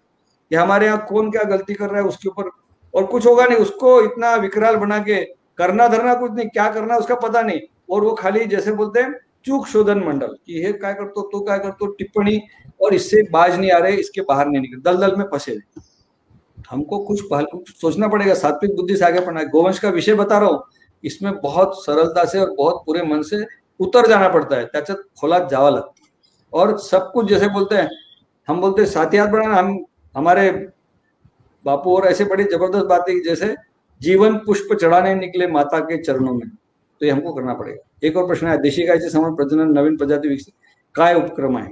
कि 0.51 0.55
हमारे 0.55 0.85
यहाँ 0.85 1.05
कौन 1.09 1.31
क्या 1.31 1.43
गलती 1.45 1.73
कर 1.73 1.89
रहा 1.89 2.01
है, 2.01 2.07
उसके 2.07 2.29
ऊपर 2.29 2.49
और 2.93 3.05
कुछ 3.05 3.25
होगा 3.27 3.45
नहीं, 3.45 3.57
उसको 3.57 4.01
इतना 4.01 4.35
विकराल 4.35 4.75
बना 4.75 4.99
के 4.99 5.23
करना 5.57 5.87
धरना 5.87 6.13
कुछ 6.13 6.31
नहीं, 6.31 6.47
क्या 6.49 6.67
करना 6.73 6.95
उसका 6.97 7.15
पता 7.17 7.41
नहीं। 7.41 7.59
और 7.89 8.03
वो 8.03 8.11
खाली 8.13 8.45
जैसे 8.45 8.71
बोलते 8.71 8.99
हैं, 8.99 9.13
चूक 9.45 9.67
शोधन 9.67 9.99
मंडल, 9.99 10.35
कि 10.47 10.63
हे 10.63 10.71
काय 10.73 10.93
करतो 10.93 11.21
तो 11.21 11.39
काय 11.39 11.59
करतो, 11.59 11.85
टिप्पणी, 11.87 12.41
और 12.81 12.93
इससे 12.93 13.21
बाज 13.31 13.57
नहीं 13.59 13.71
आ 13.71 13.77
रहे, 13.77 13.95
इसके 13.95 14.21
बाहर 14.21 14.47
नहीं 14.47 14.61
निकल, 14.61 14.81
दलदल 14.81 15.15
में 15.15 15.25
फंसे 15.25 15.57
हमको 16.69 16.99
कुछ 16.99 17.21
पहल, 17.21 17.45
सोचना 17.71 18.07
पड़ेगा, 18.07 18.33
सात्विक 18.33 18.75
बुद्धि 18.75 18.95
से 18.95 19.05
आगे 19.05 19.19
पढ़ना 19.19 19.39
है। 19.39 19.47
गोवंश 19.49 19.79
का 19.79 19.89
विषय 19.89 20.13
बता 20.15 20.37
रहा 20.37 20.49
हूँ, 20.49 20.63
इसमें 21.03 21.33
बहुत 21.41 21.83
सरलता 21.83 22.25
से 22.25 22.39
और 22.39 22.53
बहुत 22.57 22.83
पूरे 22.85 23.01
मन 23.03 23.21
से 23.21 23.43
उतर 23.81 24.07
जाना 24.07 24.27
पड़ता 24.29 24.55
है 24.55 24.65
त्याच्यात 24.65 24.99
खोलात 25.19 25.49
जावं 25.51 25.77
है 25.77 25.81
और 26.53 26.77
सब 26.79 27.11
कुछ 27.13 27.27
जैसे 27.29 27.47
बोलते 27.49 27.75
हैं, 27.75 27.89
हम 28.47 28.61
बोलते 28.61 28.81
हैं 28.81 28.89
साथियात 28.89 29.29
बढ़ाना। 29.29 29.55
हम, 29.55 29.83
हमारे 30.15 30.49
बापू 31.65 31.95
और 31.95 32.07
ऐसे 32.07 32.25
बड़ी 32.25 32.43
ज़बरदस्त 32.45 32.85
बात 32.87 33.09
है 33.09 33.19
जैसे 33.23 33.55
जीवन 34.01 34.37
पुष्प 34.45 34.73
चढ़ाने 34.75 35.13
निकले 35.15 35.47
माता 35.49 35.79
के 35.81 36.01
चरणों 36.03 36.33
में 36.33 36.47
तो 36.47 37.05
ये 37.05 37.11
हमको 37.11 37.33
करना 37.33 37.53
पड़ेगा। 37.53 38.07
एक 38.07 38.17
और 38.17 38.25
प्रश्न 38.27 38.47
है, 38.47 38.57
देशी 38.61 38.83
गाय 38.85 38.99
से 38.99 39.09
समान 39.09 39.35
प्रजनन 39.35 39.71
नवीन 39.71 39.97
प्रजाति 39.97 40.27
विकसित, 40.27 40.53
काय 40.95 41.13
उपक्रम 41.15 41.57
है? 41.57 41.67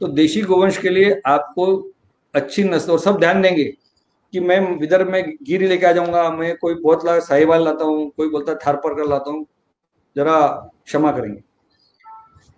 तो 0.00 0.06
देशी 0.08 0.42
गोवंश 0.42 0.78
के 0.78 0.90
लिए 0.90 1.20
आपको 1.26 1.66
अच्छी 2.34 2.64
नस्ल, 2.64 2.92
और 2.92 2.98
सब 2.98 3.18
ध्यान 3.20 3.42
देंगे 3.42 3.64
कि 3.64 4.40
मैं 4.40 4.60
विदर्भ 4.78 5.08
में 5.08 5.36
गिरी 5.42 5.66
लेके 5.66 5.86
आ 5.86 5.92
जाऊँगा, 5.92 6.28
मैं 6.30 6.56
कोई 6.56 6.74
बहुत 6.74 7.04
ला 7.04 7.18
साहिवाल 7.20 7.64
लाता 7.64 7.84
हूँ, 7.84 8.08
कोई 8.10 8.28
बोलता 8.28 8.52
है 8.52 8.58
थारपर 8.66 8.94
कर 8.94 9.08
लाता 9.08 9.30
हूँ 9.30 9.44
जरा 10.16 10.40
क्षमा 10.84 11.10
करेंगे। 11.12 11.42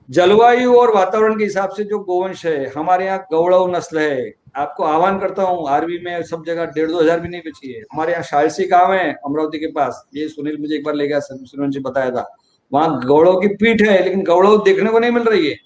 जलवायु 0.08 0.74
और 0.74 0.94
वातावरण 0.94 1.38
के 1.38 1.44
हिसाब 1.44 1.70
से 1.70 1.84
जो 1.84 1.98
गोवंश 1.98 2.44
है, 2.46 2.66
हमारे 2.66 3.06
यहाँ 3.06 3.26
गौड़व 3.30 3.76
नस्ल 3.76 3.98
है। 3.98 4.32
आपको 4.56 4.84
आह्वान 4.84 5.18
करता 5.20 5.42
हूँ 5.42 5.68
आरवी 5.68 5.98
में 5.98 6.22
सब 6.22 6.44
जगह 6.46 6.64
डेढ़ 6.66 6.90
दो 6.90 7.00
हज़ार 7.00 7.20
भी 7.20 7.28
नहीं 7.28 7.40
बची 7.46 7.72
है। 7.72 7.80
हमारे 7.92 8.12
यहाँ 8.12 8.22
शालसी 8.24 8.64
गाँव 8.66 8.92
है, 8.92 9.12
अमरावती 9.26 9.58
के 9.58 9.66
पास। 9.72 10.04
ये 10.14 10.28
सुनील 10.28 10.56
मुझे 10.60 10.74
एक 10.76 10.84
बार 10.84 10.94
ले 10.94 11.06
गया 11.08 11.20
सुनील 11.20 11.70
जी 11.70 11.80
बताया 11.80 12.10
था। 12.10 12.26
वहाँ 12.72 13.00
गौड़व 13.04 13.38
की 13.40 13.48
पीठ 13.54 13.82
है, 13.82 14.02
लेकिन 14.04 14.22
गौड़व 14.24 14.56
देखने 14.64 14.90
को 14.90 14.98
नहीं 14.98 15.10
मिल 15.10 15.22
रही 15.22 15.48
है। 15.48 15.56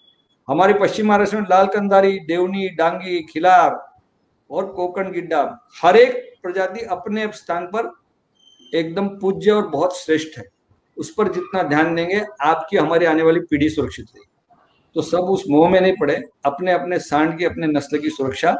हमारे 0.48 0.74
पश्चिम 0.74 1.06
महाराष्ट्र 1.08 1.36
में 1.36 1.46
लाल 1.50 1.66
कंदारी 1.66 2.18
देवनी, 2.20 2.68
डांगी, 2.68 3.20
खिलार 3.24 3.78
और 4.50 4.66
कोकण 4.66 5.10
गिड्डा, 5.12 5.42
हर 5.82 5.96
एक 5.96 6.38
प्रजाति 6.42 6.80
अपने 6.86 7.26
स्थान 7.34 7.66
पर 7.66 7.92
एकदम 8.72 9.08
पूज्य 9.18 9.50
और 9.50 9.68
बहुत 9.68 9.96
श्रेष्ठ 9.96 10.38
है। 10.38 10.44
उस 11.00 11.14
पर 11.14 11.32
जितना 11.32 11.62
ध्यान 11.62 11.94
देंगे, 11.94 12.24
आपकी 12.40 12.76
हमारी 12.76 13.06
आने 13.06 13.22
वाली 13.22 13.40
पीढ़ी 13.40 13.68
सुरक्षित 13.68 14.06
रहेगी। 14.06 14.26
तो 14.94 15.02
सब 15.02 15.18
उस 15.18 15.44
मोह 15.50 15.68
में 15.68 15.80
नहीं 15.80 15.92
पड़े 16.00 16.22
अपने 16.44 16.72
अपने 16.72 16.98
सांड 16.98 17.38
की, 17.38 17.44
अपने 17.44 17.66
नस्ल 17.66 17.98
की 17.98 18.10
सुरक्षा, 18.10 18.52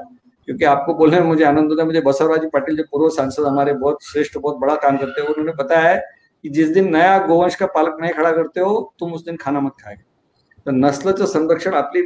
क्योंकि 0.44 0.64
आपको 0.64 0.94
बोलने 0.94 1.20
में 1.20 1.26
मुझे 1.26 1.44
आनंद 1.44 1.70
होता 1.70 1.82
है। 1.82 1.86
मुझे 1.86 2.00
बसवराज 2.00 2.50
पाटिल, 2.52 2.76
जो 2.76 2.82
पूर्व 2.82 3.08
सांसद 3.08 3.44
हमारे 3.44 3.72
बहुत 3.72 4.04
श्रेष्ठ, 4.04 4.38
बहुत 4.38 4.56
बड़ा 4.56 4.74
काम 4.74 4.96
करते 4.96 5.20
हैं 5.20 5.28
उन्होंने 5.28 5.52
बताया 5.52 5.88
है 5.88 6.04
कि 6.42 6.48
जिस 6.48 6.68
दिन 6.68 6.92
नया 6.92 7.18
गोवंश 7.26 7.54
का 7.54 7.66
पालक 7.66 7.96
नहीं 8.00 8.12
खड़ा 8.12 8.30
करते 8.32 8.60
हो, 8.60 8.94
तुम 8.98 9.12
उस 9.12 9.24
दिन 9.24 9.36
खाना 9.36 9.60
मत 9.60 9.72
खाएगा। 9.84 10.02
तर 10.66 10.72
नस्लचं 10.72 11.26
संरक्षण 11.26 11.74
आपली 11.74 12.02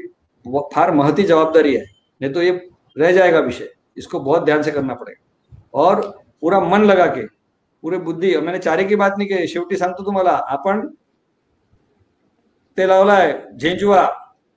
फार 0.74 0.90
महती 0.90 1.22
जवाबदारी 1.22 1.74
है। 1.76 1.84
नहीं 2.22 2.32
तो 2.32 2.42
ये 2.42 2.68
रह 2.98 3.12
जाएगा 3.12 3.38
विषय। 3.38 3.70
इसको 3.96 4.20
बहुत 4.20 4.44
ध्यान 4.44 4.62
से 4.62 4.70
करना 4.70 4.94
पड़ेगा। 4.94 5.62
और 5.74 6.00
पूरा 6.40 6.60
मन 6.60 6.84
लगा 6.84 7.06
के 7.06 7.22
पुरे 7.84 7.98
बुद्धी. 7.98 8.36
मैंने 8.36 8.58
चारे 8.58 8.84
की 8.84 8.96
बात 8.96 9.14
नाही 9.18 9.28
केली 9.28 9.48
शेवटी 9.48 9.76
सांगतो 9.76 10.04
तुम्हाला, 10.04 10.30
आपण 10.30 10.86
ते 12.78 12.86
लावलाय, 12.88 13.32
झेंजुआ. 13.60 14.04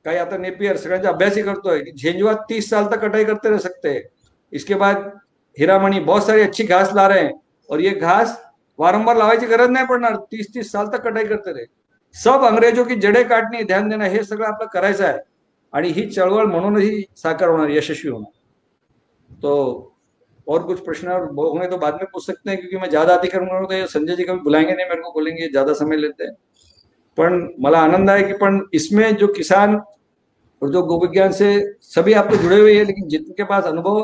काही 0.06 0.18
आता 0.18 0.38
नेपियर 0.38 0.78
सगळ्यांचा 0.78 1.10
अभ्यास 1.10 1.36
ही 1.38 1.42
करतोय. 1.44 1.82
झेंजुआ 1.92 2.34
तीस 2.50 2.70
साल 2.70 2.86
तक 2.86 3.00
कटाई 3.00 3.24
करते 3.26 3.50
रह 3.50 3.58
सकते. 3.58 4.00
इसके 4.54 4.76
बाद 4.76 4.98
हिरामणी 5.58 6.00
बहुत 6.00 6.26
सारी 6.26 6.42
अच्छी 6.42 6.64
घास 6.64 6.94
ला 6.94 7.08
रहे 7.08 7.20
हैं. 7.20 7.34
और 7.70 7.80
ये 7.80 7.90
घास 7.90 8.38
वारंवार 8.80 9.18
लावायची 9.18 9.46
गरज 9.46 9.70
नाही 9.70 9.86
पडणार. 9.86 10.16
तीस 10.32 10.54
तीस 10.54 10.72
साल 10.72 10.88
तक 10.88 11.02
कटाई 11.02 11.26
करते 11.26 11.54
रहे. 11.54 11.66
सब 12.16 12.46
अंग्रेज़ों 12.46 12.86
की 12.86 12.96
जडे 12.96 13.24
काटणे 13.24 13.64
ध्यान 13.64 13.90
देणं 13.90 14.06
हे 14.06 14.24
सगळं 14.24 14.48
आपलं 14.48 14.68
करायचं 14.74 15.06
आहे. 15.06 15.20
आणि 15.74 15.90
ही 15.90 16.10
साकार 16.12 17.50
होणार, 17.50 17.70
यशस्वी 17.70 18.12
होणार. 18.12 18.32
तो 19.32 19.94
और 20.48 20.64
कुछ 20.64 20.80
प्रश्न 20.86 21.08
और 21.10 21.24
होंगे 21.36 21.68
तो 21.68 21.78
बाद 21.78 21.94
में 21.96 22.06
पूछ 22.06 22.26
सकते 22.26 22.50
हैं, 22.50 22.60
क्योंकि 22.60 22.78
मैं 22.78 22.90
ज़्यादा 22.90 23.16
अतिक्रमण 23.16 23.48
करूँ 23.48 23.68
तो 23.70 23.86
संजय 23.90 24.16
जी 24.16 24.24
कभी 24.24 24.40
बुलाएँगे 24.42 24.74
नहीं, 24.74 24.86
मेरे 24.88 25.02
को 25.02 25.12
बोलेंगे, 25.12 25.48
ज़्यादा 25.50 25.74
समय 25.76 25.98
लेते 25.98 26.24
हैं। 26.24 26.34
पण 27.18 27.48
मला 27.60 27.80
आनंद 27.82 28.10
आहे 28.10 28.24
की 28.24 28.34
पण 28.36 28.62
इसमें 28.74 29.16
जो 29.18 29.28
किसान 29.30 29.76
और 30.62 30.72
जो 30.72 30.82
गोविज्ञान 30.84 31.32
से 31.34 31.50
सभी 31.84 32.14
आपको 32.14 32.36
जुड़े 32.38 32.60
हुए 32.60 32.74
हैं, 32.76 32.86
लेकिन 32.86 33.08
जिनके 33.10 33.44
पास 33.46 33.64
अनुभव, 33.66 34.02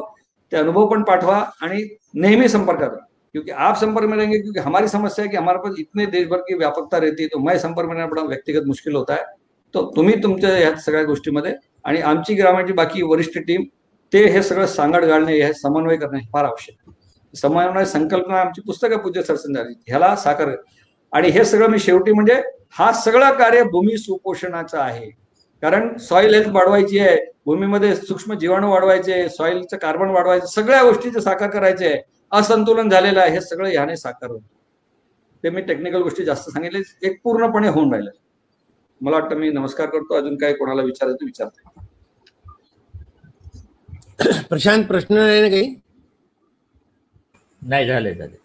ते 0.51 0.57
अनुभव 0.57 0.89
पण 0.89 1.03
पाठवा 1.03 1.37
नेहमी 1.63 2.47
संपर्कात 2.49 2.91
राहा 2.91 3.07
क्योंकि 3.35 3.51
आप 3.51 3.75
संपर्क 3.75 4.09
में 4.09 4.17
रहेंगे, 4.17 4.39
क्योंकि 4.39 4.59
हमारी 4.59 4.87
समस्या 4.87 5.25
है 5.25 5.31
कि 5.31 5.37
हमारे 5.37 5.57
पास 5.59 5.75
इतने 5.79 6.05
देश 6.07 6.27
भर 6.27 6.37
की 6.39 6.55
व्यापकता 6.55 6.97
रहती 6.97 7.23
है 7.23 7.29
तो 7.29 7.39
मैं 7.39 7.57
संपर्क 7.59 7.89
में 7.89 8.09
बड़ा 8.09 8.21
व्यक्तिगत 8.23 8.67
मुश्किल 8.67 8.95
होता 8.95 9.13
है। 9.13 9.25
तो 9.73 9.81
तुम्ही 9.95 10.15
तुमच्या 10.21 10.49
ह्या 10.49 10.75
सगळ्या 10.77 11.03
गोष्टीमध्ये 11.03 11.53
आणि 11.85 12.01
आमची 12.03 12.35
ग्रामाची 12.35 12.73
बाकी 12.73 13.01
वरिष्ठ 13.03 13.37
टीम 13.39 13.63
ते 14.13 14.25
हे 14.29 14.41
सगळं 14.43 14.65
सांगड 14.65 15.05
घालणे 15.05 15.33
हे 15.41 15.53
समन्वय 15.53 15.97
करणे 15.97 16.19
फार 16.33 16.45
आवश्यक 16.45 16.75
आहे. 16.79 16.91
समन्वय 17.33 17.85
संकल्पना 17.85 18.39
आमची 18.41 18.61
पुस्तकं 18.61 18.97
पूज्य 18.97 19.21
झाली 19.23 19.73
ह्याला 19.87 20.15
साकार 20.15 20.55
आणि 21.13 21.29
हे 21.29 21.45
सगळं 21.45 21.69
मी 21.69 21.79
शेवटी 21.79 22.11
म्हणजे 22.11 22.41
हा 22.77 22.91
सगळं 22.93 23.37
कार्य 23.37 23.63
भूमी 23.63 23.97
सुपोषणाचं 23.97 24.77
आहे. 24.79 25.09
कारण 25.63 25.95
सॉइल 25.97 26.33
हेल्थ 26.33 26.49
वाढवायची 26.53 26.99
आहे 26.99 27.17
भूमीमध्ये 27.45 27.95
सूक्ष्म 27.95 28.33
जीवाणू 28.33 28.71
वाढवायचे 28.71 29.27
सॉइलचं 29.29 29.77
कार्बन 29.77 30.09
वाढवायचं 30.09 30.45
सगळ्या 30.45 30.83
गोष्टीचे 30.83 31.21
साकार 31.21 31.49
करायचे 31.49 31.85
आहे 31.85 32.01
असंतुलन 32.31 32.89
झालेलं 32.89 33.19
आहे 33.19 33.31
हे 33.31 33.41
सगळं 33.41 33.69
ह्याने 33.69 33.95
साकार 33.97 34.29
होत. 34.31 34.41
ते 35.43 35.49
मी 35.49 35.61
टेक्निकल 35.61 36.01
गोष्टी 36.01 36.25
जास्त 36.25 36.49
सांगितले 36.49 36.79
एक 37.07 37.19
पूर्णपणे 37.23 37.67
होऊन 37.67 37.91
राहिले. 37.93 38.09
मला 39.01 39.17
वाटतं 39.17 39.35
मी 39.35 39.49
नमस्कार 39.49 39.89
करतो 39.89 40.15
अजून 40.15 40.37
काही 40.37 40.53
कोणाला 40.53 40.81
विचारायचं 40.81 41.25
विचारतो. 41.25 41.72
प्रशांत 44.49 44.83
प्रश्न 44.85 45.17
आहे 45.17 45.41
ना 45.41 45.49
काही? 45.49 45.75
नाही 47.61 47.87
झाले 47.87 48.13
झाले. 48.13 48.37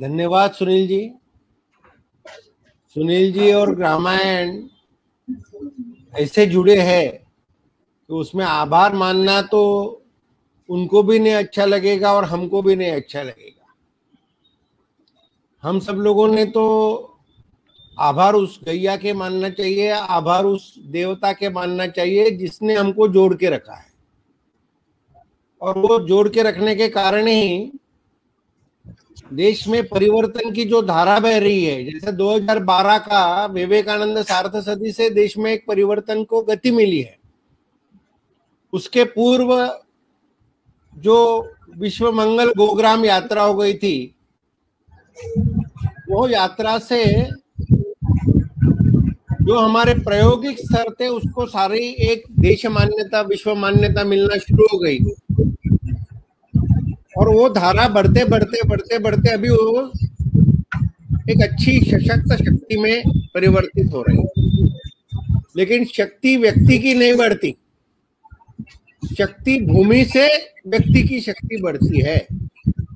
धन्यवाद 0.00 0.50
सुनील 0.50 0.86
जी 0.86 1.08
सुनील 2.96 3.32
जी 3.32 3.52
और 3.52 3.76
रामायण 3.76 4.66
ऐसे 6.18 6.46
जुड़े 6.46 6.80
हैं 6.80 7.08
कि 8.08 8.14
उसमें 8.14 8.44
आभार 8.44 8.92
मानना 8.92 9.40
तो 9.42 9.62
उनको 10.68 11.02
भी 11.02 11.18
नहीं 11.18 11.34
अच्छा 11.34 11.64
लगेगा 11.64 12.12
और 12.12 12.24
हमको 12.24 12.62
भी 12.62 12.76
नहीं 12.76 12.92
अच्छा 12.92 13.22
लगेगा। 13.22 13.74
हम 15.62 15.80
सब 15.80 15.94
लोगों 15.94 16.28
ने 16.28 16.44
तो 16.44 16.64
आभार 17.98 18.34
उस 18.34 18.58
गैया 18.64 18.96
के 18.96 19.12
मानना 19.12 19.48
चाहिए, 19.48 19.90
आभार 19.90 20.44
उस 20.44 20.74
देवता 20.78 21.32
के 21.32 21.48
मानना 21.50 21.86
चाहिए 21.86 22.30
जिसने 22.30 22.74
हमको 22.74 23.08
जोड़ 23.08 23.34
के 23.34 23.50
रखा 23.50 23.74
है। 23.74 23.92
और 25.60 25.78
वो 25.78 25.98
जोड़ 26.00 26.28
के 26.28 26.42
रखने 26.42 26.74
के 26.74 26.88
कारण 26.88 27.26
ही 27.26 27.72
देश 29.32 29.66
में 29.68 29.82
परिवर्तन 29.88 30.50
की 30.50 30.64
जो 30.64 30.80
धारा 30.82 31.18
बह 31.20 31.38
रही 31.38 31.64
है, 31.64 31.84
जैसे 31.84 32.12
2012 32.12 32.98
का 32.98 33.46
विवेकानंद 33.46 34.22
सार्थ 34.22 34.56
सदी 34.56 34.92
से 34.92 35.08
देश 35.10 35.36
में 35.38 35.50
एक 35.52 35.64
परिवर्तन 35.66 36.24
को 36.24 36.42
गति 36.42 36.70
मिली 36.70 37.00
है। 37.00 37.16
उसके 38.72 39.04
पूर्व 39.04 39.54
जो 40.96 41.16
विश्व 41.76 42.10
मंगल 42.12 42.52
गोग्राम 42.52 43.04
यात्रा 43.04 43.42
हो 43.42 43.54
गई 43.54 43.74
थी, 43.74 44.14
वो 46.10 46.28
यात्रा 46.28 46.78
से 46.78 47.04
जो 49.44 49.58
हमारे 49.58 49.94
प्रायोगिक 49.94 50.58
स्तर 50.58 50.92
थे, 51.00 51.08
उसको 51.08 51.46
सारी 51.46 51.86
एक 51.86 52.22
देश 52.40 52.66
मान्यता, 52.66 53.20
विश्व 53.20 53.54
मान्यता 53.54 54.04
मिलना 54.04 54.38
शुरू 54.38 54.64
हो 54.72 54.78
गई। 54.78 54.98
और 57.18 57.28
वो 57.28 57.48
धारा 57.48 57.88
बढ़ते 57.88 58.24
बढ़ते 58.24 58.68
बढ़ते 58.68 58.98
बढ़ते 58.98 59.30
अभी 59.30 59.48
वो 59.48 59.92
एक 61.30 61.42
अच्छी 61.42 61.80
सशक्त 61.80 62.42
शक्ति 62.42 62.76
में 62.76 63.02
परिवर्तित 63.34 63.92
हो 63.92 64.04
रही 64.08 64.22
लेकिन 65.56 65.84
शक्ति 65.84 66.36
व्यक्ति 66.36 66.78
की 66.78 66.94
नहीं 66.94 67.14
बढ़ती। 67.14 67.56
शक्ति 69.18 69.60
भूमि 69.60 70.04
से 70.04 70.36
व्यक्ति 70.66 71.08
की 71.08 71.20
शक्ति 71.20 71.56
बढ़ती 71.62 72.00
है। 72.00 72.26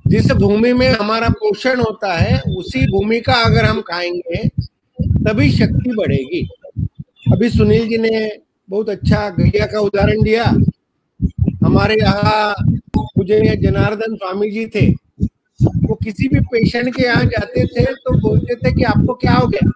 जिस 0.07 0.31
भूमि 0.31 0.73
में 0.73 0.89
हमारा 0.89 1.29
पोषण 1.29 1.79
होता 1.79 2.13
है, 2.13 2.41
उसी 2.57 2.87
भूमि 2.87 3.19
का 3.19 3.33
अगर 3.33 3.65
हम 3.65 3.81
खाएँगे 3.81 4.49
तभी 5.09 5.49
शक्ति 5.51 5.91
बढ़ेगी। 5.91 6.47
अभी 7.33 7.49
सुनील 7.49 7.87
जी 7.87 7.97
ने 7.97 8.29
बहुत 8.69 8.89
अच्छा 8.89 9.29
गैया 9.29 9.65
का 9.65 9.79
उदाहरण 9.79 10.21
दिया। 10.23 10.43
हमारे 11.65 11.95
यहाँ 11.95 12.53
मुझे 13.17 13.39
जनार्दन 13.61 14.15
स्वामी 14.15 14.49
जी 14.51 14.65
थे। 14.65 14.89
वो 15.59 15.95
किसी 15.95 16.27
भी 16.27 16.39
पेशेंट 16.41 16.95
के 16.95 17.03
यहाँ 17.03 17.23
जाते 17.25 17.65
थे 17.65 17.83
तो 17.85 18.19
बोलते 18.19 18.55
थे 18.55 18.71
कि 18.75 18.83
आपको 18.83 19.13
क्या 19.13 19.33
हो 19.33 19.47
गया? 19.47 19.71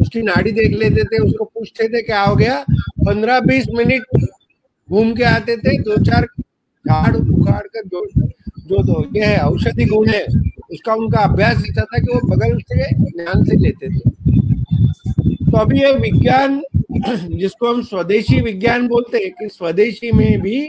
उसकी 0.00 0.22
नाड़ी 0.22 0.52
देख 0.52 0.72
लेते 0.78 1.04
थे, 1.04 1.18
उसको 1.18 1.44
पूछते 1.44 1.88
थे 1.88 2.02
क्या 2.02 2.22
हो 2.22 2.34
गया? 2.36 2.64
पंद्रह 3.06 3.40
बीस 3.40 3.66
मिनट 3.74 4.02
घूम 4.88 5.12
के 5.14 5.24
आते 5.24 5.56
थे 5.56 5.76
दो 5.78 5.96
चार 6.04 6.26
झाड़ 6.84 7.16
उखाड़ 7.16 7.66
कर 7.66 7.88
जो 7.88 8.04
जो 8.68 8.82
दो 8.84 9.04
ये 9.16 9.24
है, 9.24 9.38
औषधि 9.38 9.84
गुण 9.84 10.08
है, 10.08 10.24
उसका 10.72 10.94
उनका 10.94 11.20
अभ्यास 11.20 11.64
ऐसा 11.68 11.82
था 11.82 11.98
कि 11.98 12.14
वो 12.14 12.20
बगल 12.28 12.58
से 12.60 12.90
ध्यान 12.94 13.44
से 13.44 13.56
लेते 13.56 13.88
थे। 13.88 14.10
तो 15.50 15.58
अभी 15.58 15.80
ये 15.80 15.92
विज्ञान, 15.92 16.62
जिसको 17.38 17.74
हम 17.74 17.82
स्वदेशी 17.82 18.40
विज्ञान 18.40 18.88
बोलते 18.88 19.18
हैं, 19.18 19.30
कि 19.30 19.48
स्वदेशी 19.48 20.12
में 20.12 20.40
भी 20.40 20.62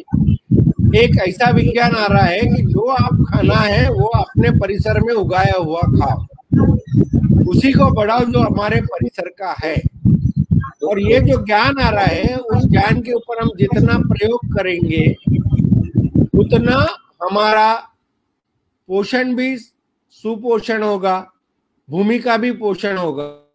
एक 0.99 1.21
ऐसा 1.27 1.49
विज्ञान 1.49 1.95
आ 1.95 2.05
रहा 2.07 2.23
है 2.23 2.39
कि 2.39 2.63
जो 2.63 2.87
आप 2.87 3.25
खाना 3.29 3.55
है, 3.55 3.89
वो 3.89 4.05
अपने 4.05 4.59
परिसर 4.59 5.01
में 5.01 5.13
उगाया 5.13 5.57
हुआ 5.57 5.81
खाओ। 5.81 6.25
उसी 7.49 7.71
को 7.71 7.91
बढ़ाओ 7.91 8.19
जो 8.19 8.39
हमारे 8.39 8.81
परिसर 8.81 9.29
का 9.29 9.55
है। 9.63 9.81
और 10.83 10.99
ये 10.99 11.19
जो 11.19 11.45
ज्ञान 11.45 11.79
आ 11.79 11.89
रहा 11.89 12.05
है, 12.05 12.35
उस 12.35 12.65
ज्ञान 12.65 13.01
के 13.01 13.13
ऊपर 13.13 13.41
हम 13.41 13.49
जितना 13.59 13.97
प्रयोग 13.97 14.39
करेंगे, 14.45 15.15
उतना 16.39 16.87
हमारा 17.23 17.73
पोषण 18.87 19.35
भी 19.35 19.57
सुपोषण 20.11 20.83
होगा, 20.83 21.31
भूमि 21.89 22.19
का 22.19 22.37
भी 22.37 22.51
पोषण 22.51 22.97
होगा। 22.97 23.50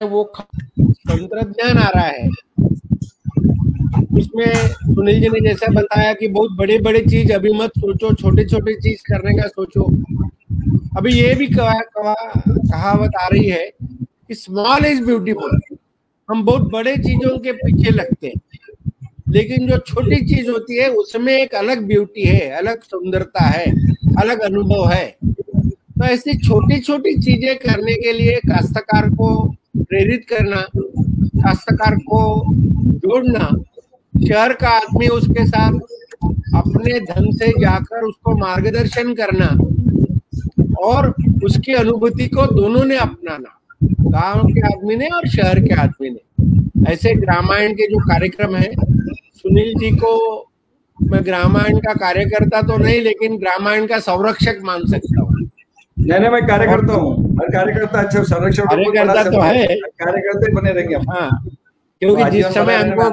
वो 0.00 0.22
तंत्रज्ञान 0.34 1.78
आ 1.78 1.88
रहा 1.88 2.06
है। 2.06 2.28
उसमें 4.18 4.52
सुनील 4.66 5.20
जी 5.20 5.28
ने 5.28 5.40
जैसा 5.40 5.72
बताया 5.72 6.12
कि 6.12 6.28
बहुत 6.28 6.52
बड़े 6.52 6.78
बड़े 6.78 7.00
चीज़ 7.00 7.32
अभी 7.32 7.52
मत 7.52 7.70
सोचो 7.78 8.14
छोटे 8.14 8.44
छोटे 8.44 8.74
चीज़ 8.74 9.02
करने 9.08 9.36
का 9.38 9.48
सोचो। 9.48 9.84
अभी 10.96 11.12
ये 11.12 11.34
भी 11.34 11.46
कहा, 11.46 11.78
कहा, 11.80 12.14
कहावत 12.48 13.16
आ 13.20 13.26
रही 13.26 13.48
है 13.48 13.70
कि 13.80 14.34
स्मॉल 14.34 14.86
इज़ 14.86 15.04
ब्यूटीफुल 15.04 15.60
हम 16.28 16.44
बहुत 16.44 16.70
बड़े 16.72 16.96
चीज़ों 16.96 17.38
के 17.38 17.52
पीछे 17.52 17.90
लगते 17.90 18.26
हैं। 18.26 18.40
लेकिन 19.28 19.68
जो 19.68 19.78
छोटी 19.78 20.24
चीज़ 20.26 20.50
होती 20.50 20.78
है 20.78 20.88
उसमें 20.90 21.32
एक 21.32 21.54
अलग 21.54 21.86
ब्यूटी 21.86 22.22
है 22.22 22.48
अलग 22.50 22.82
सुंदरता 22.82 23.44
है 23.44 23.70
अलग 24.22 24.40
अनुभव 24.40 24.90
है। 24.92 25.06
तो 25.26 26.04
ऐसी 26.04 26.38
छोटी 26.38 26.80
छोटी 26.80 27.14
चीज़ें 27.22 27.56
करने 27.58 27.94
के 27.94 28.12
लिए 28.12 28.36
काश्तकार 28.48 29.08
को 29.10 29.54
प्रेरित 29.74 30.24
करना 30.28 30.64
काश्तकार 30.76 31.96
को 32.06 32.20
जोड़ना, 32.96 33.48
शहर 34.14 34.52
का 34.52 34.68
आदमी 34.68 35.08
उसके 35.08 35.46
साथ 35.46 35.78
अपने 36.54 36.98
धन 37.00 37.30
से 37.32 37.48
जाकर 37.60 38.04
उसको 38.04 38.36
मार्गदर्शन 38.36 39.14
करना 39.14 39.46
और 40.82 41.14
उसकी 41.44 41.72
अनुभूति 41.72 42.26
को 42.28 42.46
दोनों 42.46 42.84
ने 42.84 42.96
अपनाना, 42.96 43.56
गाँव 44.10 44.46
के 44.48 44.60
आदमी 44.66 44.96
ने 44.96 45.06
और 45.06 45.28
शहर 45.28 45.60
के 45.60 45.74
आदमी 45.74 46.10
ने। 46.10 46.92
ऐसे 46.92 47.14
ग्रामायण 47.14 47.72
के 47.72 47.86
जो 47.86 47.98
कार्यक्रम 47.98 48.56
है, 48.56 48.70
सुनील 49.36 49.74
जी 49.74 49.90
को 49.96 50.12
मैं 50.98 51.24
ग्रामायण 51.24 51.78
का 51.78 51.92
कार्यकर्ता 51.94 52.62
तो 52.62 52.76
नहीं, 52.76 53.00
लेकिन 53.00 53.36
ग्रामायण 53.38 53.86
का 53.86 53.98
संरक्षक 53.98 54.60
मान 54.64 54.86
सकता 54.86 55.20
हूँ। 55.20 55.29
नहीं 56.00 56.18
नहीं 56.20 56.30
मैं 56.30 56.46
कार्यकर्ता 56.46 56.94
हूँ। 56.94 57.36
हर 57.36 57.50
कार्यकर्ता 57.52 58.00
अच्छा 58.00 58.22
संरक्षण 58.24 58.66
कार्यकर्ता 58.66 59.22
तो 59.24 59.40
है। 59.40 59.66
कार्यकर्ता 59.66 60.52
बने 60.60 60.72
रहेंगे 60.72 60.96
हाँ 61.10 61.30
क्योंकि 62.02 62.30
जिस 62.30 62.46
समय 62.54 62.74
हमको 62.74 63.10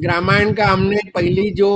ग्रामायण 0.00 0.52
का 0.54 0.66
हमने 0.66 1.00
पहली 1.14 1.50
जो 1.52 1.70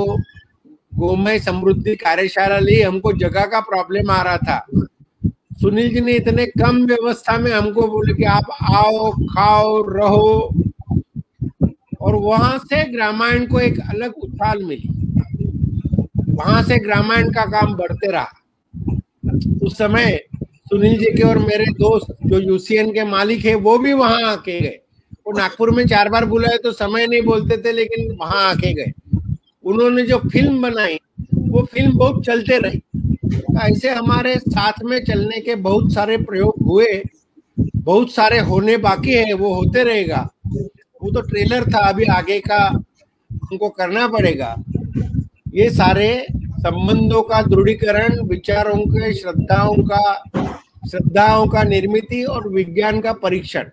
गोमय 0.92 1.38
समृद्धि 1.38 1.94
कार्यशाला 1.96 2.58
ली 2.58 2.80
हमको 2.82 3.12
जगह 3.18 3.46
का 3.52 3.60
प्रॉब्लम 3.62 4.10
आ 4.10 4.20
रहा 4.22 4.36
था। 4.38 4.66
सुनील 5.60 5.92
जी 5.94 6.00
ने 6.00 6.12
इतने 6.12 6.46
कम 6.60 6.84
व्यवस्था 6.86 7.36
में 7.38 7.50
हमको 7.52 7.86
बोले 7.88 8.14
कि 8.14 8.24
आप 8.30 8.50
आओ 8.74 9.10
खाओ 9.10 9.82
रहो। 9.88 10.54
और 12.00 12.14
वहाँ 12.14 12.58
से 12.60 12.84
ग्रामायण 12.92 13.46
को 13.46 13.60
एक 13.60 13.78
अलग 13.90 14.14
उछाल 14.24 14.62
मिली। 14.64 14.88
वहाँ 16.30 16.62
से 16.62 16.78
ग्रामायण 16.78 17.30
का 17.32 17.44
काम 17.50 17.74
बढ़ते 17.76 18.10
रहा। 18.12 18.28
उस 19.62 19.76
समय 19.78 20.20
सुनील 20.66 20.98
जी 20.98 21.10
के 21.16 21.22
और 21.22 21.38
मेरे 21.38 21.64
दोस्त 21.64 22.16
जो 22.26 22.38
यूसीएन 22.40 22.90
के 22.90 23.04
मालिक 23.04 23.44
है, 23.44 23.54
वो 23.54 23.78
भी 23.78 23.92
वहाँ 23.92 24.22
आके 24.22 24.60
गए। 24.60 24.78
वो 25.26 25.32
नागपुर 25.38 25.70
में 25.70 25.86
चार 25.86 26.08
बार 26.08 26.24
बुलाए 26.24 26.56
तो 26.56 26.72
समय 26.72 27.06
नहीं 27.06 27.22
बोलते 27.22 27.56
थे, 27.56 27.72
लेकिन 27.72 28.16
वहाँ 28.20 28.42
आके 28.50 28.72
गए। 28.74 28.92
उन्होंने 29.64 30.02
जो 30.02 30.18
फ़िल्म 30.18 30.62
बनाई, 30.62 30.98
वो 31.34 31.62
फ़िल्म 31.62 31.96
बहुत 31.98 32.24
चलते 32.24 32.58
रही। 32.58 32.78
तो 33.26 33.58
ऐसे 33.58 33.90
हमारे 33.90 34.34
साथ 34.38 34.72
में 34.84 35.04
चलने 35.04 35.40
के 35.40 35.54
बहुत 35.54 35.92
सारे 35.92 36.16
प्रयोग 36.16 36.54
हुए। 36.66 37.02
बहुत 37.76 38.12
सारे 38.12 38.38
होने 38.38 38.76
बाकी 38.76 39.12
है, 39.12 39.32
वो 39.32 39.54
होते 39.54 39.84
रहेगा। 39.84 40.28
वो 40.46 41.10
तो 41.12 41.20
ट्रेलर 41.20 41.64
था, 41.64 41.78
अभी 41.78 42.04
आगे 42.04 42.38
का 42.40 42.68
उनको 43.52 43.68
करना 43.68 44.08
पड़ेगा। 44.08 44.56
ये 45.54 45.70
सारे 45.70 46.26
संबंधों 46.66 47.20
का 47.22 47.40
दृढ़ीकरण, 47.42 48.20
विचारों 48.20 48.78
के, 48.86 49.12
श्रद्धाओं 49.14 49.82
का 49.82 50.22
श्रद्धाओं 50.90 51.46
का 51.46 51.62
निर्मित 51.62 52.08
और 52.28 52.48
विज्ञान 52.48 53.00
का 53.00 53.12
परीक्षण। 53.12 53.64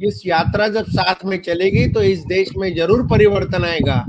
इस 0.00 0.22
यात्रा 0.26 0.68
जब 0.68 0.84
साथ 0.84 1.24
में 1.24 1.36
चलेगी 1.38 1.86
तो 1.88 2.02
इस 2.02 2.24
देश 2.26 2.50
में 2.56 2.74
ज़रूर 2.76 3.06
परिवर्तन 3.06 3.64
आएगा। 3.64 4.04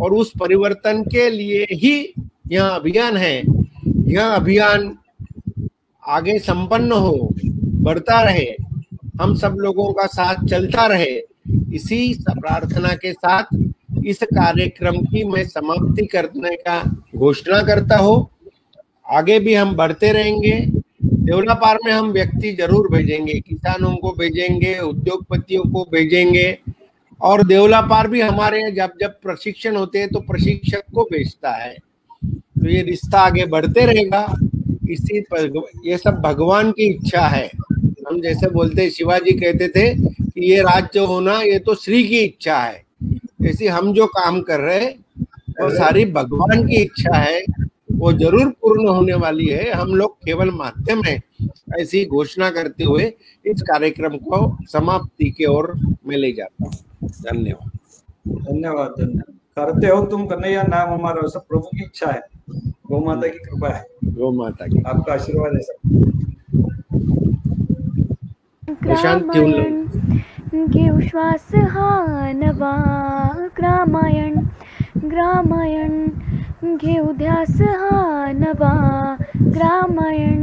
और 0.00 0.14
उस 0.14 0.32
परिवर्तन 0.40 1.02
के 1.02 1.28
लिए 1.30 1.66
ही 1.72 2.12
यह 2.48 2.64
अभियान 2.64 3.16
है। 3.16 3.36
यह 4.08 4.26
अभियान 4.26 4.96
आगे 6.08 6.38
संपन्न 6.38 6.92
हो, 6.92 7.34
बढ़ता 7.82 8.22
रहे, 8.22 8.46
हम 9.20 9.34
सब 9.34 9.56
लोगों 9.60 9.92
का 9.92 10.06
साथ 10.06 10.46
चलता 10.46 10.86
रहे। 10.86 11.20
इसी 11.74 12.14
प्रार्थना 12.30 12.94
के 12.94 13.12
साथ 13.12 13.44
इस 14.06 14.22
कार्यक्रम 14.24 14.96
की 15.02 15.24
मैं 15.24 15.44
समाप्ति 15.44 16.06
करने 16.06 16.54
का 16.56 16.82
घोषणा 17.16 17.62
करता 17.62 17.96
हूँ। 17.96 18.28
आगे 19.06 19.38
भी 19.38 19.54
हम 19.54 19.74
बढ़ते 19.76 20.12
रहेंगे। 20.12 20.52
देवलापार 21.04 21.78
में 21.84 21.92
हम 21.92 22.10
व्यक्ति 22.12 22.52
ज़रूर 22.52 22.88
भेजेंगे, 22.92 23.34
किसानों 23.40 23.94
को 23.96 24.12
भेजेंगे, 24.12 24.78
उद्योगपतियों 24.78 25.62
को 25.64 25.84
भेजेंगे। 25.92 26.58
और 27.20 27.42
देवलापार 27.46 28.08
भी 28.08 28.20
हमारे 28.20 28.60
यहाँ 28.60 28.70
जब 28.70 28.92
जब 29.00 29.18
प्रशिक्षण 29.22 29.76
होते 29.76 29.98
हैं 29.98 30.08
तो 30.08 30.20
प्रशिक्षक 30.20 30.82
को 30.94 31.02
भेजता 31.04 31.50
है। 31.54 31.74
तो 32.22 32.68
ये 32.68 32.82
रिश्ता 32.82 33.20
आगे 33.20 33.44
बढ़ते 33.46 33.84
रहेगा। 33.86 34.26
इसी 34.90 35.18
ये 35.86 35.96
सब 35.98 36.20
भगवान 36.20 36.70
की 36.72 36.86
इच्छा 36.86 37.26
है। 37.26 37.46
हम 38.08 38.20
जैसे 38.20 38.48
बोलते 38.50 38.88
शिवाजी 38.90 39.32
कहते 39.32 39.68
थे 39.68 39.94
कि 39.94 40.50
ये 40.50 40.60
राज्य 40.62 41.00
होना, 41.00 41.40
ये 41.40 41.58
तो 41.58 41.74
श्री 41.74 42.02
की 42.04 42.18
इच्छा 42.18 42.56
है। 42.56 42.82
ऐसे 43.40 43.68
हम 43.68 43.92
जो 43.94 44.06
काम 44.08 44.40
कर 44.42 44.60
रहे 44.60 44.86
वो 45.60 45.68
सारी 45.70 46.04
भगवान 46.12 46.66
की 46.66 46.82
इच्छा 46.82 47.16
है 47.16 47.40
वो 47.92 48.12
ज़रूर 48.12 48.48
पूर्ण 48.60 48.88
होने 48.88 49.14
वाली 49.14 49.46
है। 49.46 49.70
हम 49.70 49.94
लोग 49.94 50.16
केवल 50.24 50.50
माध्यम 50.50 51.02
है 51.04 51.20
ऐसी 51.80 52.04
घोषणा 52.06 52.50
करते 52.50 52.84
हुए 52.84 53.12
इस 53.44 53.62
कार्यक्रम 53.62 54.16
को 54.18 54.38
समाप्ति 54.68 55.30
की 55.30 55.44
ओर 55.46 55.72
में 56.06 56.16
ले 56.16 56.32
जाता 56.32 56.64
हूँ। 56.64 56.72
धन्यवाद। 57.04 57.70
धन्यवाद 58.44 58.94
धन्यवाद। 58.98 59.34
करते 59.56 59.86
हो 59.86 60.04
तुम 60.06 60.26
कन्हैया 60.26 60.62
नाम 60.62 60.92
हमारा 60.92 61.26
सब 61.28 61.46
प्रभु 61.48 61.68
की 61.74 61.84
इच्छा 61.84 62.10
है। 62.10 62.22
गौ 62.90 63.00
माता 63.06 63.28
की 63.28 63.38
कृपा 63.38 63.68
है। 63.68 63.84
गौ 64.06 64.30
माता 64.32 64.66
की। 64.66 64.82
आपका 64.86 65.12
आशीर्वाद 65.12 65.54
है 65.54 65.60
सब। 65.60 65.74
प्रशांत 68.80 69.30
ठेवून 69.32 69.52
लाव. 70.54 70.66
ग्रामायण 70.70 70.70
घेऊ 70.70 71.00
श्वास 71.00 71.48
हा 71.54 72.32
नवा 72.34 72.72
ग्रामायण 75.10 76.06
घेऊ 76.76 77.12
ध्यास 77.12 77.60
हा 77.60 78.32
नवा 78.32 78.72
ग्रामायण 79.54 80.42